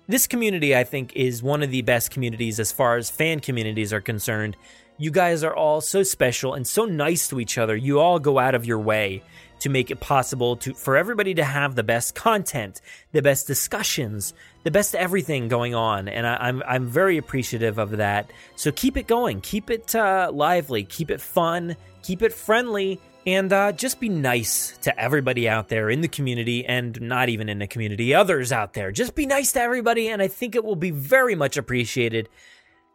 This 0.06 0.26
community, 0.26 0.74
I 0.74 0.84
think, 0.84 1.16
is 1.16 1.42
one 1.42 1.62
of 1.62 1.70
the 1.70 1.82
best 1.82 2.10
communities 2.10 2.58
as 2.58 2.72
far 2.72 2.96
as 2.96 3.10
fan 3.10 3.40
communities 3.40 3.92
are 3.92 4.00
concerned. 4.00 4.56
You 4.96 5.10
guys 5.10 5.44
are 5.44 5.54
all 5.54 5.82
so 5.82 6.02
special 6.02 6.54
and 6.54 6.66
so 6.66 6.86
nice 6.86 7.28
to 7.28 7.40
each 7.40 7.58
other. 7.58 7.76
You 7.76 8.00
all 8.00 8.18
go 8.18 8.38
out 8.38 8.54
of 8.54 8.64
your 8.64 8.78
way 8.78 9.22
to 9.60 9.68
make 9.68 9.90
it 9.90 10.00
possible 10.00 10.56
to 10.56 10.74
for 10.74 10.96
everybody 10.96 11.34
to 11.34 11.44
have 11.44 11.74
the 11.74 11.82
best 11.82 12.14
content, 12.14 12.80
the 13.12 13.22
best 13.22 13.46
discussions, 13.46 14.34
the 14.64 14.70
best 14.70 14.94
everything 14.94 15.48
going 15.48 15.74
on, 15.74 16.08
and 16.08 16.26
I, 16.26 16.48
am 16.48 16.62
I'm, 16.62 16.62
I'm 16.68 16.86
very 16.86 17.18
appreciative 17.18 17.78
of 17.78 17.98
that. 17.98 18.30
So 18.56 18.70
keep 18.72 18.96
it 18.96 19.06
going, 19.06 19.40
keep 19.40 19.70
it 19.70 19.94
uh, 19.94 20.30
lively, 20.32 20.84
keep 20.84 21.10
it 21.10 21.20
fun, 21.20 21.76
keep 22.02 22.22
it 22.22 22.32
friendly, 22.32 23.00
and 23.26 23.52
uh, 23.52 23.72
just 23.72 24.00
be 24.00 24.08
nice 24.08 24.76
to 24.82 24.98
everybody 24.98 25.48
out 25.48 25.68
there 25.68 25.90
in 25.90 26.00
the 26.00 26.08
community, 26.08 26.64
and 26.64 27.00
not 27.00 27.28
even 27.28 27.48
in 27.48 27.58
the 27.58 27.66
community, 27.66 28.14
others 28.14 28.52
out 28.52 28.74
there. 28.74 28.92
Just 28.92 29.14
be 29.14 29.26
nice 29.26 29.52
to 29.52 29.60
everybody, 29.60 30.08
and 30.08 30.22
I 30.22 30.28
think 30.28 30.54
it 30.54 30.64
will 30.64 30.76
be 30.76 30.90
very 30.90 31.34
much 31.34 31.56
appreciated 31.56 32.28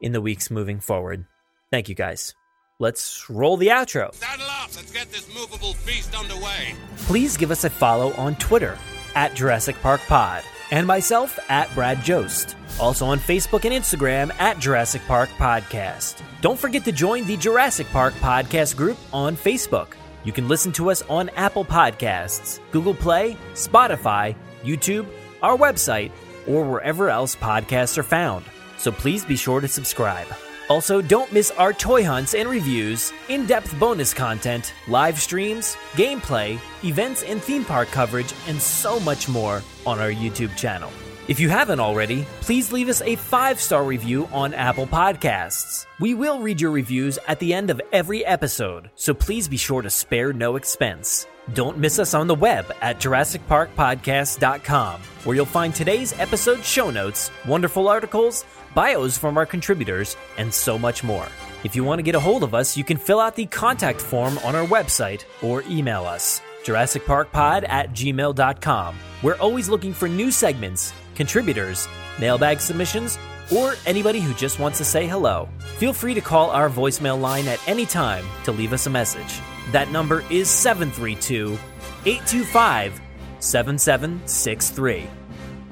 in 0.01 0.11
the 0.11 0.21
weeks 0.21 0.49
moving 0.51 0.79
forward. 0.79 1.25
Thank 1.71 1.89
you 1.89 1.95
guys 1.95 2.35
let's 2.83 3.29
roll 3.29 3.57
the 3.57 3.69
outro. 3.69 4.13
Saddle 4.13 4.45
up, 4.45 4.69
let's 4.75 4.91
get 4.91 5.11
this 5.11 5.27
movable 5.33 5.73
feast 5.73 6.13
underway. 6.13 6.75
Please 6.97 7.37
give 7.37 7.49
us 7.49 7.63
a 7.63 7.69
follow 7.69 8.13
on 8.13 8.35
Twitter 8.35 8.77
at 9.15 9.33
Jurassic 9.33 9.75
Park 9.81 10.01
Pod 10.07 10.43
and 10.71 10.85
myself 10.85 11.39
at 11.49 11.73
Brad 11.73 12.03
Jost. 12.03 12.55
Also 12.79 13.05
on 13.05 13.19
Facebook 13.19 13.65
and 13.65 13.73
Instagram 13.73 14.33
at 14.39 14.59
Jurassic 14.59 15.01
Park 15.07 15.29
Podcast. 15.37 16.21
Don't 16.41 16.59
forget 16.59 16.83
to 16.85 16.91
join 16.91 17.25
the 17.25 17.37
Jurassic 17.37 17.87
Park 17.87 18.13
Podcast 18.15 18.75
group 18.75 18.97
on 19.13 19.37
Facebook. 19.37 19.93
You 20.23 20.31
can 20.31 20.47
listen 20.47 20.71
to 20.73 20.89
us 20.89 21.01
on 21.03 21.29
Apple 21.29 21.65
Podcasts, 21.65 22.59
Google 22.71 22.95
Play, 22.95 23.37
Spotify, 23.53 24.35
YouTube, 24.63 25.07
our 25.41 25.57
website, 25.57 26.11
or 26.47 26.63
wherever 26.63 27.09
else 27.09 27.35
podcasts 27.35 27.97
are 27.97 28.03
found. 28.03 28.45
So 28.77 28.91
please 28.91 29.23
be 29.23 29.35
sure 29.35 29.61
to 29.61 29.67
subscribe. 29.67 30.27
Also, 30.69 31.01
don't 31.01 31.31
miss 31.31 31.51
our 31.51 31.73
toy 31.73 32.03
hunts 32.03 32.33
and 32.33 32.49
reviews, 32.49 33.11
in 33.29 33.45
depth 33.45 33.77
bonus 33.79 34.13
content, 34.13 34.73
live 34.87 35.19
streams, 35.19 35.75
gameplay, 35.93 36.59
events 36.83 37.23
and 37.23 37.41
theme 37.41 37.65
park 37.65 37.89
coverage, 37.89 38.33
and 38.47 38.61
so 38.61 38.99
much 38.99 39.27
more 39.27 39.61
on 39.85 39.99
our 39.99 40.11
YouTube 40.11 40.55
channel. 40.55 40.91
If 41.27 41.39
you 41.39 41.47
haven't 41.47 41.79
already, 41.79 42.25
please 42.41 42.73
leave 42.73 42.89
us 42.89 43.01
a 43.01 43.15
five 43.15 43.59
star 43.59 43.83
review 43.83 44.27
on 44.33 44.53
Apple 44.53 44.87
Podcasts. 44.87 45.85
We 45.99 46.13
will 46.13 46.39
read 46.39 46.59
your 46.59 46.71
reviews 46.71 47.17
at 47.27 47.39
the 47.39 47.53
end 47.53 47.69
of 47.69 47.81
every 47.93 48.25
episode, 48.25 48.89
so 48.95 49.13
please 49.13 49.47
be 49.47 49.55
sure 49.55 49.81
to 49.81 49.89
spare 49.89 50.33
no 50.33 50.57
expense. 50.57 51.27
Don't 51.53 51.77
miss 51.77 51.99
us 51.99 52.13
on 52.13 52.27
the 52.27 52.35
web 52.35 52.73
at 52.81 52.99
JurassicParkPodcast.com, 52.99 55.01
where 55.23 55.35
you'll 55.35 55.45
find 55.45 55.75
today's 55.75 56.17
episode 56.19 56.63
show 56.63 56.89
notes, 56.89 57.31
wonderful 57.45 57.87
articles, 57.87 58.43
bios 58.73 59.17
from 59.17 59.37
our 59.37 59.45
contributors, 59.45 60.17
and 60.37 60.53
so 60.53 60.77
much 60.77 61.03
more. 61.03 61.27
If 61.63 61.75
you 61.75 61.83
want 61.83 61.99
to 61.99 62.03
get 62.03 62.15
a 62.15 62.19
hold 62.19 62.43
of 62.43 62.53
us, 62.53 62.75
you 62.75 62.83
can 62.83 62.97
fill 62.97 63.19
out 63.19 63.35
the 63.35 63.45
contact 63.45 64.01
form 64.01 64.37
on 64.39 64.55
our 64.55 64.65
website 64.65 65.23
or 65.41 65.63
email 65.63 66.05
us. 66.05 66.41
JurassicParkPod 66.63 67.67
at 67.67 67.91
gmail.com. 67.91 68.95
We're 69.21 69.37
always 69.37 69.69
looking 69.69 69.93
for 69.93 70.07
new 70.07 70.31
segments, 70.31 70.93
contributors, 71.15 71.87
mailbag 72.19 72.59
submissions, 72.59 73.17
or 73.55 73.75
anybody 73.85 74.19
who 74.19 74.33
just 74.33 74.59
wants 74.59 74.77
to 74.79 74.85
say 74.85 75.07
hello. 75.07 75.47
Feel 75.77 75.93
free 75.93 76.13
to 76.13 76.21
call 76.21 76.49
our 76.49 76.69
voicemail 76.69 77.19
line 77.19 77.47
at 77.47 77.65
any 77.67 77.85
time 77.85 78.25
to 78.45 78.51
leave 78.51 78.73
us 78.73 78.87
a 78.87 78.89
message. 78.89 79.39
That 79.71 79.91
number 79.91 80.23
is 80.29 80.49
732 80.49 81.57
825 82.05 83.01
7763. 83.39 85.07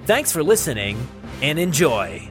Thanks 0.06 0.32
for 0.32 0.44
listening 0.44 0.98
and 1.42 1.60
enjoy. 1.60 2.31